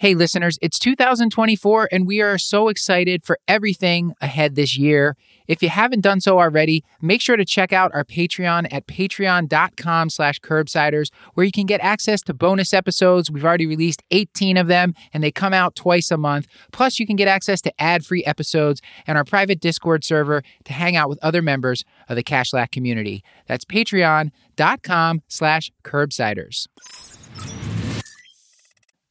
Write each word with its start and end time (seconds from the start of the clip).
Hey, 0.00 0.14
listeners, 0.14 0.60
it's 0.62 0.78
2024 0.78 1.88
and 1.90 2.06
we 2.06 2.20
are 2.20 2.38
so 2.38 2.68
excited 2.68 3.24
for 3.24 3.36
everything 3.48 4.14
ahead 4.20 4.54
this 4.54 4.78
year. 4.78 5.16
If 5.48 5.60
you 5.60 5.70
haven't 5.70 6.02
done 6.02 6.20
so 6.20 6.38
already, 6.38 6.84
make 7.02 7.20
sure 7.20 7.36
to 7.36 7.44
check 7.44 7.72
out 7.72 7.92
our 7.92 8.04
Patreon 8.04 8.72
at 8.72 8.86
patreon.com 8.86 10.10
slash 10.10 10.38
curbsiders, 10.38 11.10
where 11.34 11.44
you 11.44 11.50
can 11.50 11.66
get 11.66 11.80
access 11.80 12.22
to 12.22 12.32
bonus 12.32 12.72
episodes. 12.72 13.28
We've 13.28 13.44
already 13.44 13.66
released 13.66 14.04
18 14.12 14.56
of 14.56 14.68
them 14.68 14.94
and 15.12 15.24
they 15.24 15.32
come 15.32 15.52
out 15.52 15.74
twice 15.74 16.12
a 16.12 16.16
month. 16.16 16.46
Plus, 16.70 17.00
you 17.00 17.06
can 17.06 17.16
get 17.16 17.26
access 17.26 17.60
to 17.62 17.82
ad-free 17.82 18.24
episodes 18.24 18.80
and 19.04 19.18
our 19.18 19.24
private 19.24 19.58
Discord 19.58 20.04
server 20.04 20.44
to 20.62 20.72
hang 20.72 20.94
out 20.94 21.08
with 21.08 21.18
other 21.22 21.42
members 21.42 21.84
of 22.08 22.14
the 22.14 22.22
Cashlack 22.22 22.70
community. 22.70 23.24
That's 23.48 23.64
patreon.com 23.64 25.22
slash 25.26 25.72
curbsiders. 25.82 26.68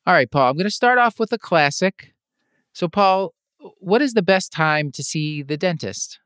All 0.07 0.13
right, 0.13 0.31
Paul, 0.31 0.49
I'm 0.49 0.55
going 0.55 0.63
to 0.63 0.71
start 0.71 0.99
off 0.99 1.19
with 1.19 1.33
a 1.33 1.37
classic. 1.37 2.13
So, 2.71 2.87
Paul, 2.87 3.33
what 3.79 4.01
is 4.01 4.13
the 4.13 4.21
best 4.21 4.53
time 4.53 4.89
to 4.93 5.03
see 5.03 5.43
the 5.43 5.57
dentist? 5.57 6.19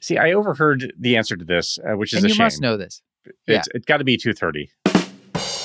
See, 0.00 0.18
I 0.18 0.32
overheard 0.32 0.92
the 0.98 1.16
answer 1.16 1.36
to 1.36 1.44
this, 1.44 1.78
uh, 1.88 1.96
which 1.96 2.12
is 2.12 2.16
and 2.18 2.24
a 2.24 2.28
you 2.30 2.34
shame. 2.34 2.44
must 2.44 2.60
know 2.60 2.76
this. 2.76 3.02
It's 3.46 3.68
it 3.72 3.86
got 3.86 3.98
to 3.98 4.04
be 4.04 4.16
two 4.16 4.32
thirty. 4.32 4.68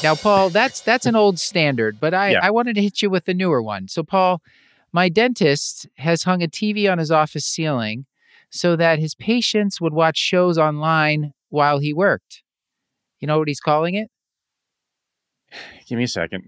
Now, 0.03 0.13
Paul, 0.13 0.52
that's 0.52 0.81
that's 0.81 1.08
an 1.08 1.16
old 1.16 1.39
standard, 1.39 1.99
but 1.99 2.13
I, 2.13 2.34
Yeah. 2.34 2.39
I 2.44 2.52
wanted 2.52 2.75
to 2.75 2.84
hit 2.84 3.02
you 3.02 3.09
with 3.09 3.27
a 3.27 3.34
newer 3.34 3.63
one. 3.63 3.88
So, 3.88 4.03
Paul, 4.03 4.44
my 4.94 5.09
dentist 5.09 5.88
has 5.97 6.22
hung 6.22 6.44
a 6.44 6.47
TV 6.47 6.89
on 6.89 7.00
his 7.00 7.09
office 7.09 7.47
ceiling 7.47 8.05
so 8.52 8.75
that 8.75 9.00
his 9.00 9.16
patients 9.16 9.81
would 9.81 9.94
watch 9.94 10.17
shows 10.17 10.59
online 10.59 11.34
while 11.50 11.80
he 11.80 11.94
worked. 11.95 12.44
You 13.20 13.27
know 13.27 13.39
what 13.39 13.47
he's 13.47 13.59
calling 13.59 13.95
it? 13.95 14.11
Give 15.88 15.97
me 15.97 16.03
a 16.03 16.08
second. 16.08 16.44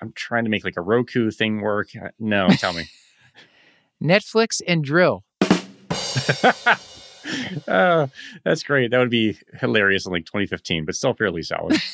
I'm 0.00 0.12
trying 0.14 0.44
to 0.44 0.50
make 0.50 0.64
like 0.64 0.76
a 0.76 0.80
Roku 0.82 1.30
thing 1.30 1.60
work. 1.60 1.88
Uh, 1.96 2.08
No, 2.18 2.48
tell 2.48 2.72
me. 2.72 2.84
Netflix 4.02 4.62
and 4.66 4.82
drill. 4.82 5.24
uh, 7.68 8.06
that's 8.44 8.62
great. 8.62 8.90
That 8.90 8.98
would 8.98 9.10
be 9.10 9.38
hilarious 9.60 10.06
in 10.06 10.12
like 10.12 10.24
2015, 10.24 10.86
but 10.86 10.94
still 10.94 11.14
fairly 11.14 11.42
solid. 11.42 11.76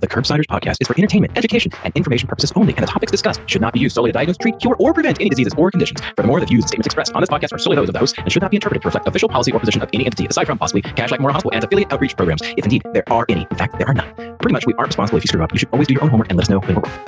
The 0.00 0.08
Curbsiders 0.08 0.46
podcast 0.46 0.78
is 0.80 0.88
for 0.88 0.96
entertainment, 0.98 1.38
education, 1.38 1.70
and 1.84 1.94
information 1.96 2.26
purposes 2.26 2.52
only, 2.56 2.72
and 2.74 2.82
the 2.82 2.88
topics 2.88 3.12
discussed 3.12 3.40
should 3.46 3.60
not 3.60 3.72
be 3.72 3.78
used 3.78 3.94
solely 3.94 4.08
to 4.08 4.12
diagnose, 4.12 4.36
treat, 4.36 4.58
cure, 4.58 4.74
or 4.80 4.92
prevent 4.92 5.20
any 5.20 5.30
diseases 5.30 5.54
or 5.56 5.70
conditions. 5.70 6.00
Furthermore, 6.00 6.16
the 6.16 6.26
more 6.26 6.40
the 6.40 6.46
views 6.46 6.64
and 6.64 6.68
statements 6.70 6.86
expressed 6.86 7.14
on 7.14 7.22
this 7.22 7.30
podcast 7.30 7.52
are 7.52 7.58
solely 7.58 7.76
those 7.76 7.88
of 7.88 7.92
the 7.92 8.00
host 8.00 8.18
and 8.18 8.32
should 8.32 8.42
not 8.42 8.50
be 8.50 8.56
interpreted 8.56 8.82
to 8.82 8.88
reflect 8.88 9.06
official 9.06 9.28
policy 9.28 9.52
or 9.52 9.60
position 9.60 9.80
of 9.80 9.88
any 9.92 10.04
entity, 10.04 10.26
aside 10.26 10.46
from 10.46 10.58
possibly 10.58 10.82
Cash 10.82 11.12
Like 11.12 11.20
Moore 11.20 11.30
Hospital 11.30 11.52
and 11.54 11.62
affiliate 11.62 11.92
outreach 11.92 12.16
programs, 12.16 12.42
if 12.42 12.64
indeed 12.64 12.82
there 12.92 13.04
are 13.12 13.24
any. 13.28 13.46
In 13.48 13.56
fact, 13.56 13.78
there 13.78 13.86
are 13.88 13.94
none. 13.94 14.31
Pretty 14.42 14.54
much, 14.54 14.66
we 14.66 14.74
aren't 14.74 14.88
responsible 14.88 15.18
if 15.18 15.24
you 15.24 15.28
screw 15.28 15.44
up. 15.44 15.52
You 15.52 15.60
should 15.60 15.68
always 15.72 15.86
do 15.86 15.94
your 15.94 16.02
own 16.02 16.10
homework 16.10 16.28
and 16.28 16.36
let 16.36 16.46
us 16.46 16.50
know 16.50 16.58
when 16.58 16.74
we're 16.74 16.82
wrong. 16.82 17.04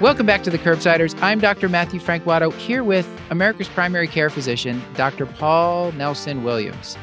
Welcome 0.00 0.24
back 0.24 0.42
to 0.44 0.50
the 0.50 0.56
Curbsiders. 0.56 1.14
I'm 1.20 1.38
Dr. 1.38 1.68
Matthew 1.68 2.00
Frank 2.00 2.24
Watto 2.24 2.50
here 2.54 2.82
with 2.82 3.06
America's 3.28 3.68
primary 3.68 4.06
care 4.06 4.30
physician, 4.30 4.82
Dr. 4.94 5.26
Paul 5.26 5.92
Nelson 5.92 6.44
Williams. 6.44 6.96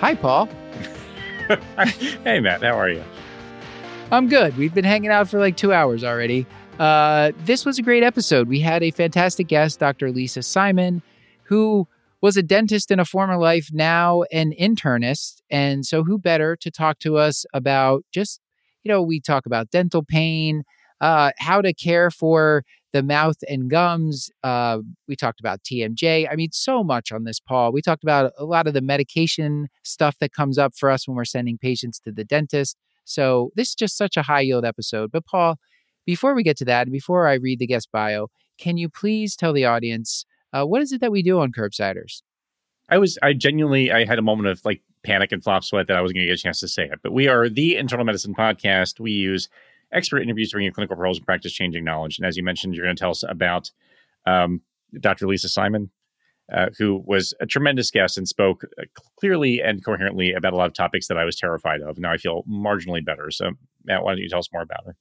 Hi, 0.00 0.14
Paul. 0.14 0.50
hey, 2.22 2.40
Matt, 2.40 2.60
how 2.60 2.78
are 2.78 2.90
you? 2.90 3.02
I'm 4.10 4.28
good. 4.28 4.54
We've 4.58 4.74
been 4.74 4.84
hanging 4.84 5.10
out 5.10 5.30
for 5.30 5.38
like 5.38 5.56
two 5.56 5.72
hours 5.72 6.04
already. 6.04 6.46
Uh, 6.78 7.32
this 7.46 7.64
was 7.64 7.78
a 7.78 7.82
great 7.82 8.02
episode. 8.02 8.48
We 8.48 8.60
had 8.60 8.82
a 8.82 8.90
fantastic 8.90 9.48
guest, 9.48 9.78
Dr. 9.78 10.10
Lisa 10.10 10.42
Simon, 10.42 11.00
who 11.44 11.86
was 12.22 12.36
a 12.36 12.42
dentist 12.42 12.90
in 12.90 13.00
a 13.00 13.04
former 13.04 13.36
life, 13.36 13.68
now 13.72 14.22
an 14.32 14.52
internist. 14.58 15.42
And 15.50 15.84
so, 15.84 16.04
who 16.04 16.18
better 16.18 16.56
to 16.56 16.70
talk 16.70 17.00
to 17.00 17.16
us 17.16 17.44
about 17.52 18.04
just, 18.12 18.40
you 18.84 18.90
know, 18.90 19.02
we 19.02 19.20
talk 19.20 19.44
about 19.44 19.70
dental 19.70 20.04
pain, 20.04 20.62
uh, 21.00 21.32
how 21.38 21.60
to 21.60 21.74
care 21.74 22.10
for 22.10 22.62
the 22.92 23.02
mouth 23.02 23.36
and 23.48 23.68
gums. 23.68 24.30
Uh, 24.44 24.78
we 25.08 25.16
talked 25.16 25.40
about 25.40 25.62
TMJ. 25.64 26.28
I 26.30 26.36
mean, 26.36 26.50
so 26.52 26.84
much 26.84 27.10
on 27.10 27.24
this, 27.24 27.40
Paul. 27.40 27.72
We 27.72 27.82
talked 27.82 28.04
about 28.04 28.32
a 28.38 28.44
lot 28.44 28.66
of 28.66 28.74
the 28.74 28.82
medication 28.82 29.68
stuff 29.82 30.16
that 30.20 30.32
comes 30.32 30.58
up 30.58 30.74
for 30.76 30.90
us 30.90 31.08
when 31.08 31.16
we're 31.16 31.24
sending 31.24 31.58
patients 31.58 31.98
to 32.00 32.12
the 32.12 32.24
dentist. 32.24 32.76
So 33.04 33.50
this 33.56 33.70
is 33.70 33.74
just 33.74 33.96
such 33.96 34.16
a 34.16 34.22
high 34.22 34.42
yield 34.42 34.64
episode. 34.64 35.10
But 35.10 35.26
Paul, 35.26 35.56
before 36.06 36.34
we 36.34 36.42
get 36.42 36.56
to 36.58 36.64
that, 36.66 36.86
and 36.86 36.92
before 36.92 37.26
I 37.26 37.34
read 37.34 37.58
the 37.58 37.66
guest 37.66 37.88
bio, 37.92 38.28
can 38.58 38.76
you 38.76 38.88
please 38.88 39.34
tell 39.34 39.52
the 39.52 39.64
audience 39.64 40.24
uh, 40.52 40.64
what 40.64 40.82
is 40.82 40.92
it 40.92 41.00
that 41.00 41.12
we 41.12 41.22
do 41.22 41.40
on 41.40 41.52
Curbsiders? 41.52 42.22
I 42.88 42.98
was, 42.98 43.18
I 43.22 43.32
genuinely, 43.32 43.92
I 43.92 44.04
had 44.04 44.18
a 44.18 44.22
moment 44.22 44.48
of 44.48 44.64
like 44.64 44.82
panic 45.02 45.32
and 45.32 45.42
flop 45.42 45.64
sweat 45.64 45.86
that 45.88 45.96
I 45.96 46.00
wasn't 46.00 46.16
going 46.16 46.26
to 46.26 46.32
get 46.32 46.38
a 46.38 46.42
chance 46.42 46.60
to 46.60 46.68
say 46.68 46.84
it. 46.84 47.00
But 47.02 47.12
we 47.12 47.28
are 47.28 47.48
the 47.48 47.76
internal 47.76 48.04
medicine 48.04 48.34
podcast. 48.34 49.00
We 49.00 49.12
use 49.12 49.48
expert 49.92 50.20
interviews 50.20 50.50
to 50.50 50.56
bring 50.56 50.64
you 50.64 50.72
clinical 50.72 50.96
pearls 50.96 51.18
and 51.18 51.26
practice 51.26 51.52
changing 51.52 51.84
knowledge. 51.84 52.18
And 52.18 52.26
as 52.26 52.36
you 52.36 52.42
mentioned, 52.42 52.74
you're 52.74 52.84
going 52.84 52.96
to 52.96 53.00
tell 53.00 53.10
us 53.10 53.24
about 53.26 53.70
um, 54.26 54.60
Dr. 55.00 55.26
Lisa 55.26 55.48
Simon, 55.48 55.90
uh, 56.52 56.68
who 56.78 57.02
was 57.06 57.34
a 57.40 57.46
tremendous 57.46 57.90
guest 57.90 58.18
and 58.18 58.28
spoke 58.28 58.64
uh, 58.78 58.84
clearly 59.18 59.60
and 59.60 59.84
coherently 59.84 60.32
about 60.32 60.52
a 60.52 60.56
lot 60.56 60.66
of 60.66 60.74
topics 60.74 61.08
that 61.08 61.18
I 61.18 61.24
was 61.24 61.36
terrified 61.36 61.80
of. 61.80 61.98
Now 61.98 62.12
I 62.12 62.16
feel 62.16 62.42
marginally 62.44 63.04
better. 63.04 63.30
So, 63.30 63.52
Matt, 63.84 64.02
why 64.02 64.12
don't 64.12 64.22
you 64.22 64.28
tell 64.28 64.40
us 64.40 64.52
more 64.52 64.62
about 64.62 64.86
her? 64.86 64.96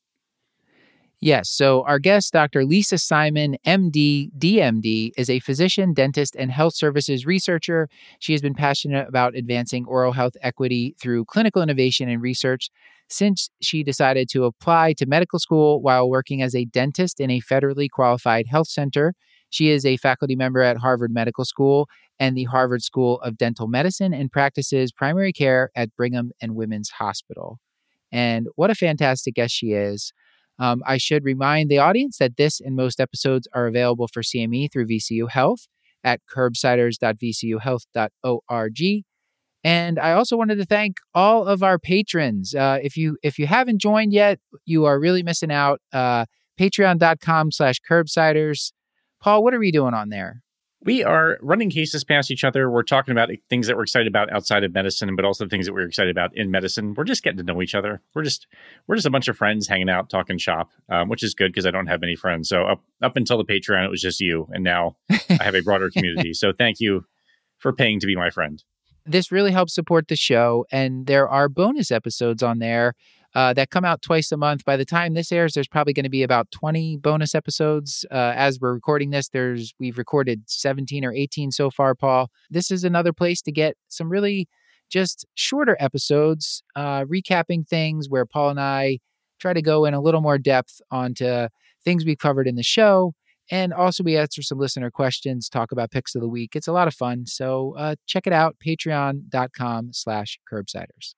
Yes. 1.24 1.52
So, 1.52 1.84
our 1.84 2.00
guest, 2.00 2.34
Dr. 2.34 2.66
Lisa 2.66 2.98
Simon, 2.98 3.56
MD, 3.64 4.32
DMD, 4.40 5.12
is 5.16 5.30
a 5.30 5.40
physician, 5.40 5.94
dentist, 5.94 6.36
and 6.36 6.52
health 6.52 6.74
services 6.74 7.28
researcher. 7.28 7.88
She 8.18 8.34
has 8.34 8.42
been 8.42 8.56
passionate 8.56 9.08
about 9.08 9.36
advancing 9.36 9.86
oral 9.86 10.14
health 10.14 10.34
equity 10.42 10.96
through 11.00 11.26
clinical 11.26 11.62
innovation 11.62 12.10
and 12.10 12.24
research 12.24 12.72
since 13.08 13.52
she 13.62 13.84
decided 13.84 14.30
to 14.30 14.46
apply 14.46 14.94
to 14.94 15.06
medical 15.06 15.38
school 15.38 15.80
while 15.82 16.10
working 16.10 16.42
as 16.42 16.56
a 16.56 16.66
dentist 16.66 17.20
in 17.20 17.30
a 17.30 17.42
federally 17.42 17.88
qualified 17.88 18.48
health 18.48 18.68
center. 18.70 19.14
She 19.52 19.70
is 19.70 19.86
a 19.86 19.98
faculty 19.98 20.36
member 20.36 20.62
at 20.62 20.78
Harvard 20.78 21.12
Medical 21.14 21.46
School 21.46 21.88
and 22.20 22.36
the 22.36 22.46
Harvard 22.46 22.82
School 22.82 23.20
of 23.22 23.38
Dental 23.38 23.68
Medicine 23.68 24.14
and 24.14 24.32
practices 24.32 24.92
primary 24.92 25.34
care 25.34 25.70
at 25.76 25.96
Brigham 25.96 26.32
and 26.42 26.56
Women's 26.56 26.90
Hospital. 26.90 27.60
And 28.12 28.48
what 28.56 28.72
a 28.72 28.76
fantastic 28.76 29.36
guest 29.36 29.54
she 29.54 29.74
is. 29.74 30.14
Um, 30.62 30.84
I 30.86 30.98
should 30.98 31.26
remind 31.26 31.72
the 31.72 31.80
audience 31.80 32.20
that 32.20 32.38
this 32.38 32.62
and 32.62 32.76
most 32.76 33.00
episodes 33.00 33.48
are 33.52 33.66
available 33.66 34.08
for 34.08 34.22
CME 34.22 34.72
through 34.72 34.86
VCU 34.86 35.28
Health 35.30 35.68
at 36.04 36.22
curbsiders.vcuhealth.org. 36.34 39.04
And 39.64 40.00
I 40.00 40.14
also 40.14 40.36
wanted 40.38 40.56
to 40.58 40.66
thank 40.66 40.98
all 41.16 41.48
of 41.48 41.64
our 41.64 41.80
patrons. 41.80 42.54
Uh, 42.56 42.78
if 42.82 42.96
you 42.96 43.18
if 43.24 43.40
you 43.40 43.48
haven't 43.48 43.80
joined 43.80 44.14
yet, 44.14 44.40
you 44.66 44.86
are 44.86 45.00
really 45.00 45.24
missing 45.24 45.52
out. 45.52 45.82
Uh, 45.92 46.28
Patreon.com 46.60 47.52
slash 47.52 47.78
curbsiders. 47.90 48.72
Paul, 49.20 49.44
what 49.44 49.56
are 49.56 49.60
we 49.60 49.72
doing 49.72 49.96
on 49.96 50.10
there? 50.10 50.44
We 50.84 51.04
are 51.04 51.38
running 51.42 51.70
cases 51.70 52.04
past 52.04 52.32
each 52.32 52.44
other. 52.44 52.70
We're 52.70 52.82
talking 52.82 53.12
about 53.12 53.30
things 53.50 53.68
that 53.68 53.76
we're 53.76 53.84
excited 53.84 54.08
about 54.08 54.32
outside 54.32 54.64
of 54.64 54.74
medicine, 54.74 55.16
but 55.16 55.26
also 55.26 55.48
things 55.48 55.68
that 55.68 55.74
we're 55.74 55.86
excited 55.86 56.10
about 56.10 56.36
in 56.36 56.50
medicine. 56.50 56.96
We're 56.96 57.04
just 57.04 57.22
getting 57.22 57.38
to 57.38 57.44
know 57.44 57.62
each 57.62 57.76
other. 57.76 58.02
We're 58.16 58.24
just 58.24 58.48
we're 58.88 58.96
just 58.96 59.06
a 59.06 59.12
bunch 59.12 59.28
of 59.28 59.38
friends 59.38 59.68
hanging 59.68 59.90
out, 59.90 60.10
talking 60.10 60.40
shop, 60.40 60.72
um, 60.90 61.08
which 61.08 61.22
is 61.22 61.36
good 61.36 61.52
because 61.52 61.68
I 61.68 61.72
don't 61.72 61.86
have 61.86 62.02
any 62.02 62.16
friends. 62.16 62.50
So 62.50 62.64
up 62.64 62.84
up 63.02 63.16
until 63.16 63.38
the 63.38 63.46
Patreon, 63.46 63.86
it 63.86 63.92
was 63.92 64.02
just 64.02 64.20
you, 64.20 64.48
and 64.52 64.64
now 64.64 64.98
I 65.10 65.44
have 65.44 65.56
a 65.56 65.62
broader 65.62 65.90
community. 65.96 66.34
So 66.34 66.52
thank 66.52 66.80
you 66.80 67.06
for 67.60 67.72
paying 67.74 68.00
to 68.00 68.08
be 68.08 68.16
my 68.16 68.32
friend. 68.32 68.64
This 69.06 69.32
really 69.32 69.52
helps 69.52 69.74
support 69.74 70.08
the 70.08 70.16
show, 70.16 70.66
and 70.72 71.06
there 71.06 71.30
are 71.30 71.48
bonus 71.48 71.92
episodes 71.92 72.42
on 72.42 72.60
there 72.60 72.96
uh, 73.36 73.54
that 73.54 73.70
come 73.70 73.86
out 73.86 74.02
twice 74.02 74.32
a 74.32 74.38
month. 74.38 74.66
By 74.66 74.78
the 74.78 74.86
time 74.86 75.14
this 75.14 75.32
airs, 75.32 75.54
there's 75.54 75.68
probably 75.68 75.94
going 75.94 76.04
to 76.04 76.10
be 76.10 76.24
about 76.24 76.52
20 76.52 76.98
bonus 76.98 77.34
episodes. 77.34 78.06
Uh, 78.12 78.34
as 78.36 78.60
we're 78.60 78.74
recording 78.74 79.12
this, 79.12 79.30
there's 79.30 79.74
we've 79.80 79.98
recorded 79.98 80.44
17 80.48 81.06
or 81.06 81.14
18 81.14 81.52
so 81.52 81.70
far. 81.70 81.96
Paul, 81.96 82.30
this 82.50 82.72
is 82.72 82.84
another 82.84 83.14
place 83.14 83.42
to 83.44 83.52
get 83.52 83.76
some 83.88 84.10
really 84.10 84.48
just 84.90 85.26
shorter 85.36 85.78
episodes, 85.80 86.64
uh, 86.76 87.06
recapping 87.06 87.68
things 87.68 88.10
where 88.10 88.26
Paul 88.26 88.50
and 88.50 88.60
I 88.60 89.00
try 89.40 89.54
to 89.54 89.62
go 89.62 89.86
in 89.86 89.94
a 89.94 90.02
little 90.02 90.22
more 90.22 90.38
depth 90.38 90.82
onto 90.92 91.48
things 91.84 92.06
we 92.06 92.16
covered 92.16 92.48
in 92.48 92.56
the 92.56 92.64
show. 92.64 93.14
And 93.50 93.74
also, 93.74 94.04
we 94.04 94.18
answer 94.18 94.42
some 94.42 94.60
listener 94.60 94.90
questions, 94.90 95.50
talk 95.50 95.74
about 95.74 95.92
picks 95.92 96.16
of 96.16 96.22
the 96.22 96.30
week. 96.30 96.56
It's 96.56 96.68
a 96.68 96.72
lot 96.72 96.88
of 96.88 96.94
fun. 96.94 97.26
So 97.26 97.76
uh, 97.78 97.96
check 98.08 98.26
it 98.26 98.34
out, 98.34 98.56
patreon.com 98.66 99.90
slash 99.92 100.40
curbsiders. 100.50 101.16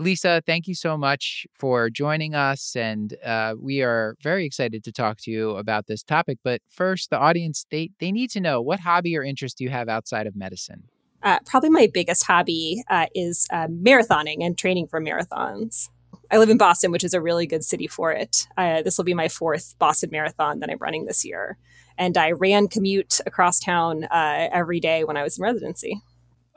Lisa, 0.00 0.42
thank 0.46 0.66
you 0.66 0.74
so 0.74 0.96
much 0.96 1.46
for 1.52 1.90
joining 1.90 2.34
us. 2.34 2.74
And 2.74 3.14
uh, 3.22 3.54
we 3.60 3.82
are 3.82 4.16
very 4.22 4.46
excited 4.46 4.82
to 4.84 4.92
talk 4.92 5.18
to 5.20 5.30
you 5.30 5.50
about 5.50 5.88
this 5.88 6.02
topic. 6.02 6.38
But 6.42 6.62
first, 6.70 7.10
the 7.10 7.18
audience, 7.18 7.66
they, 7.70 7.90
they 8.00 8.10
need 8.10 8.30
to 8.30 8.40
know 8.40 8.62
what 8.62 8.80
hobby 8.80 9.14
or 9.14 9.22
interest 9.22 9.58
do 9.58 9.64
you 9.64 9.70
have 9.70 9.90
outside 9.90 10.26
of 10.26 10.34
medicine? 10.34 10.84
Uh, 11.22 11.38
probably 11.44 11.68
my 11.68 11.86
biggest 11.92 12.24
hobby 12.24 12.82
uh, 12.88 13.08
is 13.14 13.46
uh, 13.52 13.66
marathoning 13.66 14.38
and 14.40 14.56
training 14.56 14.86
for 14.86 15.02
marathons. 15.02 15.90
I 16.30 16.38
live 16.38 16.48
in 16.48 16.56
Boston, 16.56 16.92
which 16.92 17.04
is 17.04 17.12
a 17.12 17.20
really 17.20 17.46
good 17.46 17.62
city 17.62 17.86
for 17.86 18.10
it. 18.10 18.48
Uh, 18.56 18.80
this 18.80 18.96
will 18.96 19.04
be 19.04 19.12
my 19.12 19.28
fourth 19.28 19.78
Boston 19.78 20.08
Marathon 20.10 20.60
that 20.60 20.70
I'm 20.70 20.78
running 20.78 21.04
this 21.04 21.26
year. 21.26 21.58
and 21.98 22.16
I 22.16 22.32
ran 22.32 22.68
commute 22.68 23.20
across 23.26 23.60
town 23.60 24.04
uh, 24.04 24.48
every 24.50 24.80
day 24.80 25.04
when 25.04 25.18
I 25.18 25.22
was 25.22 25.36
in 25.36 25.42
residency. 25.42 26.00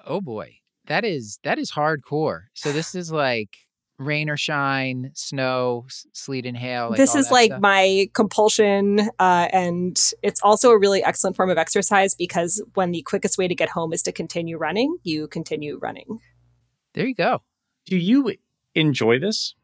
Oh 0.06 0.22
boy, 0.22 0.60
that 0.88 1.06
is 1.06 1.40
that 1.44 1.60
is 1.60 1.72
hardcore. 1.72 2.44
So 2.54 2.72
this 2.72 2.96
is 2.96 3.12
like 3.12 3.58
rain 4.00 4.30
or 4.30 4.38
shine, 4.38 5.12
snow, 5.14 5.86
sleet 6.14 6.46
and 6.46 6.58
hail. 6.58 6.90
Like 6.90 6.98
this 6.98 7.16
is 7.16 7.32
like 7.32 7.50
stuff? 7.50 7.62
my 7.62 8.10
compulsion, 8.14 9.10
uh, 9.20 9.48
and 9.52 9.98
it's 10.22 10.42
also 10.42 10.72
a 10.72 10.78
really 10.78 11.04
excellent 11.04 11.36
form 11.36 11.50
of 11.50 11.58
exercise 11.58 12.16
because 12.16 12.62
when 12.74 12.92
the 12.92 13.02
quickest 13.04 13.38
way 13.38 13.48
to 13.48 13.56
get 13.56 13.70
home 13.70 13.94
is 13.94 14.02
to 14.04 14.12
continue 14.12 14.58
running, 14.58 14.98
you 15.04 15.28
continue 15.28 15.78
running. 15.82 16.20
There 16.94 17.06
you 17.06 17.16
go. 17.16 17.42
Do 17.86 17.98
you 17.98 18.36
enjoy 18.76 19.20
this? 19.20 19.56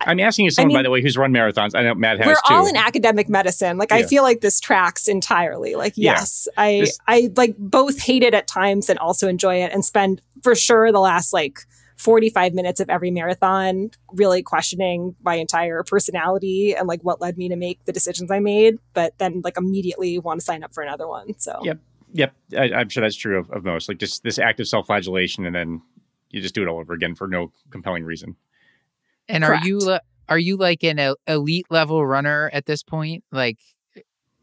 I'm 0.00 0.20
asking 0.20 0.44
you, 0.44 0.50
someone 0.50 0.70
by 0.72 0.78
mean- 0.78 0.84
the 0.84 0.90
way, 0.90 1.02
who's 1.02 1.16
run 1.16 1.32
marathons. 1.32 1.70
I 1.74 1.82
know 1.82 1.94
Matt 1.94 2.18
has 2.18 2.26
We're 2.26 2.34
too. 2.34 2.54
all 2.54 2.66
in 2.66 2.76
academic 2.76 3.28
medicine. 3.28 3.78
Like 3.78 3.92
I 3.92 4.02
feel 4.04 4.22
like 4.22 4.40
this 4.40 4.60
tracks 4.60 5.08
entirely. 5.08 5.74
Like 5.76 5.94
Yeah. 5.96 6.12
yes, 6.12 6.48
I 6.56 6.80
Just- 6.80 7.00
I 7.08 7.30
like 7.36 7.56
both 7.58 8.00
hate 8.00 8.22
it 8.22 8.34
at 8.34 8.46
times 8.46 8.90
and 8.90 8.98
also 8.98 9.28
enjoy 9.28 9.62
it 9.62 9.72
and 9.72 9.84
spend 9.84 10.20
for 10.42 10.54
sure 10.54 10.92
the 10.92 11.00
last 11.00 11.32
like 11.32 11.60
45 11.96 12.54
minutes 12.54 12.80
of 12.80 12.90
every 12.90 13.10
marathon 13.12 13.90
really 14.12 14.42
questioning 14.42 15.14
my 15.22 15.36
entire 15.36 15.82
personality 15.84 16.74
and 16.74 16.88
like 16.88 17.00
what 17.02 17.20
led 17.20 17.38
me 17.38 17.48
to 17.48 17.56
make 17.56 17.84
the 17.84 17.92
decisions 17.92 18.30
I 18.32 18.40
made, 18.40 18.78
but 18.94 19.16
then 19.18 19.42
like 19.44 19.56
immediately 19.56 20.18
want 20.18 20.40
to 20.40 20.44
sign 20.44 20.64
up 20.64 20.74
for 20.74 20.82
another 20.82 21.06
one. 21.06 21.38
So 21.38 21.60
Yep. 21.62 21.78
Yep, 22.16 22.34
I, 22.56 22.62
I'm 22.74 22.88
sure 22.88 23.00
that's 23.00 23.16
true 23.16 23.38
of, 23.38 23.50
of 23.50 23.64
most. 23.64 23.88
Like 23.88 23.98
just 23.98 24.22
this 24.22 24.38
act 24.38 24.60
of 24.60 24.68
self-flagellation, 24.68 25.46
and 25.46 25.54
then 25.54 25.82
you 26.30 26.40
just 26.40 26.54
do 26.54 26.62
it 26.62 26.68
all 26.68 26.78
over 26.78 26.92
again 26.94 27.14
for 27.16 27.26
no 27.26 27.50
compelling 27.70 28.04
reason. 28.04 28.36
And 29.28 29.44
are 29.44 29.60
you 29.64 29.80
Correct. 29.80 30.04
are 30.28 30.38
you 30.38 30.56
like 30.56 30.82
an 30.84 31.14
elite 31.26 31.66
level 31.70 32.06
runner 32.06 32.50
at 32.52 32.66
this 32.66 32.82
point? 32.82 33.24
Like 33.32 33.58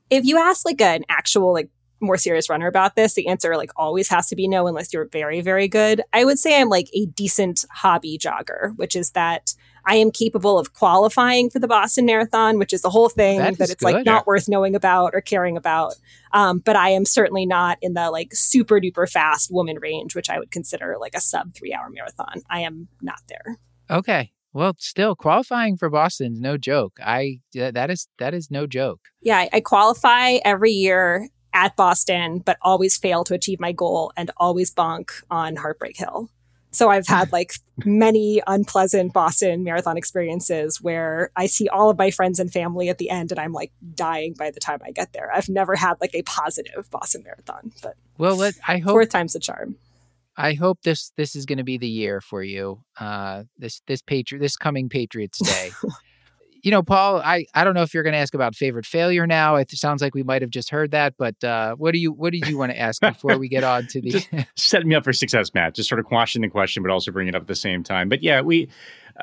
if 0.09 0.25
you 0.25 0.37
ask 0.37 0.65
like 0.65 0.81
an 0.81 1.03
actual 1.09 1.53
like 1.53 1.69
more 2.01 2.17
serious 2.17 2.49
runner 2.49 2.67
about 2.67 2.95
this 2.95 3.13
the 3.13 3.27
answer 3.27 3.55
like 3.55 3.69
always 3.75 4.09
has 4.09 4.27
to 4.27 4.35
be 4.35 4.47
no 4.47 4.67
unless 4.67 4.91
you're 4.91 5.07
very 5.09 5.41
very 5.41 5.67
good. 5.67 6.01
I 6.13 6.25
would 6.25 6.39
say 6.39 6.59
i'm 6.59 6.69
like 6.69 6.89
a 6.93 7.05
decent 7.05 7.63
hobby 7.71 8.17
jogger 8.17 8.75
which 8.75 8.95
is 8.95 9.11
that 9.11 9.53
i 9.85 9.95
am 9.95 10.09
capable 10.09 10.57
of 10.57 10.73
qualifying 10.73 11.51
for 11.51 11.59
the 11.59 11.67
boston 11.67 12.05
marathon 12.05 12.57
which 12.57 12.73
is 12.73 12.81
the 12.81 12.89
whole 12.89 13.09
thing 13.09 13.37
That 13.37 13.57
that, 13.59 13.69
it's 13.69 13.83
like 13.83 14.03
not 14.03 14.25
worth 14.25 14.49
knowing 14.49 14.75
about 14.75 15.13
or 15.13 15.21
caring 15.21 15.57
about. 15.57 15.93
Um, 16.33 16.57
but 16.57 16.75
i 16.75 16.89
am 16.89 17.05
certainly 17.05 17.45
not 17.45 17.77
in 17.83 17.93
the 17.93 18.09
like 18.09 18.33
super 18.33 18.79
duper 18.79 19.07
fast 19.07 19.51
woman 19.51 19.77
range 19.79 20.15
which 20.15 20.29
i 20.29 20.39
would 20.39 20.49
consider 20.49 20.95
like 20.99 21.13
a 21.13 21.21
sub 21.21 21.53
three 21.53 21.71
hour 21.71 21.87
marathon. 21.89 22.41
I 22.49 22.61
am 22.61 22.87
not 23.01 23.19
there. 23.27 23.57
Okay, 23.89 24.31
well, 24.53 24.75
still 24.79 25.15
qualifying 25.15 25.77
for 25.77 25.89
Boston's 25.89 26.39
no 26.39 26.57
joke. 26.57 26.99
I 27.03 27.39
that 27.53 27.89
is 27.89 28.07
that 28.19 28.33
is 28.33 28.51
no 28.51 28.67
joke. 28.67 28.99
Yeah, 29.21 29.47
I, 29.51 29.61
qualify 29.61 30.39
every 30.43 30.71
year 30.71 31.29
at 31.53 31.75
Boston, 31.75 32.39
but 32.39 32.57
always 32.61 32.97
fail 32.97 33.23
to 33.25 33.33
achieve 33.33 33.59
my 33.59 33.71
goal 33.71 34.11
and 34.17 34.31
always 34.37 34.73
bonk 34.73 35.09
on 35.29 35.55
Heartbreak 35.55 35.97
Hill. 35.97 36.29
So 36.71 36.89
I've 36.89 37.07
had 37.07 37.31
like 37.33 37.53
many 37.85 38.41
unpleasant 38.47 39.13
Boston 39.13 39.63
marathon 39.63 39.97
experiences 39.97 40.81
where 40.81 41.31
I 41.35 41.45
see 41.47 41.67
all 41.69 41.89
of 41.89 41.97
my 41.97 42.11
friends 42.11 42.39
and 42.39 42.51
family 42.51 42.89
at 42.89 42.97
the 42.97 43.09
end 43.09 43.31
and 43.31 43.39
I'm 43.39 43.53
like 43.53 43.71
dying 43.93 44.33
by 44.37 44.51
the 44.51 44.59
time 44.59 44.79
I 44.83 44.91
get 44.91 45.13
there. 45.13 45.31
I've 45.33 45.49
never 45.49 45.75
had 45.75 45.95
like 46.01 46.13
a 46.13 46.23
positive 46.23 46.89
Boston 46.89 47.23
marathon, 47.23 47.71
but 47.81 47.95
Well, 48.17 48.35
let 48.35 48.55
I 48.67 48.79
hope 48.79 48.91
fourth 48.91 49.09
time's 49.09 49.33
the 49.33 49.39
charm. 49.39 49.77
I 50.37 50.53
hope 50.53 50.79
this 50.83 51.11
this 51.17 51.35
is 51.35 51.45
going 51.45 51.57
to 51.57 51.63
be 51.63 51.77
the 51.77 51.89
year 51.89 52.21
for 52.21 52.43
you. 52.43 52.83
Uh, 52.99 53.43
this 53.57 53.81
this 53.87 54.01
patriot 54.01 54.39
this 54.41 54.57
coming 54.57 54.89
Patriots 54.89 55.39
Day. 55.39 55.71
you 56.63 56.71
know, 56.71 56.83
Paul, 56.83 57.17
I 57.17 57.45
I 57.53 57.63
don't 57.63 57.73
know 57.73 57.81
if 57.81 57.93
you're 57.93 58.03
going 58.03 58.13
to 58.13 58.19
ask 58.19 58.33
about 58.33 58.55
favorite 58.55 58.85
failure 58.85 59.25
now. 59.25 59.55
It 59.55 59.71
sounds 59.71 60.01
like 60.01 60.13
we 60.13 60.23
might 60.23 60.41
have 60.41 60.51
just 60.51 60.69
heard 60.69 60.91
that, 60.91 61.15
but 61.17 61.43
uh, 61.43 61.75
what 61.75 61.93
do 61.93 61.99
you 61.99 62.11
what 62.11 62.31
did 62.31 62.47
you 62.47 62.57
want 62.57 62.71
to 62.71 62.79
ask 62.79 63.01
before 63.01 63.37
we 63.37 63.49
get 63.49 63.63
on 63.63 63.87
to 63.87 64.01
the? 64.01 64.45
Setting 64.55 64.89
me 64.89 64.95
up 64.95 65.03
for 65.03 65.13
success, 65.13 65.51
Matt. 65.53 65.75
Just 65.75 65.89
sort 65.89 65.99
of 65.99 66.05
quashing 66.05 66.41
the 66.41 66.49
question, 66.49 66.83
but 66.83 66.91
also 66.91 67.11
bringing 67.11 67.33
it 67.33 67.35
up 67.35 67.43
at 67.43 67.47
the 67.47 67.55
same 67.55 67.83
time. 67.83 68.09
But 68.09 68.21
yeah, 68.23 68.41
we, 68.41 68.69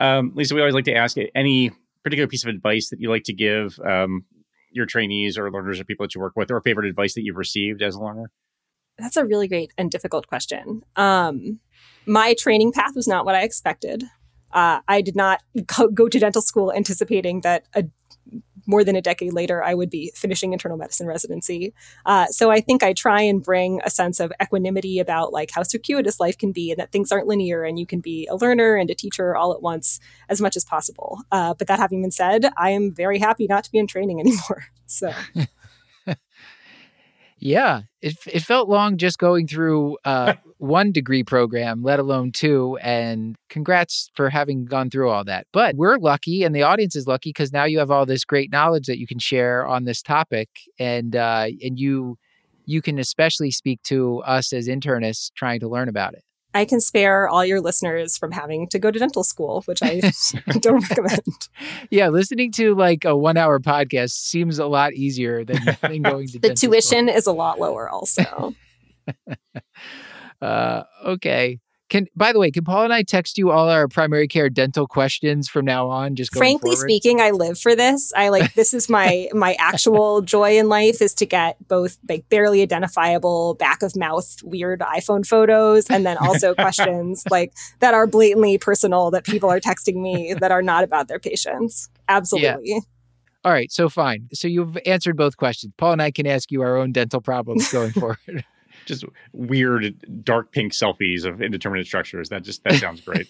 um, 0.00 0.32
Lisa, 0.34 0.54
we 0.54 0.60
always 0.60 0.74
like 0.74 0.84
to 0.86 0.94
ask 0.94 1.16
any 1.34 1.70
particular 2.02 2.26
piece 2.26 2.44
of 2.44 2.48
advice 2.48 2.90
that 2.90 3.00
you 3.00 3.10
like 3.10 3.24
to 3.24 3.32
give 3.32 3.78
um, 3.80 4.24
your 4.70 4.86
trainees 4.86 5.38
or 5.38 5.50
learners 5.50 5.80
or 5.80 5.84
people 5.84 6.04
that 6.04 6.14
you 6.14 6.20
work 6.20 6.34
with, 6.36 6.50
or 6.50 6.60
favorite 6.60 6.88
advice 6.88 7.14
that 7.14 7.22
you've 7.22 7.36
received 7.36 7.82
as 7.82 7.94
a 7.94 8.00
learner. 8.00 8.30
That's 8.98 9.16
a 9.16 9.24
really 9.24 9.48
great 9.48 9.72
and 9.78 9.90
difficult 9.90 10.26
question. 10.26 10.82
Um, 10.96 11.60
my 12.06 12.34
training 12.34 12.72
path 12.72 12.94
was 12.94 13.06
not 13.06 13.24
what 13.24 13.34
I 13.34 13.42
expected. 13.42 14.04
Uh, 14.52 14.80
I 14.88 15.02
did 15.02 15.14
not 15.14 15.42
go, 15.66 15.88
go 15.88 16.08
to 16.08 16.18
dental 16.18 16.42
school 16.42 16.72
anticipating 16.72 17.42
that 17.42 17.64
a, 17.74 17.84
more 18.66 18.84
than 18.84 18.96
a 18.96 19.02
decade 19.02 19.32
later 19.32 19.64
I 19.64 19.74
would 19.74 19.90
be 19.90 20.12
finishing 20.14 20.52
internal 20.52 20.76
medicine 20.76 21.06
residency. 21.06 21.72
Uh, 22.04 22.26
so 22.26 22.50
I 22.50 22.60
think 22.60 22.82
I 22.82 22.92
try 22.92 23.22
and 23.22 23.42
bring 23.42 23.80
a 23.84 23.90
sense 23.90 24.20
of 24.20 24.32
equanimity 24.42 24.98
about 24.98 25.32
like 25.32 25.50
how 25.52 25.62
circuitous 25.62 26.20
life 26.20 26.36
can 26.36 26.52
be 26.52 26.70
and 26.70 26.78
that 26.78 26.92
things 26.92 27.10
aren't 27.10 27.26
linear 27.26 27.64
and 27.64 27.78
you 27.78 27.86
can 27.86 28.00
be 28.00 28.26
a 28.30 28.36
learner 28.36 28.76
and 28.76 28.90
a 28.90 28.94
teacher 28.94 29.34
all 29.34 29.52
at 29.52 29.62
once 29.62 30.00
as 30.28 30.40
much 30.40 30.56
as 30.56 30.64
possible. 30.64 31.22
Uh, 31.32 31.54
but 31.54 31.66
that 31.66 31.78
having 31.78 32.02
been 32.02 32.10
said, 32.10 32.50
I 32.56 32.70
am 32.70 32.92
very 32.92 33.18
happy 33.18 33.46
not 33.48 33.64
to 33.64 33.72
be 33.72 33.78
in 33.78 33.86
training 33.86 34.20
anymore. 34.20 34.64
So 34.86 35.12
yeah, 37.40 37.82
it 38.02 38.16
it 38.26 38.40
felt 38.40 38.68
long 38.68 38.96
just 38.96 39.18
going 39.18 39.46
through 39.46 39.98
uh, 40.04 40.34
one 40.58 40.92
degree 40.92 41.22
program, 41.22 41.82
let 41.82 42.00
alone 42.00 42.32
two. 42.32 42.76
And 42.82 43.36
congrats 43.48 44.10
for 44.14 44.30
having 44.30 44.64
gone 44.64 44.90
through 44.90 45.10
all 45.10 45.24
that. 45.24 45.46
But 45.52 45.76
we're 45.76 45.98
lucky, 45.98 46.42
and 46.42 46.54
the 46.54 46.62
audience 46.62 46.96
is 46.96 47.06
lucky 47.06 47.30
because 47.30 47.52
now 47.52 47.64
you 47.64 47.78
have 47.78 47.90
all 47.90 48.06
this 48.06 48.24
great 48.24 48.50
knowledge 48.50 48.86
that 48.86 48.98
you 48.98 49.06
can 49.06 49.18
share 49.18 49.66
on 49.66 49.84
this 49.84 50.02
topic, 50.02 50.48
and 50.78 51.14
uh, 51.14 51.48
and 51.62 51.78
you 51.78 52.18
you 52.66 52.82
can 52.82 52.98
especially 52.98 53.50
speak 53.50 53.82
to 53.84 54.20
us 54.22 54.52
as 54.52 54.68
internists 54.68 55.30
trying 55.34 55.60
to 55.60 55.68
learn 55.68 55.88
about 55.88 56.14
it. 56.14 56.22
I 56.54 56.64
can 56.64 56.80
spare 56.80 57.28
all 57.28 57.44
your 57.44 57.60
listeners 57.60 58.16
from 58.16 58.32
having 58.32 58.68
to 58.68 58.78
go 58.78 58.90
to 58.90 58.98
dental 58.98 59.22
school, 59.22 59.62
which 59.66 59.80
I 59.82 60.00
don't 60.60 60.88
recommend. 60.88 61.48
Yeah, 61.90 62.08
listening 62.08 62.52
to 62.52 62.74
like 62.74 63.04
a 63.04 63.16
one 63.16 63.36
hour 63.36 63.60
podcast 63.60 64.10
seems 64.10 64.58
a 64.58 64.66
lot 64.66 64.94
easier 64.94 65.44
than, 65.44 65.60
than 65.82 66.02
going 66.02 66.26
to 66.28 66.32
The 66.40 66.48
dental 66.48 66.56
school. 66.56 66.70
tuition 66.72 67.08
is 67.08 67.26
a 67.26 67.32
lot 67.32 67.58
lower, 67.60 67.88
also. 67.88 68.54
Uh, 70.40 70.84
okay. 71.04 71.58
Can 71.88 72.06
by 72.14 72.32
the 72.32 72.38
way, 72.38 72.50
can 72.50 72.64
Paul 72.64 72.84
and 72.84 72.92
I 72.92 73.02
text 73.02 73.38
you 73.38 73.50
all 73.50 73.68
our 73.68 73.88
primary 73.88 74.28
care 74.28 74.50
dental 74.50 74.86
questions 74.86 75.48
from 75.48 75.64
now 75.64 75.88
on? 75.88 76.16
Just 76.16 76.32
going 76.32 76.40
Frankly 76.40 76.72
forward? 76.72 76.90
speaking, 76.90 77.20
I 77.20 77.30
live 77.30 77.58
for 77.58 77.74
this. 77.74 78.12
I 78.14 78.28
like 78.28 78.54
this 78.54 78.74
is 78.74 78.88
my 78.88 79.28
my 79.34 79.56
actual 79.58 80.20
joy 80.20 80.58
in 80.58 80.68
life 80.68 81.00
is 81.00 81.14
to 81.14 81.26
get 81.26 81.56
both 81.66 81.96
like 82.08 82.28
barely 82.28 82.60
identifiable 82.60 83.54
back 83.54 83.82
of 83.82 83.96
mouth 83.96 84.42
weird 84.42 84.80
iPhone 84.80 85.26
photos 85.26 85.86
and 85.88 86.04
then 86.04 86.18
also 86.18 86.54
questions 86.56 87.24
like 87.30 87.54
that 87.80 87.94
are 87.94 88.06
blatantly 88.06 88.58
personal 88.58 89.10
that 89.10 89.24
people 89.24 89.50
are 89.50 89.60
texting 89.60 89.96
me 89.96 90.34
that 90.34 90.50
are 90.50 90.62
not 90.62 90.84
about 90.84 91.08
their 91.08 91.18
patients. 91.18 91.88
Absolutely. 92.08 92.82
All 93.44 93.52
right, 93.52 93.70
so 93.70 93.88
fine. 93.88 94.28
So 94.32 94.48
you've 94.48 94.76
answered 94.84 95.16
both 95.16 95.36
questions. 95.36 95.72
Paul 95.78 95.92
and 95.92 96.02
I 96.02 96.10
can 96.10 96.26
ask 96.26 96.50
you 96.50 96.60
our 96.60 96.76
own 96.76 96.92
dental 96.92 97.20
problems 97.20 97.70
going 97.70 97.92
forward. 97.92 98.44
Just 98.88 99.04
weird 99.32 100.24
dark 100.24 100.50
pink 100.50 100.72
selfies 100.72 101.24
of 101.24 101.40
indeterminate 101.40 101.86
structures. 101.86 102.30
That 102.30 102.42
just 102.42 102.64
that 102.64 102.74
sounds 102.80 103.00
great. 103.02 103.28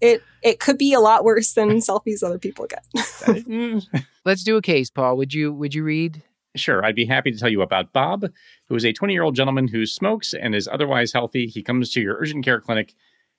It 0.00 0.22
it 0.42 0.60
could 0.60 0.78
be 0.78 0.94
a 0.94 1.00
lot 1.00 1.24
worse 1.24 1.52
than 1.52 1.68
selfies 1.78 2.22
other 2.22 2.38
people 2.38 2.66
get. 2.66 2.84
Let's 4.24 4.44
do 4.44 4.56
a 4.56 4.62
case, 4.62 4.90
Paul. 4.90 5.16
Would 5.16 5.34
you 5.34 5.52
would 5.52 5.74
you 5.74 5.84
read? 5.84 6.22
Sure, 6.56 6.84
I'd 6.84 6.96
be 6.96 7.04
happy 7.04 7.30
to 7.30 7.38
tell 7.38 7.48
you 7.48 7.62
about 7.62 7.92
Bob, 7.92 8.26
who 8.68 8.74
is 8.74 8.84
a 8.84 8.92
20 8.92 9.12
year 9.12 9.22
old 9.22 9.36
gentleman 9.36 9.68
who 9.68 9.86
smokes 9.86 10.32
and 10.32 10.54
is 10.54 10.66
otherwise 10.66 11.12
healthy. 11.12 11.46
He 11.46 11.62
comes 11.62 11.90
to 11.92 12.00
your 12.00 12.16
urgent 12.16 12.44
care 12.44 12.60
clinic 12.60 12.94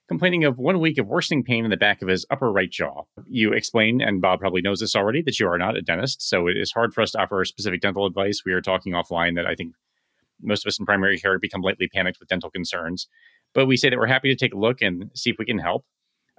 complaining 0.08 0.44
of 0.44 0.58
one 0.58 0.80
week 0.80 0.98
of 0.98 1.06
worsening 1.06 1.42
pain 1.42 1.64
in 1.64 1.70
the 1.70 1.76
back 1.76 2.02
of 2.02 2.08
his 2.08 2.26
upper 2.30 2.52
right 2.52 2.70
jaw. 2.70 3.02
You 3.26 3.52
explain, 3.52 4.00
and 4.00 4.20
Bob 4.20 4.40
probably 4.40 4.60
knows 4.60 4.80
this 4.80 4.96
already, 4.96 5.22
that 5.22 5.38
you 5.40 5.48
are 5.48 5.58
not 5.58 5.76
a 5.76 5.82
dentist, 5.82 6.28
so 6.28 6.48
it 6.48 6.56
is 6.56 6.72
hard 6.72 6.92
for 6.92 7.00
us 7.00 7.12
to 7.12 7.18
offer 7.18 7.44
specific 7.44 7.80
dental 7.80 8.04
advice. 8.06 8.42
We 8.44 8.52
are 8.52 8.60
talking 8.60 8.92
offline 8.92 9.36
that 9.36 9.46
I 9.46 9.54
think 9.54 9.74
most 10.42 10.64
of 10.64 10.68
us 10.68 10.78
in 10.78 10.86
primary 10.86 11.18
care 11.18 11.38
become 11.38 11.62
lightly 11.62 11.88
panicked 11.88 12.18
with 12.20 12.28
dental 12.28 12.50
concerns. 12.50 13.08
But 13.54 13.66
we 13.66 13.76
say 13.76 13.90
that 13.90 13.98
we're 13.98 14.06
happy 14.06 14.28
to 14.28 14.36
take 14.36 14.54
a 14.54 14.58
look 14.58 14.82
and 14.82 15.10
see 15.14 15.30
if 15.30 15.36
we 15.38 15.44
can 15.44 15.58
help 15.58 15.84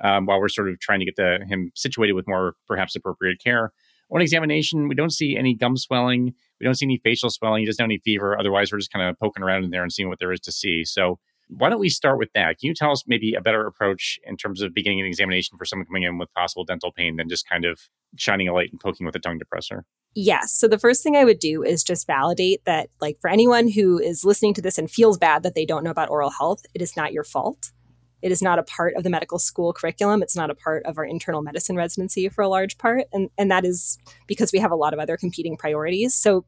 um, 0.03 0.25
while 0.25 0.39
we're 0.39 0.49
sort 0.49 0.69
of 0.69 0.79
trying 0.79 0.99
to 0.99 1.05
get 1.05 1.15
the, 1.15 1.45
him 1.47 1.71
situated 1.75 2.13
with 2.13 2.27
more 2.27 2.53
perhaps 2.67 2.95
appropriate 2.95 3.39
care. 3.43 3.71
On 4.11 4.21
examination, 4.21 4.87
we 4.87 4.95
don't 4.95 5.11
see 5.11 5.37
any 5.37 5.55
gum 5.55 5.77
swelling. 5.77 6.33
We 6.59 6.65
don't 6.65 6.75
see 6.75 6.85
any 6.85 6.99
facial 7.03 7.29
swelling. 7.29 7.61
He 7.61 7.65
doesn't 7.65 7.81
have 7.81 7.87
any 7.87 7.99
fever. 7.99 8.37
Otherwise, 8.37 8.71
we're 8.71 8.77
just 8.79 8.91
kind 8.91 9.07
of 9.07 9.17
poking 9.19 9.43
around 9.43 9.63
in 9.63 9.71
there 9.71 9.81
and 9.81 9.91
seeing 9.91 10.09
what 10.09 10.19
there 10.19 10.31
is 10.31 10.39
to 10.41 10.51
see. 10.51 10.83
So, 10.83 11.19
why 11.57 11.69
don't 11.69 11.79
we 11.79 11.89
start 11.89 12.17
with 12.17 12.29
that? 12.33 12.59
Can 12.59 12.67
you 12.67 12.73
tell 12.73 12.91
us 12.91 13.03
maybe 13.07 13.33
a 13.33 13.41
better 13.41 13.65
approach 13.65 14.19
in 14.23 14.37
terms 14.37 14.61
of 14.61 14.73
beginning 14.73 15.01
an 15.01 15.05
examination 15.05 15.57
for 15.57 15.65
someone 15.65 15.85
coming 15.85 16.03
in 16.03 16.17
with 16.17 16.33
possible 16.33 16.63
dental 16.63 16.91
pain 16.91 17.17
than 17.17 17.29
just 17.29 17.47
kind 17.49 17.65
of 17.65 17.79
shining 18.17 18.47
a 18.47 18.53
light 18.53 18.71
and 18.71 18.79
poking 18.79 19.05
with 19.05 19.15
a 19.15 19.19
tongue 19.19 19.39
depressor? 19.39 19.81
Yes. 20.15 20.53
So 20.53 20.67
the 20.67 20.77
first 20.77 21.01
thing 21.01 21.15
I 21.15 21.23
would 21.23 21.39
do 21.39 21.63
is 21.63 21.83
just 21.83 22.05
validate 22.05 22.63
that, 22.65 22.89
like, 23.01 23.17
for 23.19 23.29
anyone 23.29 23.67
who 23.67 23.99
is 23.99 24.23
listening 24.23 24.53
to 24.55 24.61
this 24.61 24.77
and 24.77 24.89
feels 24.89 25.17
bad 25.17 25.43
that 25.43 25.55
they 25.55 25.65
don't 25.65 25.83
know 25.83 25.89
about 25.91 26.09
oral 26.09 26.29
health, 26.29 26.65
it 26.73 26.81
is 26.81 26.95
not 26.95 27.13
your 27.13 27.23
fault. 27.23 27.71
It 28.21 28.31
is 28.31 28.41
not 28.41 28.57
a 28.57 28.63
part 28.63 28.93
of 28.95 29.03
the 29.03 29.09
medical 29.09 29.37
school 29.37 29.73
curriculum. 29.73 30.21
It's 30.21 30.35
not 30.35 30.49
a 30.49 30.55
part 30.55 30.85
of 30.85 30.97
our 30.97 31.03
internal 31.03 31.41
medicine 31.41 31.75
residency 31.75 32.29
for 32.29 32.41
a 32.41 32.47
large 32.47 32.77
part. 32.77 33.05
And, 33.11 33.29
and 33.37 33.51
that 33.51 33.65
is 33.65 33.97
because 34.27 34.53
we 34.53 34.59
have 34.59 34.71
a 34.71 34.77
lot 34.77 34.93
of 34.93 34.99
other 34.99 35.17
competing 35.17 35.57
priorities. 35.57 36.15
So 36.15 36.45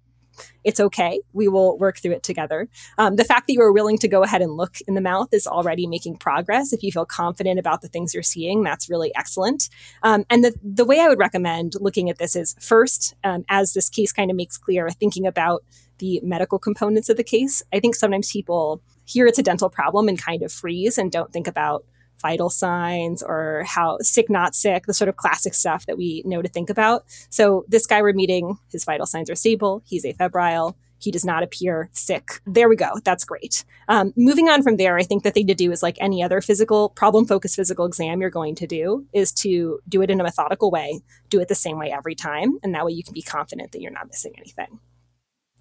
it's 0.63 0.79
okay. 0.79 1.21
We 1.33 1.47
will 1.47 1.77
work 1.77 1.99
through 1.99 2.13
it 2.13 2.23
together. 2.23 2.67
Um, 2.97 3.15
the 3.15 3.23
fact 3.23 3.47
that 3.47 3.53
you 3.53 3.61
are 3.61 3.71
willing 3.71 3.97
to 3.99 4.07
go 4.07 4.23
ahead 4.23 4.41
and 4.41 4.57
look 4.57 4.77
in 4.87 4.93
the 4.93 5.01
mouth 5.01 5.33
is 5.33 5.47
already 5.47 5.87
making 5.87 6.17
progress. 6.17 6.73
If 6.73 6.83
you 6.83 6.91
feel 6.91 7.05
confident 7.05 7.59
about 7.59 7.81
the 7.81 7.87
things 7.87 8.13
you're 8.13 8.23
seeing, 8.23 8.63
that's 8.63 8.89
really 8.89 9.13
excellent. 9.15 9.69
Um, 10.03 10.25
and 10.29 10.43
the, 10.43 10.53
the 10.63 10.85
way 10.85 10.99
I 10.99 11.07
would 11.07 11.19
recommend 11.19 11.73
looking 11.79 12.09
at 12.09 12.17
this 12.17 12.35
is 12.35 12.55
first, 12.59 13.15
um, 13.23 13.45
as 13.49 13.73
this 13.73 13.89
case 13.89 14.11
kind 14.11 14.31
of 14.31 14.37
makes 14.37 14.57
clear, 14.57 14.89
thinking 14.89 15.27
about 15.27 15.63
the 15.99 16.19
medical 16.23 16.59
components 16.59 17.09
of 17.09 17.17
the 17.17 17.23
case. 17.23 17.63
I 17.73 17.79
think 17.79 17.95
sometimes 17.95 18.31
people 18.31 18.81
hear 19.05 19.27
it's 19.27 19.39
a 19.39 19.43
dental 19.43 19.69
problem 19.69 20.07
and 20.09 20.21
kind 20.21 20.41
of 20.41 20.51
freeze 20.51 20.97
and 20.97 21.11
don't 21.11 21.31
think 21.31 21.47
about 21.47 21.85
vital 22.21 22.49
signs 22.49 23.21
or 23.21 23.63
how 23.65 23.97
sick, 24.01 24.29
not 24.29 24.55
sick, 24.55 24.85
the 24.85 24.93
sort 24.93 25.09
of 25.09 25.17
classic 25.17 25.53
stuff 25.53 25.85
that 25.85 25.97
we 25.97 26.23
know 26.25 26.41
to 26.41 26.49
think 26.49 26.69
about. 26.69 27.05
So 27.29 27.65
this 27.67 27.85
guy 27.85 28.01
we're 28.01 28.13
meeting, 28.13 28.57
his 28.71 28.85
vital 28.85 29.05
signs 29.05 29.29
are 29.29 29.35
stable. 29.35 29.81
He's 29.85 30.05
afebrile. 30.05 30.75
He 30.97 31.11
does 31.11 31.25
not 31.25 31.43
appear 31.43 31.89
sick. 31.91 32.39
There 32.47 32.69
we 32.69 32.75
go. 32.75 32.89
That's 33.03 33.25
great. 33.25 33.65
Um, 33.89 34.13
moving 34.15 34.49
on 34.49 34.63
from 34.63 34.77
there, 34.77 34.97
I 34.97 35.03
think 35.03 35.23
the 35.23 35.31
thing 35.31 35.47
to 35.47 35.53
do 35.53 35.71
is 35.71 35.83
like 35.83 35.97
any 35.99 36.23
other 36.23 36.41
physical, 36.41 36.89
problem 36.89 37.25
focused 37.25 37.57
physical 37.57 37.85
exam 37.85 38.21
you're 38.21 38.29
going 38.29 38.55
to 38.55 38.67
do 38.67 39.05
is 39.13 39.31
to 39.33 39.79
do 39.87 40.01
it 40.01 40.09
in 40.09 40.19
a 40.19 40.23
methodical 40.23 40.71
way, 40.71 41.01
do 41.29 41.39
it 41.41 41.47
the 41.47 41.55
same 41.55 41.77
way 41.77 41.91
every 41.91 42.15
time. 42.15 42.57
And 42.63 42.73
that 42.73 42.85
way 42.85 42.93
you 42.93 43.03
can 43.03 43.13
be 43.13 43.21
confident 43.21 43.71
that 43.73 43.81
you're 43.81 43.91
not 43.91 44.07
missing 44.07 44.33
anything. 44.37 44.79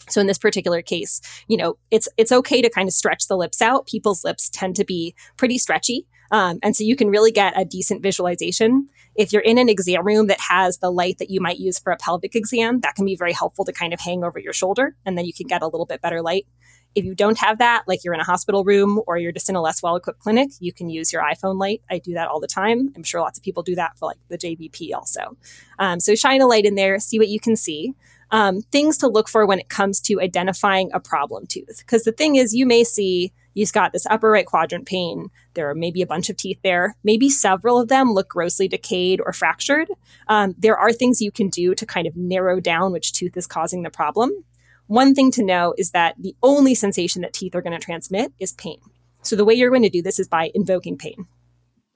So 0.08 0.20
in 0.20 0.26
this 0.26 0.38
particular 0.38 0.82
case, 0.82 1.20
you 1.48 1.56
know, 1.56 1.78
it's 1.90 2.08
it's 2.16 2.32
okay 2.32 2.60
to 2.60 2.70
kind 2.70 2.88
of 2.88 2.94
stretch 2.94 3.26
the 3.26 3.36
lips 3.36 3.62
out. 3.62 3.86
People's 3.86 4.24
lips 4.24 4.50
tend 4.50 4.76
to 4.76 4.84
be 4.84 5.14
pretty 5.36 5.58
stretchy. 5.58 6.06
Um, 6.34 6.58
and 6.64 6.74
so 6.74 6.82
you 6.82 6.96
can 6.96 7.10
really 7.10 7.30
get 7.30 7.52
a 7.56 7.64
decent 7.64 8.02
visualization. 8.02 8.88
If 9.14 9.32
you're 9.32 9.40
in 9.40 9.56
an 9.56 9.68
exam 9.68 10.04
room 10.04 10.26
that 10.26 10.40
has 10.40 10.78
the 10.78 10.90
light 10.90 11.18
that 11.18 11.30
you 11.30 11.40
might 11.40 11.60
use 11.60 11.78
for 11.78 11.92
a 11.92 11.96
pelvic 11.96 12.34
exam, 12.34 12.80
that 12.80 12.96
can 12.96 13.04
be 13.04 13.14
very 13.14 13.32
helpful 13.32 13.64
to 13.66 13.72
kind 13.72 13.94
of 13.94 14.00
hang 14.00 14.24
over 14.24 14.40
your 14.40 14.52
shoulder, 14.52 14.96
and 15.06 15.16
then 15.16 15.26
you 15.26 15.32
can 15.32 15.46
get 15.46 15.62
a 15.62 15.68
little 15.68 15.86
bit 15.86 16.02
better 16.02 16.22
light. 16.22 16.48
If 16.96 17.04
you 17.04 17.14
don't 17.14 17.38
have 17.38 17.58
that, 17.58 17.84
like 17.86 18.02
you're 18.02 18.14
in 18.14 18.20
a 18.20 18.24
hospital 18.24 18.64
room 18.64 19.00
or 19.06 19.16
you're 19.16 19.30
just 19.30 19.48
in 19.48 19.54
a 19.54 19.62
less 19.62 19.80
well 19.80 19.94
equipped 19.94 20.18
clinic, 20.18 20.50
you 20.58 20.72
can 20.72 20.90
use 20.90 21.12
your 21.12 21.22
iPhone 21.22 21.60
light. 21.60 21.82
I 21.88 21.98
do 21.98 22.14
that 22.14 22.26
all 22.26 22.40
the 22.40 22.48
time. 22.48 22.92
I'm 22.96 23.04
sure 23.04 23.20
lots 23.20 23.38
of 23.38 23.44
people 23.44 23.62
do 23.62 23.76
that 23.76 23.96
for 23.96 24.06
like 24.06 24.18
the 24.28 24.36
JVP 24.38 24.92
also. 24.92 25.36
Um, 25.78 26.00
so 26.00 26.16
shine 26.16 26.40
a 26.40 26.48
light 26.48 26.64
in 26.64 26.74
there, 26.74 26.98
see 26.98 27.20
what 27.20 27.28
you 27.28 27.38
can 27.38 27.54
see. 27.54 27.94
Um, 28.34 28.62
things 28.72 28.98
to 28.98 29.08
look 29.08 29.28
for 29.28 29.46
when 29.46 29.60
it 29.60 29.68
comes 29.68 30.00
to 30.00 30.20
identifying 30.20 30.90
a 30.92 30.98
problem 30.98 31.46
tooth. 31.46 31.78
Because 31.78 32.02
the 32.02 32.12
thing 32.12 32.34
is, 32.34 32.54
you 32.54 32.66
may 32.66 32.82
see 32.82 33.32
You've 33.54 33.72
got 33.72 33.92
this 33.92 34.06
upper 34.06 34.30
right 34.30 34.44
quadrant 34.44 34.84
pain. 34.86 35.30
There 35.54 35.70
are 35.70 35.74
maybe 35.74 36.02
a 36.02 36.06
bunch 36.06 36.28
of 36.28 36.36
teeth 36.36 36.58
there. 36.62 36.96
Maybe 37.04 37.30
several 37.30 37.80
of 37.80 37.88
them 37.88 38.12
look 38.12 38.28
grossly 38.28 38.68
decayed 38.68 39.20
or 39.24 39.32
fractured. 39.32 39.88
Um, 40.28 40.54
there 40.58 40.76
are 40.76 40.92
things 40.92 41.22
you 41.22 41.30
can 41.30 41.48
do 41.48 41.74
to 41.76 41.86
kind 41.86 42.06
of 42.06 42.16
narrow 42.16 42.60
down 42.60 42.92
which 42.92 43.12
tooth 43.12 43.36
is 43.36 43.46
causing 43.46 43.82
the 43.82 43.90
problem. 43.90 44.44
One 44.86 45.14
thing 45.14 45.30
to 45.32 45.44
know 45.44 45.72
is 45.78 45.92
that 45.92 46.16
the 46.18 46.34
only 46.42 46.74
sensation 46.74 47.22
that 47.22 47.32
teeth 47.32 47.54
are 47.54 47.62
going 47.62 47.78
to 47.78 47.84
transmit 47.84 48.32
is 48.38 48.52
pain. 48.52 48.78
So 49.22 49.36
the 49.36 49.44
way 49.44 49.54
you're 49.54 49.70
going 49.70 49.82
to 49.82 49.88
do 49.88 50.02
this 50.02 50.18
is 50.18 50.28
by 50.28 50.50
invoking 50.54 50.98
pain. 50.98 51.26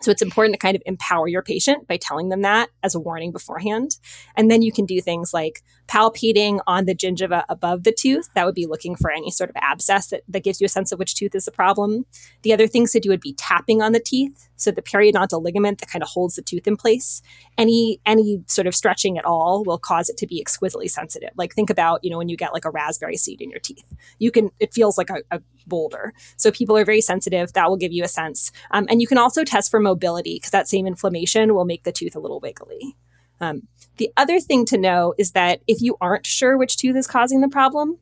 So 0.00 0.12
it's 0.12 0.22
important 0.22 0.54
to 0.54 0.58
kind 0.58 0.76
of 0.76 0.82
empower 0.86 1.26
your 1.26 1.42
patient 1.42 1.88
by 1.88 1.96
telling 1.96 2.28
them 2.28 2.42
that 2.42 2.68
as 2.84 2.94
a 2.94 3.00
warning 3.00 3.32
beforehand. 3.32 3.96
And 4.36 4.48
then 4.48 4.62
you 4.62 4.70
can 4.70 4.86
do 4.86 5.00
things 5.00 5.34
like 5.34 5.62
palpating 5.88 6.60
on 6.66 6.84
the 6.84 6.94
gingiva 6.94 7.44
above 7.48 7.82
the 7.82 7.92
tooth. 7.92 8.28
That 8.34 8.46
would 8.46 8.54
be 8.54 8.66
looking 8.66 8.94
for 8.94 9.10
any 9.10 9.30
sort 9.30 9.50
of 9.50 9.56
abscess 9.56 10.08
that, 10.08 10.22
that 10.28 10.44
gives 10.44 10.60
you 10.60 10.66
a 10.66 10.68
sense 10.68 10.92
of 10.92 11.00
which 11.00 11.16
tooth 11.16 11.34
is 11.34 11.46
the 11.46 11.50
problem. 11.50 12.04
The 12.42 12.52
other 12.52 12.68
things 12.68 12.92
to 12.92 13.00
do 13.00 13.08
would 13.08 13.20
be 13.20 13.32
tapping 13.32 13.82
on 13.82 13.92
the 13.92 13.98
teeth. 13.98 14.48
So 14.56 14.70
the 14.70 14.82
periodontal 14.82 15.42
ligament 15.42 15.78
that 15.80 15.90
kind 15.90 16.02
of 16.02 16.08
holds 16.08 16.36
the 16.36 16.42
tooth 16.42 16.66
in 16.68 16.76
place. 16.76 17.20
Any 17.56 18.00
any 18.06 18.42
sort 18.46 18.66
of 18.66 18.74
stretching 18.74 19.18
at 19.18 19.24
all 19.24 19.64
will 19.64 19.78
cause 19.78 20.08
it 20.08 20.16
to 20.18 20.26
be 20.26 20.40
exquisitely 20.40 20.88
sensitive. 20.88 21.30
Like 21.36 21.54
think 21.54 21.70
about, 21.70 22.04
you 22.04 22.10
know, 22.10 22.18
when 22.18 22.28
you 22.28 22.36
get 22.36 22.52
like 22.52 22.64
a 22.64 22.70
raspberry 22.70 23.16
seed 23.16 23.40
in 23.40 23.50
your 23.50 23.60
teeth. 23.60 23.84
You 24.18 24.30
can 24.30 24.50
it 24.60 24.74
feels 24.74 24.96
like 24.96 25.10
a, 25.10 25.22
a 25.30 25.40
boulder. 25.66 26.12
So 26.36 26.50
people 26.50 26.76
are 26.76 26.84
very 26.84 27.00
sensitive. 27.00 27.52
That 27.52 27.68
will 27.68 27.76
give 27.76 27.92
you 27.92 28.04
a 28.04 28.08
sense. 28.08 28.50
Um, 28.70 28.86
and 28.88 29.00
you 29.00 29.06
can 29.06 29.18
also 29.18 29.44
test 29.44 29.70
for 29.70 29.80
mobility 29.88 30.36
because 30.36 30.50
that 30.50 30.68
same 30.68 30.86
inflammation 30.86 31.54
will 31.54 31.64
make 31.64 31.84
the 31.84 31.92
tooth 31.92 32.16
a 32.16 32.20
little 32.20 32.40
wiggly. 32.40 32.96
Um, 33.40 33.62
the 33.96 34.10
other 34.16 34.40
thing 34.40 34.64
to 34.66 34.78
know 34.78 35.14
is 35.18 35.32
that 35.32 35.60
if 35.66 35.80
you 35.80 35.96
aren't 36.00 36.26
sure 36.26 36.56
which 36.56 36.76
tooth 36.76 36.96
is 36.96 37.06
causing 37.06 37.40
the 37.40 37.48
problem, 37.48 37.98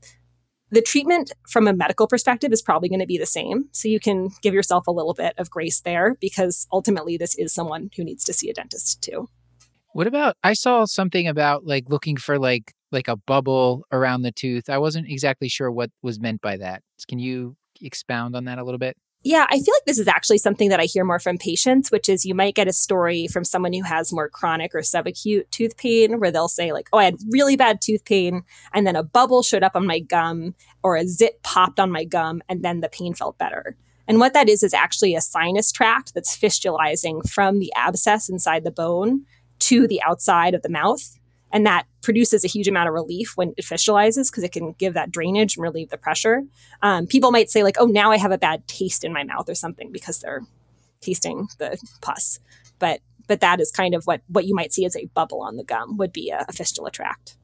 the 0.71 0.83
treatment 0.83 1.33
from 1.49 1.69
a 1.69 1.73
medical 1.73 2.07
perspective 2.07 2.53
is 2.53 2.63
probably 2.63 2.89
going 2.89 3.01
to 3.01 3.07
be 3.07 3.19
the 3.19 3.27
same. 3.27 3.69
So 3.73 3.89
you 3.89 4.01
can 4.01 4.31
give 4.43 4.55
yourself 4.55 4.87
a 4.87 4.93
little 4.93 5.15
bit 5.15 5.35
of 5.39 5.51
grace 5.51 5.81
there 5.81 6.17
because 6.21 6.67
ultimately 6.73 7.17
this 7.17 7.35
is 7.37 7.55
someone 7.55 7.91
who 7.97 8.05
needs 8.05 8.25
to 8.25 8.33
see 8.33 8.51
a 8.51 8.55
dentist 8.55 9.03
too. 9.03 9.29
What 9.93 10.07
about 10.07 10.37
I 10.43 10.55
saw 10.55 10.85
something 10.85 11.27
about 11.29 11.65
like 11.65 11.85
looking 11.89 12.17
for 12.17 12.39
like 12.39 12.73
like 12.93 13.09
a 13.09 13.17
bubble 13.17 13.85
around 13.93 14.23
the 14.23 14.33
tooth. 14.33 14.69
I 14.69 14.79
wasn't 14.79 15.09
exactly 15.09 15.49
sure 15.49 15.71
what 15.71 15.91
was 16.03 16.21
meant 16.21 16.41
by 16.41 16.57
that. 16.59 16.83
Can 17.09 17.19
you 17.19 17.57
expound 17.81 18.37
on 18.37 18.45
that 18.45 18.59
a 18.59 18.65
little 18.65 18.79
bit? 18.79 18.97
Yeah, 19.29 19.45
I 19.51 19.57
feel 19.57 19.75
like 19.75 19.87
this 19.87 19.99
is 19.99 20.07
actually 20.07 20.39
something 20.39 20.69
that 20.69 20.79
I 20.79 20.85
hear 20.85 21.05
more 21.05 21.19
from 21.19 21.37
patients, 21.37 21.91
which 21.91 22.09
is 22.09 22.25
you 22.25 22.33
might 22.33 22.55
get 22.55 22.69
a 22.69 22.73
story 22.73 23.27
from 23.27 23.43
someone 23.43 23.73
who 23.73 23.83
has 23.83 24.13
more 24.13 24.29
chronic 24.29 24.73
or 24.73 24.83
subacute 24.83 25.51
tooth 25.51 25.77
pain 25.77 26.21
where 26.21 26.31
they'll 26.31 26.47
say, 26.47 26.73
like, 26.73 26.89
oh, 26.93 26.99
I 26.99 27.07
had 27.07 27.17
really 27.31 27.57
bad 27.57 27.81
tooth 27.81 28.05
pain, 28.05 28.45
and 28.73 28.87
then 28.87 28.95
a 28.95 29.03
bubble 29.03 29.43
showed 29.43 29.65
up 29.65 29.75
on 29.75 29.85
my 29.85 29.99
gum 29.99 30.55
or 30.85 30.95
a 30.95 31.09
zit 31.09 31.43
popped 31.43 31.81
on 31.81 31.91
my 31.91 32.05
gum, 32.05 32.41
and 32.49 32.65
then 32.65 32.83
the 32.83 32.89
pain 32.89 33.15
felt 33.15 33.37
better. 33.37 33.77
And 34.07 34.21
what 34.21 34.33
that 34.35 34.49
is 34.49 34.63
is 34.63 34.73
actually 34.73 35.17
a 35.17 35.21
sinus 35.21 35.73
tract 35.73 36.15
that's 36.15 36.39
fistulizing 36.39 37.29
from 37.29 37.59
the 37.59 37.73
abscess 37.75 38.29
inside 38.29 38.63
the 38.63 38.71
bone 38.71 39.23
to 39.59 39.89
the 39.89 40.01
outside 40.07 40.55
of 40.55 40.63
the 40.63 40.69
mouth. 40.69 41.16
And 41.53 41.65
that 41.65 41.87
produces 42.03 42.45
a 42.45 42.49
huge 42.49 42.69
amount 42.69 42.89
of 42.89 42.95
relief 42.95 43.33
when 43.37 43.55
it 43.57 43.65
fistulizes 43.65 44.31
because 44.31 44.43
it 44.43 44.53
can 44.53 44.73
give 44.79 44.95
that 44.95 45.11
drainage 45.11 45.57
and 45.57 45.63
relieve 45.63 45.91
the 45.91 45.97
pressure. 45.97 46.43
Um, 46.83 47.07
people 47.07 47.31
might 47.31 47.51
say, 47.51 47.63
like, 47.63 47.77
oh, 47.79 47.87
now 47.87 48.11
I 48.11 48.19
have 48.19 48.33
a 48.33 48.39
bad 48.39 48.67
taste 48.67 49.05
in 49.05 49.13
my 49.13 49.25
mouth 49.25 49.49
or 49.49 49.55
something 49.55 49.93
because 49.93 50.19
they're 50.19 50.43
tasting 51.01 51.47
the 51.59 51.79
pus. 52.01 52.41
But 52.79 53.01
but 53.29 53.41
that 53.41 53.61
is 53.61 53.71
kind 53.71 53.95
of 53.95 54.05
what 54.05 54.23
what 54.29 54.45
you 54.45 54.55
might 54.55 54.73
see 54.73 54.85
as 54.85 54.97
a 54.97 55.07
bubble 55.07 55.41
on 55.43 55.57
the 55.57 55.65
gum 55.65 55.97
would 55.97 56.13
be 56.13 56.31
a, 56.31 56.45
a 56.49 56.53
fistula 56.53 56.91
tract. 56.91 57.37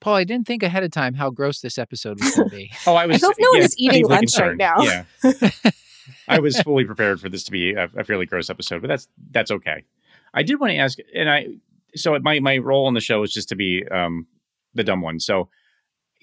Paul, 0.00 0.16
I 0.16 0.24
didn't 0.24 0.46
think 0.46 0.62
ahead 0.62 0.84
of 0.84 0.90
time 0.90 1.14
how 1.14 1.30
gross 1.30 1.60
this 1.60 1.78
episode 1.78 2.20
was 2.20 2.34
going 2.36 2.50
to 2.50 2.54
be. 2.54 2.70
oh, 2.86 2.94
I 2.94 3.06
was. 3.06 3.22
I 3.22 3.26
hope 3.26 3.36
no 3.38 3.48
yeah, 3.52 3.58
one 3.58 3.62
is 3.62 3.78
eating 3.78 4.06
lunch 4.06 4.20
concerned. 4.20 4.60
right 4.60 4.76
now. 4.76 5.04
Yeah. 5.22 5.70
I 6.28 6.40
was 6.40 6.60
fully 6.60 6.84
prepared 6.84 7.20
for 7.20 7.30
this 7.30 7.44
to 7.44 7.50
be 7.50 7.72
a, 7.72 7.88
a 7.96 8.04
fairly 8.04 8.26
gross 8.26 8.50
episode, 8.50 8.82
but 8.82 8.88
that's 8.88 9.08
that's 9.30 9.50
okay. 9.50 9.84
I 10.34 10.42
did 10.42 10.60
want 10.60 10.72
to 10.72 10.76
ask, 10.76 10.98
and 11.14 11.30
I 11.30 11.46
so 11.94 12.18
my 12.20 12.40
my 12.40 12.58
role 12.58 12.86
on 12.86 12.94
the 12.94 13.00
show 13.00 13.22
is 13.22 13.32
just 13.32 13.48
to 13.50 13.56
be 13.56 13.84
um, 13.90 14.26
the 14.74 14.84
dumb 14.84 15.00
one. 15.00 15.20
So 15.20 15.48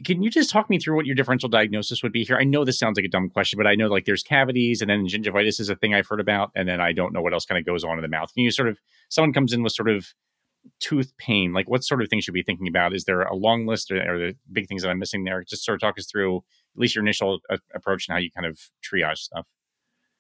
can 0.06 0.24
you 0.24 0.30
just 0.30 0.50
talk 0.50 0.70
me 0.70 0.80
through 0.80 0.96
what 0.96 1.06
your 1.06 1.16
differential 1.16 1.50
diagnosis 1.50 2.02
would 2.02 2.12
be 2.12 2.24
here? 2.24 2.38
I 2.38 2.44
know 2.44 2.66
this 2.66 2.80
sounds 2.80 2.98
like 2.98 3.06
a 3.06 3.10
dumb 3.10 3.30
question, 3.30 3.58
but 3.58 3.68
I 3.68 3.76
know 3.76 3.88
like 3.88 4.06
there's 4.06 4.24
cavities 4.24 4.82
and 4.82 4.90
then 4.90 5.06
gingivitis 5.06 5.60
is 5.60 5.70
a 5.70 5.76
thing 5.76 5.94
I've 5.94 6.08
heard 6.08 6.20
about, 6.20 6.52
and 6.56 6.68
then 6.68 6.82
I 6.82 6.92
don't 6.92 7.14
know 7.14 7.22
what 7.22 7.34
else 7.34 7.46
kind 7.46 7.60
of 7.60 7.66
goes 7.66 7.84
on 7.84 7.98
in 7.98 8.02
the 8.02 8.08
mouth. 8.08 8.34
Can 8.34 8.44
you 8.44 8.52
sort 8.52 8.68
of 8.68 8.80
someone 9.10 9.34
comes 9.34 9.54
in 9.54 9.64
with 9.64 9.74
sort 9.74 9.90
of 9.90 10.08
tooth 10.80 11.16
pain, 11.18 11.54
like 11.54 11.70
what 11.70 11.84
sort 11.84 12.02
of 12.02 12.10
things 12.10 12.24
should 12.24 12.34
we 12.34 12.42
be 12.42 12.46
thinking 12.46 12.68
about? 12.68 12.94
Is 12.94 13.06
there 13.06 13.22
a 13.22 13.36
long 13.36 13.66
list 13.66 13.92
or, 13.92 13.98
or 13.98 14.18
the 14.18 14.36
big 14.52 14.68
things 14.68 14.84
that 14.84 14.90
I'm 14.90 15.00
missing 15.00 15.24
there? 15.24 15.44
Just 15.44 15.66
sort 15.66 15.76
of 15.76 15.82
talk 15.82 15.98
us 15.98 16.06
through 16.06 16.38
at 16.38 16.80
least 16.80 16.96
your 16.96 17.04
initial 17.04 17.40
uh, 17.50 17.58
approach 17.74 18.08
and 18.08 18.14
how 18.14 18.20
you 18.20 18.32
kind 18.32 18.46
of 18.46 18.60
triage 18.84 19.18
stuff. 19.18 19.48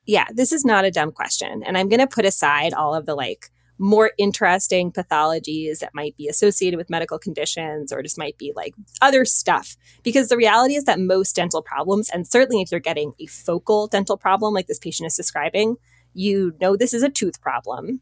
Yeah, 0.05 0.25
this 0.33 0.51
is 0.51 0.65
not 0.65 0.85
a 0.85 0.91
dumb 0.91 1.11
question. 1.11 1.63
And 1.65 1.77
I'm 1.77 1.89
going 1.89 1.99
to 1.99 2.07
put 2.07 2.25
aside 2.25 2.73
all 2.73 2.95
of 2.95 3.05
the 3.05 3.15
like 3.15 3.49
more 3.81 4.11
interesting 4.17 4.91
pathologies 4.91 5.79
that 5.79 5.93
might 5.93 6.15
be 6.15 6.27
associated 6.27 6.77
with 6.77 6.89
medical 6.89 7.17
conditions 7.17 7.91
or 7.91 8.03
just 8.03 8.17
might 8.17 8.37
be 8.37 8.53
like 8.55 8.73
other 9.01 9.25
stuff. 9.25 9.75
Because 10.03 10.29
the 10.29 10.37
reality 10.37 10.75
is 10.75 10.83
that 10.85 10.99
most 10.99 11.35
dental 11.35 11.61
problems, 11.61 12.09
and 12.09 12.27
certainly 12.27 12.61
if 12.61 12.71
you're 12.71 12.79
getting 12.79 13.13
a 13.19 13.25
focal 13.25 13.87
dental 13.87 14.17
problem 14.17 14.53
like 14.53 14.67
this 14.67 14.79
patient 14.79 15.07
is 15.07 15.15
describing, 15.15 15.77
you 16.13 16.53
know 16.61 16.75
this 16.75 16.93
is 16.93 17.03
a 17.03 17.09
tooth 17.09 17.41
problem. 17.41 18.01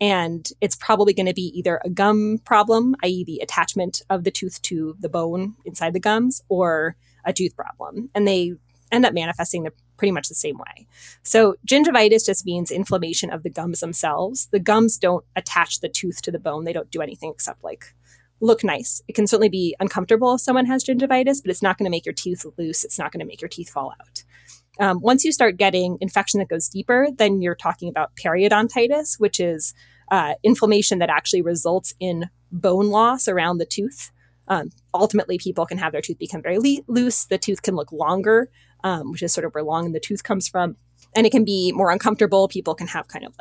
And 0.00 0.46
it's 0.60 0.76
probably 0.76 1.14
going 1.14 1.26
to 1.26 1.34
be 1.34 1.50
either 1.58 1.80
a 1.82 1.88
gum 1.88 2.38
problem, 2.44 2.94
i.e., 3.02 3.24
the 3.24 3.40
attachment 3.42 4.02
of 4.10 4.24
the 4.24 4.30
tooth 4.30 4.60
to 4.62 4.94
the 5.00 5.08
bone 5.08 5.56
inside 5.64 5.94
the 5.94 6.00
gums, 6.00 6.42
or 6.50 6.96
a 7.24 7.32
tooth 7.32 7.56
problem. 7.56 8.10
And 8.14 8.28
they 8.28 8.52
end 8.92 9.06
up 9.06 9.14
manifesting 9.14 9.62
the 9.62 9.72
pretty 9.96 10.12
much 10.12 10.28
the 10.28 10.34
same 10.34 10.58
way. 10.58 10.86
So 11.22 11.56
gingivitis 11.66 12.26
just 12.26 12.46
means 12.46 12.70
inflammation 12.70 13.30
of 13.30 13.42
the 13.42 13.50
gums 13.50 13.80
themselves. 13.80 14.48
The 14.52 14.60
gums 14.60 14.98
don't 14.98 15.24
attach 15.34 15.80
the 15.80 15.88
tooth 15.88 16.22
to 16.22 16.30
the 16.30 16.38
bone. 16.38 16.64
They 16.64 16.72
don't 16.72 16.90
do 16.90 17.02
anything 17.02 17.30
except 17.30 17.64
like 17.64 17.94
look 18.40 18.62
nice. 18.62 19.02
It 19.08 19.14
can 19.14 19.26
certainly 19.26 19.48
be 19.48 19.74
uncomfortable 19.80 20.34
if 20.34 20.40
someone 20.40 20.66
has 20.66 20.84
gingivitis, 20.84 21.42
but 21.42 21.50
it's 21.50 21.62
not 21.62 21.78
going 21.78 21.86
to 21.86 21.90
make 21.90 22.04
your 22.04 22.12
teeth 22.12 22.44
loose. 22.58 22.84
It's 22.84 22.98
not 22.98 23.12
going 23.12 23.20
to 23.20 23.26
make 23.26 23.40
your 23.40 23.48
teeth 23.48 23.70
fall 23.70 23.94
out. 24.00 24.24
Um, 24.78 25.00
once 25.00 25.24
you 25.24 25.32
start 25.32 25.56
getting 25.56 25.96
infection 26.00 26.38
that 26.40 26.48
goes 26.48 26.68
deeper, 26.68 27.08
then 27.16 27.40
you're 27.40 27.54
talking 27.54 27.88
about 27.88 28.14
periodontitis, 28.16 29.18
which 29.18 29.40
is 29.40 29.72
uh, 30.10 30.34
inflammation 30.42 30.98
that 30.98 31.08
actually 31.08 31.42
results 31.42 31.94
in 31.98 32.28
bone 32.52 32.90
loss 32.90 33.26
around 33.26 33.58
the 33.58 33.66
tooth. 33.66 34.12
Um, 34.48 34.70
ultimately, 34.94 35.38
people 35.38 35.66
can 35.66 35.78
have 35.78 35.92
their 35.92 36.02
tooth 36.02 36.18
become 36.18 36.42
very 36.42 36.58
le- 36.58 36.84
loose. 36.86 37.24
The 37.24 37.38
tooth 37.38 37.62
can 37.62 37.74
look 37.74 37.90
longer 37.90 38.50
um, 38.84 39.12
which 39.12 39.22
is 39.22 39.32
sort 39.32 39.44
of 39.44 39.54
where 39.54 39.64
long 39.64 39.86
in 39.86 39.92
the 39.92 40.00
tooth 40.00 40.24
comes 40.24 40.48
from. 40.48 40.76
And 41.14 41.26
it 41.26 41.30
can 41.30 41.44
be 41.44 41.72
more 41.72 41.90
uncomfortable. 41.90 42.48
People 42.48 42.74
can 42.74 42.86
have 42.88 43.08
kind 43.08 43.24
of 43.24 43.34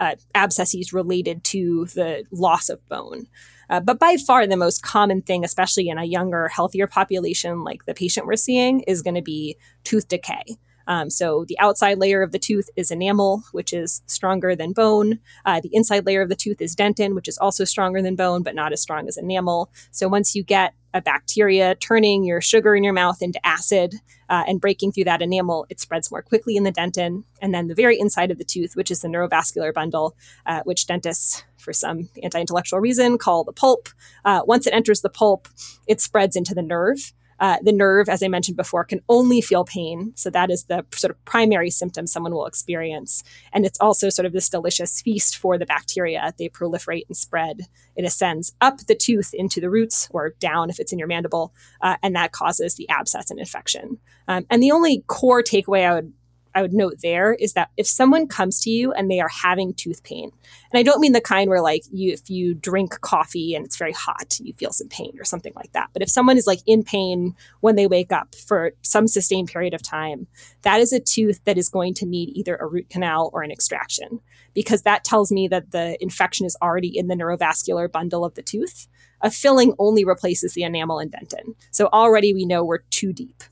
uh, 0.00 0.14
abscesses 0.34 0.92
related 0.92 1.42
to 1.44 1.86
the 1.94 2.24
loss 2.30 2.68
of 2.68 2.86
bone. 2.88 3.26
Uh, 3.68 3.80
but 3.80 3.98
by 3.98 4.16
far, 4.16 4.46
the 4.46 4.56
most 4.56 4.82
common 4.82 5.22
thing, 5.22 5.44
especially 5.44 5.88
in 5.88 5.98
a 5.98 6.04
younger, 6.04 6.48
healthier 6.48 6.86
population 6.86 7.62
like 7.62 7.84
the 7.86 7.94
patient 7.94 8.26
we're 8.26 8.36
seeing, 8.36 8.80
is 8.80 9.02
going 9.02 9.14
to 9.14 9.22
be 9.22 9.56
tooth 9.84 10.08
decay. 10.08 10.44
Um, 10.90 11.08
so 11.08 11.44
the 11.46 11.58
outside 11.60 11.98
layer 11.98 12.20
of 12.20 12.32
the 12.32 12.38
tooth 12.38 12.68
is 12.74 12.90
enamel, 12.90 13.44
which 13.52 13.72
is 13.72 14.02
stronger 14.06 14.56
than 14.56 14.72
bone. 14.72 15.20
Uh, 15.46 15.60
the 15.60 15.70
inside 15.72 16.04
layer 16.04 16.20
of 16.20 16.28
the 16.28 16.34
tooth 16.34 16.60
is 16.60 16.74
dentin, 16.74 17.14
which 17.14 17.28
is 17.28 17.38
also 17.38 17.62
stronger 17.62 18.02
than 18.02 18.16
bone, 18.16 18.42
but 18.42 18.56
not 18.56 18.72
as 18.72 18.82
strong 18.82 19.06
as 19.06 19.16
enamel. 19.16 19.70
So 19.92 20.08
once 20.08 20.34
you 20.34 20.42
get 20.42 20.74
a 20.92 21.00
bacteria 21.00 21.76
turning 21.76 22.24
your 22.24 22.40
sugar 22.40 22.74
in 22.74 22.82
your 22.82 22.92
mouth 22.92 23.22
into 23.22 23.44
acid 23.46 23.94
uh, 24.28 24.42
and 24.48 24.60
breaking 24.60 24.90
through 24.90 25.04
that 25.04 25.22
enamel, 25.22 25.64
it 25.70 25.78
spreads 25.78 26.10
more 26.10 26.22
quickly 26.22 26.56
in 26.56 26.64
the 26.64 26.72
dentin. 26.72 27.22
And 27.40 27.54
then 27.54 27.68
the 27.68 27.76
very 27.76 27.96
inside 27.96 28.32
of 28.32 28.38
the 28.38 28.44
tooth, 28.44 28.74
which 28.74 28.90
is 28.90 29.00
the 29.00 29.06
neurovascular 29.06 29.72
bundle, 29.72 30.16
uh, 30.46 30.62
which 30.64 30.88
dentists, 30.88 31.44
for 31.56 31.72
some 31.72 32.08
anti 32.20 32.40
intellectual 32.40 32.80
reason, 32.80 33.16
call 33.16 33.44
the 33.44 33.52
pulp. 33.52 33.88
Uh, 34.24 34.40
once 34.44 34.66
it 34.66 34.74
enters 34.74 35.02
the 35.02 35.08
pulp, 35.08 35.46
it 35.86 36.00
spreads 36.00 36.34
into 36.34 36.52
the 36.52 36.62
nerve. 36.62 37.12
Uh, 37.40 37.56
the 37.62 37.72
nerve, 37.72 38.08
as 38.08 38.22
I 38.22 38.28
mentioned 38.28 38.56
before, 38.56 38.84
can 38.84 39.00
only 39.08 39.40
feel 39.40 39.64
pain. 39.64 40.12
So 40.14 40.30
that 40.30 40.50
is 40.50 40.64
the 40.64 40.84
sort 40.92 41.10
of 41.10 41.24
primary 41.24 41.70
symptom 41.70 42.06
someone 42.06 42.32
will 42.32 42.46
experience. 42.46 43.24
And 43.52 43.66
it's 43.66 43.80
also 43.80 44.10
sort 44.10 44.26
of 44.26 44.32
this 44.32 44.48
delicious 44.48 45.00
feast 45.00 45.36
for 45.36 45.58
the 45.58 45.66
bacteria. 45.66 46.34
They 46.38 46.48
proliferate 46.48 47.06
and 47.08 47.16
spread. 47.16 47.62
It 47.96 48.04
ascends 48.04 48.54
up 48.60 48.78
the 48.86 48.94
tooth 48.94 49.32
into 49.34 49.60
the 49.60 49.70
roots 49.70 50.08
or 50.12 50.34
down 50.38 50.70
if 50.70 50.78
it's 50.78 50.92
in 50.92 50.98
your 50.98 51.08
mandible. 51.08 51.54
Uh, 51.80 51.96
and 52.02 52.14
that 52.14 52.32
causes 52.32 52.74
the 52.74 52.88
abscess 52.88 53.30
and 53.30 53.40
infection. 53.40 53.98
Um, 54.28 54.46
and 54.50 54.62
the 54.62 54.72
only 54.72 55.02
core 55.06 55.42
takeaway 55.42 55.88
I 55.88 55.94
would 55.94 56.12
I 56.54 56.62
would 56.62 56.72
note 56.72 56.96
there 57.02 57.34
is 57.34 57.52
that 57.52 57.70
if 57.76 57.86
someone 57.86 58.26
comes 58.26 58.60
to 58.60 58.70
you 58.70 58.92
and 58.92 59.10
they 59.10 59.20
are 59.20 59.28
having 59.28 59.74
tooth 59.74 60.02
pain, 60.02 60.30
and 60.72 60.78
I 60.78 60.82
don't 60.82 61.00
mean 61.00 61.12
the 61.12 61.20
kind 61.20 61.48
where 61.48 61.62
like 61.62 61.82
you 61.92 62.12
if 62.12 62.28
you 62.28 62.54
drink 62.54 63.00
coffee 63.00 63.54
and 63.54 63.64
it's 63.64 63.76
very 63.76 63.92
hot, 63.92 64.38
you 64.40 64.52
feel 64.54 64.72
some 64.72 64.88
pain 64.88 65.12
or 65.18 65.24
something 65.24 65.52
like 65.54 65.72
that. 65.72 65.90
But 65.92 66.02
if 66.02 66.10
someone 66.10 66.36
is 66.36 66.46
like 66.46 66.60
in 66.66 66.82
pain 66.82 67.34
when 67.60 67.76
they 67.76 67.86
wake 67.86 68.12
up 68.12 68.34
for 68.34 68.72
some 68.82 69.06
sustained 69.06 69.48
period 69.48 69.74
of 69.74 69.82
time, 69.82 70.26
that 70.62 70.80
is 70.80 70.92
a 70.92 71.00
tooth 71.00 71.40
that 71.44 71.58
is 71.58 71.68
going 71.68 71.94
to 71.94 72.06
need 72.06 72.30
either 72.34 72.56
a 72.56 72.66
root 72.66 72.88
canal 72.90 73.30
or 73.32 73.42
an 73.42 73.50
extraction 73.50 74.20
because 74.54 74.82
that 74.82 75.04
tells 75.04 75.30
me 75.30 75.48
that 75.48 75.70
the 75.70 75.96
infection 76.02 76.46
is 76.46 76.56
already 76.60 76.96
in 76.96 77.08
the 77.08 77.14
neurovascular 77.14 77.90
bundle 77.90 78.24
of 78.24 78.34
the 78.34 78.42
tooth. 78.42 78.88
A 79.22 79.30
filling 79.30 79.74
only 79.78 80.04
replaces 80.04 80.54
the 80.54 80.62
enamel 80.62 80.98
and 80.98 81.12
dentin. 81.12 81.54
So 81.70 81.88
already 81.92 82.32
we 82.32 82.46
know 82.46 82.64
we're 82.64 82.78
too 82.90 83.12
deep. 83.12 83.42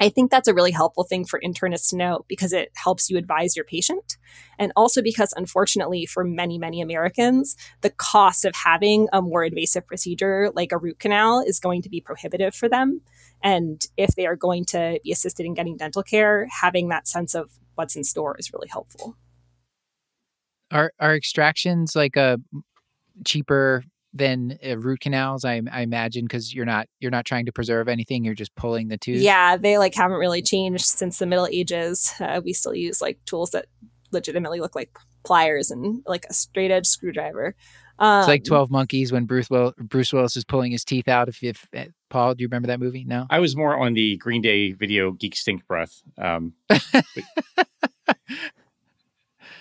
I 0.00 0.08
think 0.08 0.30
that's 0.30 0.48
a 0.48 0.54
really 0.54 0.70
helpful 0.70 1.04
thing 1.04 1.26
for 1.26 1.38
internists 1.40 1.90
to 1.90 1.96
know 1.96 2.24
because 2.26 2.54
it 2.54 2.70
helps 2.74 3.10
you 3.10 3.18
advise 3.18 3.54
your 3.54 3.66
patient. 3.66 4.16
And 4.58 4.72
also 4.74 5.02
because, 5.02 5.34
unfortunately, 5.36 6.06
for 6.06 6.24
many, 6.24 6.58
many 6.58 6.80
Americans, 6.80 7.54
the 7.82 7.90
cost 7.90 8.46
of 8.46 8.54
having 8.54 9.08
a 9.12 9.20
more 9.20 9.44
invasive 9.44 9.86
procedure 9.86 10.50
like 10.54 10.72
a 10.72 10.78
root 10.78 10.98
canal 10.98 11.44
is 11.46 11.60
going 11.60 11.82
to 11.82 11.90
be 11.90 12.00
prohibitive 12.00 12.54
for 12.54 12.68
them. 12.68 13.02
And 13.42 13.86
if 13.98 14.14
they 14.16 14.26
are 14.26 14.36
going 14.36 14.64
to 14.66 14.98
be 15.04 15.12
assisted 15.12 15.44
in 15.44 15.52
getting 15.52 15.76
dental 15.76 16.02
care, 16.02 16.48
having 16.50 16.88
that 16.88 17.06
sense 17.06 17.34
of 17.34 17.50
what's 17.74 17.94
in 17.94 18.04
store 18.04 18.36
is 18.38 18.52
really 18.52 18.68
helpful. 18.68 19.16
Are, 20.70 20.92
are 20.98 21.14
extractions 21.14 21.94
like 21.94 22.16
a 22.16 22.38
cheaper 23.26 23.84
than 24.12 24.58
uh, 24.66 24.76
root 24.78 25.00
canals 25.00 25.44
I, 25.44 25.62
I 25.70 25.82
imagine 25.82 26.24
because 26.24 26.52
you're 26.54 26.66
not 26.66 26.88
you're 26.98 27.12
not 27.12 27.24
trying 27.24 27.46
to 27.46 27.52
preserve 27.52 27.88
anything 27.88 28.24
you're 28.24 28.34
just 28.34 28.54
pulling 28.56 28.88
the 28.88 28.98
tooth 28.98 29.20
yeah 29.22 29.56
they 29.56 29.78
like 29.78 29.94
haven't 29.94 30.18
really 30.18 30.42
changed 30.42 30.84
since 30.84 31.18
the 31.18 31.26
middle 31.26 31.48
ages. 31.50 32.12
Uh, 32.20 32.40
we 32.44 32.52
still 32.52 32.74
use 32.74 33.00
like 33.00 33.18
tools 33.24 33.50
that 33.50 33.66
legitimately 34.12 34.60
look 34.60 34.74
like 34.74 34.96
pliers 35.24 35.70
and 35.70 36.02
like 36.06 36.26
a 36.28 36.34
straight 36.34 36.70
edge 36.70 36.86
screwdriver. 36.86 37.54
Um, 37.98 38.20
it's 38.20 38.28
like 38.28 38.40
um, 38.42 38.44
12 38.46 38.70
monkeys 38.70 39.12
when 39.12 39.26
bruce 39.26 39.50
will 39.50 39.74
bruce 39.76 40.10
willis 40.10 40.34
is 40.34 40.44
pulling 40.44 40.72
his 40.72 40.86
teeth 40.86 41.06
out 41.06 41.28
if, 41.28 41.42
if 41.42 41.68
uh, 41.76 41.84
paul 42.08 42.34
do 42.34 42.40
you 42.42 42.48
remember 42.48 42.68
that 42.68 42.80
movie? 42.80 43.04
No? 43.04 43.26
I 43.28 43.40
was 43.40 43.54
more 43.56 43.76
on 43.78 43.92
the 43.92 44.16
green 44.16 44.40
day 44.40 44.72
video 44.72 45.12
geek 45.12 45.36
stink 45.36 45.66
breath 45.66 46.00
um, 46.16 46.54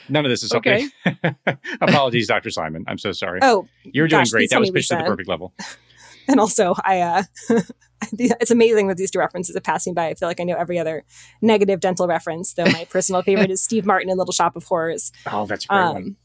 None 0.09 0.25
of 0.25 0.29
this 0.29 0.43
is 0.43 0.53
okay. 0.53 0.87
okay. 1.05 1.35
Apologies, 1.81 2.27
Dr. 2.27 2.50
Simon. 2.50 2.83
I'm 2.87 2.98
so 2.98 3.11
sorry. 3.11 3.39
Oh, 3.41 3.67
you're 3.83 4.07
doing 4.07 4.22
gosh, 4.22 4.31
great. 4.31 4.50
That 4.50 4.59
was 4.59 4.72
pitched 4.72 4.89
to 4.89 4.95
the 4.95 5.03
perfect 5.03 5.29
level. 5.29 5.53
And 6.29 6.39
also, 6.39 6.75
I 6.83 7.00
uh, 7.01 7.24
it's 8.13 8.51
amazing 8.51 8.87
that 8.87 8.98
these 8.98 9.09
two 9.09 9.17
references 9.17 9.55
are 9.55 9.61
passing 9.61 9.95
by. 9.95 10.09
I 10.09 10.13
feel 10.13 10.29
like 10.29 10.39
I 10.39 10.43
know 10.43 10.55
every 10.55 10.77
other 10.77 11.03
negative 11.41 11.79
dental 11.79 12.05
reference, 12.05 12.53
though 12.53 12.65
my 12.65 12.85
personal 12.85 13.24
favorite 13.24 13.50
is 13.50 13.63
Steve 13.63 13.83
Martin 13.83 14.11
in 14.11 14.17
Little 14.19 14.31
Shop 14.31 14.55
of 14.55 14.63
Horrors. 14.63 15.11
Oh, 15.25 15.48
that's 15.48 15.65
a 15.65 15.67
great 15.69 15.79
um, 15.79 15.93
one. 15.93 16.17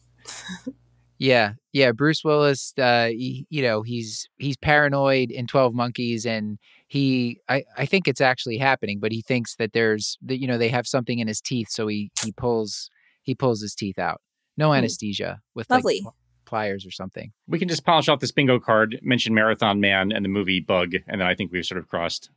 Yeah, 1.19 1.55
yeah. 1.73 1.93
Bruce 1.93 2.23
Willis, 2.23 2.75
uh, 2.77 3.07
he, 3.07 3.47
you 3.49 3.63
know, 3.63 3.81
he's 3.81 4.29
he's 4.37 4.59
paranoid 4.59 5.31
in 5.31 5.47
Twelve 5.47 5.73
Monkeys, 5.73 6.27
and 6.27 6.59
he, 6.87 7.41
I, 7.49 7.65
I 7.79 7.87
think 7.87 8.07
it's 8.07 8.21
actually 8.21 8.59
happening, 8.59 8.99
but 9.01 9.11
he 9.11 9.23
thinks 9.23 9.57
that 9.57 9.73
there's, 9.73 10.19
that 10.23 10.39
you 10.39 10.47
know, 10.47 10.59
they 10.59 10.69
have 10.69 10.87
something 10.87 11.19
in 11.19 11.29
his 11.29 11.41
teeth, 11.41 11.69
so 11.71 11.87
he 11.87 12.11
he 12.23 12.33
pulls 12.33 12.91
he 13.25 13.35
pulls 13.35 13.61
his 13.61 13.75
teeth 13.75 13.99
out. 13.99 14.21
No 14.57 14.71
mm. 14.71 14.79
anesthesia 14.79 15.41
with 15.55 15.69
Lovely. 15.69 16.03
like 16.05 16.15
pliers 16.45 16.87
or 16.87 16.91
something. 16.91 17.33
We 17.49 17.59
can 17.59 17.69
just 17.69 17.85
polish 17.85 18.09
off 18.09 18.21
this 18.21 18.31
bingo 18.31 18.61
card, 18.61 19.01
mention 19.03 19.35
Marathon 19.35 19.81
Man 19.81 20.13
and 20.13 20.25
the 20.25 20.29
movie 20.29 20.61
Bug, 20.61 20.93
and 21.09 21.21
then 21.21 21.27
I 21.27 21.35
think 21.35 21.51
we've 21.51 21.65
sort 21.65 21.79
of 21.79 21.89
crossed 21.89 22.31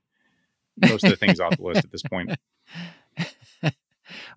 most 0.77 1.03
of 1.03 1.11
the 1.11 1.15
things 1.15 1.39
off 1.39 1.55
the 1.57 1.63
list 1.63 1.83
at 1.83 1.91
this 1.91 2.03
point. 2.03 2.31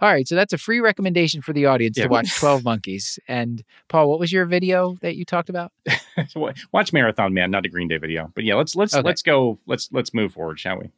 All 0.01 0.09
right, 0.09 0.27
so 0.27 0.35
that's 0.35 0.53
a 0.53 0.59
free 0.59 0.81
recommendation 0.81 1.43
for 1.43 1.53
the 1.53 1.67
audience 1.67 1.97
yeah. 1.97 2.05
to 2.05 2.11
watch 2.11 2.35
12 2.35 2.65
Monkeys. 2.65 3.19
And 3.29 3.63
Paul, 3.89 4.11
what 4.11 4.19
was 4.19 4.33
your 4.33 4.45
video 4.45 4.97
that 5.01 5.15
you 5.15 5.25
talked 5.25 5.49
about? 5.49 5.73
watch 6.73 6.93
Marathon 6.93 7.35
Man, 7.35 7.51
not 7.51 7.65
a 7.65 7.69
Green 7.69 7.87
Day 7.87 7.99
video. 7.99 8.33
But 8.35 8.45
yeah, 8.45 8.55
let's 8.55 8.75
let's 8.75 8.95
okay. 8.95 9.07
let's 9.07 9.23
go 9.23 9.59
let's 9.67 9.89
let's 9.93 10.13
move 10.13 10.33
forward, 10.33 10.59
shall 10.59 10.79
we? 10.79 10.91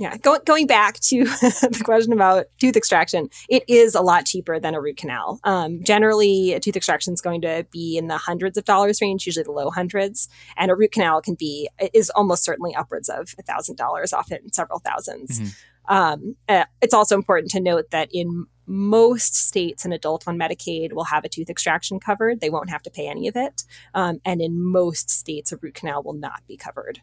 Yeah, 0.00 0.16
Go, 0.16 0.38
going 0.46 0.66
back 0.66 0.98
to 1.00 1.24
the 1.24 1.82
question 1.84 2.14
about 2.14 2.46
tooth 2.58 2.74
extraction, 2.74 3.28
it 3.50 3.64
is 3.68 3.94
a 3.94 4.00
lot 4.00 4.24
cheaper 4.24 4.58
than 4.58 4.74
a 4.74 4.80
root 4.80 4.96
canal. 4.96 5.38
Um, 5.44 5.84
generally, 5.84 6.54
a 6.54 6.58
tooth 6.58 6.74
extraction 6.74 7.12
is 7.12 7.20
going 7.20 7.42
to 7.42 7.66
be 7.70 7.98
in 7.98 8.06
the 8.06 8.16
hundreds 8.16 8.56
of 8.56 8.64
dollars 8.64 9.02
range, 9.02 9.26
usually 9.26 9.44
the 9.44 9.52
low 9.52 9.70
hundreds, 9.70 10.30
and 10.56 10.70
a 10.70 10.74
root 10.74 10.92
canal 10.92 11.20
can 11.20 11.34
be 11.34 11.68
is 11.92 12.08
almost 12.08 12.44
certainly 12.44 12.74
upwards 12.74 13.10
of 13.10 13.34
a 13.38 13.42
thousand 13.42 13.76
dollars, 13.76 14.14
often 14.14 14.50
several 14.54 14.80
1000s 14.80 15.26
mm-hmm. 15.26 15.94
um, 15.94 16.34
uh, 16.48 16.64
it's 16.80 16.94
also 16.94 17.14
important 17.14 17.50
to 17.50 17.60
note 17.60 17.90
that 17.90 18.08
in 18.10 18.46
most 18.66 19.34
states, 19.34 19.84
an 19.84 19.92
adult 19.92 20.26
on 20.26 20.38
Medicaid 20.38 20.94
will 20.94 21.04
have 21.04 21.24
a 21.24 21.28
tooth 21.28 21.50
extraction 21.50 22.00
covered. 22.00 22.40
They 22.40 22.50
won't 22.50 22.70
have 22.70 22.82
to 22.84 22.90
pay 22.90 23.06
any 23.06 23.28
of 23.28 23.36
it, 23.36 23.64
um, 23.92 24.20
and 24.24 24.40
in 24.40 24.62
most 24.62 25.10
states, 25.10 25.52
a 25.52 25.58
root 25.58 25.74
canal 25.74 26.02
will 26.02 26.14
not 26.14 26.40
be 26.48 26.56
covered. 26.56 27.02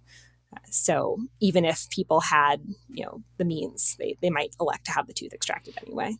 So 0.70 1.18
even 1.40 1.66
if 1.66 1.90
people 1.90 2.20
had, 2.22 2.62
you 2.90 3.06
know, 3.06 3.24
the 3.38 3.46
means, 3.46 3.96
they, 4.00 4.18
they 4.22 4.30
might 4.30 4.56
elect 4.60 4.86
to 4.86 4.92
have 4.92 5.08
the 5.08 5.14
tooth 5.14 5.34
extracted 5.34 5.78
anyway. 5.86 6.16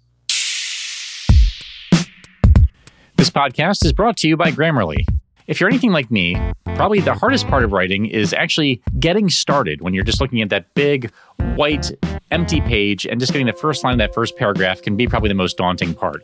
This 3.16 3.30
podcast 3.30 3.84
is 3.84 3.94
brought 3.94 4.18
to 4.18 4.28
you 4.28 4.38
by 4.38 4.52
Grammarly. 4.52 5.06
If 5.48 5.62
you're 5.62 5.70
anything 5.70 5.94
like 5.94 6.12
me, 6.12 6.36
probably 6.76 7.00
the 7.00 7.14
hardest 7.14 7.48
part 7.48 7.64
of 7.64 7.72
writing 7.72 8.06
is 8.06 8.34
actually 8.34 8.82
getting 9.00 9.30
started 9.30 9.82
when 9.82 9.94
you're 9.94 10.04
just 10.04 10.20
looking 10.20 10.42
at 10.42 10.50
that 10.50 10.74
big 10.74 11.10
white 11.56 11.90
empty 12.32 12.60
page 12.60 13.06
and 13.06 13.18
just 13.18 13.32
getting 13.32 13.48
the 13.48 13.54
first 13.54 13.82
line 13.82 13.94
of 13.94 14.00
that 14.00 14.14
first 14.14 14.36
paragraph 14.36 14.82
can 14.82 14.98
be 14.98 15.08
probably 15.08 15.30
the 15.30 15.36
most 15.36 15.56
daunting 15.56 15.94
part. 15.94 16.22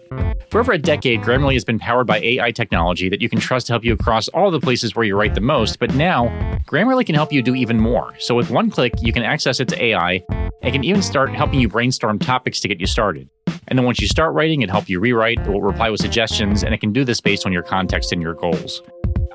For 0.49 0.59
over 0.59 0.73
a 0.73 0.77
decade, 0.77 1.21
Grammarly 1.21 1.53
has 1.53 1.63
been 1.63 1.79
powered 1.79 2.05
by 2.05 2.19
AI 2.19 2.51
technology 2.51 3.07
that 3.07 3.21
you 3.21 3.29
can 3.29 3.39
trust 3.39 3.67
to 3.67 3.73
help 3.73 3.85
you 3.85 3.93
across 3.93 4.27
all 4.27 4.51
the 4.51 4.59
places 4.59 4.93
where 4.93 5.05
you 5.05 5.15
write 5.15 5.35
the 5.35 5.41
most, 5.41 5.79
but 5.79 5.95
now 5.95 6.27
Grammarly 6.67 7.05
can 7.05 7.15
help 7.15 7.31
you 7.31 7.41
do 7.41 7.55
even 7.55 7.79
more. 7.79 8.13
So 8.19 8.35
with 8.35 8.49
one 8.49 8.69
click, 8.69 8.91
you 9.01 9.13
can 9.13 9.23
access 9.23 9.61
its 9.61 9.73
AI 9.73 10.21
and 10.61 10.73
can 10.73 10.83
even 10.83 11.01
start 11.01 11.29
helping 11.29 11.61
you 11.61 11.69
brainstorm 11.69 12.19
topics 12.19 12.59
to 12.59 12.67
get 12.67 12.81
you 12.81 12.87
started. 12.87 13.29
And 13.69 13.79
then 13.79 13.85
once 13.85 14.01
you 14.01 14.07
start 14.09 14.33
writing, 14.33 14.63
it 14.63 14.69
helps 14.69 14.89
you 14.89 14.99
rewrite, 14.99 15.39
it 15.39 15.47
will 15.47 15.61
reply 15.61 15.89
with 15.89 16.01
suggestions, 16.01 16.61
and 16.63 16.73
it 16.73 16.81
can 16.81 16.91
do 16.91 17.05
this 17.05 17.21
based 17.21 17.45
on 17.45 17.53
your 17.53 17.63
context 17.63 18.11
and 18.11 18.21
your 18.21 18.33
goals. 18.33 18.81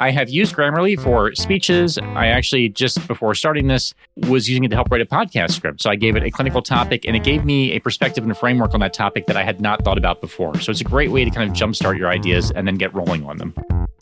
I 0.00 0.10
have 0.12 0.30
used 0.30 0.54
Grammarly 0.54 1.00
for 1.00 1.34
speeches. 1.34 1.98
I 1.98 2.28
actually, 2.28 2.68
just 2.68 3.06
before 3.08 3.34
starting 3.34 3.66
this, 3.66 3.94
was 4.28 4.48
using 4.48 4.62
it 4.62 4.68
to 4.68 4.76
help 4.76 4.90
write 4.90 5.00
a 5.00 5.06
podcast 5.06 5.52
script. 5.52 5.82
So 5.82 5.90
I 5.90 5.96
gave 5.96 6.14
it 6.14 6.22
a 6.22 6.30
clinical 6.30 6.62
topic 6.62 7.04
and 7.04 7.16
it 7.16 7.24
gave 7.24 7.44
me 7.44 7.72
a 7.72 7.80
perspective 7.80 8.22
and 8.22 8.30
a 8.30 8.34
framework 8.34 8.74
on 8.74 8.80
that 8.80 8.94
topic 8.94 9.26
that 9.26 9.36
I 9.36 9.42
had 9.42 9.60
not 9.60 9.82
thought 9.82 9.98
about 9.98 10.20
before. 10.20 10.60
So 10.60 10.70
it's 10.70 10.80
a 10.80 10.84
great 10.84 11.10
way 11.10 11.24
to 11.24 11.30
kind 11.30 11.50
of 11.50 11.56
jumpstart 11.56 11.98
your 11.98 12.08
ideas 12.08 12.52
and 12.52 12.66
then 12.66 12.76
get 12.76 12.94
rolling 12.94 13.24
on 13.26 13.38
them. 13.38 13.54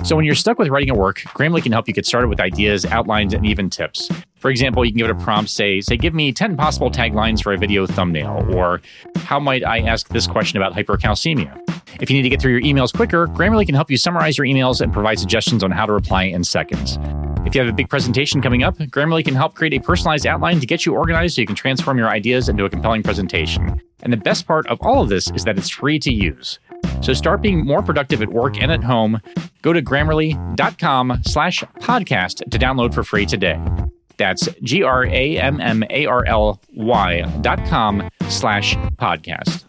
So 0.05 0.17
when 0.17 0.27
you're 0.27 0.35
stuck 0.35 0.59
with 0.59 0.69
writing 0.69 0.91
a 0.91 0.95
work, 0.95 1.21
Grammarly 1.21 1.63
can 1.63 1.73
help 1.73 1.89
you 1.89 1.95
get 1.95 2.05
started 2.05 2.29
with 2.29 2.41
ideas, 2.41 2.85
outlines, 2.85 3.33
and 3.33 3.47
even 3.47 3.71
tips. 3.71 4.11
For 4.47 4.51
example, 4.51 4.85
you 4.85 4.93
can 4.93 4.99
give 4.99 5.09
it 5.09 5.11
a 5.11 5.25
prompt, 5.25 5.51
say, 5.51 5.81
say, 5.81 5.97
give 5.97 6.15
me 6.15 6.31
10 6.31 6.57
possible 6.57 6.89
taglines 6.89 7.43
for 7.43 7.53
a 7.53 7.59
video 7.59 7.85
thumbnail, 7.85 8.47
or 8.55 8.81
how 9.17 9.41
might 9.41 9.65
I 9.65 9.81
ask 9.81 10.07
this 10.11 10.29
question 10.29 10.57
about 10.57 10.73
hypercalcemia? 10.73 11.61
If 12.01 12.09
you 12.09 12.17
need 12.17 12.23
to 12.23 12.29
get 12.29 12.41
through 12.41 12.53
your 12.53 12.61
emails 12.61 12.95
quicker, 12.95 13.27
Grammarly 13.27 13.67
can 13.67 13.75
help 13.75 13.91
you 13.91 13.97
summarize 13.97 14.39
your 14.39 14.47
emails 14.47 14.81
and 14.81 14.93
provide 14.93 15.19
suggestions 15.19 15.65
on 15.65 15.73
how 15.73 15.85
to 15.85 15.93
reply 15.93 16.23
in 16.23 16.45
seconds. 16.45 16.97
If 17.45 17.57
you 17.57 17.61
have 17.61 17.69
a 17.69 17.73
big 17.73 17.89
presentation 17.89 18.41
coming 18.41 18.63
up, 18.63 18.79
Grammarly 18.79 19.25
can 19.25 19.35
help 19.35 19.57
create 19.57 19.75
a 19.75 19.81
personalized 19.81 20.29
outline 20.29 20.61
to 20.61 20.67
get 20.67 20.87
you 20.87 20.95
organized 20.95 21.35
so 21.35 21.41
you 21.41 21.47
can 21.49 21.57
transform 21.57 21.99
your 21.99 22.09
ideas 22.09 22.49
into 22.49 22.65
a 22.65 22.71
compelling 22.71 23.03
presentation. 23.03 23.83
And 24.05 24.13
the 24.13 24.17
best 24.17 24.47
part 24.47 24.69
of 24.69 24.79
all 24.81 25.03
of 25.03 25.09
this 25.09 25.29
is 25.33 25.43
that 25.43 25.59
it's 25.59 25.71
free 25.71 25.99
to 25.99 26.15
use. 26.15 26.61
So 27.01 27.15
start 27.15 27.43
being 27.43 27.67
more 27.67 27.83
productive 27.83 28.23
at 28.23 28.29
work 28.29 28.63
and 28.63 28.71
at 28.71 28.85
home. 28.85 29.21
Go 29.63 29.73
to 29.73 29.83
grammarly.com 29.83 31.23
slash 31.27 31.65
podcast 31.81 32.49
to 32.49 32.59
download 32.61 32.95
for 32.95 33.03
free 33.03 33.27
today. 33.27 33.61
That's 34.19 34.49
G 34.63 34.83
R 34.83 35.05
A 35.05 35.39
M 35.39 35.61
M 35.61 35.85
A 35.91 36.07
R 36.07 36.25
L 36.25 36.61
Y 36.75 37.23
dot 37.43 37.65
com 37.67 38.09
slash 38.29 38.77
podcast. 38.97 39.65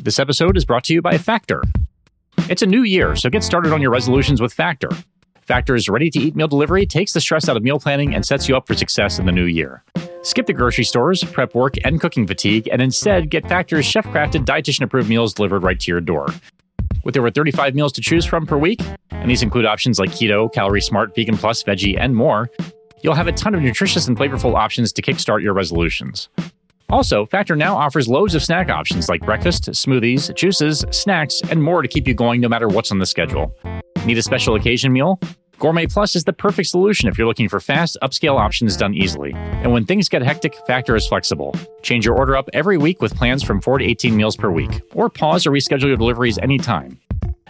This 0.00 0.18
episode 0.18 0.56
is 0.56 0.64
brought 0.64 0.84
to 0.84 0.92
you 0.92 1.00
by 1.00 1.16
Factor. 1.16 1.62
It's 2.50 2.60
a 2.60 2.66
new 2.66 2.82
year, 2.82 3.16
so 3.16 3.30
get 3.30 3.42
started 3.42 3.72
on 3.72 3.80
your 3.80 3.90
resolutions 3.90 4.40
with 4.40 4.52
Factor. 4.52 4.90
Factor's 5.40 5.88
ready 5.88 6.10
to 6.10 6.18
eat 6.18 6.36
meal 6.36 6.48
delivery 6.48 6.84
takes 6.84 7.14
the 7.14 7.20
stress 7.20 7.48
out 7.48 7.56
of 7.56 7.62
meal 7.62 7.78
planning 7.78 8.14
and 8.14 8.24
sets 8.24 8.48
you 8.48 8.56
up 8.56 8.66
for 8.66 8.74
success 8.74 9.18
in 9.18 9.26
the 9.26 9.32
new 9.32 9.44
year. 9.44 9.82
Skip 10.22 10.46
the 10.46 10.52
grocery 10.52 10.84
stores, 10.84 11.22
prep 11.24 11.54
work, 11.54 11.74
and 11.84 12.00
cooking 12.00 12.26
fatigue, 12.26 12.68
and 12.70 12.80
instead 12.82 13.30
get 13.30 13.48
Factor's 13.48 13.84
chef 13.86 14.06
crafted, 14.06 14.44
dietitian 14.44 14.82
approved 14.82 15.08
meals 15.08 15.34
delivered 15.34 15.62
right 15.62 15.80
to 15.80 15.90
your 15.90 16.00
door. 16.00 16.26
With 17.04 17.16
over 17.18 17.30
35 17.30 17.74
meals 17.74 17.92
to 17.92 18.00
choose 18.00 18.24
from 18.24 18.46
per 18.46 18.56
week, 18.56 18.80
and 19.10 19.30
these 19.30 19.42
include 19.42 19.66
options 19.66 19.98
like 19.98 20.10
keto, 20.10 20.52
calorie 20.52 20.80
smart, 20.80 21.14
vegan 21.14 21.36
plus, 21.36 21.62
veggie, 21.62 21.98
and 21.98 22.16
more, 22.16 22.50
you'll 23.02 23.14
have 23.14 23.26
a 23.26 23.32
ton 23.32 23.54
of 23.54 23.60
nutritious 23.60 24.08
and 24.08 24.16
flavorful 24.16 24.54
options 24.54 24.92
to 24.94 25.02
kickstart 25.02 25.42
your 25.42 25.52
resolutions. 25.52 26.30
Also, 26.88 27.26
Factor 27.26 27.56
now 27.56 27.76
offers 27.76 28.08
loads 28.08 28.34
of 28.34 28.42
snack 28.42 28.70
options 28.70 29.08
like 29.08 29.20
breakfast, 29.22 29.64
smoothies, 29.70 30.34
juices, 30.34 30.84
snacks, 30.90 31.42
and 31.50 31.62
more 31.62 31.82
to 31.82 31.88
keep 31.88 32.08
you 32.08 32.14
going 32.14 32.40
no 32.40 32.48
matter 32.48 32.68
what's 32.68 32.90
on 32.90 32.98
the 32.98 33.06
schedule. 33.06 33.54
Need 34.06 34.18
a 34.18 34.22
special 34.22 34.54
occasion 34.54 34.92
meal? 34.92 35.18
Gourmet 35.58 35.86
Plus 35.86 36.16
is 36.16 36.24
the 36.24 36.32
perfect 36.32 36.68
solution 36.68 37.08
if 37.08 37.16
you're 37.16 37.26
looking 37.26 37.48
for 37.48 37.60
fast, 37.60 37.96
upscale 38.02 38.38
options 38.38 38.76
done 38.76 38.94
easily. 38.94 39.32
And 39.34 39.72
when 39.72 39.86
things 39.86 40.08
get 40.08 40.22
hectic, 40.22 40.54
Factor 40.66 40.96
is 40.96 41.06
flexible. 41.06 41.54
Change 41.82 42.04
your 42.04 42.16
order 42.16 42.36
up 42.36 42.48
every 42.52 42.76
week 42.76 43.00
with 43.00 43.14
plans 43.14 43.42
from 43.42 43.60
4 43.60 43.78
to 43.78 43.84
18 43.84 44.16
meals 44.16 44.36
per 44.36 44.50
week, 44.50 44.82
or 44.92 45.08
pause 45.08 45.46
or 45.46 45.50
reschedule 45.50 45.88
your 45.88 45.96
deliveries 45.96 46.38
anytime. 46.38 46.98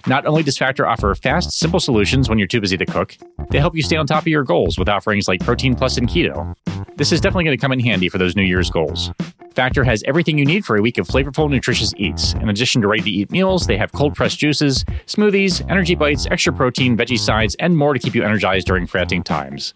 Not 0.06 0.26
only 0.26 0.42
does 0.42 0.58
Factor 0.58 0.86
offer 0.86 1.14
fast, 1.14 1.52
simple 1.52 1.80
solutions 1.80 2.28
when 2.28 2.38
you're 2.38 2.46
too 2.46 2.60
busy 2.60 2.76
to 2.76 2.86
cook, 2.86 3.16
they 3.50 3.58
help 3.58 3.74
you 3.74 3.82
stay 3.82 3.96
on 3.96 4.06
top 4.06 4.22
of 4.22 4.28
your 4.28 4.44
goals 4.44 4.78
with 4.78 4.88
offerings 4.88 5.26
like 5.26 5.40
Protein 5.40 5.74
Plus 5.74 5.96
and 5.96 6.08
Keto. 6.08 6.54
This 6.96 7.10
is 7.10 7.20
definitely 7.20 7.44
going 7.44 7.56
to 7.56 7.60
come 7.60 7.72
in 7.72 7.80
handy 7.80 8.08
for 8.08 8.18
those 8.18 8.36
New 8.36 8.44
Year's 8.44 8.70
goals. 8.70 9.10
Factor 9.54 9.82
has 9.82 10.04
everything 10.06 10.38
you 10.38 10.44
need 10.44 10.64
for 10.64 10.76
a 10.76 10.82
week 10.82 10.96
of 10.98 11.08
flavorful, 11.08 11.50
nutritious 11.50 11.92
eats. 11.96 12.34
In 12.34 12.48
addition 12.48 12.82
to 12.82 12.88
ready 12.88 13.02
to 13.02 13.10
eat 13.10 13.30
meals, 13.30 13.66
they 13.66 13.76
have 13.76 13.92
cold 13.92 14.14
pressed 14.14 14.38
juices, 14.38 14.84
smoothies, 15.06 15.68
energy 15.68 15.96
bites, 15.96 16.26
extra 16.30 16.52
protein, 16.52 16.96
veggie 16.96 17.18
sides, 17.18 17.56
and 17.56 17.76
more 17.76 17.94
to 17.94 17.98
keep 17.98 18.14
you 18.14 18.22
energized 18.22 18.66
during 18.66 18.86
frantic 18.86 19.24
times. 19.24 19.74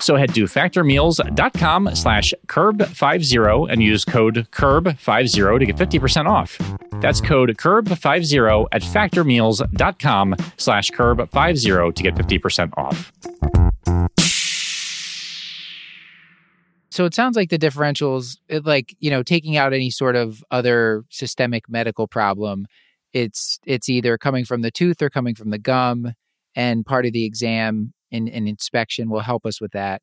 So 0.00 0.16
head 0.16 0.34
to 0.34 0.44
factormeals.com 0.44 1.94
slash 1.94 2.34
curb50 2.48 3.72
and 3.72 3.82
use 3.82 4.04
code 4.04 4.46
curb50 4.50 5.58
to 5.60 5.66
get 5.66 5.76
50% 5.76 6.26
off. 6.26 6.58
That's 7.00 7.20
code 7.20 7.56
curb50 7.56 8.66
at 8.72 8.82
factormeals.com 8.82 10.36
slash 10.56 10.90
curb50 10.90 11.94
to 11.94 12.02
get 12.02 12.14
50% 12.14 12.72
off. 12.76 13.12
So 16.96 17.04
it 17.04 17.12
sounds 17.12 17.36
like 17.36 17.50
the 17.50 17.58
differentials, 17.58 18.38
it 18.48 18.64
like 18.64 18.96
you 19.00 19.10
know, 19.10 19.22
taking 19.22 19.58
out 19.58 19.74
any 19.74 19.90
sort 19.90 20.16
of 20.16 20.42
other 20.50 21.04
systemic 21.10 21.68
medical 21.68 22.08
problem, 22.08 22.64
it's 23.12 23.58
it's 23.66 23.90
either 23.90 24.16
coming 24.16 24.46
from 24.46 24.62
the 24.62 24.70
tooth 24.70 25.02
or 25.02 25.10
coming 25.10 25.34
from 25.34 25.50
the 25.50 25.58
gum, 25.58 26.14
and 26.54 26.86
part 26.86 27.04
of 27.04 27.12
the 27.12 27.26
exam 27.26 27.92
and, 28.10 28.30
and 28.30 28.48
inspection 28.48 29.10
will 29.10 29.20
help 29.20 29.44
us 29.44 29.60
with 29.60 29.72
that. 29.72 30.00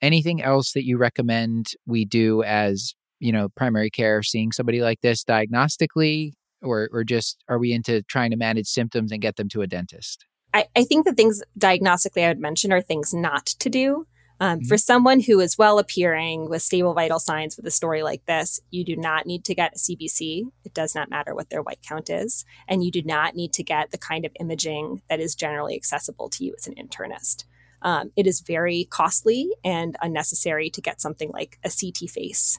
Anything 0.00 0.42
else 0.42 0.72
that 0.72 0.84
you 0.84 0.98
recommend 0.98 1.74
we 1.86 2.04
do 2.04 2.42
as 2.42 2.92
you 3.20 3.30
know 3.30 3.48
primary 3.50 3.88
care, 3.88 4.24
seeing 4.24 4.50
somebody 4.50 4.80
like 4.80 5.00
this 5.00 5.22
diagnostically, 5.22 6.32
or 6.60 6.88
or 6.92 7.04
just 7.04 7.44
are 7.48 7.60
we 7.60 7.72
into 7.72 8.02
trying 8.08 8.32
to 8.32 8.36
manage 8.36 8.66
symptoms 8.66 9.12
and 9.12 9.22
get 9.22 9.36
them 9.36 9.48
to 9.50 9.62
a 9.62 9.68
dentist? 9.68 10.26
I, 10.52 10.66
I 10.74 10.82
think 10.82 11.06
the 11.06 11.14
things 11.14 11.40
diagnostically 11.56 12.24
I 12.24 12.28
would 12.30 12.40
mention 12.40 12.72
are 12.72 12.82
things 12.82 13.14
not 13.14 13.46
to 13.46 13.70
do. 13.70 14.08
Um, 14.42 14.58
mm-hmm. 14.58 14.66
For 14.66 14.76
someone 14.76 15.20
who 15.20 15.38
is 15.38 15.56
well 15.56 15.78
appearing 15.78 16.48
with 16.48 16.62
stable 16.62 16.94
vital 16.94 17.20
signs 17.20 17.56
with 17.56 17.64
a 17.64 17.70
story 17.70 18.02
like 18.02 18.26
this, 18.26 18.58
you 18.72 18.84
do 18.84 18.96
not 18.96 19.24
need 19.24 19.44
to 19.44 19.54
get 19.54 19.76
a 19.76 19.78
CBC. 19.78 20.48
It 20.64 20.74
does 20.74 20.96
not 20.96 21.08
matter 21.08 21.32
what 21.32 21.48
their 21.48 21.62
white 21.62 21.78
count 21.88 22.10
is. 22.10 22.44
And 22.66 22.82
you 22.82 22.90
do 22.90 23.02
not 23.02 23.36
need 23.36 23.52
to 23.52 23.62
get 23.62 23.92
the 23.92 23.98
kind 23.98 24.24
of 24.24 24.32
imaging 24.40 25.00
that 25.08 25.20
is 25.20 25.36
generally 25.36 25.76
accessible 25.76 26.28
to 26.30 26.44
you 26.44 26.54
as 26.58 26.66
an 26.66 26.74
internist. 26.74 27.44
Um, 27.82 28.10
it 28.16 28.26
is 28.26 28.40
very 28.40 28.88
costly 28.90 29.48
and 29.62 29.96
unnecessary 30.02 30.70
to 30.70 30.80
get 30.80 31.00
something 31.00 31.30
like 31.30 31.60
a 31.64 31.70
CT 31.70 32.10
face 32.10 32.58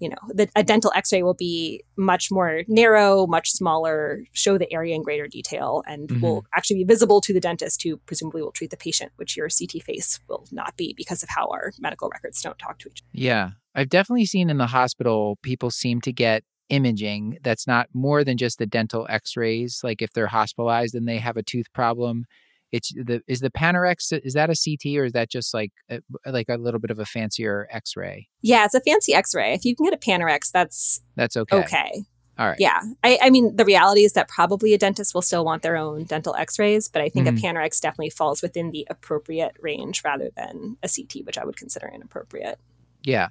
you 0.00 0.08
know, 0.08 0.16
the, 0.28 0.48
a 0.54 0.62
dental 0.62 0.92
x-ray 0.94 1.22
will 1.22 1.34
be 1.34 1.82
much 1.96 2.30
more 2.30 2.62
narrow, 2.68 3.26
much 3.26 3.50
smaller, 3.50 4.22
show 4.32 4.58
the 4.58 4.72
area 4.72 4.94
in 4.94 5.02
greater 5.02 5.26
detail, 5.26 5.82
and 5.86 6.08
mm-hmm. 6.08 6.20
will 6.20 6.44
actually 6.56 6.76
be 6.76 6.84
visible 6.84 7.20
to 7.20 7.32
the 7.32 7.40
dentist 7.40 7.82
who 7.82 7.96
presumably 7.98 8.42
will 8.42 8.52
treat 8.52 8.70
the 8.70 8.76
patient, 8.76 9.12
which 9.16 9.36
your 9.36 9.48
CT 9.48 9.82
face 9.82 10.20
will 10.28 10.46
not 10.52 10.76
be 10.76 10.94
because 10.96 11.22
of 11.22 11.28
how 11.28 11.48
our 11.48 11.72
medical 11.78 12.08
records 12.12 12.40
don't 12.40 12.58
talk 12.58 12.78
to 12.78 12.88
each 12.88 13.02
other. 13.02 13.10
Yeah. 13.12 13.50
I've 13.74 13.88
definitely 13.88 14.26
seen 14.26 14.50
in 14.50 14.58
the 14.58 14.66
hospital, 14.66 15.38
people 15.42 15.70
seem 15.70 16.00
to 16.02 16.12
get 16.12 16.44
imaging 16.68 17.38
that's 17.42 17.66
not 17.66 17.88
more 17.94 18.24
than 18.24 18.36
just 18.36 18.58
the 18.58 18.66
dental 18.66 19.06
x-rays. 19.08 19.80
Like 19.82 20.02
if 20.02 20.12
they're 20.12 20.26
hospitalized 20.26 20.94
and 20.94 21.08
they 21.08 21.18
have 21.18 21.36
a 21.36 21.42
tooth 21.42 21.72
problem, 21.72 22.26
it's 22.72 22.92
the 22.92 23.22
is 23.26 23.40
the 23.40 23.50
Panorex 23.50 24.12
is 24.24 24.34
that 24.34 24.50
a 24.50 24.54
CT 24.54 24.96
or 24.98 25.04
is 25.04 25.12
that 25.12 25.30
just 25.30 25.54
like 25.54 25.72
a, 25.90 26.00
like 26.26 26.48
a 26.48 26.56
little 26.56 26.80
bit 26.80 26.90
of 26.90 26.98
a 26.98 27.04
fancier 27.04 27.68
X-ray? 27.70 28.28
Yeah, 28.42 28.64
it's 28.64 28.74
a 28.74 28.80
fancy 28.80 29.14
X-ray. 29.14 29.54
If 29.54 29.64
you 29.64 29.74
can 29.74 29.84
get 29.84 29.94
a 29.94 29.98
Panorex, 29.98 30.50
that's 30.50 31.00
that's 31.16 31.36
okay. 31.36 31.56
Okay. 31.56 32.04
All 32.38 32.46
right. 32.46 32.56
Yeah. 32.60 32.80
I, 33.02 33.18
I, 33.20 33.30
mean, 33.30 33.56
the 33.56 33.64
reality 33.64 34.04
is 34.04 34.12
that 34.12 34.28
probably 34.28 34.72
a 34.72 34.78
dentist 34.78 35.12
will 35.12 35.22
still 35.22 35.44
want 35.44 35.62
their 35.62 35.76
own 35.76 36.04
dental 36.04 36.36
x 36.36 36.56
rays, 36.56 36.88
but 36.88 37.02
I 37.02 37.08
think 37.08 37.26
mm-hmm. 37.26 37.36
a 37.36 37.40
Panorex 37.40 37.80
definitely 37.80 38.10
falls 38.10 38.42
within 38.42 38.70
the 38.70 38.86
appropriate 38.88 39.56
range 39.60 40.02
rather 40.04 40.30
than 40.36 40.76
a 40.84 40.88
CT, 40.88 41.26
which 41.26 41.36
I 41.36 41.44
would 41.44 41.56
consider 41.56 41.90
inappropriate. 41.92 42.60
Yeah. 43.02 43.28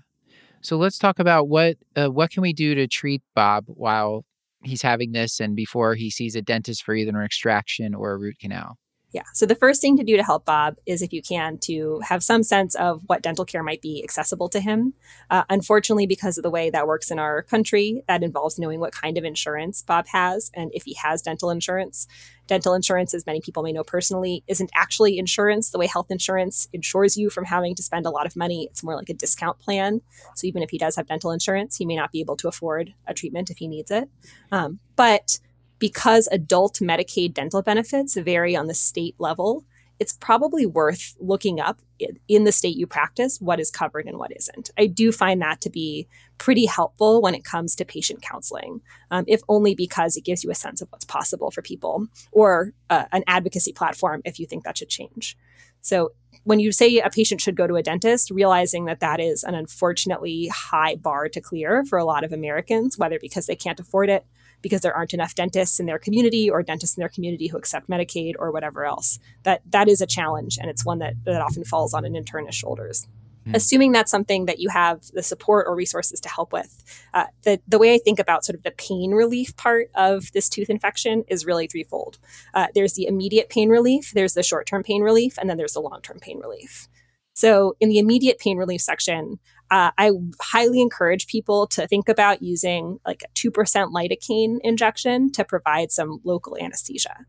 So 0.60 0.76
let's 0.76 0.98
talk 0.98 1.20
about 1.20 1.48
what 1.48 1.78
uh, 1.96 2.08
what 2.08 2.32
can 2.32 2.42
we 2.42 2.52
do 2.52 2.76
to 2.76 2.88
treat 2.88 3.22
Bob 3.34 3.66
while 3.68 4.26
he's 4.64 4.82
having 4.82 5.14
this 5.14 5.40
and 5.40 5.56
before 5.56 5.96
he 5.96 6.10
sees 6.10 6.36
a 6.36 6.42
dentist 6.42 6.84
for 6.84 6.94
either 6.94 7.18
an 7.18 7.24
extraction 7.24 7.96
or 7.96 8.12
a 8.12 8.18
root 8.18 8.40
canal. 8.40 8.78
Yeah. 9.14 9.24
So 9.34 9.46
the 9.46 9.56
first 9.56 9.82
thing 9.82 9.96
to 9.98 10.04
do 10.04 10.18
to 10.18 10.24
help 10.24 10.44
Bob 10.44 10.76
is, 10.86 11.02
if 11.02 11.14
you 11.14 11.22
can, 11.22 11.58
to 11.60 12.02
have 12.04 12.22
some 12.22 12.44
sense 12.44 12.76
of 12.76 13.02
what 13.08 13.22
dental 13.22 13.46
care 13.46 13.64
might 13.64 13.82
be 13.82 14.04
accessible 14.04 14.50
to 14.50 14.60
him. 14.60 14.94
Uh, 15.30 15.44
unfortunately, 15.50 16.06
because 16.06 16.38
of 16.38 16.44
the 16.44 16.50
way 16.50 16.70
that 16.70 16.88
works 16.88 17.10
in 17.10 17.18
our 17.18 17.42
country, 17.44 18.04
that 18.10 18.22
involves 18.22 18.60
knowing 18.60 18.82
what 18.82 18.92
kind 18.92 19.18
of 19.18 19.24
insurance 19.24 19.82
Bob 19.82 20.08
has 20.08 20.52
and 20.54 20.72
if 20.74 20.84
he 20.84 20.94
has 21.02 21.22
dental 21.22 21.50
insurance. 21.50 22.06
Dental 22.48 22.74
insurance, 22.74 23.14
as 23.14 23.26
many 23.26 23.40
people 23.40 23.64
may 23.64 23.72
know 23.72 23.84
personally, 23.84 24.44
isn't 24.48 24.72
actually 24.76 25.18
insurance 25.18 25.70
the 25.70 25.78
way 25.78 25.88
health 25.88 26.12
insurance 26.12 26.68
insures 26.74 27.16
you 27.18 27.30
from 27.30 27.46
having 27.46 27.76
to 27.76 27.84
spend 27.84 28.06
a 28.06 28.12
lot 28.12 28.26
of 28.26 28.36
money. 28.36 28.68
It's 28.70 28.84
more 28.84 28.96
like 28.96 29.10
a 29.10 29.14
discount 29.14 29.60
plan. 29.60 30.02
So 30.36 30.48
even 30.48 30.64
if 30.64 30.70
he 30.70 30.78
does 30.78 30.98
have 30.98 31.08
dental 31.08 31.32
insurance, 31.32 31.78
he 31.78 31.86
may 31.86 31.96
not 31.96 32.12
be 32.12 32.20
able 32.20 32.36
to 32.38 32.50
afford 32.50 32.94
a 33.08 33.14
treatment 33.14 33.50
if 33.50 33.58
he 33.58 33.70
needs 33.70 33.90
it. 33.90 34.10
Um, 34.52 34.80
but 34.98 35.40
because 35.80 36.28
adult 36.32 36.76
Medicaid 36.76 37.34
dental 37.34 37.62
benefits 37.62 38.16
vary 38.16 38.56
on 38.56 38.68
the 38.68 38.74
state 38.74 39.16
level, 39.20 39.66
it's 40.00 40.14
probably 40.14 40.66
worth 40.66 41.16
looking 41.20 41.60
up 41.60 41.80
in 42.28 42.44
the 42.44 42.52
state 42.52 42.78
you 42.78 42.86
practice 42.86 43.42
what 43.42 43.60
is 43.60 43.72
covered 43.72 44.06
and 44.06 44.18
what 44.18 44.36
isn't. 44.36 44.70
I 44.78 44.86
do 44.86 45.12
find 45.12 45.42
that 45.42 45.62
to 45.62 45.70
be 45.70 46.08
pretty 46.38 46.66
helpful 46.66 47.22
when 47.22 47.34
it 47.34 47.44
comes 47.44 47.76
to 47.76 47.86
patient 47.86 48.22
counseling, 48.22 48.82
um, 49.10 49.26
if 49.28 49.42
only 49.50 49.74
because 49.74 50.16
it 50.16 50.24
gives 50.24 50.44
you 50.44 50.52
a 50.52 50.56
sense 50.56 50.82
of 50.82 50.90
what's 50.92 51.06
possible 51.06 51.50
for 51.50 51.62
people 51.62 52.08
or 52.32 52.74
uh, 52.90 53.06
an 53.12 53.24
advocacy 53.28 53.74
platform 53.74 54.22
if 54.24 54.40
you 54.40 54.46
think 54.46 54.64
that 54.64 54.78
should 54.78 54.90
change. 54.90 55.36
So, 55.82 56.12
when 56.44 56.60
you 56.62 56.72
say 56.72 57.00
a 57.00 57.10
patient 57.10 57.42
should 57.42 57.58
go 57.58 57.68
to 57.68 57.76
a 57.76 57.84
dentist, 57.84 58.32
realizing 58.32 58.86
that 58.86 59.02
that 59.02 59.20
is 59.20 59.44
an 59.44 59.54
unfortunately 59.54 60.50
high 60.54 60.96
bar 60.96 61.28
to 61.28 61.42
clear 61.42 61.84
for 61.84 61.98
a 62.00 62.06
lot 62.06 62.24
of 62.24 62.32
Americans, 62.32 62.98
whether 62.98 63.20
because 63.20 63.48
they 63.48 63.56
can't 63.56 63.80
afford 63.80 64.10
it 64.10 64.26
because 64.62 64.82
there 64.82 64.96
aren't 64.96 65.14
enough 65.14 65.36
dentists 65.36 65.80
in 65.80 65.86
their 65.86 66.00
community 66.00 66.50
or 66.50 66.64
dentists 66.64 66.98
in 66.98 67.02
their 67.02 67.10
community 67.10 67.48
who 67.48 67.58
accept 67.58 67.90
Medicaid 67.90 68.34
or 68.40 68.52
whatever 68.52 68.86
else. 68.86 69.20
That 69.44 69.62
that 69.72 69.88
is 69.88 70.02
a 70.02 70.08
challenge 70.08 70.58
and 70.60 70.70
it's 70.70 70.86
one 70.86 71.00
that, 71.00 71.14
that 71.26 71.42
often 71.42 71.64
falls 71.64 71.94
on 71.94 72.06
an 72.06 72.14
internist's 72.14 72.56
shoulders. 72.56 73.08
Mm. 73.48 73.56
Assuming 73.56 73.92
that's 73.92 74.12
something 74.12 74.46
that 74.46 74.60
you 74.60 74.70
have 74.70 75.02
the 75.14 75.24
support 75.24 75.68
or 75.68 75.76
resources 75.76 76.20
to 76.22 76.30
help 76.30 76.52
with, 76.52 76.84
uh, 77.14 77.26
the, 77.44 77.62
the 77.68 77.80
way 77.80 77.94
I 77.94 77.98
think 77.98 78.20
about 78.20 78.44
sort 78.44 78.56
of 78.56 78.64
the 78.64 78.72
pain 78.72 79.12
relief 79.12 79.56
part 79.56 79.90
of 79.96 80.32
this 80.34 80.50
tooth 80.50 80.70
infection 80.70 81.24
is 81.28 81.46
really 81.46 81.68
threefold. 81.68 82.18
Uh, 82.54 82.68
there's 82.76 82.94
the 82.94 83.06
immediate 83.06 83.50
pain 83.50 83.70
relief, 83.70 84.12
there's 84.14 84.34
the 84.34 84.44
short 84.44 84.68
term 84.68 84.84
pain 84.84 85.02
relief, 85.02 85.38
and 85.38 85.50
then 85.50 85.58
there's 85.58 85.74
the 85.74 85.80
long 85.80 86.02
term 86.02 86.20
pain 86.20 86.40
relief. 86.40 86.88
So, 87.34 87.76
in 87.80 87.90
the 87.90 88.00
immediate 88.00 88.40
pain 88.40 88.58
relief 88.58 88.82
section, 88.82 89.38
uh, 89.70 89.92
I 89.98 90.12
highly 90.42 90.82
encourage 90.82 91.28
people 91.28 91.68
to 91.68 91.88
think 91.88 92.08
about 92.08 92.42
using 92.42 93.00
like 93.06 93.24
a 93.24 93.30
2% 93.34 93.52
lidocaine 93.92 94.58
injection 94.62 95.32
to 95.34 95.44
provide 95.44 95.92
some 95.92 96.20
local 96.24 96.58
anesthesia. 96.58 97.26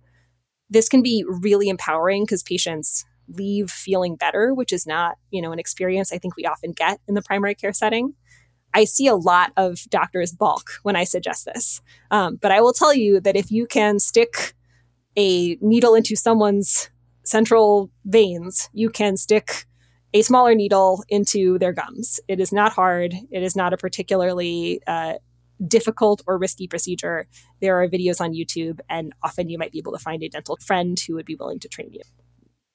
This 0.70 0.88
can 0.88 1.02
be 1.02 1.24
really 1.26 1.68
empowering 1.68 2.24
because 2.24 2.42
patients 2.42 3.04
leave 3.28 3.70
feeling 3.70 4.16
better, 4.16 4.54
which 4.54 4.72
is 4.72 4.86
not, 4.86 5.16
you 5.30 5.42
know, 5.42 5.52
an 5.52 5.58
experience 5.58 6.12
I 6.12 6.18
think 6.18 6.36
we 6.36 6.46
often 6.46 6.72
get 6.72 7.00
in 7.08 7.14
the 7.14 7.22
primary 7.22 7.54
care 7.54 7.72
setting. 7.72 8.14
I 8.74 8.84
see 8.84 9.06
a 9.06 9.16
lot 9.16 9.52
of 9.56 9.80
doctors 9.88 10.32
balk 10.32 10.70
when 10.82 10.94
I 10.94 11.04
suggest 11.04 11.46
this. 11.46 11.80
Um, 12.10 12.36
but 12.36 12.52
I 12.52 12.60
will 12.60 12.72
tell 12.72 12.94
you 12.94 13.20
that 13.20 13.36
if 13.36 13.50
you 13.50 13.66
can 13.66 13.98
stick 13.98 14.54
a 15.16 15.56
needle 15.60 15.94
into 15.94 16.16
someone's 16.16 16.90
central 17.24 17.90
veins, 18.04 18.68
you 18.72 18.90
can 18.90 19.16
stick 19.16 19.66
a 20.14 20.22
smaller 20.22 20.54
needle 20.54 21.04
into 21.08 21.58
their 21.58 21.72
gums. 21.72 22.20
It 22.28 22.40
is 22.40 22.52
not 22.52 22.72
hard. 22.72 23.14
It 23.30 23.42
is 23.42 23.54
not 23.54 23.72
a 23.72 23.76
particularly 23.76 24.80
uh, 24.86 25.14
difficult 25.66 26.22
or 26.26 26.38
risky 26.38 26.66
procedure. 26.66 27.26
There 27.60 27.80
are 27.82 27.88
videos 27.88 28.20
on 28.20 28.32
YouTube, 28.32 28.80
and 28.88 29.12
often 29.22 29.48
you 29.48 29.58
might 29.58 29.72
be 29.72 29.78
able 29.78 29.92
to 29.92 29.98
find 29.98 30.22
a 30.22 30.28
dental 30.28 30.56
friend 30.64 30.98
who 31.06 31.14
would 31.14 31.26
be 31.26 31.36
willing 31.36 31.60
to 31.60 31.68
train 31.68 31.92
you. 31.92 32.02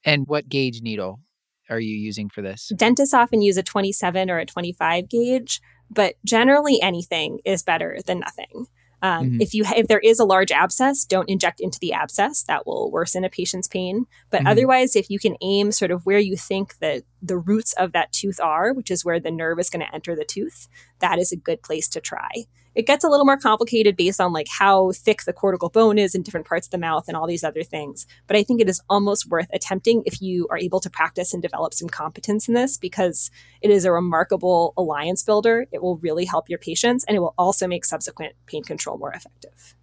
And 0.05 0.27
what 0.27 0.49
gauge 0.49 0.81
needle 0.81 1.21
are 1.69 1.79
you 1.79 1.95
using 1.95 2.29
for 2.29 2.41
this? 2.41 2.71
Dentists 2.75 3.13
often 3.13 3.41
use 3.41 3.57
a 3.57 3.63
27 3.63 4.29
or 4.29 4.37
a 4.37 4.45
25 4.45 5.09
gauge, 5.09 5.61
but 5.89 6.15
generally 6.25 6.81
anything 6.81 7.39
is 7.45 7.63
better 7.63 7.99
than 8.05 8.19
nothing. 8.19 8.67
Um, 9.03 9.25
mm-hmm. 9.25 9.41
If 9.41 9.53
you 9.53 9.65
if 9.65 9.87
there 9.89 9.99
is 9.99 10.19
a 10.19 10.23
large 10.23 10.49
abscess, 10.49 11.03
don't 11.03 11.29
inject 11.29 11.59
into 11.59 11.77
the 11.79 11.91
abscess. 11.91 12.43
That 12.43 12.65
will 12.65 12.89
worsen 12.89 13.25
a 13.25 13.29
patient's 13.29 13.67
pain. 13.67 14.05
But 14.31 14.39
mm-hmm. 14.39 14.47
otherwise, 14.47 14.95
if 14.95 15.09
you 15.09 15.19
can 15.19 15.35
aim 15.41 15.73
sort 15.73 15.91
of 15.91 16.05
where 16.05 16.19
you 16.19 16.37
think 16.37 16.77
that 16.79 17.03
the 17.21 17.37
roots 17.37 17.73
of 17.73 17.91
that 17.91 18.13
tooth 18.13 18.39
are, 18.39 18.73
which 18.73 18.89
is 18.89 19.03
where 19.03 19.19
the 19.19 19.29
nerve 19.29 19.59
is 19.59 19.69
going 19.69 19.85
to 19.85 19.93
enter 19.93 20.15
the 20.15 20.23
tooth, 20.23 20.69
that 20.99 21.19
is 21.19 21.33
a 21.33 21.37
good 21.37 21.61
place 21.61 21.89
to 21.89 21.99
try. 21.99 22.45
It 22.75 22.87
gets 22.87 23.03
a 23.03 23.09
little 23.09 23.25
more 23.25 23.37
complicated 23.37 23.95
based 23.95 24.19
on 24.19 24.33
like 24.33 24.47
how 24.49 24.91
thick 24.91 25.23
the 25.23 25.33
cortical 25.33 25.69
bone 25.69 25.97
is 25.97 26.15
in 26.15 26.23
different 26.23 26.47
parts 26.47 26.67
of 26.67 26.71
the 26.71 26.77
mouth 26.77 27.07
and 27.07 27.15
all 27.15 27.27
these 27.27 27.43
other 27.43 27.63
things. 27.63 28.05
But 28.27 28.35
I 28.35 28.43
think 28.43 28.61
it 28.61 28.69
is 28.69 28.81
almost 28.89 29.29
worth 29.29 29.47
attempting 29.53 30.03
if 30.05 30.21
you 30.21 30.47
are 30.49 30.57
able 30.57 30.79
to 30.79 30.89
practice 30.89 31.33
and 31.33 31.41
develop 31.41 31.73
some 31.73 31.89
competence 31.89 32.47
in 32.47 32.53
this 32.53 32.77
because 32.77 33.29
it 33.61 33.69
is 33.69 33.85
a 33.85 33.91
remarkable 33.91 34.73
alliance 34.75 35.23
builder. 35.23 35.67
It 35.71 35.81
will 35.81 35.97
really 35.97 36.25
help 36.25 36.49
your 36.49 36.59
patients 36.59 37.05
and 37.07 37.15
it 37.15 37.19
will 37.19 37.35
also 37.37 37.67
make 37.67 37.85
subsequent 37.85 38.33
pain 38.47 38.63
control 38.63 38.97
more 38.97 39.11
effective. 39.11 39.75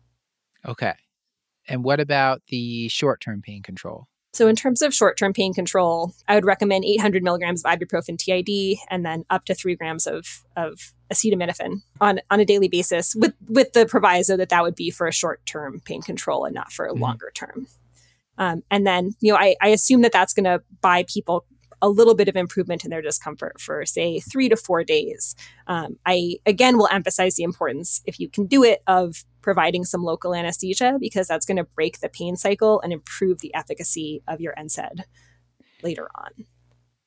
Okay. 0.66 0.94
And 1.68 1.84
what 1.84 2.00
about 2.00 2.42
the 2.48 2.88
short 2.88 3.20
term 3.20 3.42
pain 3.42 3.62
control? 3.62 4.08
So, 4.32 4.46
in 4.46 4.54
terms 4.54 4.80
of 4.80 4.94
short 4.94 5.18
term 5.18 5.32
pain 5.32 5.52
control, 5.52 6.12
I 6.28 6.34
would 6.34 6.44
recommend 6.44 6.84
800 6.84 7.22
milligrams 7.22 7.64
of 7.64 7.70
ibuprofen 7.70 8.16
TID 8.16 8.78
and 8.88 9.04
then 9.04 9.24
up 9.28 9.44
to 9.46 9.54
three 9.54 9.74
grams 9.74 10.06
of, 10.06 10.44
of 10.56 10.92
acetaminophen 11.12 11.82
on, 12.00 12.20
on 12.30 12.38
a 12.38 12.44
daily 12.44 12.68
basis, 12.68 13.14
with, 13.16 13.34
with 13.48 13.72
the 13.72 13.86
proviso 13.86 14.36
that 14.36 14.48
that 14.50 14.62
would 14.62 14.76
be 14.76 14.90
for 14.90 15.08
a 15.08 15.12
short 15.12 15.44
term 15.46 15.80
pain 15.84 16.00
control 16.00 16.44
and 16.44 16.54
not 16.54 16.72
for 16.72 16.86
a 16.86 16.92
mm-hmm. 16.92 17.02
longer 17.02 17.32
term. 17.34 17.66
Um, 18.38 18.62
and 18.70 18.86
then, 18.86 19.14
you 19.20 19.32
know, 19.32 19.38
I, 19.38 19.56
I 19.60 19.68
assume 19.68 20.02
that 20.02 20.12
that's 20.12 20.32
going 20.32 20.44
to 20.44 20.62
buy 20.80 21.04
people 21.12 21.44
a 21.82 21.88
little 21.88 22.14
bit 22.14 22.28
of 22.28 22.36
improvement 22.36 22.84
in 22.84 22.90
their 22.90 23.02
discomfort 23.02 23.60
for, 23.60 23.84
say, 23.86 24.20
three 24.20 24.48
to 24.48 24.56
four 24.56 24.84
days. 24.84 25.34
Um, 25.66 25.96
I, 26.06 26.36
again, 26.46 26.76
will 26.76 26.88
emphasize 26.90 27.36
the 27.36 27.42
importance, 27.42 28.02
if 28.06 28.20
you 28.20 28.28
can 28.28 28.46
do 28.46 28.62
it, 28.64 28.82
of 28.86 29.24
providing 29.42 29.84
some 29.84 30.02
local 30.02 30.34
anesthesia 30.34 30.98
because 31.00 31.26
that's 31.26 31.46
going 31.46 31.56
to 31.56 31.64
break 31.64 32.00
the 32.00 32.08
pain 32.08 32.36
cycle 32.36 32.80
and 32.82 32.92
improve 32.92 33.40
the 33.40 33.54
efficacy 33.54 34.22
of 34.28 34.40
your 34.40 34.54
NSAID 34.58 35.02
later 35.82 36.08
on. 36.14 36.46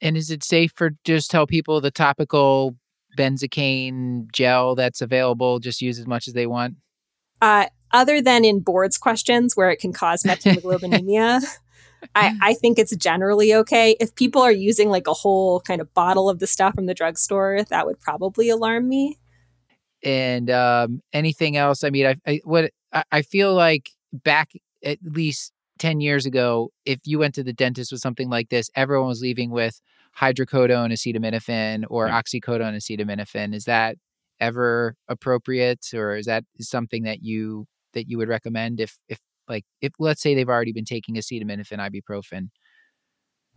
And 0.01 0.17
is 0.17 0.29
it 0.29 0.43
safe 0.43 0.73
for 0.75 0.91
just 1.03 1.31
tell 1.31 1.47
people 1.47 1.79
the 1.79 1.91
topical 1.91 2.75
benzocaine 3.17 4.31
gel 4.31 4.75
that's 4.75 5.01
available, 5.01 5.59
just 5.59 5.81
use 5.81 5.99
as 5.99 6.07
much 6.07 6.27
as 6.27 6.33
they 6.33 6.47
want? 6.47 6.75
Uh, 7.41 7.67
other 7.91 8.21
than 8.21 8.43
in 8.43 8.59
boards 8.59 8.97
questions 8.97 9.55
where 9.55 9.69
it 9.69 9.77
can 9.77 9.93
cause 9.93 10.23
methemoglobinemia, 10.27 11.41
I, 12.15 12.37
I 12.41 12.53
think 12.53 12.79
it's 12.79 12.95
generally 12.95 13.53
okay. 13.53 13.95
If 13.99 14.15
people 14.15 14.41
are 14.41 14.51
using 14.51 14.89
like 14.89 15.07
a 15.07 15.13
whole 15.13 15.61
kind 15.61 15.81
of 15.81 15.93
bottle 15.93 16.29
of 16.29 16.39
the 16.39 16.47
stuff 16.47 16.75
from 16.75 16.85
the 16.85 16.93
drugstore, 16.93 17.63
that 17.69 17.85
would 17.85 17.99
probably 17.99 18.49
alarm 18.49 18.87
me. 18.87 19.19
And 20.03 20.49
um, 20.49 21.01
anything 21.13 21.57
else? 21.57 21.83
I 21.83 21.89
mean, 21.89 22.05
I, 22.05 22.15
I 22.27 22.41
what 22.43 22.71
I, 22.91 23.03
I 23.11 23.21
feel 23.21 23.53
like 23.53 23.89
back 24.11 24.51
at 24.83 24.99
least 25.03 25.53
10 25.79 26.01
years 26.01 26.25
ago, 26.25 26.71
if 26.85 26.99
you 27.05 27.19
went 27.19 27.35
to 27.35 27.43
the 27.43 27.53
dentist 27.53 27.91
with 27.91 28.01
something 28.01 28.29
like 28.29 28.49
this, 28.49 28.69
everyone 28.75 29.07
was 29.07 29.21
leaving 29.21 29.49
with 29.49 29.81
hydrocodone 30.19 30.91
acetaminophen 30.91 31.85
or 31.89 32.07
yeah. 32.07 32.21
oxycodone 32.21 32.75
acetaminophen. 32.75 33.53
Is 33.53 33.65
that 33.65 33.97
ever 34.39 34.95
appropriate 35.07 35.85
or 35.93 36.15
is 36.15 36.25
that 36.25 36.43
something 36.59 37.03
that 37.03 37.21
you 37.21 37.65
that 37.93 38.09
you 38.09 38.17
would 38.17 38.27
recommend 38.27 38.79
if 38.79 38.97
if 39.07 39.19
like 39.47 39.65
if 39.81 39.93
let's 39.99 40.21
say 40.21 40.35
they've 40.35 40.49
already 40.49 40.73
been 40.73 40.85
taking 40.85 41.15
acetaminophen, 41.15 41.79
ibuprofen. 41.79 42.49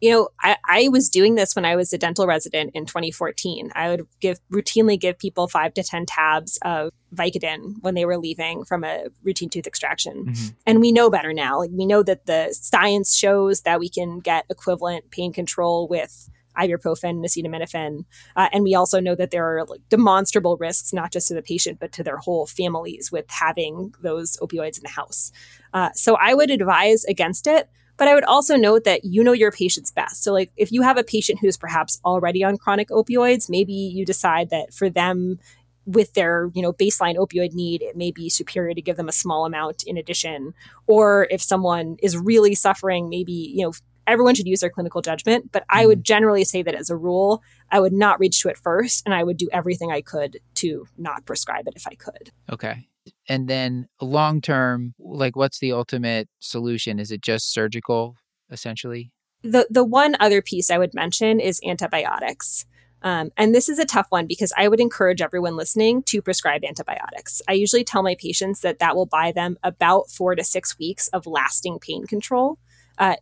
You 0.01 0.11
know, 0.11 0.29
I, 0.43 0.57
I 0.69 0.89
was 0.89 1.09
doing 1.09 1.37
this 1.37 1.57
when 1.57 1.65
I 1.65 1.75
was 1.75 1.91
a 1.95 1.99
dental 1.99 2.27
resident 2.27 2.73
in 2.75 2.85
2014. 2.85 3.71
I 3.75 3.89
would 3.89 4.07
give 4.21 4.39
routinely 4.53 5.01
give 5.01 5.19
people 5.19 5.49
five 5.49 5.73
to 5.73 5.83
10 5.83 6.05
tabs 6.05 6.59
of 6.63 6.91
Vicodin 7.15 7.77
when 7.81 7.95
they 7.95 8.05
were 8.05 8.19
leaving 8.19 8.67
from 8.67 8.85
a 8.85 9.07
routine 9.23 9.49
tooth 9.49 9.67
extraction. 9.67 10.27
Mm-hmm. 10.27 10.47
And 10.67 10.81
we 10.81 10.93
know 10.93 11.09
better 11.09 11.33
now. 11.33 11.61
Like 11.61 11.71
we 11.73 11.87
know 11.87 12.03
that 12.03 12.27
the 12.27 12.53
science 12.53 13.17
shows 13.17 13.63
that 13.63 13.81
we 13.81 13.89
can 13.89 14.19
get 14.19 14.45
equivalent 14.51 15.11
pain 15.11 15.33
control 15.33 15.89
with 15.89 16.29
ibuprofen 16.57 17.25
acetaminophen. 17.25 18.05
Uh, 18.35 18.49
and 18.53 18.65
we 18.65 18.75
also 18.75 19.01
know 19.01 19.15
that 19.15 19.31
there 19.31 19.45
are 19.45 19.65
like, 19.65 19.81
demonstrable 19.89 20.57
risks, 20.57 20.93
not 20.93 21.13
just 21.13 21.29
to 21.29 21.35
the 21.35 21.43
patient, 21.43 21.79
but 21.81 21.93
to 21.93 22.03
their 22.03 22.19
whole 22.19 22.47
families 22.47 23.11
with 23.13 23.27
having 23.29 23.95
those 24.03 24.37
opioids 24.39 24.77
in 24.79 24.83
the 24.83 24.91
house. 24.91 25.33
Uh, 25.73 25.91
so 25.95 26.17
I 26.17 26.35
would 26.35 26.51
advise 26.51 27.05
against 27.05 27.47
it. 27.47 27.69
But 27.99 28.09
I 28.09 28.15
would 28.15 28.25
also 28.25 28.57
note 28.57 28.85
that 28.85 29.07
you 29.07 29.25
know 29.25 29.33
your 29.33 29.51
patient's 29.51 29.91
best. 29.91 30.23
So, 30.23 30.31
like, 30.31 30.51
if 30.55 30.71
you 30.71 30.83
have 30.83 30.99
a 30.99 31.03
patient 31.03 31.39
who's 31.41 31.57
perhaps 31.57 31.99
already 32.05 32.45
on 32.45 32.59
chronic 32.59 32.91
opioids, 32.91 33.49
maybe 33.49 33.73
you 33.73 34.05
decide 34.05 34.51
that 34.51 34.75
for 34.75 34.91
them, 34.91 35.39
with 35.87 36.13
their 36.15 36.51
you 36.53 36.61
know 36.61 36.73
baseline 36.73 37.17
opioid 37.17 37.55
need 37.55 37.81
it 37.81 37.97
may 37.97 38.11
be 38.11 38.29
superior 38.29 38.75
to 38.75 38.83
give 38.83 38.97
them 38.97 39.09
a 39.09 39.13
small 39.13 39.47
amount 39.47 39.85
in 39.85 39.97
addition 39.97 40.53
or 40.87 41.29
if 41.31 41.41
someone 41.41 41.97
is 42.03 42.17
really 42.17 42.55
suffering 42.55 43.09
maybe 43.09 43.33
you 43.33 43.65
know 43.65 43.73
everyone 44.07 44.35
should 44.35 44.47
use 44.47 44.61
their 44.61 44.71
clinical 44.71 45.03
judgment, 45.03 45.51
but 45.53 45.65
I 45.69 45.87
would 45.87 45.99
mm-hmm. 45.99 46.15
generally 46.15 46.45
say 46.45 46.63
that 46.63 46.75
as 46.75 46.91
a 46.91 46.97
rule, 46.97 47.43
I 47.71 47.81
would 47.81 47.93
not 47.93 48.21
reach 48.21 48.41
to 48.43 48.49
it 48.49 48.59
first 48.59 49.03
and 49.05 49.15
I 49.15 49.25
would 49.25 49.37
do 49.37 49.49
everything 49.53 49.91
I 49.91 50.01
could 50.01 50.39
to 50.57 50.87
not 50.97 51.25
prescribe 51.25 51.67
it 51.67 51.75
if 51.77 51.87
I 51.87 51.95
could. 51.95 52.31
Okay. 52.51 52.89
And 53.29 53.49
then 53.49 53.89
long 54.01 54.41
term, 54.41 54.95
like 54.99 55.37
what's 55.37 55.59
the 55.59 55.73
ultimate 55.73 56.29
solution? 56.41 56.99
Is 56.99 57.11
it 57.11 57.23
just 57.23 57.53
surgical 57.53 58.17
essentially? 58.51 59.13
The 59.43 59.67
the 59.71 59.85
one 59.85 60.17
other 60.19 60.43
piece 60.43 60.71
I 60.71 60.79
would 60.79 60.95
mention 60.95 61.41
is 61.41 61.61
antibiotics. 61.65 62.65
Um, 63.03 63.31
and 63.37 63.55
this 63.55 63.69
is 63.69 63.79
a 63.79 63.85
tough 63.85 64.07
one 64.09 64.27
because 64.27 64.53
I 64.57 64.69
would 64.69 64.81
encourage 64.81 65.21
everyone 65.21 65.57
listening 65.57 66.03
to 66.05 66.23
prescribe 66.23 66.65
antibiotics. 66.65 67.43
I 67.47 67.53
usually 67.53 67.85
tell 67.85 68.03
my 68.03 68.17
patients 68.19 68.61
that 68.61 68.79
that 68.79 68.97
will 68.97 69.07
buy 69.07 69.33
them 69.33 69.59
about 69.63 70.11
four 70.11 70.35
to 70.35 70.43
six 70.43 70.79
weeks 70.79 71.09
of 71.09 71.27
lasting 71.27 71.79
pain 71.79 72.07
control. 72.07 72.59
Uh, 72.99 73.17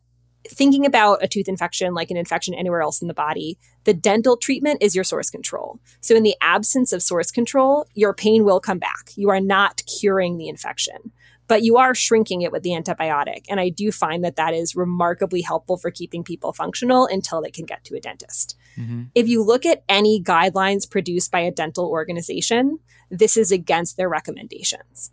thinking 0.49 0.87
about 0.87 1.23
a 1.23 1.29
tooth 1.29 1.49
infection 1.49 1.95
like 1.95 2.11
an 2.11 2.17
infection 2.17 2.55
anywhere 2.55 2.83
else 2.83 3.03
in 3.03 3.09
the 3.09 3.15
body, 3.15 3.59
the 3.85 3.95
dental 3.95 4.37
treatment 4.37 4.83
is 4.83 4.95
your 4.95 5.05
source 5.05 5.31
control. 5.31 5.79
So, 6.01 6.15
in 6.15 6.23
the 6.23 6.37
absence 6.41 6.93
of 6.93 7.03
source 7.03 7.31
control, 7.31 7.87
your 7.95 8.15
pain 8.15 8.45
will 8.45 8.61
come 8.61 8.79
back. 8.79 9.11
You 9.17 9.31
are 9.31 9.41
not 9.41 9.83
curing 9.87 10.39
the 10.39 10.49
infection, 10.49 11.13
but 11.49 11.63
you 11.63 11.77
are 11.77 11.95
shrinking 11.95 12.43
it 12.43 12.53
with 12.53 12.63
the 12.63 12.71
antibiotic. 12.71 13.45
And 13.49 13.61
I 13.61 13.69
do 13.69 13.93
find 13.93 14.25
that 14.25 14.37
that 14.37 14.55
is 14.55 14.77
remarkably 14.77 15.43
helpful 15.43 15.77
for 15.77 15.91
keeping 15.91 16.25
people 16.25 16.53
functional 16.53 17.07
until 17.07 17.43
they 17.43 17.51
can 17.51 17.67
get 17.67 17.85
to 17.85 17.97
a 17.97 18.01
dentist. 18.01 18.57
Mm-hmm. 18.79 19.05
If 19.15 19.29
you 19.29 19.43
look 19.43 19.67
at 19.67 19.85
any 19.89 20.23
guidelines 20.23 20.89
produced 20.89 21.31
by 21.31 21.41
a 21.41 21.51
dental 21.51 21.87
organization, 21.87 22.79
this 23.11 23.37
is 23.37 23.53
against 23.53 23.97
their 23.97 24.09
recommendations. 24.09 25.11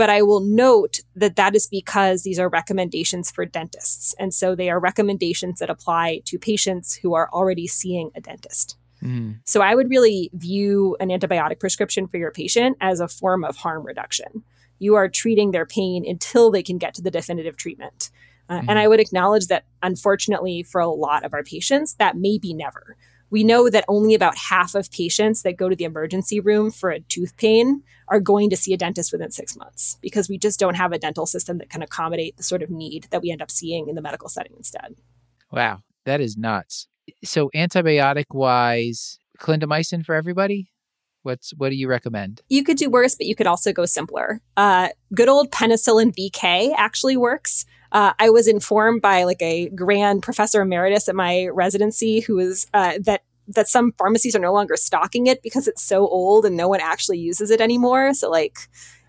But 0.00 0.08
I 0.08 0.22
will 0.22 0.40
note 0.40 1.00
that 1.14 1.36
that 1.36 1.54
is 1.54 1.66
because 1.66 2.22
these 2.22 2.38
are 2.38 2.48
recommendations 2.48 3.30
for 3.30 3.44
dentists. 3.44 4.14
And 4.18 4.32
so 4.32 4.54
they 4.54 4.70
are 4.70 4.80
recommendations 4.80 5.58
that 5.58 5.68
apply 5.68 6.22
to 6.24 6.38
patients 6.38 6.94
who 6.94 7.12
are 7.12 7.28
already 7.34 7.66
seeing 7.66 8.10
a 8.14 8.20
dentist. 8.22 8.78
Mm. 9.02 9.40
So 9.44 9.60
I 9.60 9.74
would 9.74 9.90
really 9.90 10.30
view 10.32 10.96
an 11.00 11.10
antibiotic 11.10 11.60
prescription 11.60 12.08
for 12.08 12.16
your 12.16 12.30
patient 12.30 12.78
as 12.80 13.00
a 13.00 13.08
form 13.08 13.44
of 13.44 13.58
harm 13.58 13.86
reduction. 13.86 14.42
You 14.78 14.94
are 14.94 15.06
treating 15.06 15.50
their 15.50 15.66
pain 15.66 16.06
until 16.08 16.50
they 16.50 16.62
can 16.62 16.78
get 16.78 16.94
to 16.94 17.02
the 17.02 17.10
definitive 17.10 17.58
treatment. 17.58 18.08
Uh, 18.48 18.60
mm. 18.60 18.64
And 18.70 18.78
I 18.78 18.88
would 18.88 19.00
acknowledge 19.00 19.48
that, 19.48 19.66
unfortunately, 19.82 20.62
for 20.62 20.80
a 20.80 20.88
lot 20.88 21.26
of 21.26 21.34
our 21.34 21.42
patients, 21.42 21.96
that 21.96 22.16
may 22.16 22.38
be 22.38 22.54
never. 22.54 22.96
We 23.30 23.44
know 23.44 23.70
that 23.70 23.84
only 23.88 24.14
about 24.14 24.36
half 24.36 24.74
of 24.74 24.90
patients 24.90 25.42
that 25.42 25.56
go 25.56 25.68
to 25.68 25.76
the 25.76 25.84
emergency 25.84 26.40
room 26.40 26.70
for 26.70 26.90
a 26.90 27.00
tooth 27.00 27.36
pain 27.36 27.82
are 28.08 28.20
going 28.20 28.50
to 28.50 28.56
see 28.56 28.74
a 28.74 28.76
dentist 28.76 29.12
within 29.12 29.30
six 29.30 29.56
months 29.56 29.96
because 30.00 30.28
we 30.28 30.36
just 30.36 30.58
don't 30.58 30.74
have 30.74 30.92
a 30.92 30.98
dental 30.98 31.26
system 31.26 31.58
that 31.58 31.70
can 31.70 31.82
accommodate 31.82 32.36
the 32.36 32.42
sort 32.42 32.62
of 32.62 32.70
need 32.70 33.06
that 33.10 33.22
we 33.22 33.30
end 33.30 33.40
up 33.40 33.50
seeing 33.50 33.88
in 33.88 33.94
the 33.94 34.02
medical 34.02 34.28
setting 34.28 34.52
instead. 34.56 34.96
Wow, 35.52 35.80
that 36.04 36.20
is 36.20 36.36
nuts. 36.36 36.88
So, 37.24 37.50
antibiotic 37.54 38.26
wise, 38.32 39.18
clindamycin 39.38 40.04
for 40.04 40.14
everybody? 40.14 40.70
What's 41.22 41.50
what 41.56 41.68
do 41.68 41.76
you 41.76 41.88
recommend? 41.88 42.40
You 42.48 42.64
could 42.64 42.78
do 42.78 42.88
worse, 42.88 43.14
but 43.14 43.26
you 43.26 43.34
could 43.34 43.46
also 43.46 43.72
go 43.72 43.84
simpler. 43.84 44.40
Uh, 44.56 44.88
good 45.14 45.28
old 45.28 45.50
penicillin 45.50 46.14
VK 46.14 46.72
actually 46.76 47.16
works. 47.16 47.66
Uh, 47.92 48.12
I 48.18 48.30
was 48.30 48.46
informed 48.46 49.02
by 49.02 49.24
like 49.24 49.42
a 49.42 49.68
grand 49.70 50.22
professor 50.22 50.60
emeritus 50.62 51.08
at 51.08 51.14
my 51.14 51.48
residency 51.48 52.20
who 52.20 52.36
was 52.36 52.66
uh, 52.74 52.98
that 53.02 53.22
that 53.48 53.68
some 53.68 53.92
pharmacies 53.98 54.36
are 54.36 54.40
no 54.40 54.52
longer 54.52 54.76
stocking 54.76 55.26
it 55.26 55.42
because 55.42 55.66
it's 55.66 55.82
so 55.82 56.06
old 56.06 56.44
and 56.44 56.56
no 56.56 56.68
one 56.68 56.80
actually 56.80 57.18
uses 57.18 57.50
it 57.50 57.60
anymore. 57.60 58.14
So 58.14 58.30
like 58.30 58.56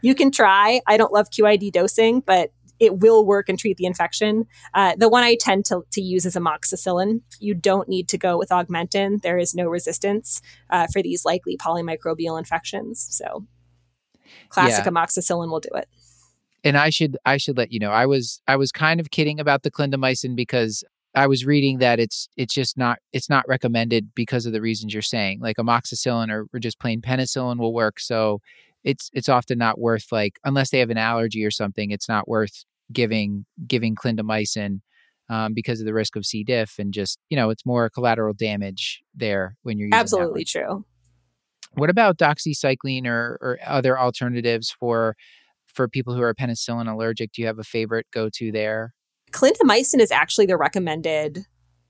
you 0.01 0.15
can 0.15 0.31
try. 0.31 0.81
I 0.87 0.97
don't 0.97 1.13
love 1.13 1.29
QID 1.29 1.71
dosing, 1.71 2.21
but 2.21 2.51
it 2.79 2.97
will 2.97 3.23
work 3.23 3.47
and 3.47 3.59
treat 3.59 3.77
the 3.77 3.85
infection. 3.85 4.47
Uh, 4.73 4.95
the 4.97 5.07
one 5.07 5.23
I 5.23 5.35
tend 5.35 5.65
to, 5.65 5.83
to 5.91 6.01
use 6.01 6.25
is 6.25 6.35
amoxicillin. 6.35 7.21
You 7.39 7.53
don't 7.53 7.87
need 7.87 8.09
to 8.09 8.17
go 8.17 8.39
with 8.39 8.49
augmentin. 8.49 9.21
There 9.21 9.37
is 9.37 9.53
no 9.53 9.67
resistance 9.67 10.41
uh, 10.71 10.87
for 10.91 11.03
these 11.03 11.23
likely 11.23 11.57
polymicrobial 11.57 12.39
infections. 12.39 13.05
So 13.11 13.45
classic 14.49 14.85
yeah. 14.85 14.91
amoxicillin 14.91 15.51
will 15.51 15.59
do 15.59 15.69
it. 15.75 15.87
And 16.63 16.77
I 16.77 16.89
should 16.89 17.17
I 17.25 17.37
should 17.37 17.57
let 17.57 17.71
you 17.71 17.79
know 17.79 17.91
I 17.91 18.05
was 18.05 18.41
I 18.47 18.55
was 18.55 18.71
kind 18.71 18.99
of 18.99 19.11
kidding 19.11 19.39
about 19.39 19.63
the 19.63 19.71
clindamycin 19.71 20.35
because 20.35 20.83
I 21.13 21.27
was 21.27 21.45
reading 21.45 21.79
that 21.79 21.99
it's 21.99 22.29
it's 22.37 22.53
just 22.53 22.77
not 22.77 22.99
it's 23.11 23.29
not 23.29 23.47
recommended 23.47 24.13
because 24.15 24.45
of 24.45 24.53
the 24.53 24.61
reasons 24.61 24.93
you're 24.93 25.01
saying. 25.01 25.39
Like 25.41 25.57
amoxicillin 25.57 26.29
or, 26.31 26.47
or 26.53 26.59
just 26.59 26.79
plain 26.79 27.01
penicillin 27.01 27.57
will 27.57 27.73
work. 27.73 27.99
So 27.99 28.39
it's 28.83 29.09
it's 29.13 29.29
often 29.29 29.57
not 29.57 29.79
worth 29.79 30.11
like 30.11 30.39
unless 30.43 30.69
they 30.69 30.79
have 30.79 30.89
an 30.89 30.97
allergy 30.97 31.43
or 31.43 31.51
something, 31.51 31.91
it's 31.91 32.07
not 32.07 32.27
worth 32.27 32.63
giving 32.91 33.45
giving 33.67 33.95
clindamycin 33.95 34.81
um, 35.29 35.53
because 35.53 35.79
of 35.79 35.85
the 35.85 35.93
risk 35.93 36.15
of 36.15 36.25
C. 36.25 36.43
diff 36.43 36.75
and 36.79 36.93
just 36.93 37.19
you 37.29 37.35
know 37.35 37.49
it's 37.49 37.65
more 37.65 37.89
collateral 37.89 38.33
damage 38.33 39.01
there 39.13 39.57
when 39.63 39.77
you're 39.77 39.89
absolutely 39.91 40.45
true. 40.45 40.85
What 41.73 41.89
about 41.89 42.17
doxycycline 42.17 43.05
or, 43.05 43.37
or 43.41 43.59
other 43.65 43.97
alternatives 43.97 44.75
for 44.77 45.15
for 45.73 45.87
people 45.87 46.13
who 46.13 46.21
are 46.21 46.33
penicillin 46.33 46.91
allergic? 46.91 47.31
Do 47.31 47.41
you 47.41 47.47
have 47.47 47.59
a 47.59 47.63
favorite 47.63 48.07
go 48.11 48.29
to 48.35 48.51
there? 48.51 48.93
Clindamycin 49.31 49.99
is 49.99 50.11
actually 50.11 50.45
the 50.45 50.57
recommended 50.57 51.45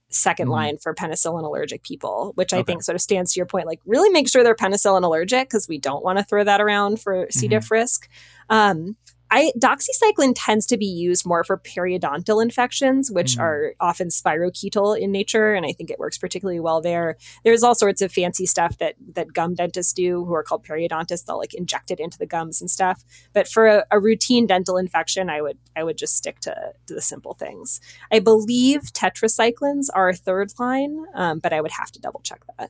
second 0.10 0.46
mm-hmm. 0.46 0.54
line 0.54 0.78
for 0.78 0.94
penicillin 0.94 1.44
allergic 1.44 1.84
people, 1.84 2.34
which 2.36 2.54
I 2.54 2.64
think 2.64 2.84
sort 2.84 2.96
of 2.96 3.02
stands 3.02 3.34
to 3.34 3.40
your 3.40 3.46
point. 3.46 3.66
Like, 3.66 3.80
really 3.86 4.10
make 4.10 4.30
sure 4.30 4.44
they're 4.44 4.56
penicillin 4.56 5.04
allergic 5.04 5.50
because 5.50 5.68
we 5.68 5.78
don't 5.78 6.04
want 6.04 6.20
to 6.20 6.24
throw 6.24 6.44
that 6.44 6.62
around 6.62 7.00
for 7.00 7.28
C. 7.32 7.48
diff 7.48 7.66
mm-hmm. 7.66 7.74
risk. 7.74 8.10
Um, 8.50 8.98
I 9.32 9.54
doxycycline 9.58 10.34
tends 10.36 10.66
to 10.68 10.78
be 10.78 10.86
used 10.86 11.26
more 11.26 11.46
for 11.46 11.58
periodontal 11.58 12.44
infections, 12.44 13.10
which 13.10 13.38
mm. 13.38 13.42
are 13.42 13.74
often 13.80 14.10
spirochetal 14.10 15.00
in 15.00 15.12
nature, 15.12 15.54
and 15.54 15.66
I 15.66 15.72
think 15.72 15.90
it 15.90 16.00
works 16.00 16.18
particularly 16.18 16.60
well 16.60 16.82
there. 16.82 17.16
There's 17.46 17.64
all 17.64 17.74
sorts 17.74 18.02
of 18.02 18.12
fancy 18.12 18.46
stuff 18.46 18.78
that 18.80 18.96
that 19.14 19.32
gum 19.32 19.56
dentists 19.56 19.94
do, 19.94 20.26
who 20.26 20.34
are 20.34 20.44
called 20.44 20.66
periodontists. 20.66 21.26
They'll 21.26 21.38
like 21.38 21.54
inject 21.54 21.92
it 21.92 22.00
into 22.00 22.18
the 22.18 22.26
gums 22.26 22.60
and 22.60 22.70
stuff. 22.70 23.04
But 23.32 23.48
for 23.48 23.68
a, 23.68 23.86
a 23.90 24.00
routine 24.00 24.48
dental 24.48 24.76
infection, 24.76 25.30
I 25.30 25.42
would 25.42 25.58
I 25.78 25.84
would 25.86 25.98
just 25.98 26.18
stick 26.18 26.42
to, 26.42 26.56
to 26.88 26.94
the 26.94 27.02
simple 27.02 27.34
things. 27.34 27.80
I 28.12 28.20
believe 28.20 28.82
tetracyclines 28.92 29.88
are 29.94 30.10
a 30.10 30.16
third 30.16 30.52
line, 30.60 31.06
um, 31.16 31.40
but 31.40 31.54
I 31.54 31.62
would 31.62 31.72
have 31.72 31.92
to 31.94 32.02
double 32.02 32.20
check 32.20 32.42
that. 32.60 32.70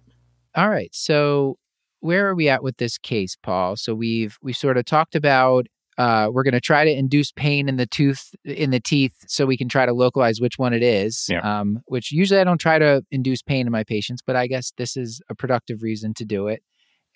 All 0.53 0.69
right, 0.69 0.93
so 0.93 1.57
where 2.01 2.27
are 2.27 2.35
we 2.35 2.49
at 2.49 2.61
with 2.61 2.77
this 2.77 2.99
case, 2.99 3.35
Paul? 3.41 3.77
So 3.77 3.95
we've 3.95 4.37
we 4.43 4.53
sort 4.53 4.77
of 4.77 4.85
talked 4.85 5.15
about 5.15 5.65
uh, 6.01 6.29
we're 6.31 6.43
going 6.43 6.53
to 6.53 6.61
try 6.61 6.83
to 6.83 6.91
induce 6.91 7.31
pain 7.31 7.69
in 7.69 7.75
the 7.75 7.85
tooth 7.85 8.33
in 8.43 8.71
the 8.71 8.79
teeth 8.79 9.13
so 9.27 9.45
we 9.45 9.57
can 9.57 9.69
try 9.69 9.85
to 9.85 9.93
localize 9.93 10.39
which 10.39 10.57
one 10.57 10.73
it 10.73 10.83
is 10.83 11.27
yeah. 11.29 11.41
um, 11.59 11.79
which 11.85 12.11
usually 12.11 12.39
i 12.39 12.43
don't 12.43 12.61
try 12.61 12.79
to 12.79 13.03
induce 13.11 13.41
pain 13.41 13.65
in 13.67 13.71
my 13.71 13.83
patients 13.83 14.21
but 14.25 14.35
i 14.35 14.47
guess 14.47 14.71
this 14.77 14.95
is 14.97 15.21
a 15.29 15.35
productive 15.35 15.81
reason 15.81 16.13
to 16.15 16.25
do 16.25 16.47
it. 16.47 16.63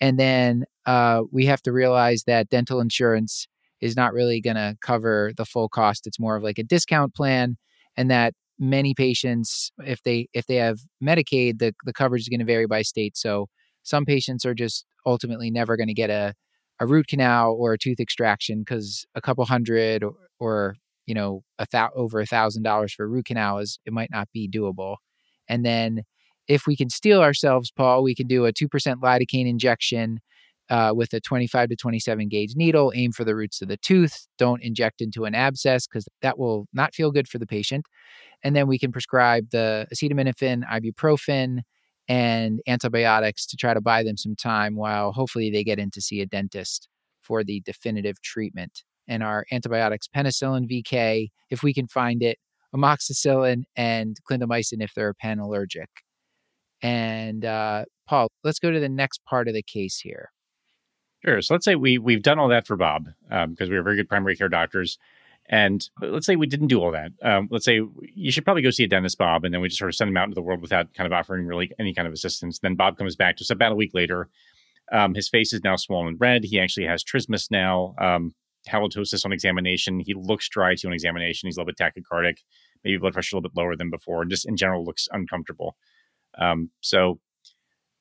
And 0.00 0.18
then 0.18 0.64
uh, 0.84 1.22
we 1.32 1.46
have 1.46 1.62
to 1.62 1.72
realize 1.72 2.24
that 2.26 2.50
dental 2.50 2.80
insurance 2.80 3.46
is 3.80 3.96
not 3.96 4.12
really 4.12 4.40
going 4.40 4.56
to 4.56 4.76
cover 4.82 5.32
the 5.36 5.44
full 5.44 5.68
cost. 5.68 6.06
It's 6.06 6.20
more 6.20 6.36
of 6.36 6.42
like 6.42 6.58
a 6.58 6.64
discount 6.64 7.14
plan 7.14 7.56
and 7.96 8.10
that 8.10 8.34
many 8.58 8.94
patients 8.94 9.70
if 9.84 10.02
they 10.02 10.28
if 10.32 10.46
they 10.46 10.56
have 10.56 10.78
medicaid 11.02 11.58
the, 11.58 11.74
the 11.84 11.92
coverage 11.92 12.22
is 12.22 12.28
going 12.28 12.40
to 12.40 12.46
vary 12.46 12.66
by 12.66 12.82
state. 12.82 13.16
So 13.16 13.48
some 13.82 14.04
patients 14.04 14.44
are 14.44 14.54
just 14.54 14.84
ultimately 15.04 15.50
never 15.50 15.76
going 15.76 15.88
to 15.88 15.94
get 15.94 16.10
a 16.10 16.34
a 16.80 16.86
root 16.86 17.06
canal 17.08 17.56
or 17.58 17.72
a 17.72 17.78
tooth 17.78 18.00
extraction 18.00 18.60
because 18.60 19.06
a 19.14 19.20
couple 19.20 19.44
hundred 19.44 20.02
or, 20.04 20.14
or 20.38 20.76
you 21.06 21.14
know 21.14 21.42
a 21.58 21.66
thou- 21.70 21.90
over 21.94 22.20
a 22.20 22.26
thousand 22.26 22.62
dollars 22.62 22.92
for 22.92 23.04
a 23.04 23.08
root 23.08 23.26
canal 23.26 23.58
is 23.58 23.78
it 23.86 23.92
might 23.92 24.10
not 24.10 24.28
be 24.32 24.48
doable. 24.48 24.96
And 25.48 25.64
then 25.64 26.02
if 26.48 26.66
we 26.66 26.76
can 26.76 26.90
steel 26.90 27.22
ourselves 27.22 27.72
paul 27.76 28.02
we 28.02 28.14
can 28.14 28.26
do 28.26 28.46
a 28.46 28.52
2% 28.52 28.96
lidocaine 28.96 29.48
injection 29.48 30.20
uh, 30.70 30.92
with 30.94 31.12
a 31.12 31.20
25 31.20 31.68
to 31.70 31.76
27 31.76 32.28
gauge 32.28 32.54
needle 32.56 32.92
aim 32.94 33.12
for 33.12 33.24
the 33.24 33.34
roots 33.36 33.62
of 33.62 33.68
the 33.68 33.76
tooth 33.78 34.26
don't 34.38 34.62
inject 34.62 35.00
into 35.00 35.24
an 35.24 35.34
abscess 35.34 35.86
because 35.86 36.06
that 36.22 36.38
will 36.38 36.66
not 36.72 36.94
feel 36.94 37.10
good 37.12 37.28
for 37.28 37.38
the 37.38 37.46
patient. 37.46 37.84
And 38.42 38.54
then 38.54 38.66
we 38.66 38.78
can 38.78 38.92
prescribe 38.92 39.50
the 39.50 39.86
acetaminophen 39.94 40.64
ibuprofen 40.68 41.60
and 42.08 42.60
antibiotics 42.66 43.46
to 43.46 43.56
try 43.56 43.74
to 43.74 43.80
buy 43.80 44.02
them 44.02 44.16
some 44.16 44.36
time 44.36 44.76
while 44.76 45.12
hopefully 45.12 45.50
they 45.50 45.64
get 45.64 45.78
in 45.78 45.90
to 45.90 46.00
see 46.00 46.20
a 46.20 46.26
dentist 46.26 46.88
for 47.22 47.42
the 47.42 47.60
definitive 47.60 48.20
treatment. 48.22 48.84
And 49.08 49.22
our 49.22 49.44
antibiotics, 49.52 50.08
penicillin 50.08 50.70
VK, 50.70 51.28
if 51.50 51.62
we 51.62 51.74
can 51.74 51.88
find 51.88 52.22
it, 52.22 52.38
amoxicillin, 52.74 53.64
and 53.76 54.16
clindamycin 54.28 54.82
if 54.82 54.92
they're 54.94 55.14
pen 55.14 55.38
allergic. 55.38 55.88
And 56.82 57.44
uh, 57.44 57.84
Paul, 58.06 58.28
let's 58.44 58.58
go 58.58 58.70
to 58.70 58.80
the 58.80 58.88
next 58.88 59.24
part 59.24 59.48
of 59.48 59.54
the 59.54 59.62
case 59.62 59.98
here. 59.98 60.30
Sure. 61.24 61.40
So 61.40 61.54
let's 61.54 61.64
say 61.64 61.74
we 61.74 61.98
we've 61.98 62.22
done 62.22 62.38
all 62.38 62.48
that 62.48 62.66
for 62.66 62.76
Bob 62.76 63.08
because 63.28 63.68
um, 63.68 63.70
we 63.70 63.76
are 63.76 63.82
very 63.82 63.96
good 63.96 64.08
primary 64.08 64.36
care 64.36 64.48
doctors. 64.48 64.98
And 65.48 65.88
let's 66.00 66.26
say 66.26 66.36
we 66.36 66.46
didn't 66.46 66.66
do 66.66 66.82
all 66.82 66.90
that. 66.92 67.12
Um, 67.22 67.48
let's 67.50 67.64
say 67.64 67.80
you 68.14 68.32
should 68.32 68.44
probably 68.44 68.62
go 68.62 68.70
see 68.70 68.84
a 68.84 68.88
dentist, 68.88 69.16
Bob, 69.18 69.44
and 69.44 69.54
then 69.54 69.60
we 69.60 69.68
just 69.68 69.78
sort 69.78 69.88
of 69.88 69.94
send 69.94 70.08
him 70.08 70.16
out 70.16 70.24
into 70.24 70.34
the 70.34 70.42
world 70.42 70.60
without 70.60 70.92
kind 70.94 71.06
of 71.06 71.12
offering 71.12 71.46
really 71.46 71.70
any 71.78 71.94
kind 71.94 72.08
of 72.08 72.12
assistance. 72.12 72.58
Then 72.58 72.74
Bob 72.74 72.98
comes 72.98 73.14
back 73.14 73.36
just 73.36 73.50
about 73.50 73.72
a 73.72 73.76
week 73.76 73.92
later. 73.94 74.28
Um, 74.92 75.14
his 75.14 75.28
face 75.28 75.52
is 75.52 75.62
now 75.62 75.76
swollen 75.76 76.16
red. 76.18 76.44
He 76.44 76.60
actually 76.60 76.86
has 76.86 77.04
trismus 77.04 77.50
now, 77.50 77.94
um, 77.98 78.34
halitosis 78.68 79.24
on 79.24 79.32
examination. 79.32 80.00
He 80.00 80.14
looks 80.14 80.48
dry 80.48 80.74
to 80.74 80.86
an 80.88 80.92
examination. 80.92 81.46
He's 81.46 81.56
a 81.56 81.60
little 81.60 81.72
bit 81.72 81.78
tachycardic, 81.78 82.38
maybe 82.84 82.98
blood 82.98 83.12
pressure 83.12 83.36
a 83.36 83.38
little 83.38 83.50
bit 83.50 83.60
lower 83.60 83.76
than 83.76 83.90
before, 83.90 84.22
and 84.22 84.30
just 84.30 84.48
in 84.48 84.56
general 84.56 84.84
looks 84.84 85.08
uncomfortable. 85.12 85.76
Um, 86.38 86.70
so 86.80 87.20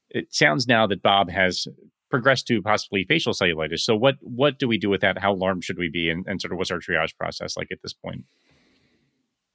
it 0.10 0.34
sounds 0.34 0.68
now 0.68 0.88
that 0.88 1.02
Bob 1.02 1.30
has 1.30 1.68
progress 2.10 2.44
to 2.44 2.62
possibly 2.62 3.04
facial 3.04 3.34
cellulitis. 3.34 3.80
So 3.80 3.96
what 3.96 4.16
what 4.22 4.60
do 4.60 4.68
we 4.68 4.78
do 4.78 4.90
with 4.90 5.02
that? 5.02 5.18
How 5.18 5.34
alarmed 5.34 5.64
should 5.64 5.78
we 5.78 5.90
be, 5.90 6.10
and, 6.10 6.26
and 6.28 6.42
sort 6.42 6.52
of 6.52 6.58
what's 6.58 6.72
our 6.72 6.80
triage 6.80 7.16
process 7.18 7.58
like 7.58 7.68
at 7.72 7.82
this 7.82 7.94
point? 7.94 8.26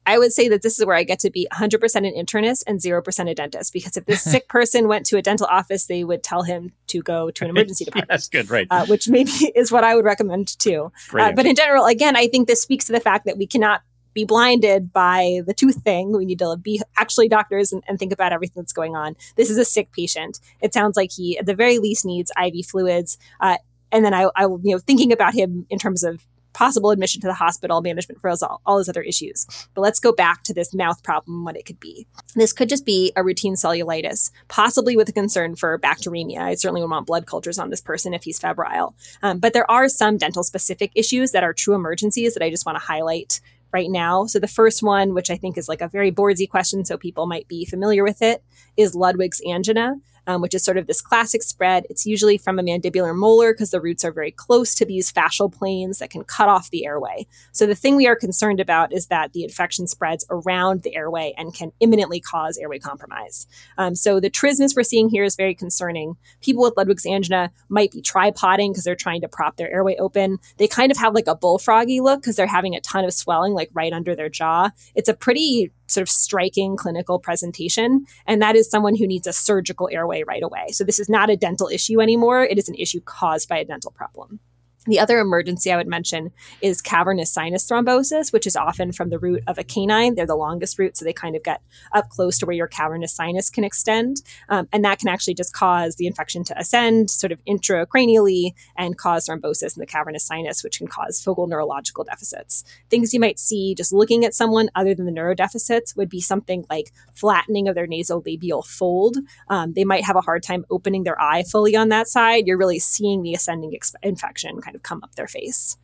I 0.06 0.18
would 0.18 0.32
say 0.32 0.48
that 0.48 0.62
this 0.62 0.78
is 0.78 0.84
where 0.84 0.96
I 0.96 1.04
get 1.04 1.20
to 1.20 1.30
be 1.30 1.46
100% 1.52 1.96
an 1.96 2.04
internist 2.04 2.64
and 2.66 2.80
0% 2.80 3.30
a 3.30 3.34
dentist 3.34 3.72
because 3.72 3.96
if 3.96 4.06
this 4.06 4.22
sick 4.30 4.48
person 4.48 4.88
went 4.88 5.06
to 5.06 5.18
a 5.18 5.22
dental 5.22 5.46
office, 5.46 5.86
they 5.86 6.04
would 6.04 6.22
tell 6.22 6.42
him 6.42 6.72
to 6.88 7.02
go 7.02 7.30
to 7.30 7.44
an 7.44 7.50
emergency 7.50 7.84
department. 7.86 8.08
That's 8.08 8.28
good, 8.28 8.50
right? 8.50 8.66
Uh, 8.70 8.86
which 8.86 9.08
maybe 9.08 9.30
is 9.54 9.70
what 9.70 9.84
I 9.84 9.94
would 9.94 10.04
recommend 10.04 10.58
too. 10.58 10.90
Uh, 11.12 11.32
but 11.32 11.46
in 11.46 11.54
general, 11.54 11.86
again, 11.86 12.16
I 12.16 12.28
think 12.28 12.48
this 12.48 12.62
speaks 12.62 12.86
to 12.86 12.92
the 12.92 13.00
fact 13.00 13.26
that 13.26 13.36
we 13.36 13.46
cannot 13.46 13.82
be 14.14 14.24
blinded 14.24 14.92
by 14.92 15.40
the 15.46 15.54
tooth 15.54 15.82
thing. 15.82 16.12
We 16.12 16.24
need 16.24 16.38
to 16.40 16.56
be 16.56 16.80
actually 16.96 17.28
doctors 17.28 17.72
and, 17.72 17.82
and, 17.86 17.98
think 17.98 18.12
about 18.12 18.32
everything 18.32 18.62
that's 18.62 18.72
going 18.72 18.96
on. 18.96 19.14
This 19.36 19.50
is 19.50 19.58
a 19.58 19.64
sick 19.64 19.92
patient. 19.92 20.40
It 20.60 20.72
sounds 20.72 20.96
like 20.96 21.10
he, 21.12 21.38
at 21.38 21.46
the 21.46 21.54
very 21.54 21.78
least, 21.78 22.04
needs 22.04 22.32
IV 22.42 22.66
fluids. 22.66 23.18
Uh, 23.40 23.58
and 23.92 24.04
then 24.04 24.14
I, 24.14 24.30
I, 24.36 24.44
you 24.44 24.60
know, 24.64 24.78
thinking 24.78 25.12
about 25.12 25.34
him 25.34 25.66
in 25.68 25.78
terms 25.78 26.02
of 26.02 26.26
possible 26.52 26.90
admission 26.90 27.20
to 27.20 27.26
the 27.26 27.34
hospital, 27.34 27.80
management 27.80 28.20
for 28.20 28.28
all, 28.28 28.60
all 28.66 28.78
his 28.78 28.88
other 28.88 29.02
issues. 29.02 29.46
But 29.74 29.82
let's 29.82 30.00
go 30.00 30.12
back 30.12 30.42
to 30.44 30.54
this 30.54 30.74
mouth 30.74 31.02
problem, 31.02 31.44
what 31.44 31.56
it 31.56 31.64
could 31.64 31.80
be. 31.80 32.06
This 32.34 32.52
could 32.52 32.68
just 32.68 32.84
be 32.84 33.12
a 33.16 33.22
routine 33.22 33.54
cellulitis, 33.54 34.30
possibly 34.48 34.96
with 34.96 35.08
a 35.08 35.12
concern 35.12 35.56
for 35.56 35.78
bacteremia. 35.78 36.40
I 36.40 36.54
certainly 36.54 36.80
would 36.80 36.90
want 36.90 37.06
blood 37.06 37.26
cultures 37.26 37.58
on 37.58 37.70
this 37.70 37.80
person 37.80 38.14
if 38.14 38.24
he's 38.24 38.38
febrile. 38.38 38.94
Um, 39.22 39.38
but 39.38 39.52
there 39.52 39.70
are 39.70 39.88
some 39.88 40.16
dental 40.16 40.42
specific 40.42 40.92
issues 40.94 41.32
that 41.32 41.44
are 41.44 41.52
true 41.52 41.74
emergencies 41.74 42.34
that 42.34 42.42
I 42.42 42.50
just 42.50 42.66
want 42.66 42.78
to 42.78 42.84
highlight 42.84 43.40
right 43.72 43.90
now. 43.90 44.26
So 44.26 44.38
the 44.38 44.48
first 44.48 44.82
one, 44.82 45.14
which 45.14 45.30
I 45.30 45.36
think 45.36 45.56
is 45.56 45.68
like 45.68 45.80
a 45.80 45.88
very 45.88 46.12
boardsy 46.12 46.48
question, 46.48 46.84
so 46.84 46.96
people 46.96 47.26
might 47.26 47.48
be 47.48 47.64
familiar 47.64 48.02
with 48.02 48.22
it, 48.22 48.42
is 48.76 48.94
Ludwig's 48.94 49.40
angina 49.46 49.96
um, 50.26 50.40
which 50.40 50.54
is 50.54 50.64
sort 50.64 50.76
of 50.76 50.86
this 50.86 51.00
classic 51.00 51.42
spread. 51.42 51.86
It's 51.90 52.06
usually 52.06 52.38
from 52.38 52.58
a 52.58 52.62
mandibular 52.62 53.14
molar 53.14 53.52
because 53.52 53.70
the 53.70 53.80
roots 53.80 54.04
are 54.04 54.12
very 54.12 54.30
close 54.30 54.74
to 54.76 54.84
these 54.84 55.12
fascial 55.12 55.52
planes 55.52 55.98
that 55.98 56.10
can 56.10 56.24
cut 56.24 56.48
off 56.48 56.70
the 56.70 56.86
airway. 56.86 57.26
So 57.52 57.66
the 57.66 57.74
thing 57.74 57.96
we 57.96 58.06
are 58.06 58.16
concerned 58.16 58.60
about 58.60 58.92
is 58.92 59.06
that 59.06 59.32
the 59.32 59.44
infection 59.44 59.86
spreads 59.86 60.24
around 60.30 60.82
the 60.82 60.94
airway 60.94 61.34
and 61.36 61.54
can 61.54 61.72
imminently 61.80 62.20
cause 62.20 62.58
airway 62.58 62.78
compromise. 62.78 63.46
Um, 63.78 63.94
so 63.94 64.20
the 64.20 64.30
trismus 64.30 64.76
we're 64.76 64.82
seeing 64.82 65.08
here 65.08 65.24
is 65.24 65.36
very 65.36 65.54
concerning. 65.54 66.16
People 66.40 66.62
with 66.62 66.76
Ludwig's 66.76 67.06
angina 67.06 67.50
might 67.68 67.92
be 67.92 68.02
tripoding 68.02 68.72
because 68.72 68.84
they're 68.84 68.94
trying 68.94 69.20
to 69.22 69.28
prop 69.28 69.56
their 69.56 69.72
airway 69.72 69.96
open. 69.96 70.38
They 70.56 70.68
kind 70.68 70.90
of 70.90 70.98
have 70.98 71.14
like 71.14 71.26
a 71.26 71.36
bullfroggy 71.36 72.00
look 72.00 72.20
because 72.20 72.36
they're 72.36 72.46
having 72.46 72.74
a 72.74 72.80
ton 72.80 73.04
of 73.04 73.12
swelling 73.12 73.52
like 73.52 73.70
right 73.72 73.92
under 73.92 74.14
their 74.14 74.28
jaw. 74.28 74.70
It's 74.94 75.08
a 75.08 75.14
pretty 75.14 75.70
sort 75.90 76.02
of 76.02 76.08
striking 76.08 76.76
clinical 76.76 77.18
presentation. 77.18 78.06
And 78.26 78.40
that 78.42 78.56
is 78.56 78.70
someone 78.70 78.96
who 78.96 79.06
needs 79.06 79.26
a 79.26 79.32
surgical 79.32 79.88
airway 79.92 80.22
right 80.22 80.42
away. 80.42 80.68
So 80.72 80.84
this 80.84 80.98
is 80.98 81.08
not 81.08 81.30
a 81.30 81.36
dental 81.36 81.68
issue 81.68 82.00
anymore. 82.00 82.44
It 82.44 82.58
is 82.58 82.68
an 82.68 82.74
issue 82.76 83.00
caused 83.00 83.48
by 83.48 83.58
a 83.58 83.64
dental 83.64 83.90
problem. 83.90 84.40
The 84.86 84.98
other 84.98 85.18
emergency 85.18 85.70
I 85.70 85.76
would 85.76 85.86
mention 85.86 86.32
is 86.62 86.80
cavernous 86.80 87.30
sinus 87.30 87.68
thrombosis, 87.68 88.32
which 88.32 88.46
is 88.46 88.56
often 88.56 88.92
from 88.92 89.10
the 89.10 89.18
root 89.18 89.42
of 89.46 89.58
a 89.58 89.64
canine. 89.64 90.14
They're 90.14 90.24
the 90.24 90.34
longest 90.34 90.78
root, 90.78 90.96
so 90.96 91.04
they 91.04 91.12
kind 91.12 91.36
of 91.36 91.42
get 91.42 91.60
up 91.92 92.08
close 92.08 92.38
to 92.38 92.46
where 92.46 92.56
your 92.56 92.66
cavernous 92.66 93.12
sinus 93.12 93.50
can 93.50 93.62
extend. 93.62 94.22
Um, 94.48 94.68
and 94.72 94.82
that 94.86 94.98
can 94.98 95.08
actually 95.08 95.34
just 95.34 95.52
cause 95.52 95.96
the 95.96 96.06
infection 96.06 96.44
to 96.44 96.58
ascend 96.58 97.10
sort 97.10 97.30
of 97.30 97.44
intracranially 97.44 98.52
and 98.78 98.96
cause 98.96 99.28
thrombosis 99.28 99.76
in 99.76 99.80
the 99.80 99.86
cavernous 99.86 100.24
sinus, 100.24 100.64
which 100.64 100.78
can 100.78 100.86
cause 100.86 101.22
focal 101.22 101.46
neurological 101.46 102.02
deficits. 102.02 102.64
Things 102.88 103.12
you 103.12 103.20
might 103.20 103.38
see 103.38 103.74
just 103.74 103.92
looking 103.92 104.24
at 104.24 104.34
someone 104.34 104.70
other 104.74 104.94
than 104.94 105.04
the 105.04 105.12
neurodeficits 105.12 105.94
would 105.94 106.08
be 106.08 106.22
something 106.22 106.64
like 106.70 106.90
flattening 107.12 107.68
of 107.68 107.74
their 107.74 107.86
nasolabial 107.86 108.66
fold. 108.66 109.18
Um, 109.48 109.74
they 109.74 109.84
might 109.84 110.04
have 110.04 110.16
a 110.16 110.22
hard 110.22 110.42
time 110.42 110.64
opening 110.70 111.04
their 111.04 111.20
eye 111.20 111.42
fully 111.42 111.76
on 111.76 111.90
that 111.90 112.08
side. 112.08 112.46
You're 112.46 112.56
really 112.56 112.78
seeing 112.78 113.20
the 113.20 113.34
ascending 113.34 113.78
infection 114.02 114.58
kind 114.70 114.76
of 114.76 114.82
come 114.82 115.02
up 115.02 115.14
their 115.16 115.26
face. 115.26 115.76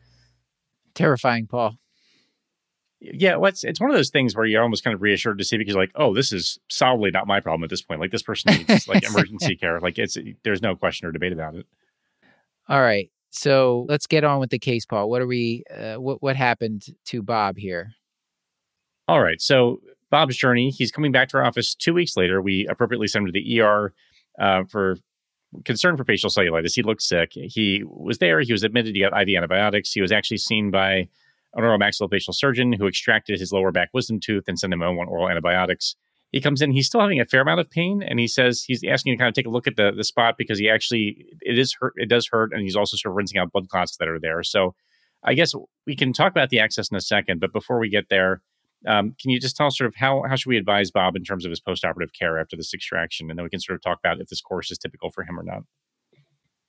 Terrifying, 0.95 1.47
Paul. 1.47 1.77
Yeah, 2.99 3.35
well, 3.35 3.49
it's, 3.49 3.63
it's 3.63 3.79
one 3.79 3.91
of 3.91 3.95
those 3.95 4.09
things 4.09 4.35
where 4.35 4.45
you're 4.45 4.63
almost 4.63 4.83
kind 4.83 4.95
of 4.95 5.01
reassured 5.01 5.37
to 5.37 5.43
see 5.43 5.57
because 5.57 5.75
like, 5.75 5.91
oh, 5.95 6.15
this 6.15 6.31
is 6.31 6.57
solidly 6.69 7.11
not 7.11 7.27
my 7.27 7.39
problem 7.39 7.63
at 7.63 7.69
this 7.69 7.83
point. 7.83 7.99
Like 7.99 8.11
this 8.11 8.23
person 8.23 8.55
needs 8.55 8.87
like 8.87 9.03
emergency 9.03 9.55
care. 9.55 9.79
Like 9.79 9.99
it's 9.99 10.17
there's 10.43 10.63
no 10.63 10.75
question 10.75 11.07
or 11.07 11.11
debate 11.11 11.33
about 11.33 11.55
it. 11.55 11.67
All 12.67 12.81
right, 12.81 13.11
so 13.29 13.85
let's 13.87 14.07
get 14.07 14.23
on 14.23 14.39
with 14.39 14.49
the 14.49 14.57
case, 14.57 14.85
Paul. 14.85 15.09
What 15.09 15.21
are 15.21 15.27
we? 15.27 15.63
Uh, 15.73 15.95
what 15.95 16.23
what 16.23 16.35
happened 16.35 16.85
to 17.05 17.21
Bob 17.21 17.57
here? 17.57 17.91
All 19.07 19.21
right, 19.21 19.39
so 19.39 19.79
Bob's 20.09 20.35
journey. 20.35 20.71
He's 20.71 20.91
coming 20.91 21.11
back 21.11 21.29
to 21.29 21.37
our 21.37 21.45
office 21.45 21.75
two 21.75 21.93
weeks 21.93 22.17
later. 22.17 22.41
We 22.41 22.65
appropriately 22.67 23.07
send 23.07 23.27
him 23.27 23.33
to 23.33 23.39
the 23.39 23.61
ER 23.61 23.93
uh, 24.39 24.63
for 24.63 24.97
concern 25.65 25.97
for 25.97 26.03
facial 26.03 26.29
cellulitis. 26.29 26.73
He 26.75 26.83
looked 26.83 27.01
sick. 27.01 27.31
He 27.33 27.83
was 27.85 28.17
there. 28.17 28.41
He 28.41 28.51
was 28.51 28.63
admitted. 28.63 28.95
He 28.95 29.01
got 29.01 29.19
IV 29.19 29.35
antibiotics. 29.35 29.91
He 29.91 30.01
was 30.01 30.11
actually 30.11 30.37
seen 30.37 30.71
by 30.71 31.07
an 31.53 31.63
oral 31.63 31.79
maxillofacial 31.79 32.33
surgeon 32.33 32.73
who 32.73 32.87
extracted 32.87 33.39
his 33.39 33.51
lower 33.51 33.71
back 33.71 33.89
wisdom 33.93 34.19
tooth 34.19 34.45
and 34.47 34.59
sent 34.59 34.73
him 34.73 34.81
on 34.81 35.07
oral 35.07 35.29
antibiotics. 35.29 35.95
He 36.31 36.41
comes 36.41 36.61
in. 36.61 36.71
He's 36.71 36.87
still 36.87 37.01
having 37.01 37.21
a 37.21 37.25
fair 37.25 37.41
amount 37.41 37.61
of 37.61 37.69
pain, 37.69 38.03
and 38.03 38.19
he 38.19 38.27
says 38.27 38.61
he's 38.61 38.83
asking 38.83 39.13
to 39.13 39.17
kind 39.17 39.29
of 39.29 39.33
take 39.33 39.47
a 39.47 39.49
look 39.49 39.65
at 39.65 39.77
the 39.77 39.91
the 39.95 40.03
spot 40.03 40.35
because 40.37 40.59
he 40.59 40.69
actually 40.69 41.25
it 41.41 41.57
is 41.57 41.75
hurt. 41.79 41.93
It 41.95 42.09
does 42.09 42.27
hurt, 42.27 42.51
and 42.51 42.61
he's 42.61 42.75
also 42.75 42.97
sort 42.97 43.13
of 43.13 43.15
rinsing 43.15 43.39
out 43.39 43.51
blood 43.51 43.69
clots 43.69 43.95
that 43.97 44.09
are 44.09 44.19
there. 44.19 44.43
So, 44.43 44.75
I 45.23 45.35
guess 45.35 45.53
we 45.85 45.95
can 45.95 46.11
talk 46.11 46.31
about 46.31 46.49
the 46.49 46.59
access 46.59 46.91
in 46.91 46.97
a 46.97 47.01
second. 47.01 47.39
But 47.39 47.53
before 47.53 47.79
we 47.79 47.89
get 47.89 48.09
there, 48.09 48.41
um, 48.85 49.15
can 49.19 49.31
you 49.31 49.39
just 49.39 49.55
tell 49.55 49.67
us 49.67 49.77
sort 49.77 49.87
of 49.87 49.95
how 49.95 50.23
how 50.27 50.35
should 50.35 50.49
we 50.49 50.57
advise 50.57 50.91
Bob 50.91 51.15
in 51.15 51.23
terms 51.23 51.45
of 51.45 51.49
his 51.49 51.61
postoperative 51.61 52.13
care 52.17 52.37
after 52.37 52.55
this 52.55 52.73
extraction, 52.73 53.29
and 53.29 53.37
then 53.37 53.43
we 53.43 53.49
can 53.49 53.59
sort 53.59 53.75
of 53.75 53.81
talk 53.81 53.99
about 54.03 54.19
if 54.19 54.27
this 54.27 54.41
course 54.41 54.71
is 54.71 54.77
typical 54.77 55.11
for 55.11 55.23
him 55.23 55.39
or 55.39 55.43
not. 55.43 55.63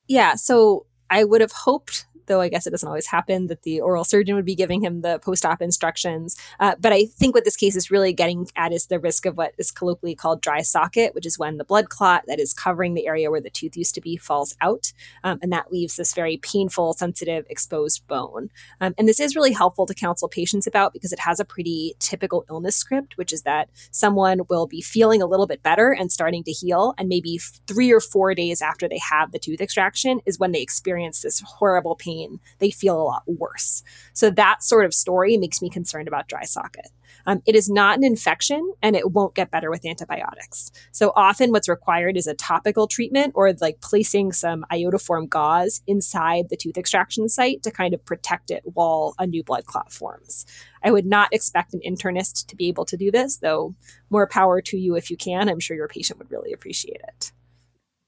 Yeah, 0.09 0.35
so 0.37 0.87
I 1.11 1.25
would 1.25 1.41
have 1.41 1.53
hoped 1.53 2.07
though 2.29 2.41
I 2.41 2.49
guess 2.49 2.67
it 2.67 2.71
doesn't 2.71 2.89
always 2.89 3.07
happen, 3.07 3.49
that 3.49 3.63
the 3.63 3.81
oral 3.81 4.05
surgeon 4.05 4.37
would 4.37 4.45
be 4.45 4.55
giving 4.55 4.81
him 4.81 5.01
the 5.01 5.19
post 5.19 5.45
op 5.45 5.61
instructions. 5.61 6.37
Uh, 6.61 6.77
but 6.79 6.93
I 6.93 7.07
think 7.07 7.35
what 7.35 7.45
this 7.45 7.57
case 7.57 7.75
is 7.75 7.91
really 7.91 8.13
getting 8.13 8.47
at 8.55 8.73
is 8.73 8.87
the 8.87 9.01
risk 9.01 9.27
of 9.27 9.37
what 9.37 9.55
is 9.59 9.73
colloquially 9.73 10.15
called 10.15 10.41
dry 10.41 10.63
socket, 10.63 11.15
which 11.15 11.27
is 11.27 11.39
when 11.39 11.57
the 11.57 11.65
blood 11.65 11.89
clot 11.89 12.25
that 12.29 12.39
is 12.39 12.55
covering 12.55 12.95
the 12.95 13.07
area 13.09 13.31
where 13.31 13.41
the 13.41 13.51
tooth 13.51 13.77
used 13.77 13.95
to 13.97 14.01
be 14.01 14.17
falls 14.17 14.55
out. 14.61 14.93
Um, 15.25 15.39
and 15.43 15.53
that 15.53 15.73
leaves 15.73 15.97
this 15.97 16.15
very 16.15 16.37
painful, 16.37 16.93
sensitive, 16.93 17.45
exposed 17.49 18.07
bone. 18.07 18.51
Um, 18.81 18.95
and 18.99 19.09
this 19.09 19.21
is 19.21 19.35
really 19.35 19.53
helpful 19.53 19.87
to 19.87 19.95
counsel 19.95 20.29
patients 20.29 20.67
about 20.67 20.93
because 20.93 21.13
it 21.13 21.21
has 21.21 21.41
a 21.41 21.45
pretty 21.45 21.95
typical 21.99 22.45
illness 22.51 22.77
script, 22.77 23.17
which 23.17 23.33
is 23.33 23.43
that 23.43 23.71
someone 23.91 24.43
will 24.49 24.67
be 24.67 24.83
feeling 24.83 25.23
a 25.23 25.27
little 25.27 25.47
bit 25.47 25.63
better 25.63 25.93
and 25.93 26.13
starting 26.13 26.45
to 26.45 26.53
heal. 26.53 26.95
And 26.99 27.09
maybe 27.09 27.39
three 27.67 27.91
or 27.91 28.01
four 28.01 28.35
days 28.35 28.61
after 28.61 28.89
they 28.89 29.01
have 29.11 29.33
the 29.33 29.39
tooth 29.39 29.61
extraction 29.61 30.21
is 30.27 30.39
when 30.39 30.53
they 30.53 30.61
experience 30.61 30.98
this 30.99 31.41
horrible 31.47 31.97
pain 31.97 32.09
pain, 32.09 32.41
they 32.59 32.71
feel 32.71 33.01
a 33.01 33.05
lot 33.05 33.23
worse. 33.27 33.83
So 34.13 34.31
that 34.31 34.63
sort 34.63 34.85
of 34.85 34.95
story 34.95 35.37
makes 35.37 35.63
me 35.63 35.71
concerned 35.71 36.09
about 36.09 36.29
dry 36.29 36.45
socket. 36.45 36.89
Um, 37.27 37.43
it 37.47 37.55
is 37.55 37.69
not 37.69 37.99
an 37.99 38.05
infection 38.05 38.73
and 38.83 38.97
it 38.97 39.13
won't 39.13 39.35
get 39.35 39.51
better 39.51 39.71
with 39.71 39.85
antibiotics. 39.85 40.71
So 40.93 41.13
often 41.15 41.51
what's 41.51 41.69
required 41.69 42.17
is 42.17 42.27
a 42.27 42.35
topical 42.35 42.87
treatment 42.87 43.33
or 43.35 43.53
like 43.61 43.81
placing 43.81 44.33
some 44.33 44.65
iodoform 44.73 45.29
gauze 45.29 45.83
inside 45.87 46.49
the 46.49 46.57
tooth 46.57 46.79
extraction 46.79 47.29
site 47.29 47.63
to 47.65 47.71
kind 47.71 47.93
of 47.93 48.05
protect 48.05 48.51
it 48.51 48.63
while 48.65 49.15
a 49.19 49.27
new 49.27 49.43
blood 49.43 49.67
clot 49.67 49.93
forms. 49.93 50.47
I 50.83 50.91
would 50.91 51.07
not 51.07 51.33
expect 51.33 51.75
an 51.75 51.81
internist 51.87 52.47
to 52.47 52.57
be 52.57 52.69
able 52.69 52.85
to 52.87 52.97
do 52.97 53.11
this, 53.11 53.39
though 53.39 53.75
more 54.11 54.27
power 54.27 54.63
to 54.63 54.79
you 54.79 54.97
if 54.97 55.11
you 55.11 55.17
can. 55.17 55.49
I'm 55.49 55.61
sure 55.61 55.77
your 55.77 55.89
patient 55.89 56.19
would 56.19 56.31
really 56.31 56.53
appreciate 56.53 57.01
it. 57.09 57.33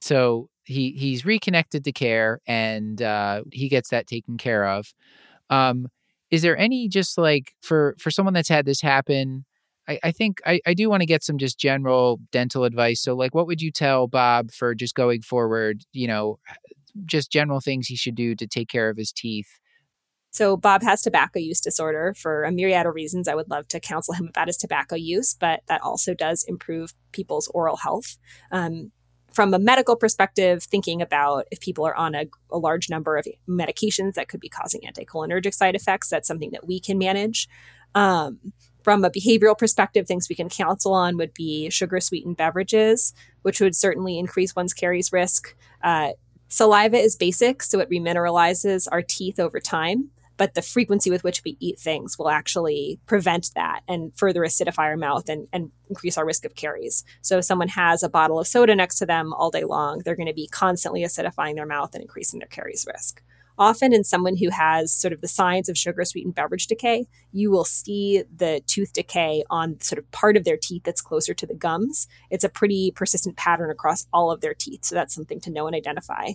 So 0.01 0.49
he 0.65 0.93
he's 0.93 1.25
reconnected 1.25 1.85
to 1.85 1.93
care 1.93 2.41
and 2.47 3.01
uh, 3.03 3.43
he 3.53 3.69
gets 3.69 3.91
that 3.91 4.07
taken 4.07 4.39
care 4.39 4.67
of. 4.67 4.93
Um, 5.51 5.89
is 6.31 6.43
there 6.43 6.57
any 6.57 6.89
just 6.89 7.19
like 7.19 7.55
for 7.61 7.97
for 7.99 8.11
someone 8.11 8.35
that's 8.35 8.49
had 8.49 8.67
this 8.67 8.81
happen? 8.81 9.45
I, 9.89 9.99
I 10.05 10.13
think 10.13 10.41
I, 10.47 10.61
I 10.67 10.75
do 10.75 10.89
want 10.89 11.01
to 11.01 11.07
get 11.07 11.25
some 11.25 11.39
just 11.39 11.59
general 11.59 12.21
dental 12.31 12.65
advice. 12.65 13.03
So 13.03 13.15
like, 13.15 13.35
what 13.35 13.47
would 13.47 13.61
you 13.61 13.73
tell 13.73 14.07
Bob 14.07 14.53
for 14.53 14.75
just 14.75 14.95
going 14.95 15.23
forward? 15.23 15.83
You 15.93 16.07
know, 16.07 16.39
just 17.05 17.33
general 17.33 17.61
things 17.61 17.89
he 17.89 17.97
should 17.97 18.15
do 18.15 18.35
to 18.37 18.47
take 18.47 18.69
care 18.69 18.89
of 18.89 18.97
his 18.97 19.13
teeth. 19.13 19.59
So, 20.33 20.57
Bob 20.57 20.83
has 20.85 21.03
tobacco 21.03 21.41
use 21.41 21.61
disorder 21.61 22.15
for 22.17 22.45
a 22.45 22.53
myriad 22.53 22.87
of 22.87 22.95
reasons. 22.95 23.27
I 23.27 23.35
would 23.35 23.51
love 23.51 23.67
to 23.69 23.81
counsel 23.81 24.15
him 24.15 24.29
about 24.29 24.47
his 24.47 24.57
tobacco 24.57 24.95
use, 24.95 25.35
but 25.35 25.63
that 25.67 25.83
also 25.83 26.15
does 26.15 26.45
improve 26.47 26.95
people's 27.11 27.49
oral 27.49 27.77
health. 27.77 28.17
Um, 28.53 28.93
from 29.33 29.55
a 29.55 29.59
medical 29.59 29.97
perspective, 29.97 30.63
thinking 30.65 31.01
about 31.01 31.47
if 31.51 31.61
people 31.61 31.87
are 31.87 31.95
on 31.95 32.15
a, 32.15 32.27
a, 32.51 32.59
large 32.59 32.91
number 32.91 33.17
of 33.17 33.27
medications 33.49 34.15
that 34.15 34.29
could 34.29 34.41
be 34.41 34.49
causing 34.49 34.81
anticholinergic 34.83 35.55
side 35.55 35.75
effects, 35.75 36.09
that's 36.09 36.27
something 36.27 36.51
that 36.51 36.67
we 36.67 36.81
can 36.81 36.99
manage. 36.99 37.49
Um, 37.95 38.53
from 38.83 39.05
a 39.05 39.11
behavioral 39.11 39.57
perspective, 39.57 40.07
things 40.07 40.29
we 40.29 40.37
can 40.37 40.49
counsel 40.49 40.93
on 40.93 41.17
would 41.17 41.35
be 41.35 41.71
sugar 41.71 42.01
sweetened 42.01 42.37
beverages, 42.37 43.13
which 43.43 43.61
would 43.61 43.77
certainly 43.77 44.19
increase 44.19 44.57
one's 44.57 44.73
caries 44.73 45.13
risk. 45.13 45.55
Uh, 45.83 46.11
saliva 46.49 46.97
is 46.97 47.17
basic, 47.17 47.63
so 47.63 47.79
it 47.81 47.91
remineralizes 47.91 48.89
our 48.91 49.03
teeth 49.03 49.39
over 49.39 49.61
time 49.61 50.11
but 50.41 50.55
the 50.55 50.63
frequency 50.63 51.11
with 51.11 51.23
which 51.23 51.43
we 51.45 51.59
eat 51.61 51.79
things 51.79 52.19
will 52.19 52.31
actually 52.31 52.99
prevent 53.05 53.51
that 53.57 53.83
and 53.87 54.11
further 54.17 54.41
acidify 54.41 54.85
our 54.85 54.97
mouth 54.97 55.29
and, 55.29 55.47
and 55.53 55.71
increase 55.91 56.17
our 56.17 56.25
risk 56.25 56.47
of 56.47 56.55
caries. 56.55 57.05
So 57.21 57.37
if 57.37 57.45
someone 57.45 57.69
has 57.69 58.03
a 58.03 58.09
bottle 58.09 58.41
of 58.41 58.47
soda 58.47 58.75
next 58.75 58.97
to 59.01 59.07
them 59.07 59.35
all 59.35 59.51
day 59.51 59.65
long, 59.65 60.01
they're 60.03 60.17
going 60.17 60.29
to 60.29 60.33
be 60.33 60.49
constantly 60.49 61.03
acidifying 61.03 61.57
their 61.57 61.67
mouth 61.67 61.95
and 61.95 62.01
increasing 62.01 62.39
their 62.39 62.49
caries 62.49 62.87
risk. 62.91 63.23
Often, 63.59 63.93
in 63.93 64.03
someone 64.03 64.39
who 64.39 64.49
has 64.49 64.91
sort 64.91 65.13
of 65.13 65.21
the 65.21 65.29
signs 65.29 65.69
of 65.69 65.77
sugar 65.77 66.07
sweetened 66.07 66.35
beverage 66.35 66.67
decay, 66.67 67.07
you 67.33 67.51
will 67.51 67.67
see 67.67 68.25
the 68.35 68.63
tooth 68.67 68.95
decay 68.95 69.45
on 69.51 69.79
sort 69.83 69.99
of 69.99 70.11
part 70.11 70.39
of 70.39 70.45
their 70.45 70.57
teeth 70.57 70.85
that's 70.85 71.03
closer 71.03 71.35
to 71.35 71.47
the 71.47 71.55
gums. 71.55 72.09
It's 72.31 72.45
a 72.45 72.49
pretty 72.49 72.93
persistent 72.93 73.37
pattern 73.37 73.71
across 73.71 74.07
all 74.15 74.31
of 74.31 74.41
their 74.41 74.55
teeth. 74.55 74.87
So 74.87 74.95
that's 74.95 75.15
something 75.15 75.41
to 75.41 75.51
know 75.51 75.67
and 75.67 75.77
identify. 75.77 76.31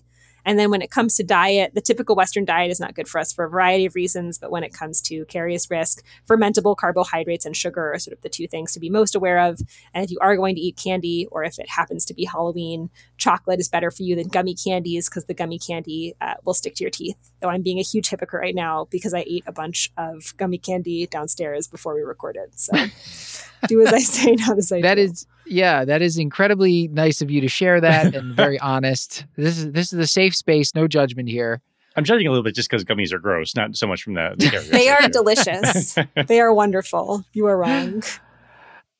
And 0.45 0.59
then 0.59 0.69
when 0.69 0.81
it 0.81 0.91
comes 0.91 1.15
to 1.17 1.23
diet, 1.23 1.73
the 1.73 1.81
typical 1.81 2.15
Western 2.15 2.45
diet 2.45 2.71
is 2.71 2.79
not 2.79 2.93
good 2.93 3.07
for 3.07 3.19
us 3.19 3.33
for 3.33 3.45
a 3.45 3.49
variety 3.49 3.85
of 3.85 3.95
reasons. 3.95 4.37
But 4.37 4.51
when 4.51 4.63
it 4.63 4.73
comes 4.73 5.01
to 5.01 5.25
carious 5.25 5.69
risk, 5.69 6.03
fermentable 6.29 6.77
carbohydrates 6.77 7.45
and 7.45 7.57
sugar 7.57 7.93
are 7.93 7.99
sort 7.99 8.15
of 8.15 8.21
the 8.21 8.29
two 8.29 8.47
things 8.47 8.71
to 8.73 8.79
be 8.79 8.89
most 8.89 9.15
aware 9.15 9.39
of. 9.39 9.59
And 9.93 10.03
if 10.03 10.11
you 10.11 10.19
are 10.21 10.35
going 10.35 10.55
to 10.55 10.61
eat 10.61 10.79
candy, 10.81 11.27
or 11.31 11.43
if 11.43 11.59
it 11.59 11.69
happens 11.69 12.05
to 12.05 12.13
be 12.13 12.25
Halloween, 12.25 12.89
chocolate 13.17 13.59
is 13.59 13.69
better 13.69 13.91
for 13.91 14.03
you 14.03 14.15
than 14.15 14.27
gummy 14.27 14.53
candies 14.55 15.09
because 15.09 15.25
the 15.25 15.33
gummy 15.33 15.59
candy 15.59 16.15
uh, 16.21 16.35
will 16.43 16.53
stick 16.53 16.75
to 16.75 16.83
your 16.83 16.91
teeth. 16.91 17.17
Though 17.41 17.49
I'm 17.49 17.61
being 17.63 17.79
a 17.79 17.83
huge 17.83 18.09
hypocrite 18.09 18.41
right 18.41 18.55
now 18.55 18.87
because 18.91 19.13
I 19.13 19.23
ate 19.27 19.43
a 19.47 19.51
bunch 19.51 19.91
of 19.97 20.35
gummy 20.37 20.57
candy 20.57 21.07
downstairs 21.07 21.67
before 21.67 21.95
we 21.95 22.01
recorded. 22.01 22.57
So 22.59 22.73
do 23.67 23.81
as 23.81 23.93
I 23.93 23.99
say, 23.99 24.35
not 24.35 24.57
as 24.57 24.71
I 24.71 24.81
That 24.81 24.95
do. 24.95 25.01
is 25.01 25.25
yeah, 25.45 25.85
that 25.85 26.01
is 26.01 26.17
incredibly 26.17 26.87
nice 26.89 27.21
of 27.21 27.29
you 27.31 27.41
to 27.41 27.47
share 27.47 27.81
that 27.81 28.15
and 28.15 28.35
very 28.35 28.59
honest. 28.59 29.25
This 29.35 29.57
is 29.57 29.71
this 29.71 29.93
is 29.93 29.99
a 29.99 30.07
safe 30.07 30.35
space, 30.35 30.73
no 30.75 30.87
judgment 30.87 31.29
here. 31.29 31.61
I'm 31.97 32.03
judging 32.03 32.27
a 32.27 32.29
little 32.29 32.43
bit 32.43 32.55
just 32.55 32.69
because 32.69 32.83
gummies 32.83 33.13
are 33.13 33.19
gross, 33.19 33.55
not 33.55 33.75
so 33.77 33.87
much 33.87 34.03
from 34.03 34.15
the. 34.15 34.35
the 34.37 34.67
they 34.71 34.89
are 34.89 35.07
delicious. 35.07 35.95
they 36.27 36.41
are 36.41 36.53
wonderful. 36.53 37.23
You 37.31 37.45
are 37.47 37.57
wrong. 37.57 38.03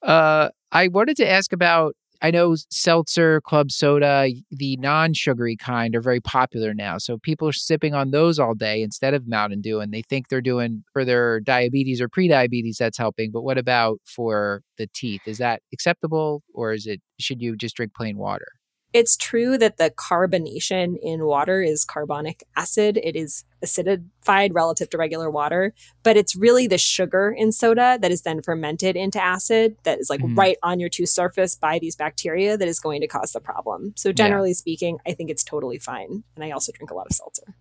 Uh, 0.01 0.49
I 0.71 0.87
wanted 0.87 1.17
to 1.17 1.29
ask 1.29 1.51
about 1.51 1.95
I 2.21 2.31
know 2.31 2.55
seltzer, 2.69 3.41
club 3.41 3.71
soda, 3.71 4.29
the 4.51 4.77
non 4.77 5.13
sugary 5.13 5.55
kind 5.55 5.95
are 5.95 6.01
very 6.01 6.21
popular 6.21 6.73
now. 6.73 6.97
So 6.97 7.17
people 7.17 7.47
are 7.47 7.53
sipping 7.53 7.93
on 7.93 8.11
those 8.11 8.39
all 8.39 8.55
day 8.55 8.81
instead 8.81 9.13
of 9.13 9.27
Mountain 9.27 9.61
Dew, 9.61 9.79
and 9.79 9.93
they 9.93 10.01
think 10.01 10.29
they're 10.29 10.41
doing 10.41 10.83
for 10.93 11.05
their 11.05 11.39
diabetes 11.39 12.01
or 12.01 12.09
pre-diabetes 12.09 12.77
that's 12.77 12.97
helping. 12.97 13.31
But 13.31 13.43
what 13.43 13.57
about 13.57 13.99
for 14.05 14.61
the 14.77 14.87
teeth? 14.93 15.21
Is 15.25 15.37
that 15.39 15.61
acceptable, 15.73 16.43
or 16.53 16.73
is 16.73 16.87
it 16.87 17.01
should 17.19 17.41
you 17.41 17.55
just 17.55 17.75
drink 17.75 17.93
plain 17.93 18.17
water? 18.17 18.47
It's 18.95 19.17
true 19.17 19.57
that 19.57 19.75
the 19.75 19.91
carbonation 19.91 20.95
in 21.01 21.25
water 21.25 21.61
is 21.61 21.83
carbonic 21.83 22.45
acid. 22.55 22.97
It 23.03 23.17
is 23.17 23.43
acidified 23.61 24.51
relative 24.53 24.89
to 24.91 24.97
regular 24.97 25.29
water, 25.29 25.73
but 26.01 26.15
it's 26.15 26.33
really 26.33 26.65
the 26.65 26.77
sugar 26.77 27.35
in 27.37 27.51
soda 27.51 27.99
that 28.01 28.09
is 28.09 28.21
then 28.21 28.41
fermented 28.41 28.95
into 28.95 29.21
acid 29.21 29.75
that 29.83 29.99
is 29.99 30.09
like 30.09 30.21
mm. 30.21 30.37
right 30.37 30.55
on 30.63 30.79
your 30.79 30.87
tooth 30.87 31.09
surface 31.09 31.57
by 31.57 31.77
these 31.77 31.97
bacteria 31.97 32.55
that 32.55 32.69
is 32.69 32.79
going 32.79 33.01
to 33.01 33.07
cause 33.07 33.33
the 33.33 33.41
problem. 33.41 33.91
So 33.97 34.13
generally 34.13 34.51
yeah. 34.51 34.55
speaking, 34.55 34.99
I 35.05 35.11
think 35.11 35.29
it's 35.29 35.43
totally 35.43 35.77
fine. 35.77 36.23
And 36.37 36.45
I 36.45 36.51
also 36.51 36.71
drink 36.71 36.89
a 36.89 36.93
lot 36.93 37.07
of 37.07 37.11
seltzer. 37.11 37.53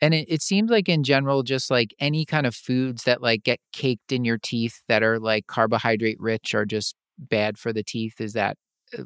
And 0.00 0.12
it, 0.12 0.26
it 0.28 0.42
seems 0.42 0.72
like 0.72 0.88
in 0.88 1.04
general, 1.04 1.44
just 1.44 1.70
like 1.70 1.94
any 2.00 2.24
kind 2.24 2.46
of 2.48 2.54
foods 2.56 3.04
that 3.04 3.22
like 3.22 3.44
get 3.44 3.60
caked 3.72 4.10
in 4.10 4.24
your 4.24 4.38
teeth 4.38 4.80
that 4.88 5.04
are 5.04 5.20
like 5.20 5.46
carbohydrate 5.46 6.18
rich 6.18 6.52
are 6.52 6.66
just 6.66 6.96
bad 7.16 7.58
for 7.58 7.72
the 7.72 7.84
teeth. 7.84 8.20
Is 8.20 8.32
that 8.32 8.56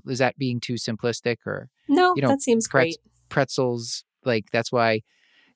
is 0.06 0.18
that 0.18 0.36
being 0.38 0.60
too 0.60 0.74
simplistic 0.74 1.36
or 1.46 1.68
No, 1.88 2.14
You 2.16 2.22
know, 2.22 2.28
that 2.28 2.42
seems 2.42 2.66
pretz- 2.68 2.96
great. 2.96 2.98
pretzels? 3.28 4.04
Like 4.24 4.46
that's 4.52 4.72
why 4.72 5.02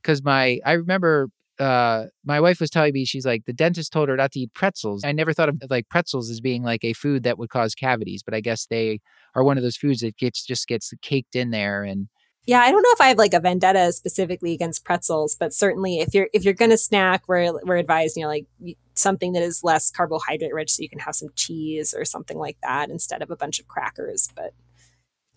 because 0.00 0.22
my 0.22 0.60
I 0.64 0.72
remember 0.72 1.28
uh 1.58 2.06
my 2.24 2.40
wife 2.40 2.60
was 2.60 2.70
telling 2.70 2.92
me 2.94 3.04
she's 3.04 3.26
like 3.26 3.44
the 3.44 3.52
dentist 3.52 3.92
told 3.92 4.08
her 4.08 4.16
not 4.16 4.32
to 4.32 4.40
eat 4.40 4.54
pretzels. 4.54 5.04
I 5.04 5.12
never 5.12 5.32
thought 5.32 5.48
of 5.50 5.62
like 5.68 5.88
pretzels 5.88 6.30
as 6.30 6.40
being 6.40 6.62
like 6.62 6.84
a 6.84 6.92
food 6.94 7.22
that 7.24 7.38
would 7.38 7.50
cause 7.50 7.74
cavities, 7.74 8.22
but 8.22 8.34
I 8.34 8.40
guess 8.40 8.66
they 8.66 9.00
are 9.34 9.44
one 9.44 9.58
of 9.58 9.62
those 9.62 9.76
foods 9.76 10.00
that 10.00 10.16
gets 10.16 10.44
just 10.44 10.66
gets 10.66 10.92
caked 11.02 11.36
in 11.36 11.50
there 11.50 11.82
and 11.82 12.08
Yeah, 12.46 12.60
I 12.60 12.72
don't 12.72 12.82
know 12.82 12.90
if 12.92 13.00
I 13.00 13.08
have 13.08 13.18
like 13.18 13.34
a 13.34 13.40
vendetta 13.40 13.92
specifically 13.92 14.52
against 14.52 14.84
pretzels, 14.84 15.36
but 15.38 15.54
certainly 15.54 16.00
if 16.00 16.12
you're 16.14 16.28
if 16.32 16.44
you're 16.44 16.54
gonna 16.54 16.76
snack, 16.76 17.22
we're 17.28 17.52
we're 17.64 17.76
advised, 17.76 18.16
you 18.16 18.22
know, 18.22 18.28
like 18.28 18.46
something 18.94 19.32
that 19.32 19.42
is 19.42 19.62
less 19.62 19.90
carbohydrate 19.90 20.52
rich, 20.52 20.72
so 20.72 20.82
you 20.82 20.88
can 20.88 20.98
have 20.98 21.14
some 21.14 21.28
cheese 21.36 21.94
or 21.96 22.04
something 22.04 22.38
like 22.38 22.56
that 22.62 22.90
instead 22.90 23.22
of 23.22 23.30
a 23.30 23.36
bunch 23.36 23.60
of 23.60 23.68
crackers. 23.68 24.28
But 24.34 24.54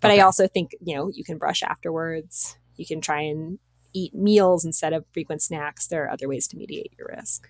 but 0.02 0.12
Okay. 0.12 0.20
I 0.20 0.24
also 0.24 0.48
think 0.48 0.72
you 0.82 0.96
know 0.96 1.10
you 1.10 1.24
can 1.24 1.38
brush 1.38 1.64
afterwards. 1.64 2.58
You 2.76 2.86
can 2.86 3.02
try 3.02 3.22
and 3.22 3.60
eat 3.94 4.14
meals 4.16 4.66
instead 4.66 4.94
of 4.94 5.06
frequent 5.14 5.42
snacks. 5.44 5.88
There 5.88 6.06
are 6.06 6.10
other 6.12 6.28
ways 6.28 6.48
to 6.50 6.58
mediate 6.58 6.94
your 6.98 7.14
risk. 7.16 7.50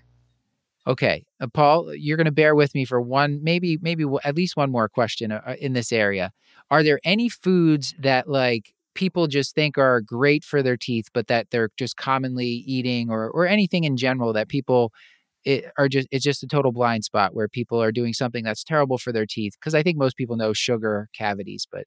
Okay, 0.88 1.26
uh, 1.42 1.48
Paul, 1.52 1.96
you're 1.96 2.18
going 2.18 2.26
to 2.26 2.32
bear 2.32 2.54
with 2.54 2.76
me 2.76 2.86
for 2.86 3.02
one, 3.02 3.44
maybe, 3.44 3.80
maybe 3.82 4.04
w- 4.04 4.20
at 4.24 4.36
least 4.36 4.56
one 4.56 4.70
more 4.72 4.88
question 4.88 5.32
uh, 5.32 5.56
in 5.60 5.74
this 5.74 5.92
area. 5.92 6.32
Are 6.70 6.84
there 6.84 7.00
any 7.04 7.28
foods 7.28 7.96
that 8.00 8.30
like 8.30 8.75
people 8.96 9.28
just 9.28 9.56
think 9.56 9.78
are 9.78 10.02
great 10.02 10.44
for 10.46 10.64
their 10.64 10.78
teeth, 10.78 11.08
but 11.14 11.28
that 11.28 11.48
they're 11.52 11.70
just 11.78 11.98
commonly 11.98 12.48
eating, 12.48 13.10
or 13.12 13.30
or 13.32 13.48
anything 13.48 13.84
in 13.86 13.98
general 13.98 14.34
that 14.34 14.50
people 14.50 14.92
it, 15.46 15.66
are 15.80 15.90
just 15.90 16.08
it's 16.12 16.24
just 16.26 16.44
a 16.44 16.48
total 16.48 16.72
blind 16.74 17.06
spot 17.06 17.36
where 17.36 17.48
people 17.50 17.82
are 17.82 17.92
doing 17.94 18.14
something 18.14 18.44
that's 18.46 18.64
terrible 18.64 18.98
for 19.00 19.14
their 19.14 19.26
teeth? 19.28 19.54
Because 19.60 19.76
I 19.76 19.84
think 19.84 19.98
most 19.98 20.18
people 20.18 20.38
know 20.38 20.54
sugar 20.54 21.10
cavities, 21.18 21.68
but 21.72 21.86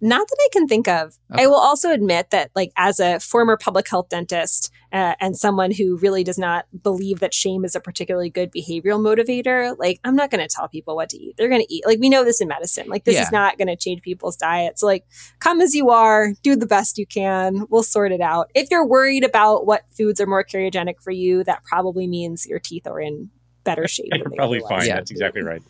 Not 0.00 0.26
that 0.26 0.36
I 0.40 0.48
can 0.52 0.66
think 0.66 0.88
of. 0.88 1.16
Okay. 1.32 1.44
I 1.44 1.46
will 1.46 1.60
also 1.60 1.92
admit 1.92 2.30
that, 2.30 2.50
like, 2.56 2.72
as 2.76 2.98
a 2.98 3.20
former 3.20 3.56
public 3.56 3.88
health 3.88 4.08
dentist 4.08 4.72
uh, 4.92 5.14
and 5.20 5.36
someone 5.36 5.70
who 5.70 5.96
really 5.98 6.24
does 6.24 6.38
not 6.38 6.66
believe 6.82 7.20
that 7.20 7.32
shame 7.32 7.64
is 7.64 7.76
a 7.76 7.80
particularly 7.80 8.28
good 8.28 8.50
behavioral 8.50 8.98
motivator, 8.98 9.78
like, 9.78 10.00
I'm 10.02 10.16
not 10.16 10.32
going 10.32 10.44
to 10.44 10.52
tell 10.52 10.66
people 10.66 10.96
what 10.96 11.08
to 11.10 11.16
eat. 11.16 11.36
They're 11.38 11.48
going 11.48 11.60
to 11.64 11.72
eat. 11.72 11.86
Like, 11.86 12.00
we 12.00 12.08
know 12.08 12.24
this 12.24 12.40
in 12.40 12.48
medicine. 12.48 12.88
Like, 12.88 13.04
this 13.04 13.14
Yeah. 13.14 13.22
is 13.22 13.30
not 13.30 13.58
going 13.58 13.68
to 13.68 13.76
change 13.76 14.02
people's 14.02 14.36
diets. 14.36 14.82
Like, 14.82 15.04
come 15.38 15.60
as 15.60 15.72
you 15.72 15.90
are, 15.90 16.32
do 16.42 16.56
the 16.56 16.66
best 16.66 16.98
you 16.98 17.06
can. 17.06 17.66
We'll 17.70 17.84
sort 17.84 18.10
it 18.10 18.20
out. 18.20 18.50
If 18.56 18.72
you're 18.72 18.86
worried 18.86 19.22
about 19.22 19.66
what 19.66 19.84
foods 19.96 20.20
are 20.20 20.26
more 20.26 20.42
cariogenic 20.42 21.00
for 21.00 21.12
you, 21.12 21.44
that 21.44 21.62
probably 21.62 22.08
means 22.08 22.44
your 22.44 22.58
teeth 22.58 22.88
are 22.88 23.00
in 23.00 23.30
better 23.62 23.86
shape. 23.86 24.08
You're 24.10 24.28
they 24.28 24.36
probably 24.36 24.60
fine. 24.68 24.88
Yeah. 24.88 24.96
That's 24.96 25.12
exactly 25.12 25.42
right. 25.42 25.62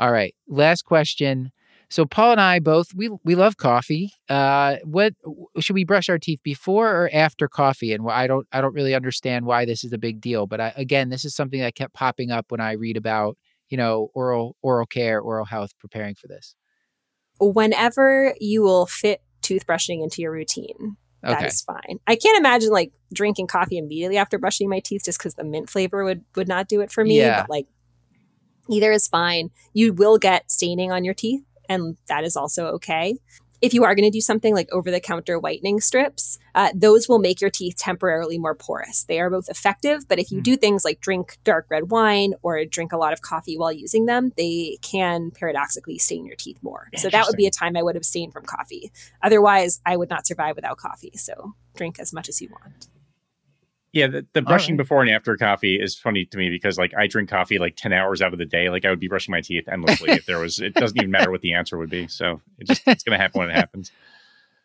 all 0.00 0.10
right. 0.10 0.34
Last 0.48 0.82
question. 0.84 1.52
So 1.90 2.04
Paul 2.04 2.32
and 2.32 2.40
I 2.40 2.58
both 2.58 2.94
we 2.94 3.10
we 3.24 3.34
love 3.34 3.56
coffee. 3.56 4.12
Uh, 4.28 4.76
what 4.84 5.14
should 5.58 5.74
we 5.74 5.84
brush 5.84 6.08
our 6.08 6.18
teeth 6.18 6.40
before 6.42 6.90
or 6.90 7.10
after 7.12 7.48
coffee? 7.48 7.92
And 7.92 8.08
I 8.10 8.26
don't 8.26 8.46
I 8.52 8.60
don't 8.60 8.74
really 8.74 8.94
understand 8.94 9.46
why 9.46 9.64
this 9.64 9.84
is 9.84 9.92
a 9.92 9.98
big 9.98 10.20
deal. 10.20 10.46
But 10.46 10.60
I, 10.60 10.72
again, 10.76 11.08
this 11.08 11.24
is 11.24 11.34
something 11.34 11.60
that 11.60 11.74
kept 11.74 11.94
popping 11.94 12.30
up 12.30 12.46
when 12.50 12.60
I 12.60 12.72
read 12.72 12.96
about 12.96 13.38
you 13.68 13.76
know 13.76 14.10
oral 14.14 14.56
oral 14.62 14.86
care, 14.86 15.20
oral 15.20 15.46
health, 15.46 15.70
preparing 15.78 16.14
for 16.14 16.28
this. 16.28 16.54
Whenever 17.40 18.34
you 18.38 18.62
will 18.62 18.86
fit 18.86 19.22
toothbrushing 19.42 20.02
into 20.02 20.20
your 20.20 20.32
routine, 20.32 20.96
Okay. 21.24 21.32
That 21.32 21.46
is 21.46 21.62
fine. 21.62 21.98
I 22.06 22.14
can't 22.14 22.38
imagine 22.38 22.70
like 22.70 22.92
drinking 23.12 23.48
coffee 23.48 23.78
immediately 23.78 24.16
after 24.16 24.38
brushing 24.38 24.68
my 24.68 24.78
teeth 24.78 25.02
just 25.04 25.18
because 25.18 25.34
the 25.34 25.42
mint 25.42 25.68
flavor 25.68 26.04
would 26.04 26.24
would 26.36 26.46
not 26.46 26.68
do 26.68 26.80
it 26.80 26.92
for 26.92 27.04
me. 27.04 27.18
Yeah. 27.18 27.40
But 27.40 27.50
like 27.50 27.66
either 28.70 28.92
is 28.92 29.08
fine. 29.08 29.50
You 29.72 29.92
will 29.92 30.18
get 30.18 30.50
staining 30.50 30.92
on 30.92 31.04
your 31.04 31.14
teeth, 31.14 31.42
and 31.68 31.96
that 32.08 32.24
is 32.24 32.36
also 32.36 32.66
okay. 32.66 33.16
If 33.60 33.74
you 33.74 33.82
are 33.82 33.96
going 33.96 34.04
to 34.08 34.16
do 34.16 34.20
something 34.20 34.54
like 34.54 34.68
over 34.70 34.88
the 34.88 35.00
counter 35.00 35.36
whitening 35.36 35.80
strips, 35.80 36.38
uh, 36.54 36.70
those 36.76 37.08
will 37.08 37.18
make 37.18 37.40
your 37.40 37.50
teeth 37.50 37.74
temporarily 37.76 38.38
more 38.38 38.54
porous. 38.54 39.02
They 39.02 39.18
are 39.18 39.30
both 39.30 39.48
effective, 39.48 40.06
but 40.06 40.20
if 40.20 40.30
you 40.30 40.38
Hmm. 40.38 40.42
do 40.44 40.56
things 40.56 40.84
like 40.84 41.00
drink 41.00 41.38
dark 41.42 41.66
red 41.68 41.90
wine 41.90 42.34
or 42.42 42.64
drink 42.64 42.92
a 42.92 42.96
lot 42.96 43.12
of 43.12 43.20
coffee 43.20 43.58
while 43.58 43.72
using 43.72 44.06
them, 44.06 44.30
they 44.36 44.78
can 44.82 45.32
paradoxically 45.32 45.98
stain 45.98 46.24
your 46.24 46.36
teeth 46.36 46.58
more. 46.62 46.88
So 46.98 47.08
that 47.08 47.26
would 47.26 47.36
be 47.36 47.46
a 47.48 47.50
time 47.50 47.76
I 47.76 47.82
would 47.82 47.96
abstain 47.96 48.30
from 48.30 48.44
coffee. 48.44 48.92
Otherwise, 49.24 49.80
I 49.84 49.96
would 49.96 50.08
not 50.08 50.24
survive 50.24 50.54
without 50.54 50.76
coffee. 50.76 51.16
So 51.16 51.54
drink 51.74 51.98
as 51.98 52.12
much 52.12 52.28
as 52.28 52.40
you 52.40 52.50
want. 52.50 52.86
Yeah, 53.92 54.06
the, 54.06 54.26
the 54.34 54.42
brushing 54.42 54.74
right. 54.74 54.82
before 54.82 55.00
and 55.00 55.10
after 55.10 55.36
coffee 55.36 55.76
is 55.80 55.94
funny 55.94 56.26
to 56.26 56.36
me 56.36 56.50
because 56.50 56.76
like 56.76 56.92
I 56.96 57.06
drink 57.06 57.30
coffee 57.30 57.58
like 57.58 57.74
10 57.76 57.92
hours 57.92 58.20
out 58.20 58.32
of 58.34 58.38
the 58.38 58.44
day. 58.44 58.68
Like 58.68 58.84
I 58.84 58.90
would 58.90 59.00
be 59.00 59.08
brushing 59.08 59.32
my 59.32 59.40
teeth 59.40 59.66
endlessly 59.66 60.10
if 60.10 60.26
there 60.26 60.38
was 60.38 60.60
it 60.60 60.74
doesn't 60.74 60.98
even 60.98 61.10
matter 61.10 61.30
what 61.30 61.40
the 61.40 61.54
answer 61.54 61.78
would 61.78 61.88
be. 61.88 62.06
So 62.06 62.40
it 62.58 62.66
just 62.66 62.82
it's 62.86 63.02
gonna 63.02 63.16
happen 63.16 63.38
when 63.40 63.50
it 63.50 63.56
happens. 63.56 63.90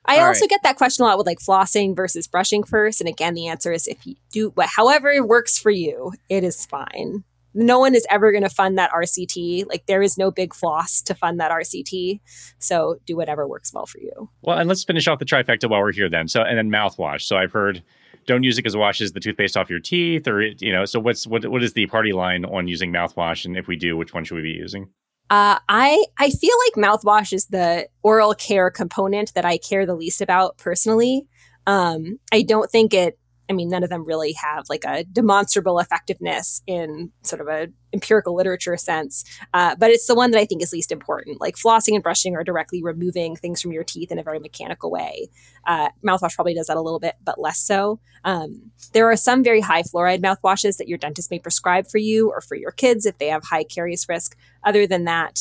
I 0.06 0.20
All 0.20 0.28
also 0.28 0.42
right. 0.42 0.50
get 0.50 0.64
that 0.64 0.76
question 0.76 1.06
a 1.06 1.08
lot 1.08 1.18
with 1.18 1.28
like 1.28 1.40
flossing 1.40 1.96
versus 1.96 2.28
brushing 2.28 2.64
first. 2.64 3.00
And 3.00 3.08
again, 3.08 3.34
the 3.34 3.48
answer 3.48 3.72
is 3.72 3.88
if 3.88 4.06
you 4.06 4.16
do 4.32 4.50
what, 4.50 4.68
however 4.68 5.26
works 5.26 5.58
for 5.58 5.72
you, 5.72 6.12
it 6.30 6.44
is 6.44 6.66
fine. 6.66 7.24
No 7.54 7.80
one 7.80 7.96
is 7.96 8.06
ever 8.10 8.32
going 8.32 8.44
to 8.44 8.50
fund 8.50 8.78
that 8.78 8.92
RCT. 8.92 9.68
Like 9.70 9.86
there 9.86 10.02
is 10.02 10.18
no 10.18 10.32
big 10.32 10.54
floss 10.54 11.02
to 11.04 11.14
fund 11.14 11.40
that 11.40 11.52
RCT. 11.52 12.20
So 12.60 12.98
do 13.06 13.16
whatever 13.16 13.48
works 13.48 13.72
well 13.74 13.86
for 13.86 14.00
you. 14.00 14.30
Well, 14.42 14.58
and 14.58 14.68
let's 14.68 14.84
finish 14.84 15.08
off 15.08 15.20
the 15.20 15.26
trifecta 15.26 15.70
while 15.70 15.82
we're 15.82 15.94
here 15.94 16.10
then. 16.10 16.28
So 16.28 16.42
and 16.42 16.58
then 16.58 16.70
mouthwash. 16.70 17.22
So 17.22 17.38
I've 17.38 17.52
heard 17.52 17.84
don't 18.26 18.44
use 18.44 18.58
it 18.58 18.62
because 18.62 18.76
it 18.76 18.80
washes 18.80 19.12
the 19.12 19.20
toothpaste 19.20 19.56
off 19.58 19.70
your 19.70 19.80
teeth 19.80 20.28
or 20.28 20.42
it- 20.42 20.62
you 20.62 20.72
know, 20.72 20.86
so 20.86 21.00
what's 21.00 21.26
what 21.28 21.46
what 21.48 21.64
is 21.64 21.74
the 21.74 21.86
party 21.88 22.14
line 22.14 22.46
on 22.46 22.68
using 22.68 22.92
mouthwash? 22.92 23.46
And 23.46 23.58
if 23.58 23.68
we 23.68 23.76
do, 23.76 23.96
which 23.98 24.14
one 24.14 24.24
should 24.24 24.36
we 24.36 24.42
be 24.42 24.50
using? 24.50 24.90
Uh, 25.30 25.58
I 25.70 26.04
I 26.20 26.30
feel 26.30 26.56
like 26.66 26.86
mouthwash 26.86 27.34
is 27.34 27.46
the 27.48 27.88
oral 28.04 28.34
care 28.34 28.70
component 28.70 29.34
that 29.34 29.46
I 29.46 29.58
care 29.58 29.86
the 29.86 29.96
least 29.96 30.22
about 30.22 30.58
personally. 30.58 31.28
Um, 31.66 32.20
I 32.32 32.42
don't 32.42 32.70
think 32.70 32.94
it. 32.94 33.18
I 33.54 33.56
mean, 33.56 33.70
none 33.70 33.84
of 33.84 33.90
them 33.90 34.06
really 34.06 34.34
have 34.34 34.66
like 34.70 34.84
a 34.86 35.04
demonstrable 35.04 35.80
effectiveness 35.80 36.62
in 36.66 37.12
sort 37.22 37.42
of 37.42 37.48
a 37.48 37.68
empirical 37.94 38.36
literature 38.36 38.76
sense. 38.76 39.24
Uh, 39.54 39.76
but 39.76 39.92
it's 39.92 40.08
the 40.08 40.16
one 40.16 40.32
that 40.32 40.40
I 40.40 40.46
think 40.46 40.64
is 40.64 40.74
least 40.74 40.92
important. 40.92 41.40
Like 41.40 41.56
flossing 41.56 41.94
and 41.94 42.02
brushing 42.02 42.36
are 42.36 42.44
directly 42.44 42.82
removing 42.82 43.36
things 43.36 43.62
from 43.62 43.72
your 43.72 43.84
teeth 43.84 44.12
in 44.12 44.18
a 44.18 44.24
very 44.24 44.40
mechanical 44.40 44.90
way. 44.90 45.30
Uh, 45.66 45.90
mouthwash 46.06 46.34
probably 46.34 46.56
does 46.56 46.68
that 46.68 46.78
a 46.78 46.82
little 46.82 47.00
bit, 47.00 47.16
but 47.24 47.40
less 47.40 47.60
so. 47.60 48.00
Um, 48.24 48.72
there 48.94 49.10
are 49.10 49.16
some 49.16 49.44
very 49.44 49.62
high 49.62 49.84
fluoride 49.84 50.22
mouthwashes 50.22 50.78
that 50.78 50.88
your 50.88 50.98
dentist 50.98 51.30
may 51.30 51.40
prescribe 51.40 51.88
for 51.88 52.00
you 52.00 52.30
or 52.30 52.42
for 52.42 52.56
your 52.56 52.72
kids 52.72 53.06
if 53.06 53.18
they 53.20 53.28
have 53.28 53.44
high 53.44 53.64
caries 53.64 54.08
risk 54.10 54.36
other 54.64 54.88
than 54.88 55.06
that, 55.06 55.40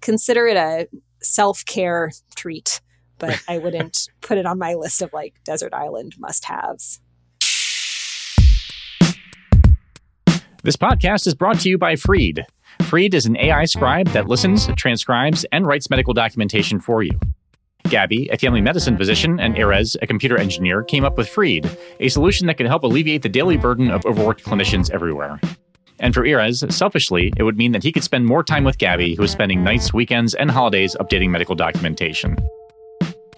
consider 0.00 0.46
it 0.46 0.56
a 0.56 0.88
self 1.20 1.64
care 1.64 2.10
treat, 2.34 2.80
but 3.18 3.42
I 3.48 3.58
wouldn't 3.58 4.08
put 4.20 4.38
it 4.38 4.46
on 4.46 4.58
my 4.58 4.74
list 4.74 5.02
of 5.02 5.12
like 5.12 5.34
desert 5.44 5.74
island 5.74 6.14
must 6.18 6.44
haves. 6.44 7.00
This 10.68 10.76
podcast 10.76 11.26
is 11.26 11.34
brought 11.34 11.58
to 11.60 11.70
you 11.70 11.78
by 11.78 11.96
Freed. 11.96 12.44
Freed 12.82 13.14
is 13.14 13.24
an 13.24 13.38
AI 13.38 13.64
scribe 13.64 14.06
that 14.08 14.28
listens, 14.28 14.66
transcribes, 14.76 15.46
and 15.50 15.66
writes 15.66 15.88
medical 15.88 16.12
documentation 16.12 16.78
for 16.78 17.02
you. 17.02 17.18
Gabby, 17.84 18.28
a 18.28 18.36
family 18.36 18.60
medicine 18.60 18.98
physician, 18.98 19.40
and 19.40 19.56
Erez, 19.56 19.96
a 20.02 20.06
computer 20.06 20.36
engineer, 20.36 20.82
came 20.82 21.06
up 21.06 21.16
with 21.16 21.26
Freed, 21.26 21.66
a 22.00 22.10
solution 22.10 22.46
that 22.48 22.58
can 22.58 22.66
help 22.66 22.82
alleviate 22.82 23.22
the 23.22 23.30
daily 23.30 23.56
burden 23.56 23.90
of 23.90 24.04
overworked 24.04 24.44
clinicians 24.44 24.90
everywhere. 24.90 25.40
And 26.00 26.12
for 26.12 26.24
Erez, 26.24 26.70
selfishly, 26.70 27.32
it 27.38 27.44
would 27.44 27.56
mean 27.56 27.72
that 27.72 27.82
he 27.82 27.90
could 27.90 28.04
spend 28.04 28.26
more 28.26 28.44
time 28.44 28.64
with 28.64 28.76
Gabby, 28.76 29.14
who 29.14 29.22
is 29.22 29.30
spending 29.30 29.64
nights, 29.64 29.94
weekends, 29.94 30.34
and 30.34 30.50
holidays 30.50 30.94
updating 31.00 31.30
medical 31.30 31.54
documentation. 31.54 32.36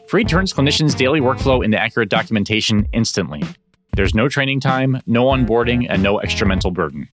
Freed 0.09 0.29
turns 0.29 0.53
clinicians' 0.53 0.97
daily 0.97 1.21
workflow 1.21 1.65
into 1.65 1.81
accurate 1.81 2.09
documentation 2.09 2.89
instantly. 2.93 3.45
There's 3.97 4.15
no 4.15 4.29
training 4.29 4.61
time, 4.61 5.01
no 5.07 5.27
onboarding, 5.27 5.87
and 5.89 6.03
no 6.03 6.19
extra 6.19 6.47
mental 6.47 6.71
burden. 6.71 7.09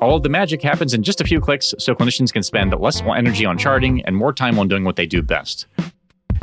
All 0.00 0.16
of 0.16 0.22
the 0.22 0.28
magic 0.28 0.62
happens 0.62 0.94
in 0.94 1.02
just 1.02 1.20
a 1.20 1.24
few 1.24 1.40
clicks, 1.40 1.74
so 1.78 1.94
clinicians 1.94 2.32
can 2.32 2.42
spend 2.42 2.74
less 2.78 3.00
energy 3.02 3.46
on 3.46 3.56
charting 3.56 4.02
and 4.04 4.14
more 4.14 4.32
time 4.32 4.58
on 4.58 4.68
doing 4.68 4.84
what 4.84 4.96
they 4.96 5.06
do 5.06 5.22
best. 5.22 5.66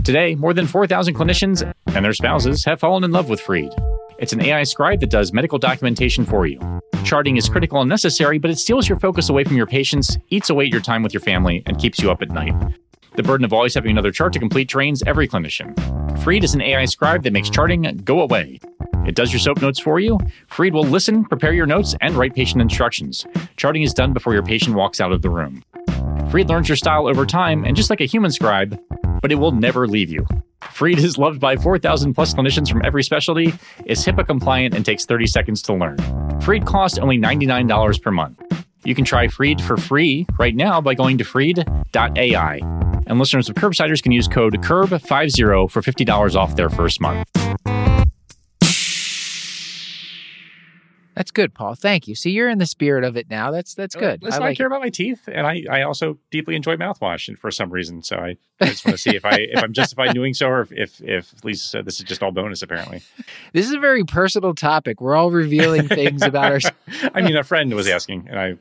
Today, 0.03 0.35
more 0.35 0.53
than 0.53 0.67
4,000 0.67 1.15
clinicians 1.15 1.71
and 1.87 2.03
their 2.03 2.13
spouses 2.13 2.65
have 2.65 2.79
fallen 2.79 3.03
in 3.03 3.11
love 3.11 3.29
with 3.29 3.39
Freed. 3.39 3.71
It's 4.17 4.33
an 4.33 4.41
AI 4.41 4.63
scribe 4.63 4.99
that 5.01 5.09
does 5.09 5.33
medical 5.33 5.59
documentation 5.59 6.25
for 6.25 6.45
you. 6.45 6.59
Charting 7.03 7.37
is 7.37 7.49
critical 7.49 7.81
and 7.81 7.89
necessary, 7.89 8.37
but 8.37 8.51
it 8.51 8.57
steals 8.57 8.87
your 8.87 8.99
focus 8.99 9.29
away 9.29 9.43
from 9.43 9.57
your 9.57 9.67
patients, 9.67 10.17
eats 10.29 10.49
away 10.49 10.65
your 10.65 10.81
time 10.81 11.03
with 11.03 11.13
your 11.13 11.21
family, 11.21 11.63
and 11.65 11.79
keeps 11.79 11.99
you 11.99 12.11
up 12.11 12.21
at 12.21 12.31
night. 12.31 12.53
The 13.15 13.23
burden 13.23 13.45
of 13.45 13.53
always 13.53 13.75
having 13.75 13.91
another 13.91 14.11
chart 14.11 14.33
to 14.33 14.39
mm-hmm. 14.39 14.43
complete 14.43 14.67
drains 14.67 15.03
every 15.05 15.27
clinician. 15.27 15.73
Freed 16.23 16.43
is 16.43 16.53
an 16.53 16.61
AI 16.61 16.85
scribe 16.85 17.23
that 17.23 17.33
makes 17.33 17.49
charting 17.49 17.81
go 18.03 18.21
away. 18.21 18.59
It 19.05 19.15
does 19.15 19.33
your 19.33 19.39
soap 19.39 19.61
notes 19.61 19.79
for 19.79 19.99
you. 19.99 20.17
Freed 20.47 20.73
will 20.73 20.85
listen, 20.85 21.25
prepare 21.25 21.53
your 21.53 21.65
notes, 21.65 21.95
and 22.01 22.15
write 22.15 22.33
patient 22.33 22.61
instructions. 22.61 23.25
Charting 23.57 23.81
is 23.81 23.93
done 23.93 24.13
before 24.13 24.33
your 24.33 24.43
patient 24.43 24.75
walks 24.75 25.01
out 25.01 25.11
of 25.11 25.21
the 25.21 25.29
room. 25.29 25.61
Freed 26.31 26.49
learns 26.49 26.69
your 26.69 26.77
style 26.77 27.07
over 27.07 27.25
time, 27.25 27.65
and 27.65 27.75
just 27.75 27.89
like 27.89 28.01
a 28.01 28.05
human 28.05 28.31
scribe, 28.31 28.79
but 29.21 29.31
it 29.31 29.35
will 29.35 29.51
never 29.51 29.87
leave 29.87 30.09
you. 30.09 30.25
Freed 30.71 30.97
is 30.99 31.17
loved 31.17 31.39
by 31.39 31.57
4,000 31.57 32.13
plus 32.13 32.33
clinicians 32.33 32.71
from 32.71 32.81
every 32.83 33.03
specialty, 33.03 33.53
is 33.85 34.03
HIPAA 34.05 34.25
compliant, 34.25 34.73
and 34.73 34.85
takes 34.85 35.05
30 35.05 35.27
seconds 35.27 35.61
to 35.63 35.73
learn. 35.73 35.97
Freed 36.41 36.65
costs 36.65 36.97
only 36.97 37.17
$99 37.17 38.01
per 38.01 38.11
month. 38.11 38.41
You 38.85 38.95
can 38.95 39.05
try 39.05 39.27
Freed 39.27 39.61
for 39.61 39.77
free 39.77 40.25
right 40.39 40.55
now 40.55 40.81
by 40.81 40.93
going 40.93 41.17
to 41.17 41.23
freed.ai. 41.23 42.82
And 43.07 43.19
listeners 43.19 43.49
of 43.49 43.55
Curbsiders 43.55 44.01
can 44.01 44.11
use 44.11 44.27
code 44.27 44.53
CURB50 44.61 45.71
for 45.71 45.81
$50 45.81 46.35
off 46.35 46.55
their 46.55 46.69
first 46.69 47.01
month. 47.01 47.27
That's 51.15 51.31
good, 51.31 51.53
Paul. 51.53 51.75
Thank 51.75 52.07
you. 52.07 52.15
See, 52.15 52.31
you're 52.31 52.49
in 52.49 52.57
the 52.57 52.65
spirit 52.65 53.03
of 53.03 53.15
it 53.15 53.29
now. 53.29 53.51
That's 53.51 53.75
that's 53.75 53.95
uh, 53.95 53.99
good. 53.99 54.23
Listen, 54.23 54.43
I 54.43 54.47
I, 54.47 54.55
care 54.55 54.65
it. 54.65 54.67
about 54.67 54.81
my 54.81 54.89
teeth, 54.89 55.29
and 55.31 55.45
I, 55.45 55.63
I 55.69 55.83
also 55.83 56.17
deeply 56.31 56.55
enjoy 56.55 56.75
mouthwash, 56.75 57.27
and 57.27 57.37
for 57.37 57.51
some 57.51 57.69
reason, 57.69 58.01
so 58.01 58.17
I, 58.17 58.37
I 58.61 58.65
just 58.65 58.85
want 58.85 58.97
to 58.97 59.01
see 59.01 59.15
if 59.15 59.25
I 59.25 59.37
if 59.39 59.63
I'm 59.63 59.73
justified 59.73 60.13
doing 60.13 60.33
so, 60.33 60.47
or 60.47 60.61
if 60.61 60.71
if, 60.71 61.01
if 61.03 61.45
Lisa 61.45 61.67
said 61.67 61.79
uh, 61.79 61.83
this 61.83 61.99
is 61.99 62.05
just 62.05 62.23
all 62.23 62.31
bonus. 62.31 62.61
Apparently, 62.61 63.01
This 63.53 63.67
is 63.67 63.73
a 63.73 63.79
very 63.79 64.03
personal 64.03 64.55
topic. 64.55 65.01
We're 65.01 65.15
all 65.15 65.31
revealing 65.31 65.87
things 65.87 66.23
about 66.23 66.51
ourselves. 66.51 66.77
I 67.13 67.21
mean, 67.21 67.37
a 67.37 67.43
friend 67.43 67.73
was 67.73 67.87
asking, 67.87 68.27
and 68.29 68.39
I 68.39 68.57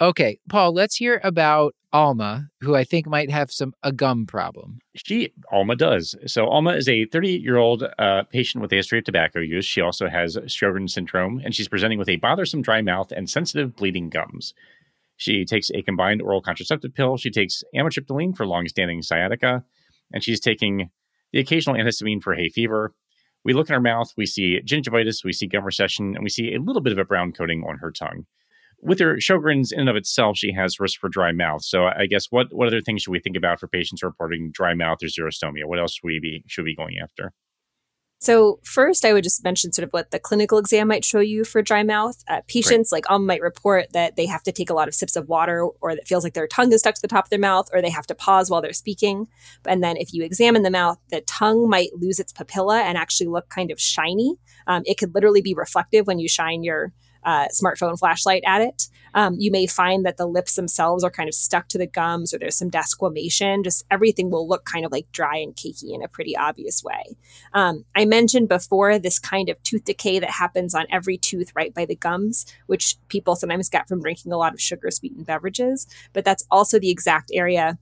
Okay, 0.00 0.38
Paul, 0.48 0.74
let's 0.74 0.96
hear 0.96 1.20
about 1.24 1.74
Alma, 1.92 2.48
who 2.60 2.74
I 2.74 2.84
think 2.84 3.06
might 3.06 3.30
have 3.30 3.50
some 3.50 3.72
a 3.82 3.92
gum 3.92 4.26
problem. 4.26 4.78
She, 4.94 5.32
Alma 5.50 5.74
does. 5.74 6.14
So, 6.26 6.46
Alma 6.46 6.72
is 6.72 6.88
a 6.88 7.06
38 7.06 7.40
year 7.40 7.56
old 7.56 7.84
uh, 7.98 8.24
patient 8.24 8.60
with 8.60 8.72
a 8.72 8.76
history 8.76 8.98
of 8.98 9.04
tobacco 9.04 9.40
use. 9.40 9.64
She 9.64 9.80
also 9.80 10.08
has 10.08 10.36
Sjogren's 10.36 10.92
syndrome, 10.92 11.40
and 11.42 11.54
she's 11.54 11.68
presenting 11.68 11.98
with 11.98 12.10
a 12.10 12.16
bothersome 12.16 12.60
dry 12.60 12.82
mouth 12.82 13.10
and 13.10 13.30
sensitive 13.30 13.74
bleeding 13.74 14.10
gums. 14.10 14.52
She 15.16 15.46
takes 15.46 15.70
a 15.70 15.80
combined 15.80 16.20
oral 16.20 16.42
contraceptive 16.42 16.94
pill. 16.94 17.16
She 17.16 17.30
takes 17.30 17.64
amitriptyline 17.74 18.36
for 18.36 18.46
long 18.46 18.68
standing 18.68 19.00
sciatica, 19.00 19.64
and 20.12 20.22
she's 20.22 20.40
taking 20.40 20.90
the 21.32 21.38
occasional 21.38 21.76
antihistamine 21.76 22.22
for 22.22 22.34
hay 22.34 22.50
fever. 22.50 22.92
We 23.44 23.54
look 23.54 23.70
in 23.70 23.74
her 23.74 23.80
mouth, 23.80 24.12
we 24.16 24.26
see 24.26 24.60
gingivitis, 24.60 25.24
we 25.24 25.32
see 25.32 25.46
gum 25.46 25.64
recession, 25.64 26.14
and 26.14 26.22
we 26.22 26.28
see 26.28 26.52
a 26.52 26.60
little 26.60 26.82
bit 26.82 26.92
of 26.92 26.98
a 26.98 27.04
brown 27.04 27.32
coating 27.32 27.64
on 27.66 27.78
her 27.78 27.90
tongue. 27.90 28.26
With 28.82 29.00
her 29.00 29.16
Sjogren's 29.16 29.72
in 29.72 29.80
and 29.80 29.88
of 29.88 29.96
itself, 29.96 30.36
she 30.36 30.52
has 30.52 30.78
risk 30.78 31.00
for 31.00 31.08
dry 31.08 31.32
mouth. 31.32 31.64
So 31.64 31.84
I 31.84 32.06
guess 32.06 32.26
what 32.30 32.48
what 32.50 32.68
other 32.68 32.80
things 32.80 33.02
should 33.02 33.10
we 33.10 33.20
think 33.20 33.36
about 33.36 33.58
for 33.58 33.68
patients 33.68 34.02
reporting 34.02 34.50
dry 34.52 34.74
mouth 34.74 34.98
or 35.02 35.06
xerostomia? 35.06 35.64
What 35.64 35.78
else 35.78 35.94
should 35.94 36.06
we 36.06 36.20
be 36.20 36.44
should 36.46 36.64
we 36.64 36.72
be 36.72 36.76
going 36.76 36.96
after? 37.02 37.32
So 38.18 38.60
first, 38.64 39.04
I 39.04 39.12
would 39.12 39.24
just 39.24 39.44
mention 39.44 39.72
sort 39.72 39.84
of 39.84 39.92
what 39.92 40.10
the 40.10 40.18
clinical 40.18 40.56
exam 40.56 40.88
might 40.88 41.04
show 41.04 41.20
you 41.20 41.44
for 41.44 41.60
dry 41.60 41.82
mouth. 41.82 42.16
Uh, 42.28 42.40
patients 42.48 42.90
like 42.90 43.08
um 43.10 43.26
might 43.26 43.42
report 43.42 43.92
that 43.92 44.16
they 44.16 44.26
have 44.26 44.42
to 44.44 44.52
take 44.52 44.70
a 44.70 44.74
lot 44.74 44.88
of 44.88 44.94
sips 44.94 45.16
of 45.16 45.28
water, 45.28 45.66
or 45.80 45.94
that 45.94 46.08
feels 46.08 46.24
like 46.24 46.34
their 46.34 46.46
tongue 46.46 46.72
is 46.72 46.80
stuck 46.80 46.94
to 46.94 47.02
the 47.02 47.08
top 47.08 47.26
of 47.26 47.30
their 47.30 47.38
mouth, 47.38 47.68
or 47.72 47.82
they 47.82 47.90
have 47.90 48.06
to 48.06 48.14
pause 48.14 48.50
while 48.50 48.62
they're 48.62 48.72
speaking. 48.72 49.26
And 49.66 49.82
then 49.82 49.96
if 49.96 50.14
you 50.14 50.24
examine 50.24 50.62
the 50.62 50.70
mouth, 50.70 50.98
the 51.10 51.20
tongue 51.22 51.68
might 51.68 51.90
lose 51.94 52.18
its 52.18 52.32
papilla 52.32 52.80
and 52.80 52.96
actually 52.96 53.26
look 53.26 53.48
kind 53.50 53.70
of 53.70 53.80
shiny. 53.80 54.36
Um, 54.66 54.82
it 54.86 54.96
could 54.98 55.14
literally 55.14 55.42
be 55.42 55.54
reflective 55.54 56.06
when 56.06 56.18
you 56.18 56.28
shine 56.28 56.62
your 56.62 56.92
smartphone 57.26 57.98
flashlight 57.98 58.42
at 58.46 58.62
it. 58.62 58.88
Um, 59.14 59.36
you 59.38 59.50
may 59.50 59.66
find 59.66 60.04
that 60.04 60.18
the 60.18 60.26
lips 60.26 60.56
themselves 60.56 61.02
are 61.02 61.10
kind 61.10 61.28
of 61.28 61.34
stuck 61.34 61.68
to 61.68 61.78
the 61.78 61.86
gums, 61.86 62.34
or 62.34 62.38
there's 62.38 62.58
some 62.58 62.70
desquamation. 62.70 63.64
Just 63.64 63.84
everything 63.90 64.30
will 64.30 64.46
look 64.46 64.66
kind 64.66 64.84
of 64.84 64.92
like 64.92 65.10
dry 65.10 65.38
and 65.38 65.56
cakey 65.56 65.94
in 65.94 66.02
a 66.02 66.08
pretty 66.08 66.36
obvious 66.36 66.84
way. 66.84 67.16
Um, 67.54 67.86
I 67.94 68.04
mentioned 68.04 68.48
before 68.48 68.98
this 68.98 69.18
kind 69.18 69.48
of 69.48 69.62
tooth 69.62 69.84
decay 69.84 70.18
that 70.18 70.30
happens 70.30 70.74
on 70.74 70.86
every 70.90 71.16
tooth 71.16 71.50
right 71.56 71.72
by 71.72 71.86
the 71.86 71.96
gums, 71.96 72.44
which 72.66 72.96
people 73.08 73.36
sometimes 73.36 73.70
get 73.70 73.88
from 73.88 74.02
drinking 74.02 74.32
a 74.32 74.36
lot 74.36 74.52
of 74.52 74.60
sugar 74.60 74.90
sweetened 74.90 75.26
beverages. 75.26 75.86
But 76.12 76.24
that's 76.24 76.44
also 76.50 76.78
the 76.78 76.90
exact 76.90 77.30
area 77.32 77.78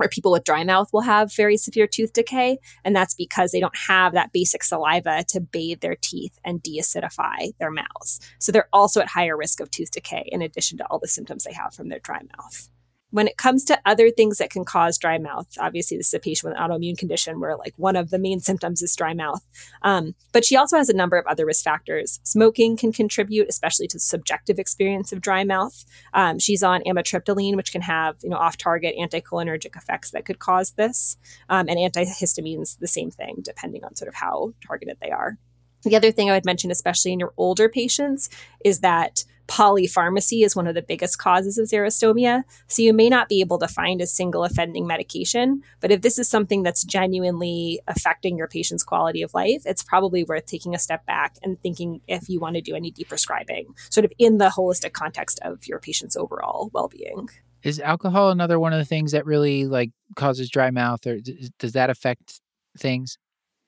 where 0.00 0.08
people 0.08 0.32
with 0.32 0.44
dry 0.44 0.64
mouth 0.64 0.88
will 0.94 1.02
have 1.02 1.34
very 1.34 1.58
severe 1.58 1.86
tooth 1.86 2.14
decay. 2.14 2.58
And 2.86 2.96
that's 2.96 3.12
because 3.12 3.52
they 3.52 3.60
don't 3.60 3.76
have 3.76 4.14
that 4.14 4.32
basic 4.32 4.64
saliva 4.64 5.24
to 5.28 5.40
bathe 5.40 5.80
their 5.80 5.96
teeth 6.00 6.38
and 6.42 6.62
deacidify 6.62 7.52
their 7.58 7.70
mouths. 7.70 8.18
So 8.38 8.50
they're 8.50 8.70
also 8.72 9.02
at 9.02 9.08
higher 9.08 9.36
risk 9.36 9.60
of 9.60 9.70
tooth 9.70 9.90
decay 9.90 10.26
in 10.32 10.40
addition 10.40 10.78
to 10.78 10.86
all 10.86 10.98
the 10.98 11.06
symptoms 11.06 11.44
they 11.44 11.52
have 11.52 11.74
from 11.74 11.90
their 11.90 11.98
dry 11.98 12.20
mouth. 12.38 12.70
When 13.10 13.26
it 13.26 13.36
comes 13.36 13.64
to 13.64 13.80
other 13.84 14.10
things 14.10 14.38
that 14.38 14.50
can 14.50 14.64
cause 14.64 14.98
dry 14.98 15.18
mouth, 15.18 15.48
obviously 15.58 15.96
this 15.96 16.08
is 16.08 16.14
a 16.14 16.20
patient 16.20 16.50
with 16.50 16.60
an 16.60 16.70
autoimmune 16.70 16.96
condition 16.96 17.40
where 17.40 17.56
like 17.56 17.74
one 17.76 17.96
of 17.96 18.10
the 18.10 18.18
main 18.18 18.40
symptoms 18.40 18.82
is 18.82 18.94
dry 18.94 19.14
mouth. 19.14 19.44
Um, 19.82 20.14
but 20.32 20.44
she 20.44 20.56
also 20.56 20.76
has 20.76 20.88
a 20.88 20.96
number 20.96 21.18
of 21.18 21.26
other 21.26 21.44
risk 21.44 21.64
factors. 21.64 22.20
Smoking 22.22 22.76
can 22.76 22.92
contribute, 22.92 23.48
especially 23.48 23.88
to 23.88 23.98
subjective 23.98 24.58
experience 24.58 25.12
of 25.12 25.20
dry 25.20 25.44
mouth. 25.44 25.84
Um, 26.14 26.38
she's 26.38 26.62
on 26.62 26.82
amitriptyline, 26.82 27.56
which 27.56 27.72
can 27.72 27.82
have 27.82 28.16
you 28.22 28.30
know 28.30 28.36
off-target 28.36 28.94
anticholinergic 28.98 29.76
effects 29.76 30.10
that 30.12 30.24
could 30.24 30.38
cause 30.38 30.72
this, 30.72 31.16
um, 31.48 31.68
and 31.68 31.78
antihistamines 31.78 32.78
the 32.78 32.88
same 32.88 33.10
thing, 33.10 33.38
depending 33.42 33.84
on 33.84 33.96
sort 33.96 34.08
of 34.08 34.14
how 34.14 34.54
targeted 34.64 34.98
they 35.00 35.10
are. 35.10 35.36
The 35.82 35.96
other 35.96 36.12
thing 36.12 36.30
I 36.30 36.34
would 36.34 36.44
mention, 36.44 36.70
especially 36.70 37.12
in 37.12 37.20
your 37.20 37.32
older 37.36 37.68
patients, 37.68 38.28
is 38.64 38.80
that 38.80 39.24
polypharmacy 39.50 40.44
is 40.44 40.54
one 40.54 40.68
of 40.68 40.76
the 40.76 40.82
biggest 40.82 41.18
causes 41.18 41.58
of 41.58 41.66
xerostomia. 41.66 42.44
So 42.68 42.82
you 42.82 42.92
may 42.92 43.08
not 43.08 43.28
be 43.28 43.40
able 43.40 43.58
to 43.58 43.66
find 43.66 44.00
a 44.00 44.06
single 44.06 44.44
offending 44.44 44.86
medication, 44.86 45.62
but 45.80 45.90
if 45.90 46.02
this 46.02 46.20
is 46.20 46.28
something 46.28 46.62
that's 46.62 46.84
genuinely 46.84 47.80
affecting 47.88 48.38
your 48.38 48.46
patient's 48.46 48.84
quality 48.84 49.22
of 49.22 49.34
life, 49.34 49.62
it's 49.66 49.82
probably 49.82 50.22
worth 50.22 50.46
taking 50.46 50.74
a 50.74 50.78
step 50.78 51.04
back 51.04 51.36
and 51.42 51.60
thinking 51.60 52.00
if 52.06 52.28
you 52.28 52.38
want 52.38 52.54
to 52.54 52.62
do 52.62 52.76
any 52.76 52.92
deprescribing, 52.92 53.66
sort 53.90 54.04
of 54.04 54.12
in 54.18 54.38
the 54.38 54.50
holistic 54.50 54.92
context 54.92 55.40
of 55.42 55.66
your 55.66 55.80
patient's 55.80 56.16
overall 56.16 56.70
well-being. 56.72 57.28
Is 57.64 57.80
alcohol 57.80 58.30
another 58.30 58.60
one 58.60 58.72
of 58.72 58.78
the 58.78 58.84
things 58.84 59.10
that 59.12 59.26
really 59.26 59.66
like 59.66 59.90
causes 60.14 60.48
dry 60.48 60.70
mouth, 60.70 61.04
or 61.06 61.18
does 61.58 61.72
that 61.72 61.90
affect 61.90 62.40
things? 62.78 63.18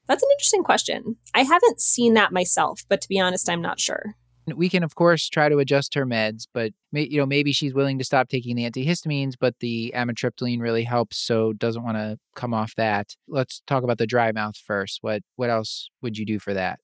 That's 0.07 0.23
an 0.23 0.29
interesting 0.35 0.63
question. 0.63 1.17
I 1.35 1.43
haven't 1.43 1.81
seen 1.81 2.15
that 2.15 2.33
myself, 2.33 2.85
but 2.89 3.01
to 3.01 3.09
be 3.09 3.19
honest, 3.19 3.51
I'm 3.51 3.61
not 3.61 3.81
sure. 3.81 4.15
We 4.47 4.69
can, 4.69 4.83
of 4.83 4.97
course, 4.97 5.29
try 5.29 5.49
to 5.49 5.59
adjust 5.59 5.95
her 5.95 6.05
meds, 6.05 6.47
but 6.53 6.73
you 6.93 7.19
know 7.19 7.27
maybe 7.27 7.53
she's 7.53 7.75
willing 7.75 7.99
to 7.99 8.05
stop 8.05 8.29
taking 8.29 8.57
the 8.57 8.69
antihistamines, 8.69 9.35
but 9.39 9.55
the 9.61 9.93
amitriptyline 9.95 10.61
really 10.61 10.83
helps, 10.83 11.19
so 11.19 11.53
doesn't 11.53 11.85
want 11.85 11.97
to 11.97 12.19
come 12.35 12.53
off 12.53 12.75
that. 12.77 13.15
Let's 13.29 13.63
talk 13.67 13.85
about 13.85 13.99
the 13.99 14.07
dry 14.07 14.33
mouth 14.33 14.57
first. 14.57 14.99
What 15.03 15.23
what 15.37 15.51
else 15.51 15.91
would 16.03 16.19
you 16.19 16.27
do 16.27 16.39
for 16.41 16.55
that? 16.55 16.81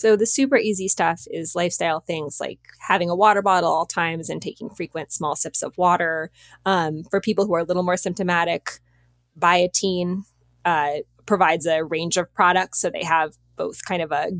So 0.00 0.16
the 0.16 0.24
super 0.24 0.56
easy 0.56 0.88
stuff 0.88 1.26
is 1.30 1.54
lifestyle 1.54 2.00
things 2.00 2.40
like 2.40 2.58
having 2.78 3.10
a 3.10 3.14
water 3.14 3.42
bottle 3.42 3.70
all 3.70 3.84
times 3.84 4.30
and 4.30 4.40
taking 4.40 4.70
frequent 4.70 5.12
small 5.12 5.36
sips 5.36 5.62
of 5.62 5.76
water. 5.76 6.30
Um, 6.64 7.04
for 7.04 7.20
people 7.20 7.46
who 7.46 7.54
are 7.54 7.60
a 7.60 7.64
little 7.64 7.82
more 7.82 7.98
symptomatic, 7.98 8.80
Biotène 9.38 10.22
uh, 10.64 11.00
provides 11.26 11.66
a 11.66 11.84
range 11.84 12.16
of 12.16 12.32
products. 12.32 12.80
So 12.80 12.88
they 12.88 13.04
have 13.04 13.36
both 13.56 13.84
kind 13.84 14.00
of 14.00 14.10
a 14.10 14.30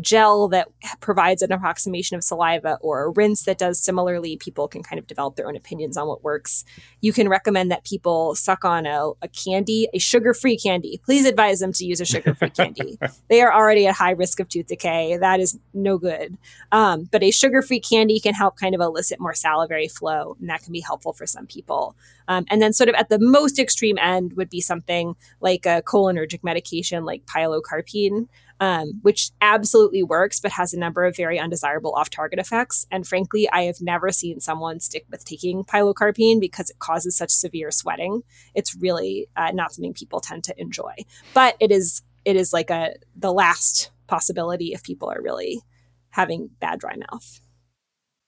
gel 0.00 0.48
that 0.48 0.68
provides 1.00 1.42
an 1.42 1.52
approximation 1.52 2.16
of 2.16 2.22
saliva 2.22 2.78
or 2.80 3.04
a 3.04 3.10
rinse 3.10 3.44
that 3.44 3.58
does 3.58 3.82
similarly. 3.82 4.36
People 4.36 4.68
can 4.68 4.82
kind 4.82 4.98
of 4.98 5.06
develop 5.06 5.36
their 5.36 5.48
own 5.48 5.56
opinions 5.56 5.96
on 5.96 6.06
what 6.06 6.22
works. 6.22 6.64
You 7.00 7.12
can 7.12 7.28
recommend 7.28 7.70
that 7.70 7.84
people 7.84 8.34
suck 8.34 8.64
on 8.64 8.86
a, 8.86 9.10
a 9.22 9.28
candy, 9.28 9.88
a 9.92 9.98
sugar 9.98 10.34
free 10.34 10.56
candy. 10.56 11.00
Please 11.04 11.24
advise 11.24 11.60
them 11.60 11.72
to 11.74 11.84
use 11.84 12.00
a 12.00 12.04
sugar 12.04 12.34
free 12.34 12.50
candy. 12.50 12.98
They 13.28 13.42
are 13.42 13.52
already 13.52 13.86
at 13.86 13.94
high 13.94 14.12
risk 14.12 14.40
of 14.40 14.48
tooth 14.48 14.66
decay. 14.66 15.16
That 15.16 15.40
is 15.40 15.58
no 15.72 15.98
good. 15.98 16.36
Um, 16.72 17.08
but 17.10 17.22
a 17.22 17.30
sugar 17.30 17.62
free 17.62 17.80
candy 17.80 18.18
can 18.18 18.34
help 18.34 18.56
kind 18.56 18.74
of 18.74 18.80
elicit 18.80 19.20
more 19.20 19.34
salivary 19.34 19.88
flow, 19.88 20.36
and 20.40 20.48
that 20.48 20.62
can 20.62 20.72
be 20.72 20.80
helpful 20.80 21.12
for 21.12 21.26
some 21.26 21.46
people. 21.46 21.96
Um, 22.28 22.44
and 22.50 22.60
then, 22.60 22.72
sort 22.72 22.88
of 22.88 22.94
at 22.96 23.08
the 23.08 23.18
most 23.18 23.58
extreme 23.58 23.98
end, 23.98 24.34
would 24.34 24.50
be 24.50 24.60
something 24.60 25.14
like 25.40 25.66
a 25.66 25.82
cholinergic 25.82 26.42
medication 26.42 27.04
like 27.04 27.24
pilocarpine 27.26 28.28
um, 28.60 29.00
which 29.02 29.30
absolutely 29.40 30.02
works, 30.02 30.38
but 30.38 30.52
has 30.52 30.72
a 30.72 30.78
number 30.78 31.04
of 31.04 31.16
very 31.16 31.38
undesirable 31.38 31.94
off 31.94 32.10
target 32.10 32.38
effects. 32.38 32.86
And 32.90 33.06
frankly, 33.06 33.48
I 33.50 33.62
have 33.62 33.80
never 33.80 34.10
seen 34.10 34.38
someone 34.38 34.80
stick 34.80 35.06
with 35.10 35.24
taking 35.24 35.64
pilocarpine 35.64 36.40
because 36.40 36.70
it 36.70 36.78
causes 36.78 37.16
such 37.16 37.30
severe 37.30 37.70
sweating. 37.70 38.22
It's 38.54 38.76
really 38.76 39.28
uh, 39.36 39.50
not 39.52 39.72
something 39.72 39.94
people 39.94 40.20
tend 40.20 40.44
to 40.44 40.60
enjoy. 40.60 40.92
But 41.34 41.56
it 41.58 41.70
is 41.72 42.02
it 42.24 42.36
is 42.36 42.52
like 42.52 42.70
a 42.70 42.94
the 43.16 43.32
last 43.32 43.90
possibility 44.06 44.72
if 44.72 44.82
people 44.82 45.10
are 45.10 45.22
really 45.22 45.62
having 46.10 46.50
bad 46.60 46.80
dry 46.80 46.96
mouth. 46.96 47.40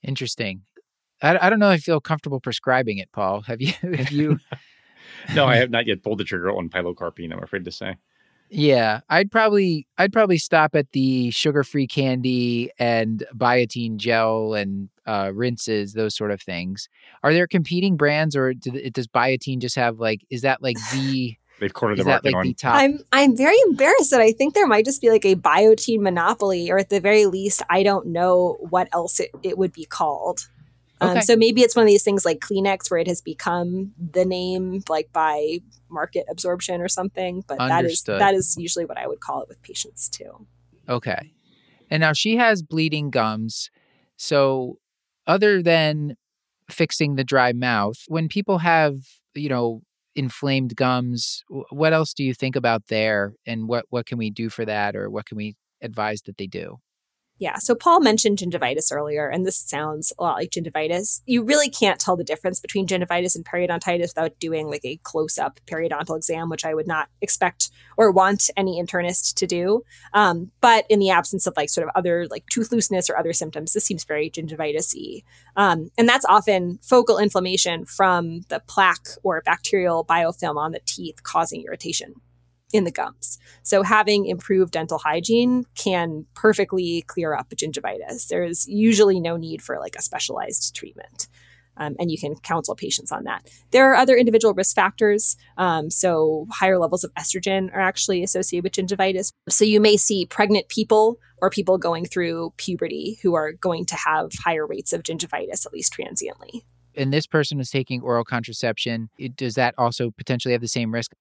Interesting. 0.03 0.62
I, 1.20 1.47
I 1.47 1.51
don't 1.51 1.59
know 1.59 1.70
if 1.70 1.74
I 1.74 1.78
feel 1.78 2.01
comfortable 2.01 2.41
prescribing 2.41 2.99
it, 2.99 3.11
Paul. 3.12 3.43
Have 3.43 3.61
you? 3.61 3.72
Have 3.83 4.11
you? 4.11 4.39
no, 5.35 5.47
I 5.47 5.57
have 5.57 5.70
not 5.76 5.87
yet 5.87 6.03
pulled 6.03 6.18
the 6.18 6.24
trigger 6.24 6.51
on 6.51 6.68
pilocarpine. 6.68 7.33
I'm 7.33 7.43
afraid 7.43 7.64
to 7.64 7.72
say. 7.72 7.97
Yeah, 8.55 9.00
I'd 9.09 9.30
probably 9.30 9.86
I'd 9.96 10.12
probably 10.12 10.36
stop 10.36 10.74
at 10.74 10.92
the 10.92 11.30
sugar-free 11.30 11.86
candy 11.86 12.70
and 12.78 13.24
Biotène 13.34 13.96
gel 13.96 14.53
and 14.53 14.90
uh, 15.07 15.30
rinses, 15.32 15.94
those 15.94 16.14
sort 16.14 16.30
of 16.30 16.42
things. 16.42 16.90
Are 17.22 17.32
there 17.32 17.46
competing 17.46 17.96
brands, 17.96 18.36
or 18.36 18.53
do, 18.53 18.90
does 18.90 19.09
Biotène 19.09 19.59
just 19.59 19.74
have 19.76 20.00
like? 20.00 20.20
Is 20.28 20.42
that 20.42 20.62
like 20.62 20.76
the? 20.92 21.34
They've 21.61 21.72
cornered 21.72 21.98
the 21.98 22.05
market 22.05 22.26
like 22.26 22.34
on. 22.34 22.46
the 22.46 22.55
top? 22.55 22.74
I'm 22.74 22.98
I'm 23.11 23.34
very 23.34 23.57
embarrassed 23.68 24.11
that 24.11 24.20
I 24.20 24.32
think 24.32 24.53
there 24.53 24.66
might 24.66 24.84
just 24.84 25.00
be 25.00 25.09
like 25.09 25.24
a 25.24 25.34
Biotène 25.34 26.00
monopoly, 26.00 26.70
or 26.70 26.76
at 26.76 26.90
the 26.90 27.00
very 27.00 27.24
least, 27.24 27.62
I 27.70 27.82
don't 27.82 28.09
know 28.09 28.59
what 28.68 28.88
else 28.92 29.18
it, 29.18 29.30
it 29.42 29.57
would 29.57 29.72
be 29.72 29.86
called. 29.86 30.48
Um, 31.03 31.11
Okay. 31.11 31.20
so 31.22 31.36
maybe 31.36 31.62
it's 31.62 31.74
one 31.74 31.82
of 31.84 31.88
these 31.88 32.03
things 32.05 32.24
like 32.24 32.38
Kleenex 32.40 32.90
where 32.90 33.00
it 33.00 33.09
has 33.09 33.20
become 33.20 33.92
the 33.98 34.24
name 34.24 34.82
like 34.88 35.12
by 35.12 35.59
market 35.88 36.24
absorption 36.30 36.80
or 36.80 36.88
something. 36.88 37.42
But 37.46 37.59
that 37.59 37.84
is 37.84 38.00
Understood. 38.07 38.20
that 38.20 38.34
is 38.34 38.57
usually 38.59 38.84
what 38.84 38.98
I 38.98 39.07
would 39.07 39.20
call 39.20 39.42
it 39.42 39.48
with 39.48 39.61
patients 39.62 40.09
too. 40.09 40.46
Okay. 40.88 41.32
And 41.90 42.00
now 42.00 42.12
she 42.12 42.36
has 42.36 42.62
bleeding 42.62 43.11
gums. 43.11 43.70
So, 44.16 44.78
other 45.26 45.62
than 45.62 46.16
fixing 46.70 47.16
the 47.16 47.24
dry 47.24 47.53
mouth, 47.53 47.98
when 48.09 48.28
people 48.28 48.59
have, 48.59 48.94
you 49.34 49.48
know, 49.48 49.82
inflamed 50.14 50.76
gums, 50.76 51.42
what 51.70 51.92
else 51.92 52.14
do 52.14 52.22
you 52.24 52.34
think 52.34 52.55
about 52.57 52.86
there 52.88 53.34
and 53.46 53.68
what 53.68 53.86
what 53.90 54.07
can 54.07 54.18
we 54.18 54.30
do 54.30 54.48
for 54.50 54.64
that 54.64 54.94
or 54.96 55.11
what 55.11 55.26
can 55.26 55.36
we 55.36 55.55
advise 55.80 56.22
that 56.22 56.36
they 56.38 56.46
do? 56.46 56.78
Yeah. 57.43 57.59
So 57.59 57.74
Paul 57.74 57.99
mentioned 57.99 58.38
gingivitis 58.38 58.93
earlier, 58.93 59.28
and 59.28 59.45
this 59.45 59.57
sounds 59.57 60.12
a 60.16 60.22
lot 60.22 60.36
like 60.36 60.51
gingivitis. 60.51 61.22
You 61.26 61.43
really 61.43 61.68
can't 61.68 61.99
tell 61.99 62.16
the 62.16 62.22
difference 62.22 62.61
between 62.61 62.86
gingivitis 62.86 63.34
and 63.34 63.45
periodontitis 63.45 64.11
without 64.11 64.38
doing 64.38 64.68
like 64.68 64.84
a 64.84 65.01
close 65.03 65.38
up 65.38 65.59
periodontal 65.66 66.16
exam, 66.16 66.51
which 66.51 66.64
I 66.64 66.72
would 66.72 66.86
not 66.86 67.09
expect 67.20 67.72
or 67.97 68.12
want 68.12 68.49
any 68.57 68.80
internist 68.80 69.34
to 69.34 69.49
do. 69.49 69.82
Um, 70.14 70.53
but 70.61 70.84
in 70.88 71.01
the 71.01 71.11
absence 71.11 71.49
of 71.49 71.55
like 71.57 71.68
sort 71.68 71.84
of 71.84 71.90
other 71.97 72.28
like 72.30 72.45
tooth 72.47 72.70
looseness 72.70 73.11
or 73.11 73.16
other 73.16 73.32
symptoms, 73.32 73.72
this 73.72 73.84
seems 73.84 74.05
very 74.05 74.30
gingivitis 74.30 74.95
y. 74.95 75.22
Um, 75.57 75.90
and 75.99 76.09
that's 76.09 76.24
often 76.26 76.78
focal 76.80 77.18
inflammation 77.18 77.86
from 77.86 78.43
the 78.51 78.62
plaque 78.68 79.09
or 79.24 79.43
bacterial 79.45 80.05
biofilm 80.05 80.59
on 80.59 80.70
the 80.70 80.80
teeth 80.86 81.24
causing 81.24 81.64
irritation 81.64 82.14
in 82.73 82.85
the 82.85 82.91
gums. 82.91 83.39
So 83.62 83.83
having 83.83 84.27
improved 84.27 84.73
dental 84.73 84.99
hygiene 84.99 85.64
can 85.77 86.27
perfectly 86.35 87.03
clear 87.07 87.35
up 87.35 87.51
gingivitis. 87.51 88.29
There's 88.29 88.66
usually 88.68 89.20
no 89.20 89.37
need 89.37 89.62
for 89.62 89.79
like 89.79 89.97
a 89.97 90.03
specialized 90.03 90.75
treatment. 90.75 91.29
Um, 91.77 91.97
and 91.99 92.11
you 92.11 92.18
can 92.18 92.37
counsel 92.37 92.75
patients 92.75 93.12
on 93.12 93.25
that. 93.25 93.49
There 93.70 93.91
are 93.91 93.97
other 93.97 94.14
individual 94.16 94.53
risk 94.53 94.75
factors. 94.75 95.37
Um, 95.57 95.91
so, 95.91 96.47
higher 96.51 96.79
levels 96.79 97.03
of 97.03 97.12
estrogen 97.14 97.73
are 97.73 97.81
actually 97.81 98.23
associated 98.23 98.64
with 98.64 98.73
gingivitis. 98.75 99.33
So, 99.49 99.64
you 99.64 99.81
may 99.81 99.97
see 99.97 100.27
pregnant 100.27 100.68
people 100.68 101.18
or 101.41 101.49
people 101.49 101.79
going 101.79 102.05
through 102.05 102.53
puberty 102.59 103.18
who 103.23 103.35
are 103.35 103.53
going 103.53 103.87
to 103.87 103.97
have 103.97 104.31
higher 104.45 104.66
rates 104.66 104.93
of 104.93 105.03
gingivitis, 105.03 105.64
at 105.64 105.73
least 105.73 105.95
transiently. 105.95 106.64
And 106.95 107.12
this 107.12 107.27
person 107.27 107.59
is 107.59 107.70
taking 107.70 108.03
oral 108.03 108.25
contraception. 108.25 109.09
It, 109.18 109.35
does 109.37 109.55
that 109.55 109.75
also 109.79 110.11
potentially 110.11 110.53
have 110.53 110.61
the 110.61 110.68
same 110.68 110.93
risk? 110.93 111.12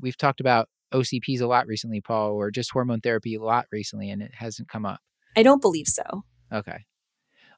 We've 0.00 0.18
talked 0.18 0.40
about 0.40 0.68
OCPs 0.94 1.40
a 1.40 1.46
lot 1.46 1.66
recently, 1.66 2.00
Paul, 2.00 2.32
or 2.32 2.50
just 2.50 2.70
hormone 2.70 3.00
therapy 3.00 3.34
a 3.34 3.42
lot 3.42 3.66
recently, 3.72 4.10
and 4.10 4.22
it 4.22 4.32
hasn't 4.34 4.68
come 4.68 4.86
up. 4.86 5.00
I 5.36 5.42
don't 5.42 5.60
believe 5.60 5.88
so. 5.88 6.24
Okay. 6.52 6.84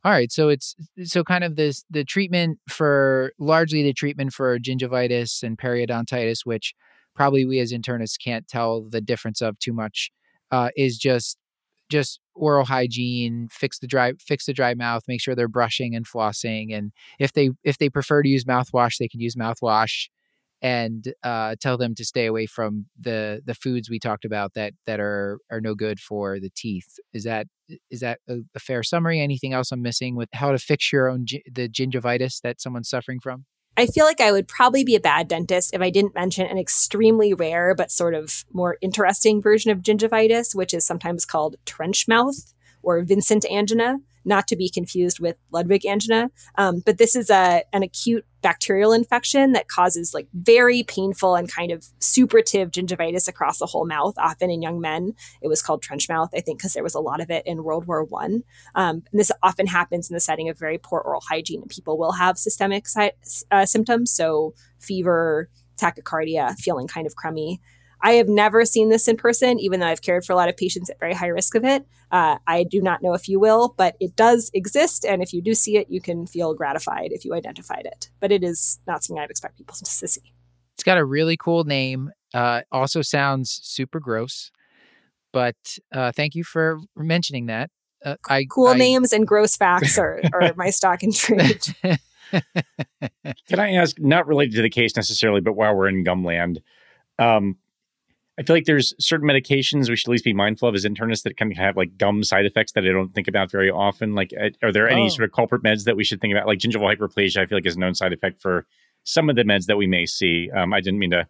All 0.05 0.13
right. 0.13 0.31
So 0.33 0.49
it's 0.49 0.75
so 1.05 1.25
kind 1.25 1.45
of 1.45 1.57
this 1.57 1.85
the 1.91 2.05
treatment 2.05 2.59
for 2.69 3.33
largely 3.39 3.83
the 3.83 3.93
treatment 3.93 4.33
for 4.33 4.59
gingivitis 4.59 5.43
and 5.43 5.59
periodontitis, 5.59 6.41
which 6.45 6.75
probably 7.15 7.45
we 7.45 7.59
as 7.61 7.73
internists 7.73 8.17
can't 8.23 8.47
tell 8.47 8.83
the 8.83 9.01
difference 9.01 9.41
of 9.41 9.59
too 9.59 9.73
much, 9.73 10.11
uh, 10.51 10.71
is 10.77 10.97
just 10.97 11.39
just 11.89 12.21
oral 12.35 12.65
hygiene, 12.65 13.49
fix 13.51 13.79
the 13.79 13.87
dry 13.87 14.13
fix 14.21 14.47
the 14.47 14.53
dry 14.53 14.75
mouth, 14.75 15.03
make 15.09 15.21
sure 15.21 15.35
they're 15.35 15.49
brushing 15.49 15.95
and 15.95 16.07
flossing, 16.07 16.77
and 16.77 16.93
if 17.19 17.33
they 17.33 17.51
if 17.65 17.79
they 17.79 17.89
prefer 17.89 18.23
to 18.23 18.29
use 18.29 18.45
mouthwash, 18.45 18.99
they 18.99 19.09
can 19.09 19.21
use 19.21 19.35
mouthwash, 19.35 20.09
and 20.63 21.13
uh, 21.23 21.55
tell 21.61 21.77
them 21.77 21.95
to 21.95 22.05
stay 22.05 22.27
away 22.27 22.47
from 22.47 22.87
the 22.99 23.43
the 23.45 23.55
foods 23.55 23.91
we 23.91 23.99
talked 23.99 24.25
about 24.25 24.55
that 24.55 24.73
that 24.87 25.01
are 25.01 25.39
are 25.51 25.61
no 25.61 25.75
good 25.75 26.01
for 26.01 26.41
the 26.41 26.51
teeth. 26.55 26.99
Is 27.13 27.25
that 27.25 27.47
is 27.91 28.01
that 28.01 28.21
a, 28.29 28.39
a 28.55 28.59
fair 28.59 28.83
summary? 28.83 29.21
Anything 29.21 29.53
else 29.53 29.73
I'm 29.73 29.83
missing 29.83 30.17
with 30.17 30.29
how 30.33 30.53
to 30.53 30.59
fix 30.59 30.93
your 30.93 31.09
own 31.09 31.27
the 31.51 31.69
gingivitis 31.69 32.41
that 32.43 32.61
someone's 32.61 32.89
suffering 32.89 33.21
from? 33.21 33.45
I 33.79 33.87
feel 33.87 34.07
like 34.07 34.23
I 34.23 34.33
would 34.33 34.49
probably 34.49 34.85
be 34.85 34.95
a 34.95 35.01
bad 35.01 35.29
dentist 35.29 35.75
if 35.75 35.83
I 35.83 35.91
didn't 35.91 36.15
mention 36.15 36.47
an 36.47 36.57
extremely 36.57 37.35
rare 37.35 37.75
but 37.75 37.91
sort 37.91 38.15
of 38.15 38.47
more 38.51 38.79
interesting 38.81 39.43
version 39.43 39.71
of 39.71 39.83
gingivitis, 39.83 40.55
which 40.55 40.73
is 40.73 40.87
sometimes 40.87 41.27
called 41.27 41.57
trench 41.67 42.09
mouth 42.09 42.55
or 42.83 43.03
Vincent 43.03 43.45
angina, 43.51 43.99
not 44.27 44.49
to 44.49 44.57
be 44.57 44.69
confused 44.69 45.21
with 45.21 45.37
Ludwig 45.53 45.87
angina. 45.87 46.31
Um, 46.57 46.83
but 46.85 46.99
this 46.99 47.17
is 47.17 47.31
a 47.31 47.63
an 47.73 47.83
acute 47.83 48.27
bacterial 48.43 48.93
infection 48.93 49.53
that 49.53 49.69
causes 49.69 50.13
like 50.13 50.29
very 50.35 50.83
painful 50.83 51.35
and 51.35 51.51
kind 51.51 51.73
of 51.73 51.81
suppurative 52.01 52.71
gingivitis 52.71 53.27
across 53.27 53.59
the 53.59 53.67
whole 53.67 53.87
mouth. 53.87 54.15
Often 54.19 54.51
in 54.51 54.63
young 54.63 54.81
men, 54.81 55.15
it 55.41 55.49
was 55.49 55.63
called 55.63 55.83
trench 55.83 56.09
mouth. 56.09 56.31
I 56.35 56.41
think 56.41 56.59
because 56.59 56.75
there 56.75 56.83
was 56.83 56.95
a 56.95 57.01
lot 57.01 57.21
of 57.21 57.31
it 57.31 57.47
in 57.47 57.65
World 57.65 57.87
War 57.87 58.05
One. 58.05 58.43
Um, 58.75 59.03
and 59.11 59.21
this 59.21 59.33
often 59.43 59.67
happens 59.67 60.11
in 60.11 60.15
the 60.15 60.21
setting 60.21 60.49
of 60.49 60.59
very 60.59 60.79
poor 60.79 61.01
oral 61.01 61.23
hygiene, 61.27 61.63
and 61.63 61.71
people 61.71 61.97
will 61.97 62.13
have 62.13 62.37
systemic 62.37 62.87
uh, 63.51 63.65
symptoms, 63.65 64.11
so 64.11 64.55
fever, 64.79 65.49
tachycardia, 65.77 66.57
feeling 66.59 66.89
kind 66.89 67.07
of 67.07 67.17
crummy. 67.17 67.61
I 68.01 68.13
have 68.13 68.29
never 68.29 68.65
seen 68.65 68.89
this 68.89 69.09
in 69.09 69.17
person, 69.17 69.59
even 69.59 69.81
though 69.81 69.87
I've 69.87 70.03
cared 70.03 70.25
for 70.25 70.33
a 70.33 70.37
lot 70.37 70.49
of 70.49 70.57
patients 70.57 70.91
at 70.91 71.01
very 71.01 71.15
high 71.15 71.29
risk 71.29 71.55
of 71.55 71.65
it. 71.65 71.87
Uh, 72.11 72.39
I 72.47 72.65
do 72.65 72.81
not 72.81 73.03
know 73.03 73.15
if 73.15 73.29
you 73.29 73.41
will, 73.41 73.75
but 73.77 73.97
it 74.01 74.15
does 74.17 74.51
exist. 74.55 75.05
And 75.05 75.23
if 75.23 75.33
you 75.33 75.43
do 75.43 75.55
see 75.55 75.77
it, 75.77 75.89
you 75.91 76.01
can 76.01 76.27
feel 76.27 76.55
gratified 76.55 77.13
if 77.13 77.25
you 77.25 77.35
identified 77.35 77.87
it. 77.87 78.11
But 78.21 78.33
it 78.33 78.45
is 78.45 78.79
not 78.87 79.03
something 79.03 79.23
I'd 79.23 79.31
expect 79.31 79.57
people 79.57 79.75
to 79.77 79.85
see. 79.87 80.33
It's 80.75 80.85
got 80.85 80.99
a 80.99 81.05
really 81.05 81.37
cool 81.37 81.65
name. 81.65 82.11
Uh, 82.35 82.63
also 82.71 83.01
sounds 83.01 83.61
super 83.63 83.99
gross, 83.99 84.51
but 85.33 85.57
uh, 85.93 86.13
thank 86.15 86.35
you 86.35 86.45
for 86.45 86.79
mentioning 86.95 87.47
that. 87.47 87.71
Uh, 88.05 88.17
I 88.29 88.45
Cool 88.51 88.69
I, 88.69 88.75
names 88.75 89.13
and 89.13 89.27
gross 89.27 89.57
facts 89.57 89.99
are, 89.99 90.21
are 90.35 90.53
my 90.55 90.71
stock 90.71 91.03
and 91.03 91.15
trade. 91.15 91.67
Can 92.33 93.59
I 93.59 93.73
ask, 93.73 93.99
not 93.99 94.27
related 94.27 94.55
to 94.57 94.63
the 94.63 94.71
case 94.71 94.97
necessarily, 94.97 95.41
but 95.41 95.55
while 95.55 95.75
we're 95.75 95.89
in 95.89 96.05
gumland, 96.05 96.59
um, 97.19 97.57
I 98.39 98.43
feel 98.43 98.55
like 98.55 98.67
there's 98.67 98.93
certain 98.99 99.27
medications 99.27 99.89
we 99.89 99.97
should 99.97 100.09
at 100.09 100.13
least 100.13 100.25
be 100.25 100.35
mindful 100.35 100.69
of 100.69 100.75
as 100.75 100.85
internists 100.85 101.23
that 101.23 101.37
can 101.39 101.51
have 101.53 101.77
like 101.77 101.97
gum 101.97 102.23
side 102.23 102.45
effects 102.45 102.73
that 102.73 102.85
I 102.85 102.89
don't 102.93 103.15
think 103.15 103.29
about 103.29 103.51
very 103.51 103.71
often. 103.71 104.15
Like, 104.15 104.33
uh, 104.39 104.51
are 104.63 104.73
there 104.73 104.89
any 104.89 105.07
Oh. 105.07 105.09
sort 105.09 105.25
of 105.25 105.33
culprit 105.33 105.63
meds 105.63 105.85
that 105.85 105.97
we 105.97 106.05
should 106.05 106.21
think 106.21 106.33
about? 106.35 106.47
Like 106.47 106.59
gingival 106.59 106.95
hyperplasia, 106.95 107.39
I 107.39 107.47
feel 107.47 107.57
like 107.57 107.67
is 107.67 107.77
a 107.77 107.81
known 107.81 107.95
side 107.95 108.13
effect 108.13 108.43
for 108.43 108.67
some 109.05 109.31
of 109.31 109.37
the 109.37 109.45
meds 109.45 109.67
that 109.67 109.79
we 109.79 109.87
may 109.87 110.05
see. 110.05 110.51
Um, 110.51 110.75
I 110.75 110.81
didn't 110.81 110.99
mean 110.99 111.13
to. 111.13 111.27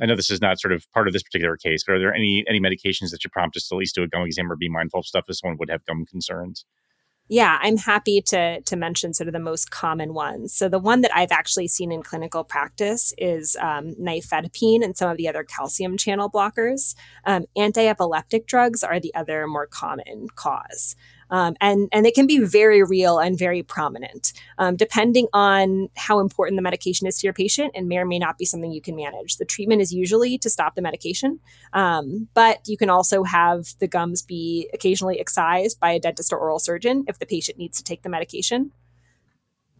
I 0.00 0.06
know 0.06 0.16
this 0.16 0.30
is 0.30 0.40
not 0.40 0.58
sort 0.58 0.72
of 0.72 0.90
part 0.92 1.06
of 1.06 1.12
this 1.12 1.22
particular 1.22 1.56
case, 1.56 1.84
but 1.84 1.92
are 1.94 1.98
there 2.00 2.14
any 2.14 2.44
any 2.48 2.58
medications 2.58 3.10
that 3.10 3.22
should 3.22 3.30
prompt 3.30 3.56
us 3.56 3.68
to 3.68 3.76
at 3.76 3.78
least 3.78 3.94
do 3.94 4.02
a 4.02 4.08
gum 4.08 4.22
exam 4.22 4.50
or 4.50 4.56
be 4.56 4.68
mindful 4.68 5.00
of 5.00 5.06
stuff 5.06 5.26
if 5.28 5.36
someone 5.36 5.58
would 5.58 5.70
have 5.70 5.84
gum 5.84 6.06
concerns? 6.06 6.64
Yeah, 7.32 7.58
I'm 7.62 7.78
happy 7.78 8.20
to 8.26 8.60
to 8.60 8.76
mention 8.76 9.14
sort 9.14 9.26
of 9.26 9.32
the 9.32 9.38
most 9.38 9.70
common 9.70 10.12
ones. 10.12 10.52
So 10.52 10.68
the 10.68 10.78
one 10.78 11.00
that 11.00 11.16
I've 11.16 11.32
actually 11.32 11.66
seen 11.66 11.90
in 11.90 12.02
clinical 12.02 12.44
practice 12.44 13.14
is 13.16 13.56
um, 13.58 13.94
nifedipine 13.94 14.84
and 14.84 14.94
some 14.94 15.10
of 15.10 15.16
the 15.16 15.28
other 15.30 15.42
calcium 15.42 15.96
channel 15.96 16.28
blockers. 16.30 16.94
Um, 17.24 17.46
anti-epileptic 17.56 18.46
drugs 18.46 18.84
are 18.84 19.00
the 19.00 19.14
other 19.14 19.46
more 19.46 19.66
common 19.66 20.26
cause. 20.34 20.94
Um, 21.32 21.56
and 21.60 21.88
and 21.92 22.04
they 22.04 22.12
can 22.12 22.26
be 22.26 22.38
very 22.38 22.84
real 22.84 23.18
and 23.18 23.36
very 23.36 23.62
prominent, 23.62 24.34
um, 24.58 24.76
depending 24.76 25.26
on 25.32 25.88
how 25.96 26.20
important 26.20 26.56
the 26.56 26.62
medication 26.62 27.06
is 27.06 27.18
to 27.18 27.26
your 27.26 27.32
patient, 27.32 27.72
and 27.74 27.88
may 27.88 27.98
or 27.98 28.04
may 28.04 28.18
not 28.20 28.38
be 28.38 28.44
something 28.44 28.70
you 28.70 28.82
can 28.82 28.94
manage. 28.94 29.38
The 29.38 29.44
treatment 29.44 29.80
is 29.80 29.92
usually 29.92 30.38
to 30.38 30.50
stop 30.50 30.74
the 30.74 30.82
medication, 30.82 31.40
um, 31.72 32.28
but 32.34 32.60
you 32.68 32.76
can 32.76 32.90
also 32.90 33.24
have 33.24 33.74
the 33.80 33.88
gums 33.88 34.22
be 34.22 34.68
occasionally 34.74 35.18
excised 35.18 35.80
by 35.80 35.92
a 35.92 35.98
dentist 35.98 36.32
or 36.32 36.38
oral 36.38 36.60
surgeon 36.60 37.04
if 37.08 37.18
the 37.18 37.26
patient 37.26 37.58
needs 37.58 37.78
to 37.78 37.84
take 37.84 38.02
the 38.02 38.10
medication. 38.10 38.70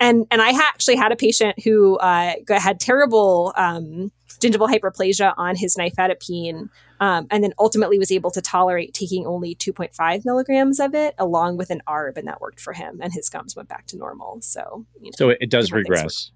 And 0.03 0.26
and 0.30 0.42
I 0.42 0.53
ha- 0.53 0.70
actually 0.74 0.96
had 0.96 1.12
a 1.12 1.16
patient 1.16 1.62
who 1.62 1.96
uh, 1.98 2.34
had 2.48 2.80
terrible 2.80 3.53
um, 3.57 4.11
gingival 4.40 4.68
hyperplasia 4.68 5.32
on 5.36 5.55
his 5.55 5.76
nifedipine, 5.76 6.68
um, 7.00 7.26
and 7.30 7.44
then 7.44 7.53
ultimately 7.59 7.98
was 7.98 8.11
able 8.11 8.32
to 8.32 8.40
tolerate 8.40 8.92
taking 8.94 9.26
only 9.26 9.55
2.5 9.55 10.24
milligrams 10.24 10.80
of 10.80 10.94
it 10.94 11.14
along 11.18 11.57
with 11.57 11.70
an 11.70 11.80
ARB, 11.86 12.16
and 12.16 12.26
that 12.26 12.40
worked 12.40 12.61
for 12.61 12.72
him, 12.72 12.98
and 13.00 13.12
his 13.12 13.28
gums 13.28 13.55
went 13.55 13.68
back 13.68 13.86
to 13.86 13.96
normal. 13.96 14.40
So 14.40 14.84
you 15.00 15.07
know, 15.07 15.11
So 15.16 15.28
it, 15.30 15.38
it 15.40 15.50
does 15.50 15.70
regress. 15.70 16.32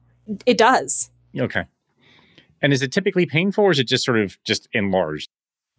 it 0.47 0.57
does. 0.59 1.11
Okay. 1.37 1.65
And 2.63 2.73
is 2.73 2.83
it 2.83 2.93
typically 2.93 3.27
painful 3.27 3.65
or 3.65 3.71
is 3.71 3.79
it 3.79 3.89
just 3.89 4.05
sort 4.05 4.19
of 4.19 4.43
just 4.45 4.69
enlarged? 4.73 5.29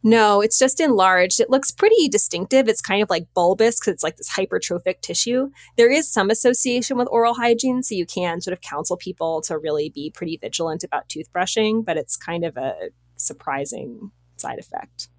No, 0.03 0.41
it's 0.41 0.59
just 0.59 0.79
enlarged. 0.79 1.39
It 1.39 1.49
looks 1.49 1.71
pretty 1.71 2.07
distinctive. 2.07 2.67
It's 2.67 2.81
kind 2.81 3.01
of 3.01 3.09
like 3.09 3.27
bulbous 3.33 3.79
because 3.79 3.93
it's 3.93 4.03
like 4.03 4.17
this 4.17 4.29
hypertrophic 4.29 5.01
tissue. 5.01 5.49
There 5.75 5.91
is 5.91 6.11
some 6.11 6.29
association 6.29 6.97
with 6.97 7.07
oral 7.11 7.33
hygiene, 7.33 7.83
so 7.83 7.95
you 7.95 8.05
can 8.05 8.39
sort 8.39 8.53
of 8.53 8.61
counsel 8.61 8.95
people 8.95 9.41
to 9.41 9.57
really 9.57 9.89
be 9.89 10.11
pretty 10.11 10.37
vigilant 10.37 10.83
about 10.83 11.09
toothbrushing, 11.09 11.83
but 11.83 11.97
it's 11.97 12.15
kind 12.15 12.45
of 12.45 12.57
a 12.57 12.89
surprising 13.15 14.11
side 14.37 14.59
effect. 14.59 15.09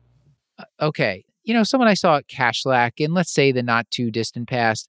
Uh, 0.59 0.65
okay, 0.81 1.25
you 1.43 1.55
know, 1.55 1.65
someone 1.65 1.89
I 1.89 1.95
saw 1.95 2.17
at 2.19 2.29
Cashlack 2.29 2.93
in 2.99 3.15
let's 3.15 3.33
say 3.33 3.53
the 3.53 3.63
not 3.63 3.91
too 3.91 4.11
distant 4.11 4.49
past, 4.49 4.89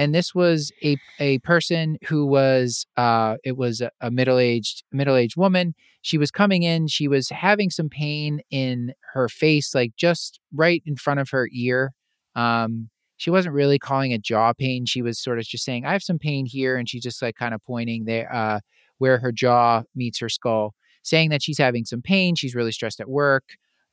and 0.00 0.14
this 0.14 0.34
was 0.34 0.72
a 0.82 0.96
a 1.18 1.38
person 1.40 1.98
who 2.06 2.24
was 2.24 2.86
uh 2.96 3.36
it 3.44 3.58
was 3.58 3.82
a, 3.82 3.90
a 4.00 4.10
middle 4.10 4.38
aged 4.38 4.82
middle 4.90 5.14
aged 5.14 5.36
woman. 5.36 5.74
She 6.00 6.16
was 6.16 6.30
coming 6.30 6.62
in. 6.62 6.86
She 6.86 7.06
was 7.06 7.28
having 7.28 7.68
some 7.68 7.90
pain 7.90 8.40
in 8.50 8.94
her 9.12 9.28
face, 9.28 9.74
like 9.74 9.92
just 9.96 10.40
right 10.54 10.82
in 10.86 10.96
front 10.96 11.20
of 11.20 11.28
her 11.30 11.50
ear. 11.52 11.92
Um, 12.34 12.88
she 13.18 13.28
wasn't 13.28 13.54
really 13.54 13.78
calling 13.78 14.12
it 14.12 14.22
jaw 14.22 14.54
pain. 14.54 14.86
She 14.86 15.02
was 15.02 15.18
sort 15.18 15.38
of 15.38 15.44
just 15.44 15.62
saying, 15.62 15.84
I 15.84 15.92
have 15.92 16.02
some 16.02 16.18
pain 16.18 16.46
here. 16.46 16.78
And 16.78 16.88
she's 16.88 17.02
just 17.02 17.20
like 17.20 17.36
kind 17.36 17.52
of 17.52 17.62
pointing 17.62 18.06
there 18.06 18.34
uh, 18.34 18.60
where 18.96 19.18
her 19.18 19.30
jaw 19.30 19.82
meets 19.94 20.18
her 20.20 20.30
skull, 20.30 20.72
saying 21.02 21.28
that 21.28 21.42
she's 21.42 21.58
having 21.58 21.84
some 21.84 22.00
pain. 22.00 22.34
She's 22.34 22.54
really 22.54 22.72
stressed 22.72 23.00
at 23.00 23.10
work 23.10 23.44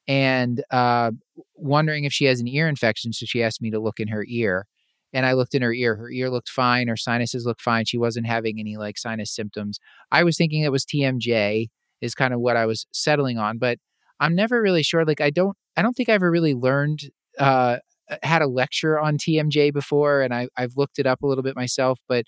and 0.08 0.64
uh, 0.72 1.12
wondering 1.56 2.06
if 2.06 2.14
she 2.14 2.24
has 2.24 2.40
an 2.40 2.48
ear 2.48 2.70
infection. 2.70 3.12
So 3.12 3.26
she 3.26 3.44
asked 3.44 3.62
me 3.62 3.70
to 3.72 3.82
look 3.82 4.00
in 4.00 4.08
her 4.08 4.24
ear. 4.30 4.66
And 5.14 5.26
I 5.26 5.34
looked 5.34 5.56
in 5.56 5.62
her 5.62 5.74
ear. 5.74 5.96
Her 5.96 6.10
ear 6.12 6.30
looked 6.30 6.50
fine. 6.50 6.88
Her 6.88 6.98
sinuses 6.98 7.46
looked 7.46 7.62
fine. 7.62 7.86
She 7.86 7.98
wasn't 7.98 8.28
having 8.28 8.60
any 8.60 8.78
like 8.78 8.98
sinus 8.98 9.34
symptoms. 9.34 9.80
I 10.12 10.24
was 10.24 10.38
thinking 10.38 10.64
it 10.64 10.72
was 10.72 10.86
TMJ, 10.86 11.68
is 12.02 12.14
kind 12.16 12.34
of 12.34 12.40
what 12.42 12.58
I 12.58 12.66
was 12.66 12.86
settling 12.92 13.38
on. 13.38 13.58
But 13.58 13.80
I'm 14.20 14.36
never 14.36 14.62
really 14.62 14.84
sure. 14.84 15.06
Like, 15.06 15.22
I 15.22 15.30
don't, 15.30 15.56
I 15.78 15.82
don't 15.82 15.94
think 15.94 16.10
I 16.10 16.14
ever 16.14 16.30
really 16.30 16.54
learned, 16.54 17.10
uh, 17.40 17.78
had 18.24 18.42
a 18.42 18.48
lecture 18.48 19.00
on 19.00 19.18
TMJ 19.18 19.74
before, 19.74 20.22
and 20.22 20.34
I, 20.34 20.48
I've 20.58 20.74
looked 20.78 21.00
it 21.00 21.06
up 21.06 21.22
a 21.24 21.28
little 21.28 21.44
bit 21.44 21.56
myself. 21.56 22.00
But 22.08 22.26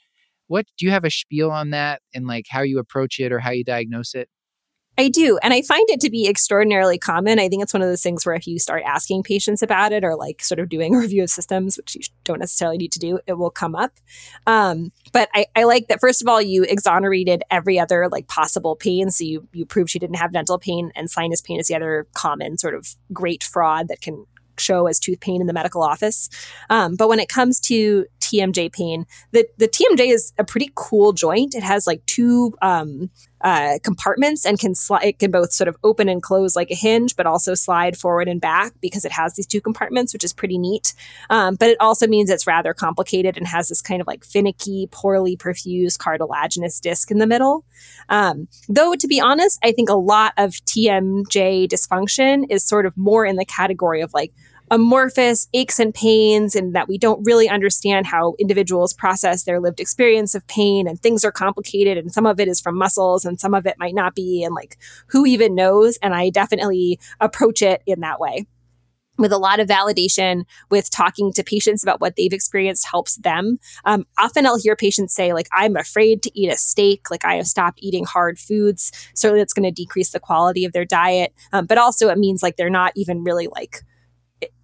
what 0.48 0.66
do 0.78 0.86
you 0.86 0.92
have 0.92 1.06
a 1.06 1.12
spiel 1.12 1.52
on 1.52 1.70
that 1.72 2.02
and 2.14 2.28
like 2.28 2.46
how 2.50 2.62
you 2.62 2.80
approach 2.80 3.20
it 3.20 3.32
or 3.32 3.40
how 3.40 3.52
you 3.52 3.64
diagnose 3.64 4.14
it? 4.16 4.30
I 5.00 5.08
do. 5.08 5.40
And 5.42 5.54
I 5.54 5.62
find 5.62 5.90
it 5.90 6.02
to 6.02 6.10
be 6.10 6.28
extraordinarily 6.28 6.98
common. 6.98 7.40
I 7.40 7.48
think 7.48 7.64
it's 7.64 7.74
one 7.74 7.82
of 7.82 7.88
those 7.88 8.02
things 8.02 8.26
where 8.26 8.36
if 8.36 8.46
you 8.46 8.60
start 8.60 8.84
asking 8.86 9.24
patients 9.24 9.62
about 9.62 9.94
it 9.94 10.04
or 10.04 10.18
like 10.18 10.44
sort 10.44 10.60
of 10.60 10.68
doing 10.68 10.94
a 10.94 10.98
review 11.00 11.24
of 11.24 11.30
systems, 11.30 11.78
which 11.78 11.96
you 11.96 12.02
don't 12.26 12.40
necessarily 12.40 12.78
need 12.78 12.92
to 12.92 13.00
do, 13.00 13.18
it 13.26 13.38
will 13.38 13.50
come 13.50 13.76
up. 13.76 13.94
Um, 14.46 14.92
but 15.14 15.30
I, 15.34 15.46
I 15.56 15.64
like 15.64 15.88
that, 15.88 16.02
first 16.02 16.22
of 16.22 16.28
all, 16.28 16.42
you 16.42 16.64
exonerated 16.64 17.44
every 17.50 17.80
other 17.80 18.10
like 18.10 18.28
possible 18.28 18.76
pain. 18.76 19.10
So 19.10 19.24
you, 19.24 19.48
you 19.54 19.66
proved 19.66 19.90
she 19.90 20.00
didn't 20.00 20.18
have 20.18 20.34
dental 20.34 20.60
pain 20.60 20.92
and 20.98 21.10
sinus 21.10 21.40
pain 21.40 21.62
is 21.62 21.70
the 21.70 21.76
other 21.76 22.06
common 22.14 22.58
sort 22.58 22.76
of 22.76 22.94
great 23.14 23.42
fraud 23.42 23.88
that 23.88 24.02
can 24.02 24.26
show 24.60 24.88
as 24.88 25.00
tooth 25.00 25.22
pain 25.22 25.40
in 25.40 25.48
the 25.48 25.54
medical 25.54 25.82
office. 25.82 26.30
Um, 26.70 26.96
but 26.96 27.08
when 27.08 27.20
it 27.20 27.30
comes 27.30 27.60
to 27.62 28.06
TMJ 28.30 28.72
pain, 28.74 29.06
the, 29.32 29.48
the 29.58 29.68
TMJ 29.68 30.12
is 30.12 30.34
a 30.38 30.44
pretty 30.44 30.72
cool 30.76 31.14
joint. 31.14 31.56
It 31.56 31.64
has 31.64 31.88
like 31.88 32.06
two 32.06 32.54
um, 32.62 33.10
uh, 33.42 33.80
compartments 33.84 34.46
and 34.46 34.60
can. 34.60 34.74
It 35.02 35.20
can 35.20 35.32
both 35.32 35.52
sort 35.54 35.68
of 35.68 35.78
open 35.84 36.10
and 36.10 36.22
close 36.22 36.56
like 36.56 36.72
a 36.72 36.76
hinge, 36.76 37.16
but 37.16 37.26
also 37.26 37.54
slide 37.54 37.98
forward 37.98 38.28
and 38.28 38.42
back 38.42 38.74
because 38.82 39.06
it 39.06 39.12
has 39.12 39.36
these 39.36 39.48
two 39.48 39.62
compartments, 39.62 40.14
which 40.14 40.24
is 40.24 40.34
pretty 40.34 40.58
neat. 40.58 40.94
Um, 41.30 41.56
but 41.56 41.70
it 41.70 41.78
also 41.80 42.08
means 42.08 42.30
it's 42.30 42.48
rather 42.48 42.74
complicated 42.74 43.38
and 43.38 43.48
has 43.48 43.70
this 43.70 43.82
kind 43.82 44.02
of 44.02 44.08
like 44.08 44.24
finicky, 44.24 44.88
poorly 44.92 45.38
perfused 45.38 46.00
cartilaginous 46.00 46.80
disc 46.80 47.12
in 47.12 47.18
the 47.18 47.28
middle. 47.28 47.66
Um, 48.10 48.48
though, 48.68 48.96
to 48.96 49.08
be 49.08 49.22
honest, 49.22 49.60
I 49.64 49.72
think 49.72 49.90
a 49.90 49.96
lot 49.96 50.34
of 50.38 50.52
TMJ 50.52 51.68
dysfunction 51.68 52.46
is 52.50 52.66
sort 52.66 52.86
of 52.86 52.98
more 52.98 53.26
in 53.26 53.38
the 53.38 53.46
category 53.46 54.02
of 54.02 54.14
like 54.14 54.34
amorphous 54.72 55.48
aches 55.54 55.80
and 55.80 55.94
pains 55.94 56.56
and 56.56 56.76
that 56.76 56.88
we 56.88 56.98
don't 56.98 57.24
really 57.24 57.50
understand 57.50 58.06
how 58.06 58.36
individuals 58.40 58.94
process 58.94 59.44
their 59.44 59.60
lived 59.60 59.80
experience 59.80 60.36
of 60.36 60.46
pain 60.48 60.88
and 60.88 61.00
things 61.02 61.26
are 61.26 61.32
complicated 61.32 61.98
and 61.98 62.12
some 62.12 62.26
of 62.26 62.40
it 62.40 62.48
is 62.48 62.62
from 62.62 62.78
muscles 62.78 63.26
and 63.26 63.40
some 63.40 63.54
of 63.54 63.66
it 63.66 63.76
might 63.80 63.96
not 63.96 64.16
be 64.16 64.44
and 64.44 64.54
like 64.54 64.78
who 65.08 65.26
even 65.26 65.56
knows? 65.56 65.98
And 66.02 66.14
i 66.14 66.30
definitely 66.30 67.00
approach 67.20 67.62
it 67.62 67.82
in 67.86 68.02
that 68.02 68.20
way. 68.20 68.46
With 69.18 69.34
a 69.34 69.38
lot 69.38 69.60
of 69.60 69.68
validation 69.68 70.44
with 70.70 70.90
talking 70.90 71.34
to 71.34 71.44
patients 71.44 71.84
about 71.84 72.00
what 72.00 72.16
they've 72.16 72.32
experienced 72.32 72.88
helps 72.90 73.18
them. 73.18 73.60
Um, 73.86 74.06
often 74.18 74.46
i'll 74.46 74.60
hear 74.60 74.76
patients 74.76 75.16
say 75.16 75.34
like 75.34 75.48
i'm 75.52 75.76
afraid 75.76 76.22
to 76.24 76.40
eat 76.40 76.52
a 76.52 76.58
steak. 76.58 77.10
Like 77.10 77.26
i 77.26 77.36
have 77.36 77.48
stopped 77.48 77.80
eating 77.82 78.06
hard 78.06 78.38
foods. 78.38 78.92
Certainly 79.16 79.42
that's 79.42 79.54
going 79.54 79.64
to 79.64 79.72
decrease 79.72 80.12
the 80.12 80.20
quality 80.20 80.64
of 80.64 80.74
their 80.74 80.86
diet. 80.86 81.34
Um, 81.52 81.66
but 81.66 81.78
also 81.78 82.10
it 82.10 82.18
means 82.18 82.44
like 82.44 82.56
they're 82.56 82.70
not 82.70 82.94
even 82.96 83.24
really 83.24 83.48
like 83.48 83.82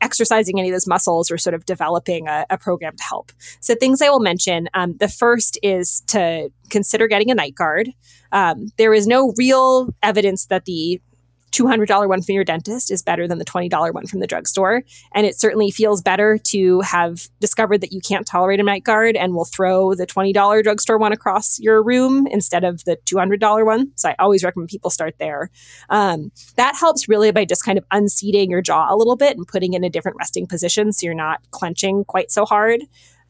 exercising 0.02 0.60
any 0.60 0.70
of 0.70 0.74
those 0.74 0.88
muscles 0.88 1.32
or 1.32 1.38
sort 1.38 1.54
of 1.54 1.66
developing 1.66 2.28
a, 2.28 2.46
a 2.50 2.58
program 2.58 2.96
to 2.96 3.04
help. 3.04 3.32
So, 3.60 3.76
things 3.76 4.02
I 4.02 4.10
will 4.10 4.20
mention 4.20 4.70
um, 4.74 4.96
the 4.98 5.08
first 5.08 5.58
is 5.64 6.02
to 6.08 6.50
consider 6.70 7.08
getting 7.08 7.32
a 7.32 7.36
night 7.36 7.56
guard. 7.56 7.90
Um, 8.32 8.68
there 8.78 8.94
is 8.94 9.08
no 9.08 9.34
real 9.38 9.90
evidence 10.04 10.48
that 10.48 10.66
the 10.66 11.02
$200 11.56 12.10
one 12.10 12.22
from 12.22 12.36
your 12.36 12.44
dentist 12.44 12.92
is 12.92 13.02
better 13.02 13.28
than 13.28 13.38
the 13.38 13.46
$20 13.46 13.94
one 13.94 14.06
from 14.06 14.20
the 14.20 14.28
drugstore. 14.28 14.84
And 15.14 15.26
it 15.26 15.40
certainly 15.40 15.72
feels 15.72 16.02
better 16.02 16.38
to 16.38 16.82
have 16.82 17.28
discovered 17.40 17.82
that 17.82 17.94
you 17.94 18.02
can't 18.02 18.28
tolerate 18.28 18.60
a 18.60 18.64
night 18.64 18.84
guard 18.84 19.16
and 19.16 19.34
will 19.34 19.46
throw 19.46 19.94
the 19.94 20.06
$20 20.06 20.64
drugstore 20.64 20.98
one 20.98 21.14
across 21.14 21.60
your 21.60 21.82
room 21.82 22.28
instead 22.28 22.64
of 22.64 22.84
the 22.86 22.98
$200 23.06 23.66
one. 23.66 23.92
So 23.96 24.10
I 24.10 24.16
always 24.20 24.44
recommend 24.44 24.70
people 24.70 24.90
start 24.90 25.16
there. 25.20 25.50
Um, 25.90 26.32
that 26.58 26.76
helps 26.76 27.08
really 27.08 27.32
by 27.32 27.46
just 27.46 27.64
kind 27.64 27.78
of 27.78 27.86
unseating 27.92 28.52
your 28.52 28.62
jaw 28.62 28.94
a 28.94 28.98
little 28.98 29.16
bit 29.16 29.38
and 29.38 29.48
putting 29.48 29.74
in 29.74 29.84
a 29.84 29.90
different 29.90 30.18
resting 30.20 30.48
position 30.48 30.92
so 30.92 31.06
you're 31.06 31.16
not 31.16 31.40
clenching 31.52 32.04
quite 32.06 32.32
so 32.32 32.46
hard. 32.46 32.82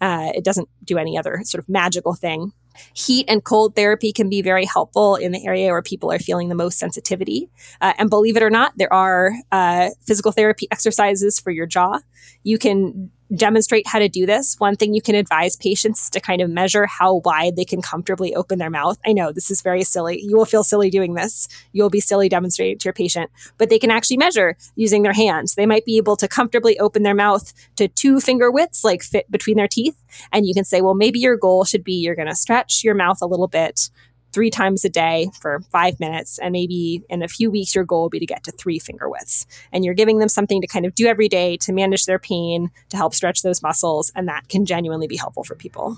Uh, 0.02 0.32
it 0.36 0.44
doesn't 0.44 0.70
do 0.84 0.98
any 0.98 1.18
other 1.18 1.42
sort 1.44 1.64
of 1.64 1.70
magical 1.70 2.14
thing. 2.14 2.52
Heat 2.94 3.26
and 3.28 3.44
cold 3.44 3.76
therapy 3.76 4.12
can 4.12 4.30
be 4.30 4.42
very 4.42 4.66
helpful 4.66 5.16
in 5.16 5.32
the 5.32 5.46
area 5.46 5.72
where 5.72 5.82
people 5.82 6.12
are 6.12 6.20
feeling 6.20 6.50
the 6.50 6.56
most 6.56 6.78
sensitivity. 6.78 7.50
Uh, 7.82 7.94
and 7.98 8.10
believe 8.10 8.38
it 8.38 8.44
or 8.44 8.50
not, 8.50 8.74
there 8.78 8.92
are 8.94 9.34
uh, 9.52 9.90
physical 10.06 10.32
therapy 10.32 10.68
exercises 10.72 11.40
for 11.40 11.52
your 11.52 11.66
jaw. 11.66 12.00
You 12.44 12.58
can 12.58 13.12
demonstrate 13.34 13.88
how 13.88 14.00
to 14.00 14.10
do 14.10 14.26
this, 14.26 14.56
one 14.60 14.76
thing 14.76 14.94
you 14.94 15.02
can 15.02 15.16
advise 15.16 15.56
patients 15.56 16.04
is 16.04 16.10
to 16.12 16.20
kind 16.20 16.42
of 16.42 16.50
measure 16.50 16.86
how 16.86 17.22
wide 17.26 17.56
they 17.56 17.66
can 17.66 17.82
comfortably 17.82 18.36
open 18.36 18.60
their 18.60 18.70
mouth. 18.70 18.98
I 19.06 19.14
know 19.14 19.32
this 19.32 19.50
is 19.50 19.62
very 19.62 19.84
silly. 19.84 20.22
You 20.22 20.38
will 20.38 20.46
feel 20.46 20.64
silly 20.64 20.90
doing 20.90 21.16
this. 21.16 21.48
You'll 21.72 21.90
be 21.90 22.00
silly 22.00 22.30
demonstrating 22.30 22.78
to 22.80 22.86
your 22.86 22.94
patient, 22.94 23.32
but 23.58 23.70
they 23.70 23.80
can 23.80 23.92
actually 23.92 24.18
measure 24.18 24.58
using 24.76 25.04
their 25.04 25.14
hands. 25.14 25.56
They 25.56 25.66
might 25.66 25.86
be 25.86 25.98
able 25.98 26.18
to 26.18 26.28
comfortably 26.28 26.78
open 26.80 27.04
their 27.04 27.16
mouth 27.16 27.52
to 27.78 27.88
two 27.88 28.20
finger 28.20 28.52
widths, 28.52 28.84
like 28.84 29.02
fit 29.02 29.30
between 29.32 29.58
their 29.58 29.68
teeth. 29.68 30.02
And 30.32 30.46
you 30.46 30.54
can 30.54 30.66
say, 30.66 30.82
well, 30.82 30.96
maybe 30.96 31.20
your 31.20 31.38
goal 31.38 31.66
should 31.66 31.84
be 31.84 31.94
you're 31.94 32.16
going 32.16 32.28
to 32.28 32.36
stretch 32.36 32.84
your 32.84 32.96
mouth 32.96 33.18
a 33.22 33.28
little 33.28 33.48
bit 33.48 33.90
three 34.36 34.50
times 34.50 34.84
a 34.84 34.90
day 34.90 35.30
for 35.40 35.62
five 35.72 35.98
minutes. 36.02 36.38
And 36.40 36.52
maybe 36.52 37.02
in 37.10 37.24
a 37.24 37.28
few 37.30 37.50
weeks, 37.50 37.74
your 37.74 37.86
goal 37.86 38.02
will 38.02 38.10
be 38.10 38.20
to 38.20 38.26
get 38.26 38.44
to 38.44 38.52
three 38.52 38.80
finger 38.80 39.10
widths. 39.10 39.48
And 39.72 39.86
you're 39.86 39.94
giving 39.94 40.20
them 40.20 40.28
something 40.28 40.60
to 40.60 40.68
kind 40.68 40.86
of 40.86 40.94
do 40.94 41.08
every 41.08 41.30
day 41.30 41.56
to 41.58 41.72
manage 41.72 42.06
their 42.06 42.20
pain, 42.20 42.70
to 42.90 42.98
help 42.98 43.16
stretch 43.16 43.44
those 43.44 43.64
muscles. 43.64 44.12
And 44.14 44.28
that 44.28 44.50
can 44.50 44.66
genuinely 44.66 45.08
be 45.08 45.16
helpful 45.16 45.46
for 45.46 45.56
people. 45.56 45.98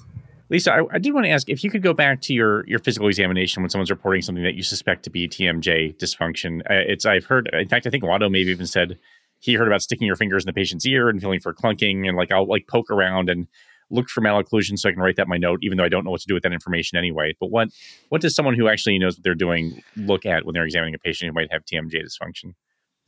Lisa, 0.49 0.71
I, 0.71 0.83
I, 0.91 0.99
did 0.99 1.15
want 1.15 1.25
to 1.25 1.31
ask 1.31 1.49
if 1.49 1.63
you 1.63 1.71
could 1.71 1.81
go 1.81 1.93
back 1.93 2.21
to 2.21 2.33
your 2.33 2.65
your 2.67 2.79
physical 2.79 3.07
examination 3.07 3.63
when 3.63 3.69
someone's 3.69 3.89
reporting 3.89 4.21
something 4.21 4.43
that 4.43 4.53
you 4.53 4.63
suspect 4.63 5.03
to 5.03 5.09
be 5.09 5.27
TMJ 5.27 5.97
dysfunction. 5.97 6.61
Uh, 6.61 6.85
it's 6.87 7.05
I've 7.05 7.25
heard, 7.25 7.49
in 7.51 7.67
fact, 7.67 7.85
I 7.85 7.89
think 7.89 8.03
Watto 8.03 8.31
maybe 8.31 8.51
even 8.51 8.67
said 8.67 8.97
he 9.39 9.55
heard 9.55 9.67
about 9.67 9.81
sticking 9.81 10.07
your 10.07 10.15
fingers 10.15 10.43
in 10.43 10.47
the 10.47 10.53
patient's 10.53 10.85
ear 10.85 11.09
and 11.09 11.19
feeling 11.19 11.41
for 11.41 11.53
clunking, 11.53 12.07
and 12.07 12.15
like 12.15 12.31
I'll 12.31 12.47
like 12.47 12.67
poke 12.67 12.89
around 12.89 13.29
and 13.29 13.47
look 13.89 14.09
for 14.09 14.21
malocclusion 14.21 14.77
so 14.77 14.89
I 14.89 14.91
can 14.91 15.01
write 15.01 15.15
that 15.17 15.27
my 15.27 15.37
note, 15.37 15.59
even 15.61 15.77
though 15.77 15.83
I 15.83 15.89
don't 15.89 16.03
know 16.03 16.11
what 16.11 16.21
to 16.21 16.27
do 16.27 16.33
with 16.33 16.43
that 16.43 16.53
information 16.53 16.97
anyway. 16.97 17.35
But 17.39 17.51
what 17.51 17.69
what 18.09 18.21
does 18.21 18.35
someone 18.35 18.55
who 18.55 18.67
actually 18.67 18.97
knows 18.99 19.17
what 19.17 19.23
they're 19.23 19.35
doing 19.35 19.83
look 19.95 20.25
at 20.25 20.45
when 20.45 20.53
they're 20.53 20.65
examining 20.65 20.95
a 20.95 20.99
patient 20.99 21.29
who 21.29 21.33
might 21.33 21.51
have 21.51 21.63
TMJ 21.65 22.03
dysfunction? 22.03 22.53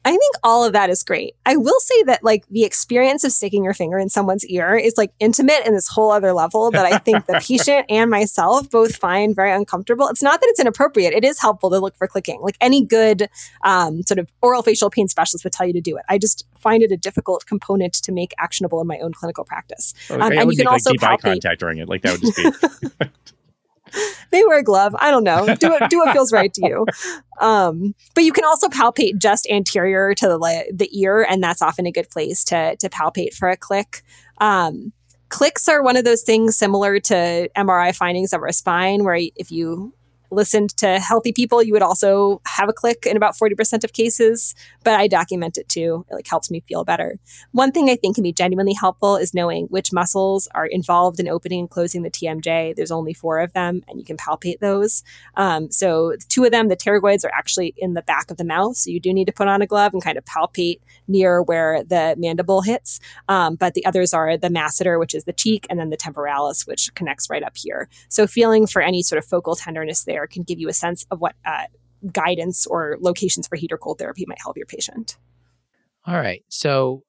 I 0.05 0.11
think 0.11 0.35
all 0.43 0.63
of 0.63 0.73
that 0.73 0.89
is 0.89 1.03
great. 1.03 1.35
I 1.45 1.57
will 1.57 1.79
say 1.79 2.03
that 2.03 2.23
like 2.23 2.47
the 2.47 2.63
experience 2.63 3.25
of 3.25 3.33
sticking 3.33 3.65
your 3.65 3.73
finger 3.73 3.97
in 3.99 4.09
someone's 4.09 4.45
ear 4.45 4.75
is 4.75 4.93
like 4.97 5.11
intimate 5.19 5.65
in 5.65 5.73
this 5.73 5.89
whole 5.89 6.09
other 6.09 6.31
level 6.31 6.71
that 6.71 6.85
I 6.85 6.97
think 6.99 7.25
the 7.25 7.33
patient 7.45 7.85
and 7.89 8.09
myself 8.09 8.69
both 8.69 8.95
find 8.95 9.35
very 9.35 9.51
uncomfortable. 9.51 10.07
It's 10.07 10.23
not 10.23 10.39
that 10.39 10.47
it's 10.49 10.59
inappropriate. 10.59 11.13
It 11.13 11.25
is 11.25 11.39
helpful 11.39 11.69
to 11.71 11.79
look 11.79 11.97
for 11.97 12.07
clicking. 12.07 12.39
Like 12.41 12.55
any 12.61 12.85
good 12.85 13.29
um, 13.65 14.03
sort 14.03 14.19
of 14.19 14.31
oral 14.41 14.61
facial 14.61 14.89
pain 14.89 15.09
specialist 15.09 15.43
would 15.43 15.53
tell 15.53 15.67
you 15.67 15.73
to 15.73 15.81
do 15.81 15.97
it. 15.97 16.05
I 16.07 16.17
just 16.17 16.47
find 16.61 16.81
it 16.81 16.93
a 16.93 16.97
difficult 16.97 17.45
component 17.45 17.93
to 17.95 18.13
make 18.13 18.33
actionable 18.39 18.79
in 18.79 18.87
my 18.87 18.99
own 18.99 19.11
clinical 19.11 19.43
practice. 19.43 19.93
Okay, 20.09 20.21
um, 20.21 20.31
and 20.31 20.51
you 20.51 20.57
can 20.57 20.65
like 20.65 20.73
also 20.73 20.91
deep 20.91 21.01
palpate. 21.01 21.13
eye 21.13 21.17
contact 21.17 21.59
during 21.59 21.77
it. 21.79 21.89
Like 21.89 22.03
that 22.03 22.13
would 22.13 22.21
just 22.21 22.37
be. 22.99 23.05
they 24.31 24.43
wear 24.45 24.59
a 24.59 24.63
glove. 24.63 24.95
I 24.99 25.11
don't 25.11 25.23
know. 25.23 25.45
Do 25.55 25.73
it. 25.73 25.89
Do 25.89 25.99
what 25.99 26.13
feels 26.13 26.31
right 26.31 26.53
to 26.53 26.67
you. 26.67 26.85
Um, 27.39 27.95
but 28.15 28.25
you 28.25 28.33
can 28.33 28.43
also 28.43 28.67
palpate 28.67 29.17
just 29.17 29.47
anterior 29.49 30.13
to 30.13 30.27
the 30.27 30.65
the 30.73 30.89
ear, 30.99 31.23
and 31.23 31.41
that's 31.41 31.61
often 31.61 31.85
a 31.85 31.91
good 31.91 32.09
place 32.09 32.43
to 32.43 32.75
to 32.75 32.89
palpate 32.89 33.33
for 33.33 33.47
a 33.47 33.55
click. 33.55 34.03
Um, 34.39 34.91
clicks 35.29 35.69
are 35.69 35.81
one 35.81 35.95
of 35.95 36.03
those 36.03 36.23
things 36.23 36.57
similar 36.57 36.99
to 36.99 37.49
MRI 37.55 37.95
findings 37.95 38.33
of 38.33 38.41
our 38.41 38.51
spine, 38.51 39.05
where 39.05 39.17
if 39.37 39.53
you 39.53 39.93
listened 40.31 40.75
to 40.77 40.99
healthy 40.99 41.31
people, 41.31 41.63
you 41.63 41.73
would 41.73 41.81
also 41.81 42.41
have 42.45 42.69
a 42.69 42.73
click 42.73 43.05
in 43.05 43.17
about 43.17 43.35
40% 43.35 43.83
of 43.83 43.93
cases, 43.93 44.55
but 44.83 44.93
I 44.93 45.07
document 45.07 45.57
it 45.57 45.69
too. 45.69 46.05
It 46.09 46.15
like 46.15 46.27
helps 46.27 46.51
me 46.51 46.61
feel 46.67 46.83
better. 46.83 47.17
One 47.51 47.71
thing 47.71 47.89
I 47.89 47.95
think 47.95 48.15
can 48.15 48.23
be 48.23 48.33
genuinely 48.33 48.73
helpful 48.73 49.15
is 49.15 49.33
knowing 49.33 49.65
which 49.65 49.93
muscles 49.93 50.47
are 50.53 50.65
involved 50.65 51.19
in 51.19 51.27
opening 51.27 51.61
and 51.61 51.69
closing 51.69 52.03
the 52.03 52.11
TMJ. 52.11 52.75
There's 52.75 52.91
only 52.91 53.13
four 53.13 53.39
of 53.39 53.53
them 53.53 53.83
and 53.87 53.99
you 53.99 54.05
can 54.05 54.17
palpate 54.17 54.59
those. 54.59 55.03
Um, 55.35 55.71
so 55.71 56.15
two 56.29 56.43
of 56.43 56.51
them, 56.51 56.67
the 56.67 56.77
pterygoids 56.77 57.25
are 57.25 57.33
actually 57.33 57.73
in 57.77 57.93
the 57.93 58.01
back 58.01 58.31
of 58.31 58.37
the 58.37 58.43
mouth. 58.43 58.77
So 58.77 58.91
you 58.91 58.99
do 58.99 59.13
need 59.13 59.25
to 59.25 59.33
put 59.33 59.47
on 59.47 59.61
a 59.61 59.67
glove 59.67 59.93
and 59.93 60.03
kind 60.03 60.17
of 60.17 60.25
palpate 60.25 60.79
near 61.07 61.41
where 61.41 61.83
the 61.83 62.15
mandible 62.17 62.61
hits. 62.61 62.99
Um, 63.27 63.55
but 63.55 63.73
the 63.73 63.85
others 63.85 64.13
are 64.13 64.37
the 64.37 64.49
masseter, 64.49 64.99
which 64.99 65.15
is 65.15 65.23
the 65.23 65.33
cheek, 65.33 65.65
and 65.69 65.79
then 65.79 65.89
the 65.89 65.97
temporalis, 65.97 66.67
which 66.67 66.93
connects 66.95 67.29
right 67.29 67.43
up 67.43 67.57
here. 67.57 67.89
So 68.09 68.27
feeling 68.27 68.67
for 68.67 68.81
any 68.81 69.01
sort 69.01 69.17
of 69.17 69.25
focal 69.25 69.55
tenderness 69.55 70.03
there 70.03 70.18
can 70.27 70.43
give 70.43 70.59
you 70.59 70.69
a 70.69 70.73
sense 70.73 71.05
of 71.11 71.21
what 71.21 71.35
uh, 71.45 71.65
guidance 72.11 72.65
or 72.67 72.97
locations 72.99 73.47
for 73.47 73.55
heat 73.55 73.71
or 73.71 73.77
cold 73.77 73.99
therapy 73.99 74.25
might 74.27 74.41
help 74.41 74.57
your 74.57 74.65
patient. 74.65 75.17
All 76.05 76.15
right. 76.15 76.43
So 76.49 77.03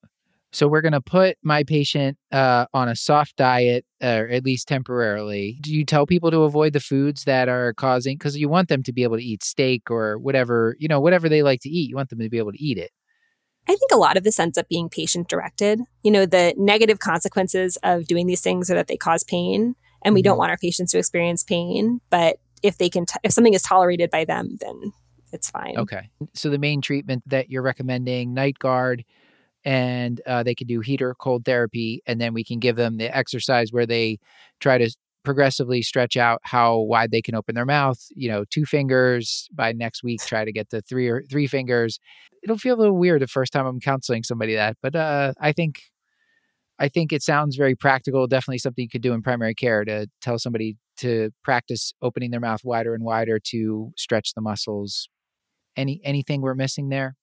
So 0.53 0.67
we're 0.67 0.81
going 0.81 0.93
to 0.93 1.01
put 1.01 1.37
my 1.45 1.63
patient 1.63 2.19
uh, 2.33 2.67
on 2.75 2.89
a 2.89 2.97
soft 2.97 3.37
diet, 3.37 3.85
or 4.03 4.29
at 4.29 4.45
least 4.45 4.67
temporarily. 4.67 5.59
Do 5.61 5.73
you 5.73 5.85
tell 5.85 6.07
people 6.07 6.31
to 6.33 6.43
avoid 6.43 6.73
the 6.73 6.81
foods 6.81 7.25
that 7.25 7.49
are 7.49 7.73
causing? 7.75 8.17
Because 8.17 8.37
you 8.37 8.49
want 8.49 8.69
them 8.69 8.83
to 8.83 8.93
be 8.93 9.05
able 9.05 9.17
to 9.17 9.23
eat 9.23 9.45
steak 9.45 9.91
or 9.91 10.19
whatever 10.19 10.77
you 10.81 10.89
know, 10.89 11.01
whatever 11.01 11.29
they 11.29 11.43
like 11.43 11.61
to 11.61 11.69
eat. 11.69 11.89
You 11.89 11.97
want 11.97 12.09
them 12.09 12.19
to 12.19 12.29
be 12.29 12.39
able 12.39 12.53
to 12.53 12.63
eat 12.63 12.79
it. 12.79 12.91
I 13.69 13.77
think 13.77 13.93
a 13.93 13.97
lot 13.97 14.17
of 14.17 14.25
this 14.25 14.41
ends 14.41 14.59
up 14.59 14.69
being 14.69 14.89
patient 14.89 15.29
directed. 15.29 15.81
You 16.03 16.11
know, 16.11 16.27
the 16.27 16.55
negative 16.57 16.99
consequences 16.99 17.79
of 17.85 18.07
doing 18.07 18.27
these 18.27 18.41
things 18.41 18.71
are 18.71 18.75
that 18.75 18.89
they 18.89 18.97
cause 18.97 19.23
pain, 19.23 19.77
and 20.03 20.15
we 20.15 20.21
mm-hmm. 20.21 20.31
don't 20.31 20.39
want 20.39 20.51
our 20.51 20.57
patients 20.57 20.91
to 20.93 20.99
experience 20.99 21.45
pain. 21.45 22.01
But 22.11 22.39
if 22.63 22.79
they 22.79 22.89
can, 22.89 23.07
t- 23.07 23.19
if 23.23 23.33
something 23.33 23.55
is 23.55 23.63
tolerated 23.63 24.11
by 24.11 24.25
them, 24.25 24.57
then 24.61 24.93
it's 25.33 25.51
fine. 25.51 25.77
Okay. 25.77 26.11
So 26.35 26.51
the 26.51 26.59
main 26.59 26.81
treatment 26.81 27.23
that 27.27 27.51
you're 27.51 27.63
recommending, 27.63 28.35
night 28.35 28.59
guard, 28.59 29.05
and 29.65 30.21
uh, 30.27 30.43
they 30.43 30.55
can 30.55 30.67
do 30.67 30.81
heat 30.81 31.03
or 31.03 31.15
cold 31.15 31.45
therapy, 31.45 32.03
and 32.07 32.21
then 32.21 32.33
we 32.33 32.45
can 32.45 32.59
give 32.59 32.77
them 32.77 32.97
the 32.97 33.15
exercise 33.15 33.73
where 33.73 33.87
they 33.87 34.19
try 34.59 34.79
to 34.79 34.91
progressively 35.23 35.83
stretch 35.83 36.17
out 36.17 36.41
how 36.45 36.79
wide 36.79 37.11
they 37.11 37.21
can 37.21 37.35
open 37.35 37.55
their 37.55 37.67
mouth. 37.67 37.99
You 38.15 38.31
know, 38.31 38.45
two 38.49 38.65
fingers 38.65 39.49
by 39.53 39.73
next 39.73 40.03
week. 40.03 40.21
Try 40.25 40.45
to 40.45 40.53
get 40.53 40.71
to 40.71 40.81
three 40.81 41.09
or 41.09 41.25
three 41.31 41.47
fingers. 41.47 41.99
It'll 42.43 42.57
feel 42.57 42.75
a 42.75 42.81
little 42.81 42.97
weird 42.97 43.21
the 43.21 43.27
first 43.27 43.53
time 43.53 43.67
I'm 43.67 43.81
counseling 43.81 44.23
somebody 44.23 44.55
that, 44.55 44.79
but 44.83 44.97
uh, 44.97 45.35
I 45.41 45.53
think 45.53 45.83
I 46.79 46.89
think 46.89 47.13
it 47.13 47.23
sounds 47.23 47.57
very 47.57 47.77
practical. 47.77 48.27
Definitely 48.27 48.59
something 48.59 48.83
you 48.83 48.89
could 48.89 49.03
do 49.03 49.13
in 49.13 49.21
primary 49.21 49.55
care 49.55 49.85
to 49.85 50.07
tell 50.23 50.39
somebody 50.39 50.77
to 51.01 51.31
practice 51.43 51.93
opening 52.03 52.31
their 52.31 52.41
mouth 52.41 52.61
wider 52.65 52.95
and 52.95 53.05
wider 53.05 53.39
to 53.39 53.93
stretch 53.97 54.35
the 54.35 54.41
muscles. 54.41 55.09
Any 55.77 56.01
anything 56.05 56.41
we're 56.41 56.55
missing 56.55 56.89
there? 56.89 57.17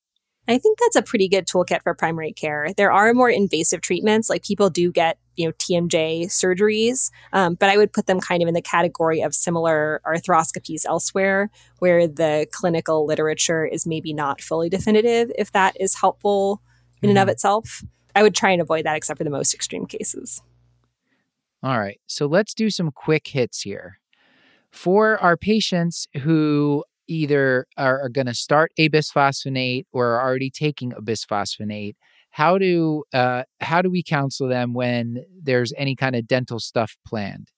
I 0.48 0.56
think 0.56 0.78
that's 0.78 0.96
a 0.96 1.02
pretty 1.02 1.28
good 1.28 1.46
toolkit 1.46 1.82
for 1.82 1.92
primary 1.92 2.32
care. 2.32 2.68
There 2.74 2.90
are 2.90 3.12
more 3.12 3.28
invasive 3.28 3.82
treatments, 3.82 4.30
like 4.30 4.42
people 4.42 4.70
do 4.70 4.90
get, 4.90 5.18
you 5.36 5.46
know, 5.46 5.52
TMJ 5.52 6.28
surgeries, 6.28 7.10
um, 7.34 7.54
but 7.54 7.68
I 7.68 7.76
would 7.76 7.92
put 7.92 8.06
them 8.06 8.18
kind 8.18 8.42
of 8.42 8.48
in 8.48 8.54
the 8.54 8.62
category 8.62 9.20
of 9.20 9.34
similar 9.34 10.00
arthroscopies 10.06 10.86
elsewhere, 10.86 11.50
where 11.80 12.08
the 12.08 12.46
clinical 12.50 13.04
literature 13.04 13.66
is 13.66 13.86
maybe 13.86 14.14
not 14.14 14.40
fully 14.40 14.70
definitive. 14.70 15.30
If 15.36 15.52
that 15.52 15.76
is 15.78 15.94
helpful 15.94 16.62
in 17.02 17.08
mm-hmm. 17.08 17.10
and 17.10 17.18
of 17.18 17.22
mm-hmm. 17.24 17.32
itself, 17.32 17.84
I 18.16 18.22
would 18.22 18.34
try 18.34 18.50
and 18.50 18.62
avoid 18.62 18.86
that, 18.86 18.96
except 18.96 19.18
for 19.18 19.24
the 19.24 19.30
most 19.30 19.52
extreme 19.52 19.84
cases. 19.84 20.42
All 21.62 21.78
right, 21.78 22.00
so 22.06 22.26
let's 22.26 22.54
do 22.54 22.70
some 22.70 22.90
quick 22.92 23.28
hits 23.28 23.62
here. 23.62 23.98
For 24.70 25.18
our 25.18 25.36
patients 25.36 26.06
who 26.22 26.84
either 27.08 27.66
are, 27.76 28.02
are 28.02 28.08
going 28.08 28.26
to 28.26 28.34
start 28.34 28.70
a 28.76 28.88
bisphosphonate 28.88 29.86
or 29.92 30.08
are 30.08 30.22
already 30.22 30.50
taking 30.50 30.92
a 30.92 31.00
bisphosphonate 31.00 31.94
how 32.30 32.58
do 32.58 33.04
uh, 33.12 33.42
how 33.60 33.82
do 33.82 33.90
we 33.90 34.02
counsel 34.02 34.48
them 34.48 34.74
when 34.74 35.24
there's 35.42 35.72
any 35.76 35.96
kind 35.96 36.14
of 36.14 36.26
dental 36.26 36.60
stuff 36.60 36.96
planned 37.06 37.50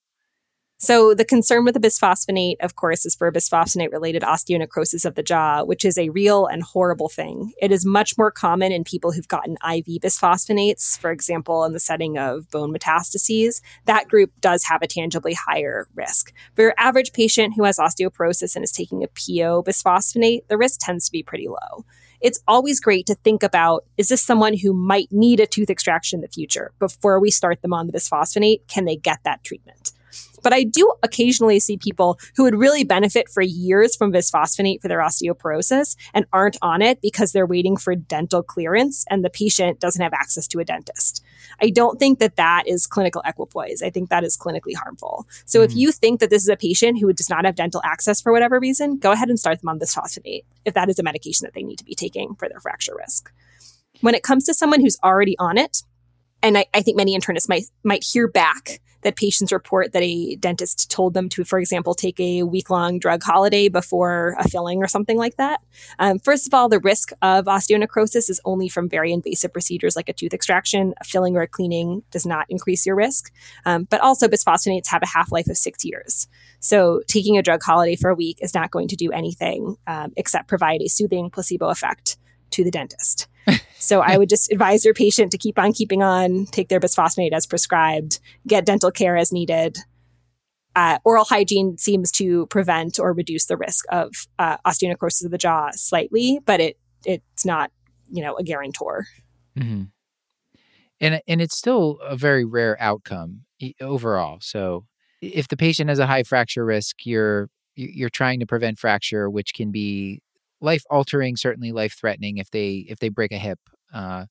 so 0.81 1.13
the 1.13 1.23
concern 1.23 1.63
with 1.63 1.75
the 1.75 1.79
bisphosphonate, 1.79 2.55
of 2.59 2.75
course, 2.75 3.05
is 3.05 3.13
for 3.13 3.31
bisphosphonate 3.31 3.91
related 3.91 4.23
osteonecrosis 4.23 5.05
of 5.05 5.13
the 5.13 5.21
jaw, 5.21 5.63
which 5.63 5.85
is 5.85 5.95
a 5.95 6.09
real 6.09 6.47
and 6.47 6.63
horrible 6.63 7.07
thing. 7.07 7.53
It 7.61 7.71
is 7.71 7.85
much 7.85 8.17
more 8.17 8.31
common 8.31 8.71
in 8.71 8.83
people 8.83 9.11
who've 9.11 9.27
gotten 9.27 9.57
IV 9.63 10.01
bisphosphonates, 10.01 10.97
for 10.97 11.11
example, 11.11 11.63
in 11.65 11.73
the 11.73 11.79
setting 11.79 12.17
of 12.17 12.49
bone 12.49 12.73
metastases. 12.73 13.61
That 13.85 14.07
group 14.07 14.31
does 14.41 14.63
have 14.63 14.81
a 14.81 14.87
tangibly 14.87 15.35
higher 15.35 15.87
risk. 15.93 16.33
For 16.55 16.63
your 16.63 16.73
average 16.79 17.13
patient 17.13 17.53
who 17.55 17.63
has 17.65 17.77
osteoporosis 17.77 18.55
and 18.55 18.63
is 18.63 18.71
taking 18.71 19.03
a 19.03 19.07
PO 19.07 19.61
bisphosphonate, 19.61 20.47
the 20.47 20.57
risk 20.57 20.79
tends 20.81 21.05
to 21.05 21.11
be 21.11 21.21
pretty 21.21 21.47
low 21.47 21.85
it's 22.21 22.41
always 22.47 22.79
great 22.79 23.07
to 23.07 23.15
think 23.15 23.41
about 23.41 23.83
is 23.97 24.09
this 24.09 24.21
someone 24.21 24.55
who 24.55 24.73
might 24.73 25.11
need 25.11 25.39
a 25.39 25.47
tooth 25.47 25.71
extraction 25.71 26.17
in 26.17 26.21
the 26.21 26.27
future 26.27 26.71
before 26.79 27.19
we 27.19 27.31
start 27.31 27.61
them 27.63 27.73
on 27.73 27.87
the 27.87 27.93
bisphosphonate? 27.93 28.67
Can 28.67 28.85
they 28.85 28.95
get 28.95 29.19
that 29.23 29.43
treatment? 29.43 29.91
But 30.41 30.53
I 30.53 30.63
do 30.63 30.91
occasionally 31.03 31.59
see 31.59 31.77
people 31.77 32.19
who 32.35 32.43
would 32.43 32.55
really 32.55 32.83
benefit 32.83 33.29
for 33.29 33.41
years 33.41 33.95
from 33.95 34.11
bisphosphonate 34.11 34.81
for 34.81 34.87
their 34.87 34.99
osteoporosis 34.99 35.95
and 36.13 36.25
aren't 36.33 36.57
on 36.61 36.81
it 36.81 37.01
because 37.01 37.31
they're 37.31 37.45
waiting 37.45 37.77
for 37.77 37.95
dental 37.95 38.43
clearance 38.43 39.05
and 39.09 39.23
the 39.23 39.29
patient 39.29 39.79
doesn't 39.79 40.01
have 40.01 40.13
access 40.13 40.47
to 40.47 40.59
a 40.59 40.65
dentist. 40.65 41.23
I 41.61 41.69
don't 41.69 41.99
think 41.99 42.19
that 42.19 42.35
that 42.35 42.67
is 42.67 42.87
clinical 42.87 43.21
equipoise. 43.25 43.81
I 43.81 43.89
think 43.89 44.09
that 44.09 44.23
is 44.23 44.37
clinically 44.37 44.75
harmful. 44.75 45.27
So 45.45 45.59
mm 45.59 45.71
if 45.71 45.75
you 45.75 45.91
think 45.91 46.19
that 46.19 46.31
this 46.31 46.41
is 46.41 46.49
a 46.49 46.57
patient 46.57 46.99
who 46.99 47.13
does 47.13 47.29
not 47.29 47.45
have 47.45 47.55
dental 47.55 47.81
access 47.85 48.19
for 48.19 48.31
whatever 48.31 48.59
reason, 48.59 48.97
go 48.97 49.11
ahead 49.11 49.29
and 49.29 49.39
start 49.39 49.61
them 49.61 49.69
on 49.69 49.79
bisphosphonate 49.79 50.43
if 50.65 50.73
that 50.73 50.89
is 50.89 50.97
a 50.97 51.03
medication 51.03 51.45
that 51.45 51.53
they 51.53 51.61
need 51.61 51.77
to 51.77 51.85
be 51.85 51.93
taking 51.93 52.33
for 52.35 52.49
their 52.49 52.59
fracture 52.59 52.95
risk. 52.97 53.31
When 54.01 54.15
it 54.15 54.23
comes 54.23 54.43
to 54.45 54.53
someone 54.53 54.81
who's 54.81 54.97
already 55.03 55.37
on 55.37 55.57
it, 55.57 55.83
and 56.43 56.57
I, 56.57 56.65
I 56.73 56.81
think 56.81 56.97
many 56.97 57.17
internists 57.17 57.49
might 57.49 57.65
might 57.83 58.03
hear 58.03 58.27
back 58.27 58.81
that 59.01 59.15
patients 59.15 59.51
report 59.51 59.93
that 59.93 60.03
a 60.03 60.35
dentist 60.35 60.89
told 60.89 61.13
them 61.13 61.29
to, 61.29 61.43
for 61.43 61.59
example, 61.59 61.93
take 61.93 62.19
a 62.19 62.43
week 62.43 62.69
long 62.69 62.99
drug 62.99 63.23
holiday 63.23 63.67
before 63.67 64.35
a 64.39 64.47
filling 64.47 64.83
or 64.83 64.87
something 64.87 65.17
like 65.17 65.37
that. 65.37 65.61
Um, 65.99 66.19
first 66.19 66.47
of 66.47 66.53
all, 66.53 66.69
the 66.69 66.79
risk 66.79 67.11
of 67.21 67.45
osteonecrosis 67.45 68.29
is 68.29 68.39
only 68.45 68.69
from 68.69 68.89
very 68.89 69.11
invasive 69.11 69.51
procedures 69.51 69.95
like 69.95 70.09
a 70.09 70.13
tooth 70.13 70.33
extraction. 70.33 70.93
A 71.01 71.03
filling 71.03 71.35
or 71.35 71.41
a 71.41 71.47
cleaning 71.47 72.03
does 72.11 72.25
not 72.25 72.45
increase 72.49 72.85
your 72.85 72.95
risk. 72.95 73.31
Um, 73.65 73.85
but 73.89 74.01
also, 74.01 74.27
bisphosphonates 74.27 74.87
have 74.87 75.03
a 75.03 75.07
half 75.07 75.31
life 75.31 75.47
of 75.47 75.57
six 75.57 75.83
years. 75.83 76.27
So, 76.59 77.01
taking 77.07 77.37
a 77.37 77.43
drug 77.43 77.63
holiday 77.63 77.95
for 77.95 78.09
a 78.09 78.15
week 78.15 78.37
is 78.41 78.53
not 78.53 78.71
going 78.71 78.87
to 78.89 78.95
do 78.95 79.11
anything 79.11 79.77
um, 79.87 80.13
except 80.15 80.47
provide 80.47 80.81
a 80.81 80.87
soothing 80.87 81.29
placebo 81.29 81.69
effect 81.69 82.17
to 82.51 82.63
the 82.63 82.71
dentist. 82.71 83.27
So 83.81 84.01
I 84.01 84.17
would 84.17 84.29
just 84.29 84.51
advise 84.51 84.85
your 84.85 84.93
patient 84.93 85.31
to 85.31 85.39
keep 85.39 85.57
on 85.57 85.73
keeping 85.73 86.03
on, 86.03 86.45
take 86.45 86.69
their 86.69 86.79
bisphosphonate 86.79 87.33
as 87.33 87.47
prescribed, 87.47 88.19
get 88.45 88.63
dental 88.63 88.91
care 88.91 89.17
as 89.17 89.31
needed. 89.31 89.79
Uh, 90.75 90.99
oral 91.03 91.25
hygiene 91.25 91.77
seems 91.79 92.11
to 92.11 92.45
prevent 92.47 92.99
or 92.99 93.11
reduce 93.11 93.45
the 93.45 93.57
risk 93.57 93.85
of 93.91 94.11
uh, 94.37 94.57
osteonecrosis 94.67 95.25
of 95.25 95.31
the 95.31 95.37
jaw 95.37 95.69
slightly, 95.73 96.39
but 96.45 96.61
it 96.61 96.77
it's 97.05 97.43
not 97.43 97.71
you 98.11 98.21
know 98.23 98.35
a 98.35 98.43
guarantor. 98.43 99.07
Mm-hmm. 99.57 99.85
And 101.01 101.21
and 101.27 101.41
it's 101.41 101.57
still 101.57 101.99
a 102.03 102.15
very 102.15 102.45
rare 102.45 102.77
outcome 102.79 103.41
overall. 103.81 104.37
So 104.41 104.85
if 105.21 105.47
the 105.47 105.57
patient 105.57 105.89
has 105.89 105.97
a 105.99 106.07
high 106.07 106.23
fracture 106.23 106.63
risk, 106.63 106.97
you're 107.03 107.49
you're 107.75 108.09
trying 108.09 108.39
to 108.41 108.45
prevent 108.45 108.77
fracture, 108.77 109.27
which 109.27 109.55
can 109.55 109.71
be 109.71 110.21
life 110.61 110.83
altering, 110.89 111.35
certainly 111.35 111.71
life 111.71 111.95
threatening 111.99 112.37
if 112.37 112.51
they 112.51 112.85
if 112.87 112.99
they 112.99 113.09
break 113.09 113.31
a 113.31 113.37
hip. 113.37 113.59
Uh, 113.93 114.25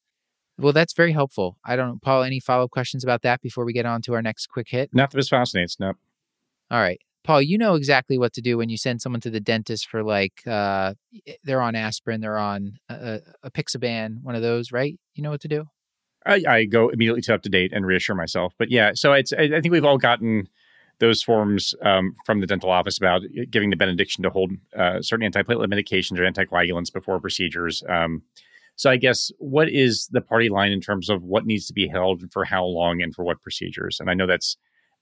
well, 0.58 0.72
that's 0.72 0.92
very 0.92 1.12
helpful. 1.12 1.58
I 1.64 1.76
don't, 1.76 2.00
Paul. 2.02 2.22
Any 2.22 2.40
follow 2.40 2.64
up 2.64 2.70
questions 2.70 3.02
about 3.02 3.22
that 3.22 3.40
before 3.40 3.64
we 3.64 3.72
get 3.72 3.86
on 3.86 4.02
to 4.02 4.14
our 4.14 4.22
next 4.22 4.46
quick 4.48 4.68
hit? 4.68 4.90
Not 4.92 5.10
that 5.10 5.16
the 5.16 5.22
bisphosphonates. 5.22 5.76
Nope. 5.80 5.96
All 6.70 6.80
right, 6.80 7.00
Paul. 7.24 7.42
You 7.42 7.58
know 7.58 7.74
exactly 7.74 8.18
what 8.18 8.32
to 8.34 8.40
do 8.40 8.58
when 8.58 8.68
you 8.68 8.76
send 8.76 9.02
someone 9.02 9.20
to 9.22 9.30
the 9.30 9.40
dentist 9.40 9.88
for 9.88 10.02
like 10.02 10.46
uh, 10.46 10.94
they're 11.44 11.62
on 11.62 11.74
aspirin, 11.74 12.20
they're 12.20 12.38
on 12.38 12.74
a, 12.88 13.20
a 13.42 13.50
Apixaban, 13.50 14.22
one 14.22 14.34
of 14.34 14.42
those, 14.42 14.70
right? 14.70 14.98
You 15.14 15.22
know 15.22 15.30
what 15.30 15.40
to 15.42 15.48
do. 15.48 15.66
I, 16.26 16.42
I 16.46 16.64
go 16.64 16.90
immediately 16.90 17.22
to 17.22 17.34
up 17.34 17.42
to 17.42 17.48
date 17.48 17.72
and 17.72 17.86
reassure 17.86 18.14
myself. 18.14 18.54
But 18.58 18.70
yeah, 18.70 18.92
so 18.94 19.12
it's 19.14 19.32
I, 19.32 19.44
I 19.44 19.60
think 19.60 19.72
we've 19.72 19.84
all 19.84 19.98
gotten 19.98 20.48
those 21.00 21.22
forms 21.22 21.74
um, 21.82 22.14
from 22.24 22.40
the 22.40 22.46
dental 22.46 22.70
office 22.70 22.98
about 22.98 23.22
giving 23.50 23.70
the 23.70 23.76
benediction 23.76 24.22
to 24.22 24.30
hold 24.30 24.52
uh, 24.78 25.00
certain 25.02 25.30
antiplatelet 25.30 25.72
medications 25.72 26.18
or 26.18 26.30
anticoagulants 26.30 26.92
before 26.92 27.18
procedures. 27.18 27.82
Um, 27.88 28.22
so 28.76 28.90
I 28.90 28.96
guess 28.96 29.30
what 29.38 29.68
is 29.68 30.08
the 30.12 30.20
party 30.20 30.48
line 30.48 30.72
in 30.72 30.80
terms 30.80 31.10
of 31.10 31.22
what 31.22 31.44
needs 31.44 31.66
to 31.66 31.74
be 31.74 31.88
held 31.88 32.22
for 32.32 32.44
how 32.44 32.64
long 32.64 33.02
and 33.02 33.14
for 33.14 33.24
what 33.24 33.42
procedures? 33.42 33.98
And 34.00 34.08
I 34.08 34.14
know 34.14 34.26
that's 34.26 34.56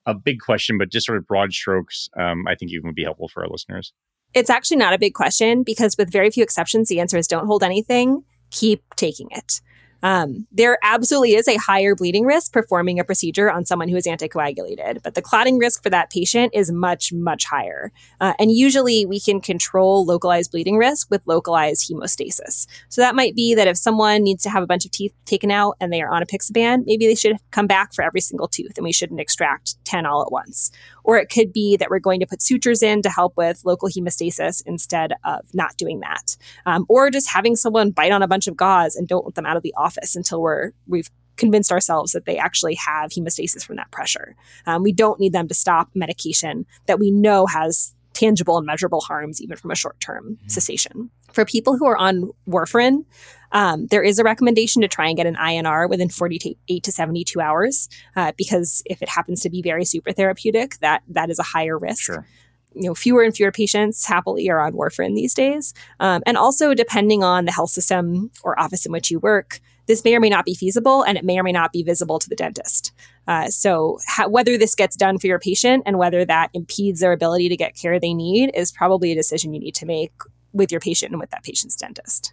a 0.06 0.14
big 0.14 0.40
question, 0.40 0.78
but 0.78 0.90
just 0.90 1.06
sort 1.06 1.18
of 1.18 1.26
broad 1.26 1.52
strokes, 1.52 2.08
um, 2.18 2.46
I 2.48 2.54
think 2.54 2.70
you 2.70 2.80
would 2.82 2.94
be 2.94 3.04
helpful 3.04 3.28
for 3.28 3.42
our 3.44 3.48
listeners. 3.48 3.92
It's 4.34 4.50
actually 4.50 4.78
not 4.78 4.94
a 4.94 4.98
big 4.98 5.14
question 5.14 5.62
because, 5.62 5.96
with 5.96 6.10
very 6.10 6.30
few 6.30 6.42
exceptions, 6.42 6.88
the 6.88 7.00
answer 7.00 7.16
is 7.16 7.26
don't 7.26 7.46
hold 7.46 7.62
anything, 7.62 8.24
keep 8.50 8.82
taking 8.96 9.28
it. 9.30 9.60
Um, 10.02 10.46
there 10.52 10.78
absolutely 10.82 11.34
is 11.34 11.48
a 11.48 11.56
higher 11.56 11.94
bleeding 11.94 12.24
risk 12.24 12.52
performing 12.52 13.00
a 13.00 13.04
procedure 13.04 13.50
on 13.50 13.64
someone 13.64 13.88
who 13.88 13.96
is 13.96 14.06
anticoagulated, 14.06 15.02
but 15.02 15.14
the 15.14 15.22
clotting 15.22 15.58
risk 15.58 15.82
for 15.82 15.90
that 15.90 16.10
patient 16.10 16.52
is 16.54 16.70
much, 16.70 17.12
much 17.12 17.44
higher. 17.44 17.90
Uh, 18.20 18.34
and 18.38 18.52
usually 18.52 19.06
we 19.06 19.20
can 19.20 19.40
control 19.40 20.04
localized 20.04 20.52
bleeding 20.52 20.76
risk 20.76 21.10
with 21.10 21.22
localized 21.26 21.90
hemostasis. 21.90 22.66
So 22.88 23.00
that 23.00 23.14
might 23.14 23.34
be 23.34 23.54
that 23.54 23.68
if 23.68 23.76
someone 23.76 24.22
needs 24.22 24.42
to 24.44 24.50
have 24.50 24.62
a 24.62 24.66
bunch 24.66 24.84
of 24.84 24.90
teeth 24.90 25.12
taken 25.24 25.50
out 25.50 25.76
and 25.80 25.92
they 25.92 26.00
are 26.00 26.10
on 26.10 26.22
a 26.22 26.26
Apixaban, 26.28 26.84
maybe 26.86 27.06
they 27.06 27.14
should 27.14 27.36
come 27.50 27.66
back 27.66 27.94
for 27.94 28.04
every 28.04 28.20
single 28.20 28.48
tooth 28.48 28.76
and 28.76 28.84
we 28.84 28.92
shouldn't 28.92 29.20
extract 29.20 29.77
10 29.88 30.06
all 30.06 30.22
at 30.22 30.30
once. 30.30 30.70
Or 31.04 31.16
it 31.16 31.30
could 31.30 31.52
be 31.52 31.76
that 31.76 31.90
we're 31.90 31.98
going 31.98 32.20
to 32.20 32.26
put 32.26 32.42
sutures 32.42 32.82
in 32.82 33.02
to 33.02 33.10
help 33.10 33.36
with 33.36 33.62
local 33.64 33.88
hemostasis 33.88 34.62
instead 34.66 35.12
of 35.24 35.40
not 35.54 35.76
doing 35.76 36.00
that. 36.00 36.36
Um, 36.66 36.84
or 36.88 37.10
just 37.10 37.30
having 37.30 37.56
someone 37.56 37.90
bite 37.90 38.12
on 38.12 38.22
a 38.22 38.28
bunch 38.28 38.46
of 38.46 38.56
gauze 38.56 38.94
and 38.94 39.08
don't 39.08 39.24
let 39.24 39.34
them 39.34 39.46
out 39.46 39.56
of 39.56 39.62
the 39.62 39.74
office 39.76 40.14
until 40.14 40.40
we're 40.42 40.72
we've 40.86 41.10
convinced 41.38 41.72
ourselves 41.72 42.12
that 42.12 42.26
they 42.26 42.36
actually 42.36 42.74
have 42.74 43.10
hemostasis 43.10 43.64
from 43.64 43.76
that 43.76 43.90
pressure. 43.90 44.34
Um, 44.66 44.82
we 44.82 44.92
don't 44.92 45.20
need 45.20 45.32
them 45.32 45.48
to 45.48 45.54
stop 45.54 45.88
medication 45.94 46.66
that 46.86 46.98
we 46.98 47.10
know 47.10 47.46
has 47.46 47.94
tangible 48.18 48.58
and 48.58 48.66
measurable 48.66 49.00
harms, 49.00 49.40
even 49.40 49.56
from 49.56 49.70
a 49.70 49.76
short 49.76 49.98
term 50.00 50.38
cessation. 50.48 51.10
For 51.32 51.44
people 51.44 51.76
who 51.76 51.86
are 51.86 51.96
on 51.96 52.30
warfarin, 52.48 53.04
um, 53.52 53.86
there 53.86 54.02
is 54.02 54.18
a 54.18 54.24
recommendation 54.24 54.82
to 54.82 54.88
try 54.88 55.06
and 55.06 55.16
get 55.16 55.26
an 55.26 55.36
INR 55.36 55.88
within 55.88 56.08
48 56.08 56.82
to 56.82 56.92
72 56.92 57.40
hours, 57.40 57.88
uh, 58.16 58.32
because 58.36 58.82
if 58.86 59.00
it 59.02 59.08
happens 59.08 59.42
to 59.42 59.50
be 59.50 59.62
very 59.62 59.84
super 59.84 60.12
therapeutic, 60.12 60.78
that 60.80 61.02
that 61.08 61.30
is 61.30 61.38
a 61.38 61.44
higher 61.44 61.78
risk. 61.78 62.02
Sure. 62.02 62.26
You 62.74 62.88
know, 62.88 62.94
fewer 62.94 63.22
and 63.22 63.34
fewer 63.34 63.52
patients 63.52 64.04
happily 64.04 64.50
are 64.50 64.60
on 64.60 64.72
warfarin 64.72 65.14
these 65.14 65.34
days, 65.34 65.72
um, 66.00 66.22
and 66.26 66.36
also 66.36 66.74
depending 66.74 67.22
on 67.22 67.44
the 67.44 67.52
health 67.52 67.70
system 67.70 68.30
or 68.42 68.58
office 68.58 68.84
in 68.84 68.92
which 68.92 69.10
you 69.10 69.18
work, 69.20 69.60
this 69.88 70.04
may 70.04 70.14
or 70.14 70.20
may 70.20 70.28
not 70.28 70.44
be 70.44 70.54
feasible, 70.54 71.02
and 71.02 71.18
it 71.18 71.24
may 71.24 71.38
or 71.38 71.42
may 71.42 71.50
not 71.50 71.72
be 71.72 71.82
visible 71.82 72.20
to 72.20 72.28
the 72.28 72.36
dentist. 72.36 72.92
Uh, 73.26 73.48
so, 73.48 73.98
ha- 74.06 74.28
whether 74.28 74.56
this 74.56 74.74
gets 74.74 74.94
done 74.94 75.18
for 75.18 75.26
your 75.26 75.40
patient 75.40 75.82
and 75.86 75.98
whether 75.98 76.24
that 76.24 76.50
impedes 76.54 77.00
their 77.00 77.12
ability 77.12 77.48
to 77.48 77.56
get 77.56 77.74
care 77.74 77.98
they 77.98 78.14
need 78.14 78.52
is 78.54 78.70
probably 78.70 79.10
a 79.10 79.16
decision 79.16 79.52
you 79.52 79.60
need 79.60 79.74
to 79.74 79.86
make 79.86 80.12
with 80.52 80.70
your 80.70 80.80
patient 80.80 81.10
and 81.10 81.20
with 81.20 81.30
that 81.30 81.42
patient's 81.42 81.74
dentist. 81.74 82.32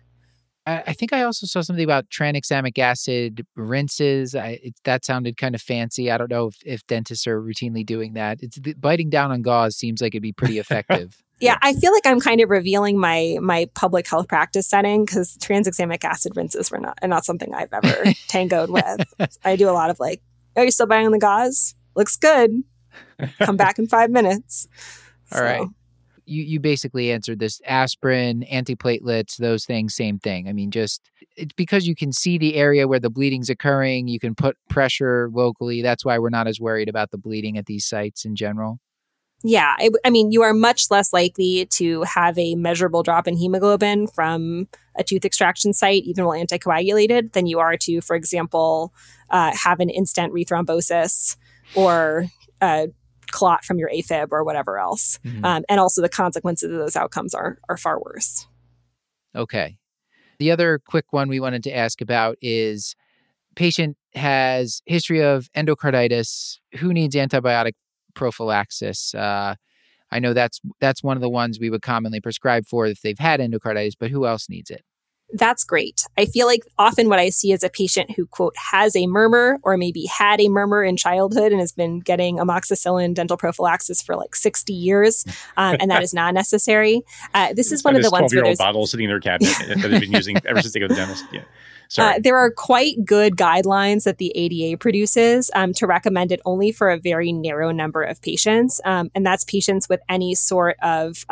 I, 0.68 0.93
think 0.93 1.13
I 1.13 1.22
also 1.22 1.45
saw 1.45 1.61
something 1.61 1.84
about 1.84 2.09
tranexamic 2.09 2.80
acid 2.80 3.45
rinses. 3.55 4.34
I, 4.34 4.59
it, 4.63 4.74
that 4.84 5.05
sounded 5.05 5.38
kind 5.38 5.53
of 5.53 5.61
fancy. 5.61 6.09
I 6.09 6.18
don't 6.18 6.32
know 6.32 6.47
if, 6.47 6.57
if 6.66 6.88
dentists 6.88 7.28
are 7.28 7.39
routinely 7.39 7.86
doing 7.86 8.13
that. 8.13 8.39
It's 8.41 8.59
the, 8.59 8.74
biting 8.74 9.11
down 9.11 9.32
on 9.32 9.43
gauze 9.43 9.76
seems 9.76 10.01
like 10.01 10.16
it'd 10.16 10.24
be 10.24 10.34
pretty 10.34 10.57
effective. 10.59 11.22
Yeah, 11.39 11.57
I 11.61 11.74
feel 11.74 11.91
like 11.91 12.05
I'm 12.05 12.22
kind 12.22 12.39
of 12.39 12.49
revealing 12.49 12.97
my 12.97 13.38
my 13.41 13.70
public 13.76 14.07
health 14.07 14.30
practice 14.30 14.68
setting 14.68 15.03
because 15.03 15.38
tranexamic 15.38 16.03
acid 16.03 16.32
rinses 16.36 16.72
were 16.72 16.80
not 16.80 16.97
are 17.01 17.09
not 17.09 17.26
something 17.26 17.53
I've 17.53 17.74
ever 17.74 18.13
tangoed 18.28 18.70
with. 18.70 19.05
I 19.43 19.57
do 19.57 19.70
a 19.70 19.72
lot 19.72 19.89
of 19.89 19.99
like, 19.99 20.22
are 20.55 20.63
you 20.63 20.72
still 20.72 20.88
buying 20.88 21.11
the 21.11 21.20
gauze? 21.20 21.76
Looks 21.95 22.16
good. 22.16 22.63
Come 23.39 23.57
back 23.57 23.80
in 23.80 23.88
five 23.88 24.09
minutes. 24.09 24.68
All 25.34 25.41
right. 25.41 25.68
You 26.26 26.44
you 26.44 26.60
basically 26.60 27.12
answered 27.12 27.40
this 27.40 27.62
aspirin, 27.66 28.46
antiplatelets, 28.52 29.38
those 29.38 29.66
things, 29.66 29.96
same 29.96 30.20
thing. 30.20 30.48
I 30.48 30.54
mean, 30.54 30.72
just 30.72 31.02
it's 31.36 31.54
because 31.54 31.88
you 31.88 31.96
can 31.96 32.12
see 32.12 32.38
the 32.38 32.56
area 32.56 32.88
where 32.88 33.00
the 33.00 33.10
bleeding's 33.10 33.50
occurring, 33.50 34.08
you 34.08 34.20
can 34.20 34.36
put 34.36 34.58
pressure 34.70 35.30
locally. 35.34 35.82
That's 35.82 36.06
why 36.06 36.18
we're 36.20 36.30
not 36.30 36.48
as 36.48 36.60
worried 36.60 36.90
about 36.90 37.12
the 37.12 37.18
bleeding 37.18 37.58
at 37.58 37.66
these 37.66 37.86
sites 37.86 38.26
in 38.26 38.36
general. 38.36 38.80
Yeah, 39.44 39.76
I, 39.78 39.92
I, 40.04 40.10
mean, 40.10 40.32
you 40.32 40.42
are 40.42 40.54
much 40.54 40.90
less 40.90 41.14
likely 41.14 41.68
to 41.68 42.02
have 42.04 42.36
a 42.40 42.56
measurable 42.56 43.04
drop 43.04 43.28
in 43.28 43.38
hemoglobin 43.38 44.08
from 44.08 44.68
a 44.98 45.04
tooth 45.04 45.24
extraction 45.24 45.72
site, 45.72 46.04
even 46.04 46.26
while 46.26 46.40
anticoagulated, 46.40 47.34
than 47.34 47.46
you 47.46 47.60
are 47.60 47.78
to, 47.78 48.02
for 48.02 48.16
example, 48.16 48.92
uh, 49.30 49.52
have 49.56 49.80
an 49.80 49.92
in-stent 49.92 50.34
rethrombosis 50.34 51.38
or 51.76 52.26
a 52.60 52.88
clot 53.36 53.66
from 53.66 53.78
your 53.78 53.90
AFib 53.90 54.30
or 54.32 54.44
whatever 54.44 54.80
else. 54.80 55.20
Mm-hmm. 55.26 55.44
Um, 55.44 55.64
and 55.70 55.80
also, 55.80 56.02
the 56.02 56.10
consequences 56.10 56.72
of 56.72 56.78
those 56.78 56.96
outcomes 56.96 57.34
are 57.34 57.60
are 57.70 57.78
far 57.78 58.00
worse. 58.02 58.48
Okay. 59.36 59.78
The 60.40 60.52
other 60.52 60.82
quick 60.86 61.06
one 61.12 61.30
we 61.30 61.40
wanted 61.40 61.64
to 61.64 61.76
ask 61.76 62.02
about 62.02 62.38
is 62.42 62.96
patient 63.56 63.98
has 64.14 64.82
history 64.86 65.22
of 65.22 65.50
endocarditis. 65.56 66.58
Who 66.80 66.94
needs 66.94 67.16
antibiotic 67.16 67.74
prophylaxis. 68.16 69.14
Uh, 69.14 69.56
I 70.12 70.20
know 70.20 70.34
that's 70.34 70.62
that's 70.80 71.04
one 71.04 71.18
of 71.18 71.22
the 71.22 71.30
ones 71.30 71.60
we 71.60 71.70
would 71.70 71.82
commonly 71.82 72.22
prescribe 72.22 72.66
for 72.66 72.86
if 72.88 73.02
they've 73.02 73.20
had 73.20 73.40
endocarditis, 73.40 73.94
but 74.00 74.12
who 74.12 74.26
else 74.26 74.50
needs 74.50 74.72
it? 74.72 74.84
That's 75.34 75.64
great. 75.64 76.06
I 76.18 76.26
feel 76.26 76.46
like 76.46 76.62
often 76.78 77.10
what 77.10 77.20
I 77.20 77.30
see 77.30 77.52
is 77.52 77.64
a 77.64 77.70
patient 77.70 78.12
who, 78.12 78.26
quote, 78.28 78.56
has 78.72 78.96
a 78.96 79.08
murmur 79.08 79.58
or 79.64 79.76
maybe 79.76 80.06
had 80.06 80.40
a 80.40 80.50
murmur 80.50 80.84
in 80.84 80.98
childhood 80.98 81.52
and 81.52 81.60
has 81.60 81.72
been 81.72 82.00
getting 82.00 82.38
amoxicillin 82.38 83.14
dental 83.14 83.36
prophylaxis 83.36 84.02
for 84.02 84.16
like 84.16 84.36
60 84.36 84.72
years, 84.72 85.26
um, 85.58 85.78
and 85.80 85.92
that 85.92 86.04
is 86.04 86.14
not 86.14 86.34
necessary. 86.34 87.02
Uh, 87.34 87.54
this 87.54 87.72
is 87.72 87.84
one 87.84 87.96
of 87.96 88.04
the 88.04 88.12
ones 88.12 88.34
where 88.34 88.44
there's 88.44 88.58
bottle 88.60 88.86
sitting 88.86 89.06
in 89.06 89.10
their 89.10 89.20
cabinet 89.20 89.54
that 89.68 89.90
they've 89.90 90.02
been 90.02 90.12
using 90.12 90.38
ever 90.46 90.62
since 90.62 90.74
they 90.74 90.80
go 90.80 90.88
to 90.88 90.94
the 90.94 91.00
dentist. 91.00 91.26
Yeah. 91.32 91.42
Uh, 91.98 92.20
there 92.20 92.38
are 92.38 92.52
quite 92.52 93.04
good 93.06 93.36
guidelines 93.36 94.04
that 94.04 94.18
the 94.18 94.32
ADA 94.36 94.78
produces 94.78 95.52
um, 95.56 95.74
to 95.74 95.88
recommend 95.88 96.32
it 96.32 96.42
only 96.46 96.72
for 96.72 96.90
a 96.90 96.98
very 96.98 97.32
narrow 97.32 97.72
number 97.72 98.02
of 98.02 98.22
patients. 98.22 98.82
Um, 98.86 99.12
and 99.14 99.26
that's 99.26 99.44
patients 99.44 99.88
with 99.90 100.02
any 100.10 100.36
sort 100.36 100.78
of. 100.82 101.26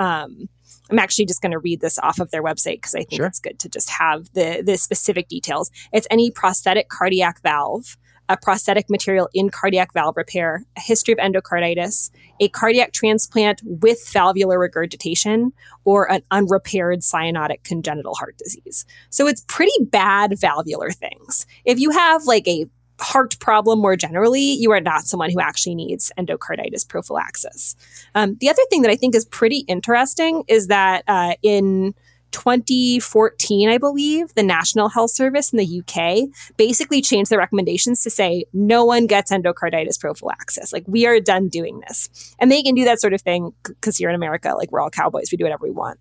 I'm 0.89 0.99
actually 0.99 1.25
just 1.25 1.41
going 1.41 1.51
to 1.51 1.59
read 1.59 1.81
this 1.81 1.97
off 1.99 2.19
of 2.19 2.31
their 2.31 2.43
website 2.43 2.77
because 2.77 2.95
I 2.95 3.03
think 3.03 3.21
sure. 3.21 3.25
it's 3.25 3.39
good 3.39 3.59
to 3.59 3.69
just 3.69 3.89
have 3.89 4.31
the, 4.33 4.61
the 4.65 4.77
specific 4.77 5.27
details. 5.27 5.71
It's 5.91 6.07
any 6.11 6.31
prosthetic 6.31 6.89
cardiac 6.89 7.41
valve, 7.41 7.97
a 8.29 8.37
prosthetic 8.37 8.89
material 8.89 9.29
in 9.33 9.49
cardiac 9.49 9.93
valve 9.93 10.15
repair, 10.17 10.63
a 10.77 10.81
history 10.81 11.13
of 11.13 11.19
endocarditis, 11.19 12.09
a 12.39 12.49
cardiac 12.49 12.93
transplant 12.93 13.61
with 13.63 14.07
valvular 14.09 14.59
regurgitation, 14.59 15.51
or 15.85 16.11
an 16.11 16.21
unrepaired 16.31 16.99
cyanotic 16.99 17.63
congenital 17.63 18.15
heart 18.15 18.37
disease. 18.37 18.85
So 19.09 19.27
it's 19.27 19.43
pretty 19.47 19.73
bad 19.83 20.39
valvular 20.39 20.91
things. 20.91 21.45
If 21.65 21.79
you 21.79 21.91
have 21.91 22.23
like 22.25 22.47
a 22.47 22.65
heart 22.99 23.37
problem 23.39 23.79
more 23.79 23.95
generally, 23.95 24.53
you 24.53 24.71
are 24.71 24.81
not 24.81 25.05
someone 25.05 25.31
who 25.31 25.39
actually 25.39 25.75
needs 25.75 26.11
endocarditis 26.17 26.87
prophylaxis. 26.87 27.75
Um, 28.15 28.37
the 28.39 28.49
other 28.49 28.61
thing 28.69 28.81
that 28.83 28.91
I 28.91 28.95
think 28.95 29.15
is 29.15 29.25
pretty 29.25 29.59
interesting 29.67 30.43
is 30.47 30.67
that 30.67 31.03
uh, 31.07 31.33
in 31.41 31.93
2014, 32.33 33.69
I 33.69 33.77
believe, 33.77 34.33
the 34.33 34.43
National 34.43 34.89
Health 34.89 35.11
Service 35.11 35.53
in 35.53 35.57
the 35.57 35.81
UK 35.81 36.29
basically 36.57 37.01
changed 37.01 37.31
their 37.31 37.39
recommendations 37.39 38.03
to 38.03 38.09
say 38.09 38.45
no 38.51 38.83
one 38.83 39.07
gets 39.07 39.31
endocarditis 39.31 39.99
prophylaxis. 39.99 40.73
Like 40.73 40.83
we 40.87 41.05
are 41.05 41.19
done 41.19 41.47
doing 41.47 41.79
this. 41.87 42.35
And 42.39 42.51
they 42.51 42.61
can 42.63 42.75
do 42.75 42.85
that 42.85 42.99
sort 42.99 43.13
of 43.13 43.21
thing 43.21 43.53
because 43.63 43.97
here 43.97 44.09
in 44.09 44.15
America, 44.15 44.53
like 44.57 44.71
we're 44.71 44.81
all 44.81 44.89
cowboys, 44.89 45.29
we 45.31 45.37
do 45.37 45.45
whatever 45.45 45.63
we 45.63 45.71
want. 45.71 45.99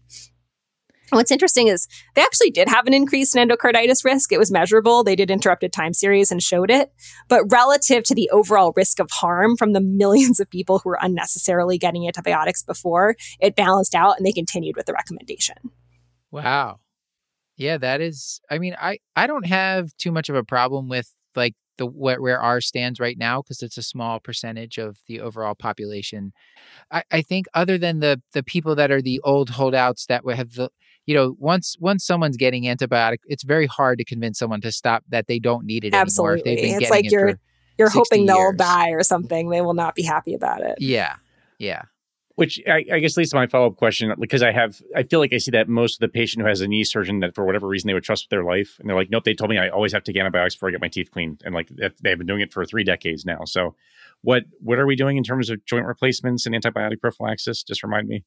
What's 1.16 1.30
interesting 1.30 1.68
is 1.68 1.86
they 2.14 2.22
actually 2.22 2.50
did 2.50 2.68
have 2.68 2.86
an 2.86 2.94
increase 2.94 3.34
in 3.34 3.48
endocarditis 3.48 4.04
risk. 4.04 4.32
It 4.32 4.38
was 4.38 4.50
measurable. 4.50 5.04
They 5.04 5.16
did 5.16 5.30
interrupted 5.30 5.72
time 5.72 5.92
series 5.92 6.30
and 6.30 6.42
showed 6.42 6.70
it. 6.70 6.92
But 7.28 7.44
relative 7.50 8.04
to 8.04 8.14
the 8.14 8.30
overall 8.30 8.72
risk 8.76 8.98
of 8.98 9.10
harm 9.10 9.56
from 9.56 9.72
the 9.72 9.80
millions 10.02 10.40
of 10.40 10.50
people 10.50 10.78
who 10.78 10.90
were 10.90 10.98
unnecessarily 11.00 11.78
getting 11.78 12.06
antibiotics 12.06 12.62
before, 12.62 13.16
it 13.40 13.56
balanced 13.56 13.94
out 13.94 14.16
and 14.16 14.26
they 14.26 14.32
continued 14.32 14.76
with 14.76 14.86
the 14.86 14.92
recommendation. 14.92 15.56
Wow. 16.30 16.78
Yeah, 17.56 17.78
that 17.78 18.00
is 18.00 18.40
I 18.50 18.58
mean, 18.58 18.74
I 18.80 18.98
I 19.14 19.26
don't 19.26 19.46
have 19.46 19.96
too 19.98 20.12
much 20.12 20.28
of 20.28 20.36
a 20.36 20.44
problem 20.44 20.88
with 20.88 21.12
like 21.36 21.54
the 21.78 21.86
where, 21.86 22.20
where 22.20 22.40
R 22.40 22.60
stands 22.60 23.00
right 23.00 23.18
now 23.18 23.42
because 23.42 23.62
it's 23.62 23.78
a 23.78 23.82
small 23.82 24.20
percentage 24.20 24.78
of 24.78 24.98
the 25.06 25.20
overall 25.20 25.54
population. 25.54 26.32
I, 26.90 27.02
I 27.10 27.22
think 27.22 27.46
other 27.54 27.78
than 27.78 28.00
the 28.00 28.20
the 28.32 28.42
people 28.42 28.74
that 28.76 28.90
are 28.90 29.02
the 29.02 29.20
old 29.24 29.50
holdouts 29.50 30.06
that 30.06 30.22
have 30.34 30.54
the 30.54 30.70
you 31.07 31.14
know 31.14 31.36
once 31.38 31.76
once 31.80 32.05
someone's 32.05 32.36
getting 32.36 32.64
antibiotic, 32.64 33.18
it's 33.26 33.42
very 33.42 33.66
hard 33.66 33.98
to 33.98 34.05
convince 34.05 34.38
someone 34.38 34.61
to 34.61 34.72
stop 34.72 35.05
that 35.09 35.26
they 35.26 35.38
don't 35.38 35.64
need 35.64 35.84
it 35.84 35.94
Absolutely. 35.94 36.59
anymore. 36.59 36.80
it's 36.80 36.90
like 36.90 37.05
it 37.07 37.12
you're 37.12 37.38
you're 37.78 37.90
hoping 37.90 38.26
they'll 38.26 38.38
years. 38.38 38.57
die 38.57 38.90
or 38.90 39.03
something. 39.03 39.48
They 39.48 39.61
will 39.61 39.74
not 39.74 39.94
be 39.94 40.03
happy 40.03 40.34
about 40.34 40.62
it. 40.62 40.76
Yeah, 40.78 41.16
yeah. 41.59 41.82
Which 42.36 42.61
I, 42.66 42.84
I 42.90 42.98
guess 42.98 43.16
leads 43.16 43.30
to 43.30 43.36
my 43.36 43.46
follow 43.46 43.66
up 43.66 43.76
question 43.76 44.12
because 44.18 44.42
I 44.42 44.53
have, 44.53 44.80
I 44.96 45.03
feel 45.03 45.20
like 45.20 45.34
I 45.34 45.38
see 45.38 45.50
that 45.50 45.68
most 45.68 45.96
of 45.96 46.00
the 46.00 46.09
patient 46.09 46.42
who 46.42 46.48
has 46.48 46.62
a 46.62 46.66
knee 46.66 46.82
surgeon 46.82 47.20
that 47.20 47.34
for 47.34 47.44
whatever 47.44 47.68
reason 47.68 47.88
they 47.88 47.94
would 47.94 48.05
trust 48.05 48.24
with 48.24 48.30
their 48.30 48.42
life, 48.42 48.78
and 48.80 48.88
they're 48.88 48.96
like, 48.96 49.11
nope, 49.11 49.24
they 49.24 49.34
told 49.34 49.50
me 49.50 49.59
I 49.59 49.68
always 49.68 49.92
have 49.92 50.03
to 50.05 50.12
get 50.12 50.20
antibiotics 50.20 50.55
before 50.55 50.70
I 50.70 50.72
get 50.72 50.80
my 50.80 50.88
teeth 50.88 51.11
cleaned, 51.11 51.42
and 51.44 51.55
like 51.55 51.68
they've 51.68 52.18
been 52.18 52.26
doing 52.26 52.40
it 52.40 52.53
for 52.53 52.64
three 52.64 52.84
decades 52.84 53.26
now. 53.26 53.44
So, 53.44 53.74
what 54.22 54.44
what 54.61 54.78
are 54.78 54.86
we 54.86 54.96
doing 54.96 55.18
in 55.18 55.24
terms 55.24 55.50
of 55.50 55.64
joint 55.66 55.84
replacements 55.84 56.46
and 56.46 56.55
antibiotic 56.55 57.00
prophylaxis? 57.00 57.62
Just 57.62 57.82
remind 57.82 58.09
me. 58.09 58.24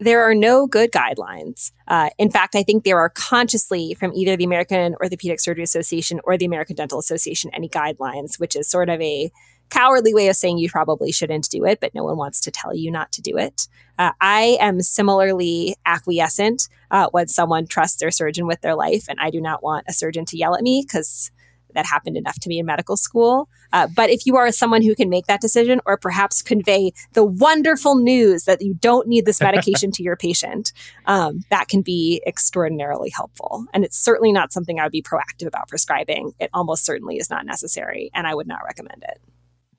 There 0.00 0.22
are 0.22 0.34
no 0.34 0.66
good 0.66 0.92
guidelines. 0.92 1.72
Uh, 1.88 2.10
in 2.18 2.30
fact, 2.30 2.54
I 2.54 2.62
think 2.62 2.84
there 2.84 3.00
are 3.00 3.08
consciously 3.08 3.94
from 3.94 4.12
either 4.14 4.36
the 4.36 4.44
American 4.44 4.94
Orthopedic 5.02 5.40
Surgery 5.40 5.64
Association 5.64 6.20
or 6.22 6.38
the 6.38 6.44
American 6.44 6.76
Dental 6.76 7.00
Association 7.00 7.50
any 7.52 7.68
guidelines, 7.68 8.38
which 8.38 8.54
is 8.54 8.68
sort 8.68 8.88
of 8.88 9.00
a 9.00 9.32
cowardly 9.70 10.14
way 10.14 10.28
of 10.28 10.36
saying 10.36 10.58
you 10.58 10.70
probably 10.70 11.12
shouldn't 11.12 11.50
do 11.50 11.64
it, 11.64 11.80
but 11.80 11.94
no 11.94 12.04
one 12.04 12.16
wants 12.16 12.40
to 12.42 12.50
tell 12.50 12.74
you 12.74 12.90
not 12.90 13.12
to 13.12 13.22
do 13.22 13.36
it. 13.36 13.68
Uh, 13.98 14.12
I 14.20 14.56
am 14.60 14.80
similarly 14.80 15.76
acquiescent 15.84 16.68
uh, 16.90 17.08
when 17.10 17.28
someone 17.28 17.66
trusts 17.66 18.00
their 18.00 18.10
surgeon 18.10 18.46
with 18.46 18.60
their 18.60 18.74
life, 18.74 19.06
and 19.08 19.18
I 19.20 19.30
do 19.30 19.40
not 19.40 19.62
want 19.62 19.86
a 19.88 19.92
surgeon 19.92 20.24
to 20.26 20.38
yell 20.38 20.54
at 20.54 20.62
me 20.62 20.84
because 20.86 21.30
that 21.74 21.86
happened 21.86 22.16
enough 22.16 22.38
to 22.40 22.48
me 22.48 22.58
in 22.58 22.66
medical 22.66 22.96
school. 22.96 23.48
Uh, 23.72 23.86
but 23.94 24.10
if 24.10 24.26
you 24.26 24.36
are 24.36 24.50
someone 24.52 24.82
who 24.82 24.94
can 24.94 25.08
make 25.08 25.26
that 25.26 25.40
decision 25.40 25.80
or 25.86 25.96
perhaps 25.96 26.42
convey 26.42 26.92
the 27.12 27.24
wonderful 27.24 27.96
news 27.96 28.44
that 28.44 28.62
you 28.62 28.74
don't 28.74 29.08
need 29.08 29.24
this 29.24 29.40
medication 29.40 29.90
to 29.92 30.02
your 30.02 30.16
patient, 30.28 30.72
um, 31.06 31.40
that 31.50 31.68
can 31.68 31.82
be 31.82 32.22
extraordinarily 32.26 33.10
helpful. 33.10 33.66
And 33.72 33.84
it's 33.84 33.98
certainly 33.98 34.32
not 34.32 34.52
something 34.52 34.78
I 34.78 34.84
would 34.84 34.92
be 34.92 35.02
proactive 35.02 35.46
about 35.46 35.68
prescribing. 35.68 36.32
It 36.38 36.50
almost 36.54 36.84
certainly 36.84 37.16
is 37.16 37.30
not 37.30 37.46
necessary, 37.46 38.10
and 38.14 38.26
I 38.26 38.34
would 38.34 38.46
not 38.46 38.60
recommend 38.64 39.04
it. 39.08 39.20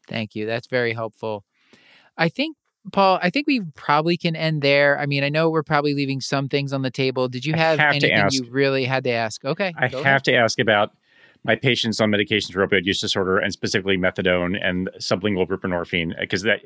Thank 0.08 0.36
you. 0.36 0.46
That's 0.46 0.68
very 0.68 0.94
helpful. 0.94 1.46
I 2.18 2.30
think, 2.30 2.58
Paul, 2.92 3.20
I 3.22 3.30
think 3.30 3.48
we 3.48 3.62
probably 3.76 4.18
can 4.18 4.36
end 4.36 4.62
there. 4.62 5.00
I 5.00 5.06
mean, 5.06 5.24
I 5.24 5.30
know 5.30 5.50
we're 5.50 5.64
probably 5.64 5.94
leaving 5.94 6.20
some 6.20 6.50
things 6.50 6.74
on 6.74 6.82
the 6.82 6.92
table. 6.92 7.28
Did 7.28 7.46
you 7.46 7.54
have, 7.54 7.80
have 7.80 7.94
anything 7.94 8.28
you 8.32 8.50
really 8.50 8.86
had 8.86 9.04
to 9.06 9.12
ask? 9.12 9.46
Okay. 9.46 9.74
I 9.78 9.88
have 9.88 9.94
ahead. 9.94 10.24
to 10.26 10.36
ask 10.36 10.60
about 10.60 10.92
my 11.44 11.56
patients 11.56 12.00
on 12.02 12.12
medications 12.12 12.52
for 12.52 12.66
opioid 12.68 12.86
use 12.86 13.02
disorder 13.02 13.38
and 13.38 13.54
specifically 13.54 13.98
methadone 13.98 14.58
and 14.62 14.90
sublingual 15.00 15.48
buprenorphine 15.48 16.14
because 16.20 16.44
that 16.44 16.62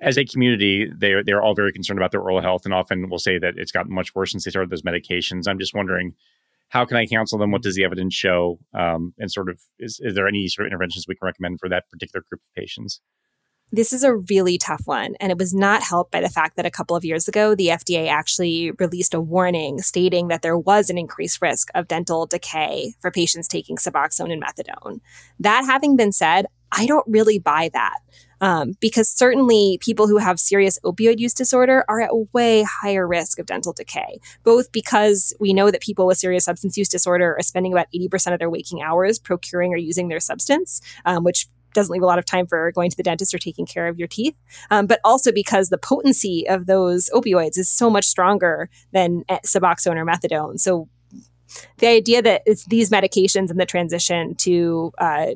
as 0.00 0.18
a 0.18 0.24
community 0.24 0.90
they're 0.96 1.24
they're 1.24 1.42
all 1.42 1.54
very 1.54 1.72
concerned 1.72 1.98
about 1.98 2.10
their 2.10 2.20
oral 2.20 2.40
health 2.40 2.64
and 2.64 2.74
often 2.74 3.08
will 3.08 3.18
say 3.18 3.38
that 3.38 3.54
it's 3.56 3.72
gotten 3.72 3.92
much 3.92 4.14
worse 4.14 4.32
since 4.32 4.44
they 4.44 4.50
started 4.50 4.70
those 4.70 4.82
medications. 4.82 5.48
I'm 5.48 5.58
just 5.58 5.74
wondering 5.74 6.14
how 6.68 6.84
can 6.84 6.96
i 6.96 7.06
counsel 7.06 7.38
them? 7.38 7.50
What 7.50 7.62
does 7.62 7.74
the 7.74 7.84
evidence 7.84 8.14
show? 8.14 8.58
Um, 8.74 9.12
and 9.18 9.30
sort 9.30 9.48
of 9.48 9.60
is, 9.78 10.00
is 10.02 10.14
there 10.14 10.28
any 10.28 10.46
sort 10.48 10.66
of 10.66 10.70
interventions 10.70 11.06
we 11.08 11.16
can 11.16 11.26
recommend 11.26 11.58
for 11.58 11.68
that 11.68 11.88
particular 11.90 12.24
group 12.28 12.40
of 12.40 12.54
patients 12.56 13.00
this 13.72 13.92
is 13.92 14.02
a 14.02 14.16
really 14.16 14.58
tough 14.58 14.82
one, 14.84 15.14
and 15.20 15.30
it 15.30 15.38
was 15.38 15.54
not 15.54 15.82
helped 15.82 16.10
by 16.10 16.20
the 16.20 16.28
fact 16.28 16.56
that 16.56 16.66
a 16.66 16.70
couple 16.70 16.96
of 16.96 17.04
years 17.04 17.28
ago, 17.28 17.54
the 17.54 17.68
FDA 17.68 18.08
actually 18.08 18.72
released 18.72 19.14
a 19.14 19.20
warning 19.20 19.80
stating 19.80 20.28
that 20.28 20.42
there 20.42 20.58
was 20.58 20.90
an 20.90 20.98
increased 20.98 21.40
risk 21.40 21.68
of 21.74 21.88
dental 21.88 22.26
decay 22.26 22.94
for 23.00 23.10
patients 23.10 23.46
taking 23.46 23.76
Suboxone 23.76 24.32
and 24.32 24.42
methadone. 24.42 25.00
That 25.38 25.64
having 25.64 25.96
been 25.96 26.12
said, 26.12 26.46
I 26.72 26.86
don't 26.86 27.06
really 27.08 27.38
buy 27.38 27.70
that. 27.72 27.98
Um, 28.42 28.72
because 28.80 29.10
certainly 29.10 29.78
people 29.82 30.08
who 30.08 30.16
have 30.16 30.40
serious 30.40 30.78
opioid 30.82 31.18
use 31.18 31.34
disorder 31.34 31.84
are 31.88 32.00
at 32.00 32.32
way 32.32 32.62
higher 32.62 33.06
risk 33.06 33.38
of 33.38 33.44
dental 33.44 33.74
decay, 33.74 34.18
both 34.44 34.72
because 34.72 35.34
we 35.38 35.52
know 35.52 35.70
that 35.70 35.82
people 35.82 36.06
with 36.06 36.16
serious 36.16 36.46
substance 36.46 36.78
use 36.78 36.88
disorder 36.88 37.36
are 37.38 37.42
spending 37.42 37.72
about 37.72 37.88
80% 37.94 38.32
of 38.32 38.38
their 38.38 38.48
waking 38.48 38.80
hours 38.80 39.18
procuring 39.18 39.74
or 39.74 39.76
using 39.76 40.08
their 40.08 40.20
substance, 40.20 40.80
um, 41.04 41.22
which 41.22 41.48
doesn't 41.74 41.92
leave 41.92 42.02
a 42.02 42.06
lot 42.06 42.18
of 42.18 42.24
time 42.24 42.46
for 42.46 42.72
going 42.72 42.90
to 42.90 42.96
the 42.96 43.02
dentist 43.02 43.34
or 43.34 43.38
taking 43.38 43.66
care 43.66 43.88
of 43.88 43.98
your 43.98 44.08
teeth, 44.08 44.34
um, 44.70 44.86
but 44.86 45.00
also 45.04 45.32
because 45.32 45.68
the 45.68 45.78
potency 45.78 46.48
of 46.48 46.66
those 46.66 47.10
opioids 47.14 47.58
is 47.58 47.70
so 47.70 47.90
much 47.90 48.06
stronger 48.06 48.68
than 48.92 49.24
eh, 49.28 49.38
Suboxone 49.46 49.96
or 49.96 50.04
methadone. 50.04 50.58
So 50.58 50.88
the 51.78 51.88
idea 51.88 52.22
that 52.22 52.42
it's 52.46 52.64
these 52.66 52.90
medications 52.90 53.50
and 53.50 53.58
the 53.58 53.66
transition 53.66 54.34
to 54.36 54.92
uh, 54.98 55.26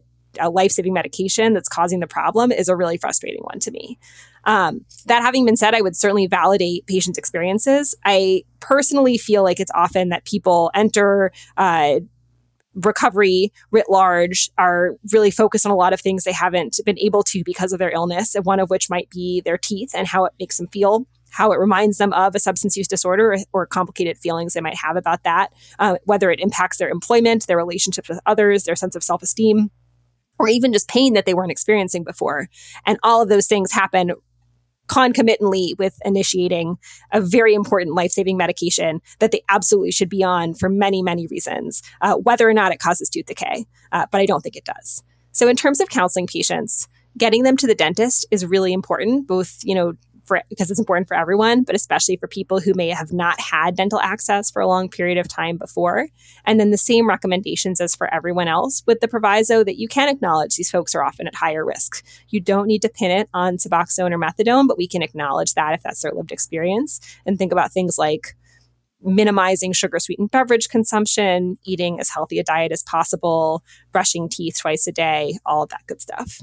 a 0.41 0.51
life-saving 0.51 0.93
medication 0.93 1.55
that's 1.55 1.69
causing 1.69 2.01
the 2.01 2.07
problem 2.07 2.51
is 2.53 2.69
a 2.69 2.77
really 2.77 2.99
frustrating 2.99 3.43
one 3.43 3.59
to 3.61 3.71
me. 3.71 3.99
Um, 4.45 4.85
that 5.07 5.23
having 5.23 5.47
been 5.47 5.57
said, 5.57 5.75
I 5.75 5.81
would 5.81 5.97
certainly 5.97 6.27
validate 6.27 6.87
patients' 6.87 7.19
experiences. 7.19 7.95
I 8.05 8.43
personally 8.61 9.17
feel 9.17 9.43
like 9.43 9.61
it's 9.61 9.71
often 9.75 10.11
that 10.11 10.25
people 10.25 10.71
enter 10.75 11.33
uh, 11.57 12.01
recovery 12.75 13.53
writ 13.71 13.89
large 13.89 14.51
are 14.59 14.97
really 15.13 15.31
focused 15.31 15.67
on 15.67 15.73
a 15.73 15.77
lot 15.77 15.93
of 15.93 16.01
things 16.01 16.25
they 16.25 16.33
haven't 16.33 16.81
been 16.85 16.99
able 16.99 17.23
to 17.25 17.43
because 17.45 17.73
of 17.73 17.79
their 17.79 17.91
illness, 17.91 18.35
and 18.35 18.45
one 18.45 18.61
of 18.61 18.71
which 18.71 18.91
might 18.91 19.09
be 19.11 19.41
their 19.45 19.59
teeth 19.59 19.93
and 19.95 20.07
how 20.07 20.25
it 20.25 20.33
makes 20.39 20.59
them 20.59 20.69
feel. 20.69 21.07
How 21.31 21.51
it 21.51 21.59
reminds 21.59 21.99
them 21.99 22.13
of 22.13 22.37
a 22.37 22.39
substance 22.39 22.77
use 22.77 22.87
disorder 22.87 23.33
or, 23.33 23.39
or 23.53 23.67
complicated 23.67 24.17
feelings 24.17 24.55
they 24.55 24.61
might 24.61 24.77
have 24.77 24.95
about 24.97 25.25
that, 25.25 25.53
uh, 25.81 25.97
whether 26.05 26.31
it 26.31 26.39
impacts 26.39 26.77
their 26.77 26.89
employment, 26.89 27.49
their 27.49 27.57
relationships 27.57 28.09
with 28.09 28.21
others, 28.25 28.65
their 28.65 28.77
sense 28.77 28.95
of 28.95 29.03
self 29.03 29.21
esteem, 29.21 29.71
or 30.39 30.49
even 30.49 30.73
just 30.73 30.89
pain 30.89 31.15
that 31.15 31.27
they 31.27 31.35
weren't 31.35 31.51
experiencing 31.51 32.05
before. 32.05 32.49
And 32.87 32.99
all 33.03 33.21
of 33.21 33.29
those 33.29 33.49
things 33.49 33.73
happen 33.73 34.13
concomitantly 34.87 35.75
with 35.79 35.99
initiating 36.05 36.77
a 37.13 37.21
very 37.21 37.55
important 37.55 37.95
life 37.95 38.11
saving 38.11 38.37
medication 38.37 39.01
that 39.19 39.33
they 39.33 39.43
absolutely 39.49 39.91
should 39.91 40.09
be 40.09 40.23
on 40.23 40.55
for 40.55 40.69
many, 40.69 41.03
many 41.03 41.27
reasons, 41.27 41.83
uh, 42.01 42.15
whether 42.17 42.49
or 42.49 42.55
not 42.55 42.73
it 42.73 42.79
causes 42.79 43.09
tooth 43.09 43.27
decay. 43.27 43.65
Uh, 43.93 44.07
but 44.11 44.21
I 44.21 44.27
don't 44.27 44.41
think 44.41 44.57
it 44.57 44.65
does. 44.65 45.03
So, 45.33 45.49
in 45.49 45.57
terms 45.57 45.81
of 45.81 45.89
counseling 45.89 46.27
patients, 46.27 46.89
getting 47.17 47.43
them 47.43 47.57
to 47.57 47.67
the 47.67 47.75
dentist 47.75 48.27
is 48.31 48.47
really 48.47 48.73
important, 48.73 49.27
both, 49.27 49.59
you 49.65 49.75
know, 49.75 49.95
for 50.25 50.43
because 50.49 50.71
it's 50.71 50.81
important 50.81 51.09
for 51.09 51.17
everyone, 51.17 51.63
but 51.63 51.75
especially 51.75 52.17
for 52.17 52.27
people 52.27 52.61
who 52.61 52.73
may 52.75 52.89
have 52.89 53.13
not 53.13 53.41
had 53.41 53.77
dental 53.77 54.01
access 54.01 54.51
for 54.51 54.61
a 54.61 54.67
long 54.67 54.89
period 54.89 55.19
of 55.19 55.29
time 55.29 55.57
before. 55.57 56.09
And 56.45 56.59
then 56.59 56.71
the 56.71 56.77
same 56.77 57.09
recommendations 57.09 57.81
as 57.81 57.95
for 57.95 58.13
everyone 58.13 58.49
else, 58.49 58.83
with 58.87 59.01
the 59.01 59.09
proviso 59.09 59.65
that 59.65 59.79
you 59.79 59.89
can 59.89 60.09
acknowledge 60.09 60.57
these 60.57 60.71
folks 60.71 60.95
are 60.95 61.05
often 61.05 61.27
at 61.27 61.35
higher 61.35 61.65
risk. 61.65 62.05
You 62.29 62.41
don't 62.41 62.67
need 62.67 62.83
to 62.83 62.89
pin 62.89 63.11
it 63.11 63.29
on 63.35 63.57
Suboxone 63.57 64.13
or 64.13 64.19
methadone, 64.19 64.69
but 64.69 64.79
we 64.79 64.89
can 64.89 65.03
acknowledge 65.03 65.55
that 65.55 65.75
if 65.75 65.83
that's 65.83 66.03
their 66.03 66.13
lived 66.13 66.33
experience 66.33 67.01
and 67.27 67.39
think 67.39 67.53
about 67.53 67.73
things 67.73 67.99
like 67.99 68.35
minimizing 69.05 69.73
sugar 69.73 69.99
sweetened 69.99 70.31
beverage 70.31 70.69
consumption, 70.69 71.59
eating 71.65 72.01
as 72.01 72.09
healthy 72.09 72.39
a 72.39 72.45
diet 72.45 72.73
as 72.73 72.83
possible, 72.83 73.63
brushing 73.93 74.29
teeth 74.29 74.59
twice 74.59 74.87
a 74.87 74.93
day, 74.93 75.39
all 75.45 75.63
of 75.63 75.69
that 75.69 75.83
good 75.87 76.01
stuff. 76.01 76.41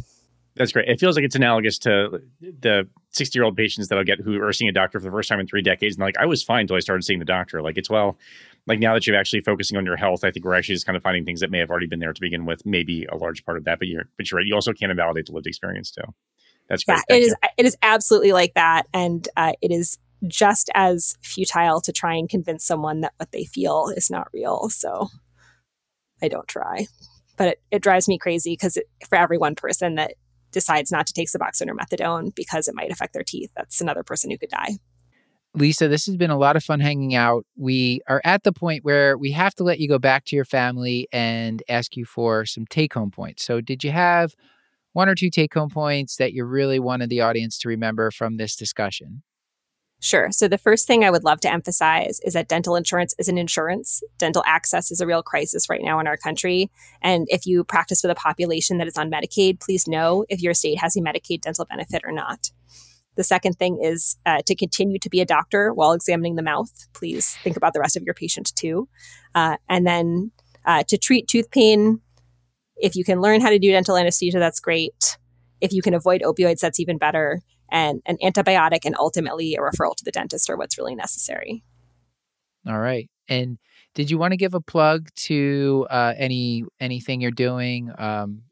That's 0.62 0.74
great. 0.74 0.88
It 0.88 1.00
feels 1.00 1.16
like 1.16 1.26
it's 1.26 1.36
analogous 1.36 1.80
to 1.80 2.22
the 2.40 2.88
60 3.10 3.36
year 3.36 3.44
old 3.44 3.58
patients 3.58 3.88
that 3.88 3.98
I'll 3.98 4.04
get 4.04 4.20
who 4.20 4.40
are 4.44 4.54
seeing 4.54 4.70
a 4.70 4.72
doctor 4.72 5.00
for 5.00 5.06
the 5.06 5.10
first 5.10 5.28
time 5.28 5.40
in 5.40 5.48
three 5.48 5.64
decades. 5.64 5.96
And 5.96 6.04
like, 6.04 6.18
I 6.20 6.28
was 6.28 6.44
fine 6.44 6.62
until 6.62 6.76
I 6.76 6.82
started 6.82 7.04
seeing 7.04 7.18
the 7.18 7.26
doctor. 7.26 7.64
Like, 7.64 7.80
it's 7.80 7.90
well, 7.90 8.20
like 8.68 8.78
now 8.78 8.94
that 8.94 9.08
you're 9.08 9.16
actually 9.16 9.42
focusing 9.42 9.76
on 9.80 9.88
your 9.88 9.96
health, 9.96 10.24
I 10.24 10.30
think 10.30 10.46
we're 10.46 10.54
actually 10.54 10.76
just 10.76 10.86
kind 10.86 10.96
of 10.96 11.02
finding 11.02 11.26
things 11.26 11.40
that 11.40 11.50
may 11.50 11.58
have 11.58 11.72
already 11.72 11.88
been 11.88 11.98
there 11.98 12.14
to 12.14 12.22
begin 12.22 12.46
with, 12.46 12.64
maybe 12.64 13.06
a 13.06 13.16
large 13.18 13.44
part 13.44 13.58
of 13.58 13.64
that. 13.64 13.80
But 13.80 13.88
you're, 13.88 14.04
but 14.18 14.30
you're 14.30 14.38
right. 14.38 14.46
You 14.46 14.54
also 14.54 14.72
can't 14.72 14.92
invalidate 14.92 15.26
the 15.26 15.32
lived 15.32 15.48
experience 15.48 15.90
too. 15.90 16.04
That's 16.70 16.84
great. 16.84 17.00
Yeah, 17.10 17.16
it 17.16 17.24
is, 17.24 17.36
it 17.58 17.66
is 17.66 17.76
absolutely 17.82 18.34
like 18.34 18.54
that. 18.54 18.84
And 18.94 19.28
uh, 19.36 19.54
it 19.64 19.72
is 19.72 19.98
just 20.28 20.70
as 20.76 21.18
futile 21.24 21.82
to 21.82 21.92
try 21.92 22.14
and 22.14 22.30
convince 22.30 22.64
someone 22.64 23.02
that 23.02 23.14
what 23.18 23.32
they 23.32 23.46
feel 23.46 23.92
is 23.98 24.12
not 24.12 24.28
real. 24.32 24.70
So 24.70 25.08
I 26.22 26.28
don't 26.28 26.48
try. 26.48 26.86
But 27.36 27.48
it, 27.48 27.62
it 27.72 27.82
drives 27.82 28.08
me 28.08 28.20
crazy 28.20 28.52
because 28.52 28.78
for 29.10 29.18
every 29.18 29.40
one 29.40 29.56
person 29.56 29.96
that 29.96 30.14
decides 30.52 30.91
not 30.91 31.07
to 31.07 31.14
take 31.14 31.30
Suboxone 31.30 31.69
or 31.69 31.76
methadone 31.76 32.34
because 32.36 32.68
it 32.68 32.76
might 32.76 32.91
affect 32.91 33.14
their 33.14 33.23
teeth, 33.23 33.52
that's 33.56 33.82
another 33.82 34.03
person 34.03 34.32
who 34.32 34.38
could 34.38 34.49
die. 34.49 34.78
Lisa, 35.53 35.90
this 35.90 36.06
has 36.06 36.15
been 36.15 36.30
a 36.30 36.38
lot 36.38 36.56
of 36.56 36.64
fun 36.64 36.80
hanging 36.80 37.14
out. 37.14 37.45
We 37.57 38.02
are 38.07 38.22
at 38.23 38.44
the 38.44 38.53
point 38.53 38.86
where 38.86 39.18
we 39.18 39.32
have 39.32 39.53
to 39.56 39.65
let 39.65 39.80
you 39.80 39.88
go 39.88 39.99
back 39.99 40.23
to 40.26 40.36
your 40.36 40.45
family 40.45 41.10
and 41.11 41.61
ask 41.68 41.98
you 41.98 42.06
for 42.06 42.45
some 42.45 42.65
take 42.65 42.94
home 42.94 43.11
points. 43.11 43.44
So, 43.44 43.60
did 43.60 43.84
you 43.84 43.91
have 43.91 44.34
one 44.94 45.10
or 45.10 45.15
two 45.15 45.30
take 45.30 45.53
home 45.53 45.69
points 45.69 46.15
that 46.18 46.32
you 46.32 46.45
really 46.45 46.80
wanted 46.80 47.10
the 47.10 47.22
audience 47.22 47.57
to 47.60 47.68
remember 47.68 48.11
from 48.11 48.38
this 48.38 48.56
discussion? 48.56 49.23
Sure. 50.03 50.32
So 50.32 50.48
the 50.48 50.57
first 50.57 50.88
thing 50.88 51.03
I 51.03 51.11
would 51.11 51.23
love 51.23 51.41
to 51.41 51.52
emphasize 51.52 52.19
is 52.26 52.34
that 52.34 52.48
dental 52.48 52.76
insurance 52.76 53.14
is 53.19 53.28
an 53.28 53.38
insurance. 53.38 54.02
Dental 54.18 54.41
access 54.48 54.90
is 54.90 54.99
a 54.99 55.06
real 55.06 55.22
crisis 55.22 55.69
right 55.69 55.84
now 55.84 55.99
in 55.99 56.07
our 56.07 56.18
country. 56.18 56.72
And 57.03 57.28
if 57.30 57.45
you 57.45 57.64
practice 57.64 58.02
with 58.02 58.11
a 58.11 58.15
population 58.15 58.80
that 58.80 58.88
is 58.88 58.98
on 58.98 59.11
Medicaid, 59.11 59.60
please 59.60 59.88
know 59.88 60.26
if 60.28 60.41
your 60.41 60.56
state 60.56 60.80
has 60.80 60.95
a 60.95 61.02
Medicaid 61.02 61.41
dental 61.41 61.65
benefit 61.65 62.02
or 62.03 62.11
not. 62.11 62.49
The 63.15 63.23
second 63.23 63.60
thing 63.60 63.80
is 63.80 64.18
uh, 64.26 64.41
to 64.48 64.56
continue 64.56 64.98
to 64.98 65.10
be 65.10 65.22
a 65.22 65.26
doctor 65.26 65.72
while 65.72 65.91
examining 65.91 66.36
the 66.36 66.41
mouth. 66.41 66.72
Please 66.94 67.38
think 67.44 67.56
about 67.56 67.73
the 67.73 67.80
rest 67.80 67.95
of 67.95 68.02
your 68.02 68.15
patient 68.15 68.56
too. 68.56 68.90
Uh, 69.36 69.57
and 69.69 69.86
then 69.86 70.32
uh, 70.65 70.82
to 70.88 70.98
treat 70.98 71.28
tooth 71.28 71.52
pain, 71.52 72.02
if 72.78 72.95
you 72.95 73.03
can 73.03 73.22
learn 73.22 73.40
how 73.40 73.52
to 73.52 73.60
do 73.60 73.69
dental 73.69 73.98
anesthesia, 73.98 74.40
that's 74.40 74.60
great. 74.60 75.19
If 75.60 75.73
you 75.73 75.84
can 75.84 75.94
avoid 75.94 76.22
opioids, 76.22 76.60
that's 76.60 76.80
even 76.80 76.98
better 76.98 77.41
and 77.72 78.02
an 78.06 78.18
antibiotic 78.23 78.85
and 78.85 78.95
ultimately 78.98 79.56
a 79.56 79.60
referral 79.60 79.95
to 79.95 80.03
the 80.03 80.11
dentist 80.11 80.49
are 80.49 80.57
what's 80.57 80.77
really 80.77 80.95
necessary. 80.95 81.64
All 82.68 82.80
right. 82.80 83.10
And 83.27 83.57
did 83.95 84.11
you 84.11 84.18
want 84.18 84.34
to 84.34 84.38
give 84.38 84.53
a 84.53 84.61
plug 84.61 85.10
to 85.15 85.88
uh, 85.89 86.14
any 86.18 86.64
anything 86.80 87.22
you're 87.22 87.31
doing? 87.31 87.91
Um, 87.98 88.43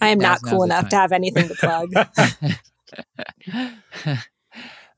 I 0.00 0.08
am 0.08 0.18
not 0.18 0.40
cool 0.42 0.64
enough 0.64 0.88
to 0.88 0.96
have 0.96 1.12
anything 1.12 1.48
to 1.48 1.54
plug. 1.54 1.92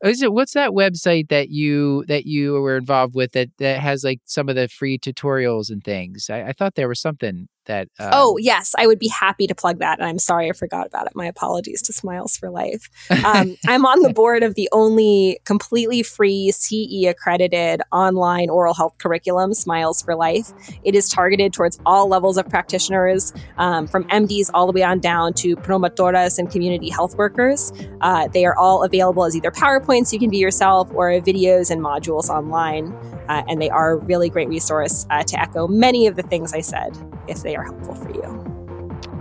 Is 0.04 0.22
it 0.22 0.32
what's 0.32 0.52
that 0.52 0.70
website 0.70 1.28
that 1.28 1.48
you 1.48 2.04
that 2.08 2.26
you 2.26 2.52
were 2.52 2.76
involved 2.76 3.14
with 3.14 3.32
that 3.32 3.50
that 3.58 3.80
has 3.80 4.04
like 4.04 4.20
some 4.24 4.48
of 4.48 4.56
the 4.56 4.68
free 4.68 4.98
tutorials 4.98 5.70
and 5.70 5.82
things? 5.82 6.28
I, 6.30 6.48
I 6.48 6.52
thought 6.52 6.74
there 6.74 6.88
was 6.88 7.00
something 7.00 7.48
that 7.66 7.88
um, 7.98 8.10
oh 8.12 8.36
yes 8.38 8.74
i 8.78 8.86
would 8.86 8.98
be 8.98 9.08
happy 9.08 9.46
to 9.46 9.54
plug 9.54 9.78
that 9.78 9.98
and 9.98 10.06
i'm 10.06 10.18
sorry 10.18 10.48
i 10.48 10.52
forgot 10.52 10.86
about 10.86 11.06
it. 11.06 11.14
My 11.14 11.26
apologies 11.26 11.82
to 11.82 11.92
smiles 11.92 12.36
for 12.36 12.50
life. 12.50 12.88
Um, 13.24 13.56
i'm 13.66 13.86
on 13.86 14.02
the 14.02 14.12
board 14.12 14.42
of 14.42 14.54
the 14.54 14.68
only 14.72 15.38
completely 15.44 16.02
free 16.02 16.50
ce 16.52 17.04
accredited 17.08 17.82
online 17.92 18.50
oral 18.50 18.74
health 18.74 18.96
curriculum 18.98 19.54
smiles 19.54 20.02
for 20.02 20.14
life. 20.14 20.52
It 20.82 20.94
is 20.94 21.08
targeted 21.08 21.52
towards 21.52 21.78
all 21.86 22.08
levels 22.08 22.36
of 22.36 22.48
practitioners 22.48 23.32
um, 23.58 23.86
from 23.86 24.04
mds 24.04 24.50
all 24.54 24.66
the 24.66 24.72
way 24.72 24.82
on 24.82 25.00
down 25.00 25.32
to 25.34 25.56
promotoras 25.56 26.38
and 26.38 26.50
community 26.50 26.90
health 26.90 27.16
workers. 27.16 27.72
Uh, 28.00 28.28
they 28.28 28.44
are 28.44 28.56
all 28.56 28.82
available 28.82 29.24
as 29.24 29.36
either 29.36 29.50
powerpoints 29.50 30.12
you 30.12 30.18
can 30.18 30.30
be 30.30 30.38
yourself 30.38 30.90
or 30.94 31.10
videos 31.20 31.70
and 31.70 31.80
modules 31.80 32.28
online 32.28 32.92
uh, 33.28 33.42
and 33.48 33.60
they 33.60 33.70
are 33.70 33.92
a 33.92 33.96
really 33.96 34.28
great 34.28 34.48
resource 34.48 35.06
uh, 35.10 35.22
to 35.22 35.40
echo 35.40 35.66
many 35.66 36.06
of 36.06 36.16
the 36.16 36.22
things 36.22 36.52
i 36.52 36.60
said 36.60 36.96
if 37.28 37.42
they 37.42 37.56
are 37.56 37.64
helpful 37.64 37.94
for 37.94 38.12
you. 38.12 38.54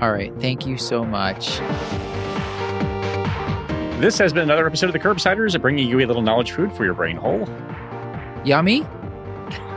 All 0.02 0.12
right. 0.12 0.34
Thank 0.42 0.66
you 0.66 0.78
so 0.78 1.06
much. 1.06 1.60
This 4.00 4.18
has 4.18 4.34
been 4.34 4.44
another 4.44 4.68
episode 4.68 4.88
of 4.88 4.94
the 4.94 5.00
Curbsiders, 5.00 5.60
bringing 5.62 5.88
you 5.88 6.00
a 6.00 6.06
little 6.06 6.22
knowledge 6.22 6.52
food 6.52 6.74
for 6.74 6.84
your 6.84 6.94
brain 6.94 7.16
hole. 7.16 7.48
Yummy. 8.44 8.86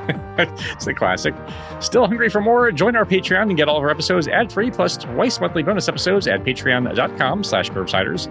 it's 0.39 0.87
a 0.87 0.95
classic. 0.95 1.35
Still 1.81 2.07
hungry 2.07 2.29
for 2.29 2.41
more? 2.41 2.73
Join 2.73 2.97
our 2.97 3.05
Patreon 3.05 3.43
and 3.43 3.57
get 3.57 3.69
all 3.69 3.77
of 3.77 3.85
our 3.85 3.91
episodes 3.91 4.27
ad-free, 4.27 4.73
plus 4.73 4.97
twice 4.97 5.39
monthly 5.41 5.63
bonus 5.63 5.89
episodes 5.89 6.27
at 6.27 6.43
patreon.com 6.43 7.45
slash 7.45 7.71
curbsiders. 7.71 8.27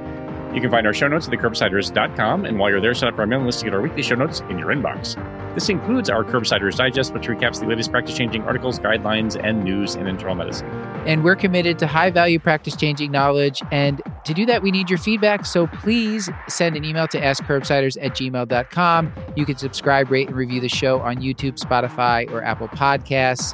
You 0.55 0.61
can 0.61 0.71
find 0.71 0.87
our 0.87 0.93
show 0.93 1.09
notes 1.09 1.27
at 1.27 1.33
thecurbsiders.com, 1.33 2.45
and 2.45 2.57
while 2.57 2.69
you're 2.69 2.79
there, 2.79 2.93
sign 2.93 3.11
up 3.11 3.19
our 3.19 3.27
mailing 3.27 3.45
list 3.45 3.59
to 3.59 3.65
get 3.65 3.73
our 3.73 3.81
weekly 3.81 4.01
show 4.01 4.15
notes 4.15 4.39
in 4.49 4.57
your 4.57 4.69
inbox. 4.69 5.15
This 5.53 5.67
includes 5.67 6.09
our 6.09 6.23
Curbsiders 6.23 6.77
Digest, 6.77 7.13
which 7.13 7.27
recaps 7.27 7.59
the 7.59 7.65
latest 7.65 7.91
practice 7.91 8.17
changing 8.17 8.43
articles, 8.43 8.79
guidelines, 8.79 9.37
and 9.41 9.65
news 9.65 9.95
in 9.95 10.07
internal 10.07 10.33
medicine. 10.33 10.69
And 11.05 11.25
we're 11.25 11.35
committed 11.35 11.77
to 11.79 11.87
high 11.87 12.09
value 12.09 12.39
practice 12.39 12.75
changing 12.77 13.11
knowledge. 13.11 13.61
And 13.69 14.01
to 14.23 14.33
do 14.33 14.45
that, 14.45 14.63
we 14.63 14.71
need 14.71 14.89
your 14.89 14.99
feedback. 14.99 15.45
So 15.45 15.67
please 15.67 16.29
send 16.47 16.77
an 16.77 16.85
email 16.85 17.07
to 17.09 17.19
askcurbsiders 17.19 17.97
at 18.01 18.11
gmail.com. 18.11 19.13
You 19.35 19.45
can 19.45 19.57
subscribe, 19.57 20.09
rate, 20.09 20.27
and 20.29 20.37
review 20.37 20.61
the 20.61 20.69
show 20.69 21.01
on 21.01 21.17
YouTube, 21.17 21.59
Spotify, 21.59 22.31
or 22.31 22.41
Apple 22.41 22.69
Podcasts. 22.69 23.53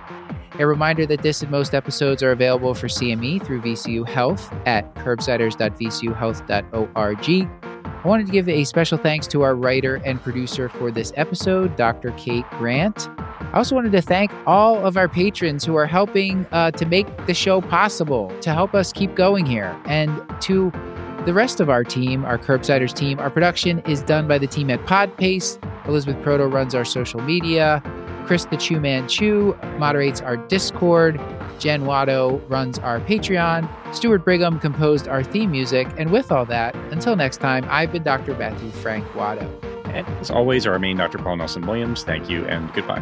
A 0.62 0.68
reminder 0.68 1.08
that 1.08 1.24
this 1.24 1.42
and 1.42 1.50
most 1.50 1.74
episodes 1.74 2.22
are 2.22 2.30
available 2.30 2.76
for 2.76 2.88
CME 2.88 3.44
through 3.44 3.62
VCU 3.62 4.08
Health 4.08 4.54
at 4.68 4.94
curbsiders.vcuhealth.org. 4.94 7.50
I 8.04 8.08
wanted 8.08 8.26
to 8.28 8.32
give 8.32 8.48
a 8.48 8.64
special 8.64 9.00
thanks 9.00 9.26
to 9.28 9.42
our 9.42 9.56
writer 9.56 9.96
and 10.06 10.22
producer 10.22 10.70
for 10.70 10.92
this 10.92 11.12
episode, 11.16 11.76
Dr. 11.78 12.12
Kate 12.12 12.46
Grant. 12.52 13.10
I 13.18 13.54
also 13.56 13.74
wanted 13.74 13.92
to 13.94 14.04
thank 14.04 14.32
all 14.46 14.86
of 14.86 14.98
our 14.98 15.10
patrons 15.10 15.66
who 15.66 15.74
are 15.74 15.88
helping 15.88 16.46
uh, 16.52 16.70
to 16.70 16.86
make 16.86 17.08
the 17.26 17.34
show 17.34 17.62
possible, 17.62 18.32
to 18.42 18.54
help 18.54 18.76
us 18.76 18.94
keep 18.94 19.16
going 19.16 19.48
here, 19.48 19.76
and 19.86 20.12
to 20.42 20.72
the 21.26 21.34
rest 21.34 21.60
of 21.60 21.72
our 21.72 21.84
team, 21.84 22.24
our 22.24 22.38
Curbsiders 22.38 22.94
team. 22.94 23.18
Our 23.18 23.32
production 23.32 23.80
is 23.88 24.04
done 24.04 24.28
by 24.28 24.38
the 24.38 24.46
team 24.46 24.70
at 24.70 24.86
PodPaste. 24.86 25.58
Elizabeth 25.88 26.22
Proto 26.22 26.46
runs 26.46 26.76
our 26.76 26.86
social 26.86 27.20
media. 27.20 27.82
Chris 28.26 28.46
the 28.46 28.58
Chew 28.58 28.80
Man 28.80 29.08
Chew 29.08 29.58
moderates 29.78 30.22
our 30.22 30.38
Discord. 30.38 31.20
Jen 31.60 31.84
Watto 31.84 32.42
runs 32.50 32.80
our 32.80 33.00
Patreon. 33.02 33.70
Stuart 33.94 34.26
Brigham 34.26 34.60
composed 34.60 35.08
our 35.08 35.24
theme 35.24 35.52
music. 35.52 35.88
And 35.98 36.12
with 36.12 36.32
all 36.32 36.46
that, 36.46 36.76
until 36.92 37.16
next 37.16 37.38
time, 37.38 37.66
I've 37.70 37.92
been 37.92 38.04
Dr. 38.04 38.36
Matthew 38.36 38.72
Frank 38.72 39.06
Watto. 39.10 39.48
And 39.86 40.08
as 40.20 40.32
always, 40.32 40.66
our 40.66 40.80
main 40.80 40.98
Dr. 40.98 41.18
Paul 41.18 41.36
Nelson 41.38 41.68
Williams, 41.68 42.04
thank 42.04 42.30
you 42.30 42.46
and 42.46 42.72
goodbye. 42.74 43.02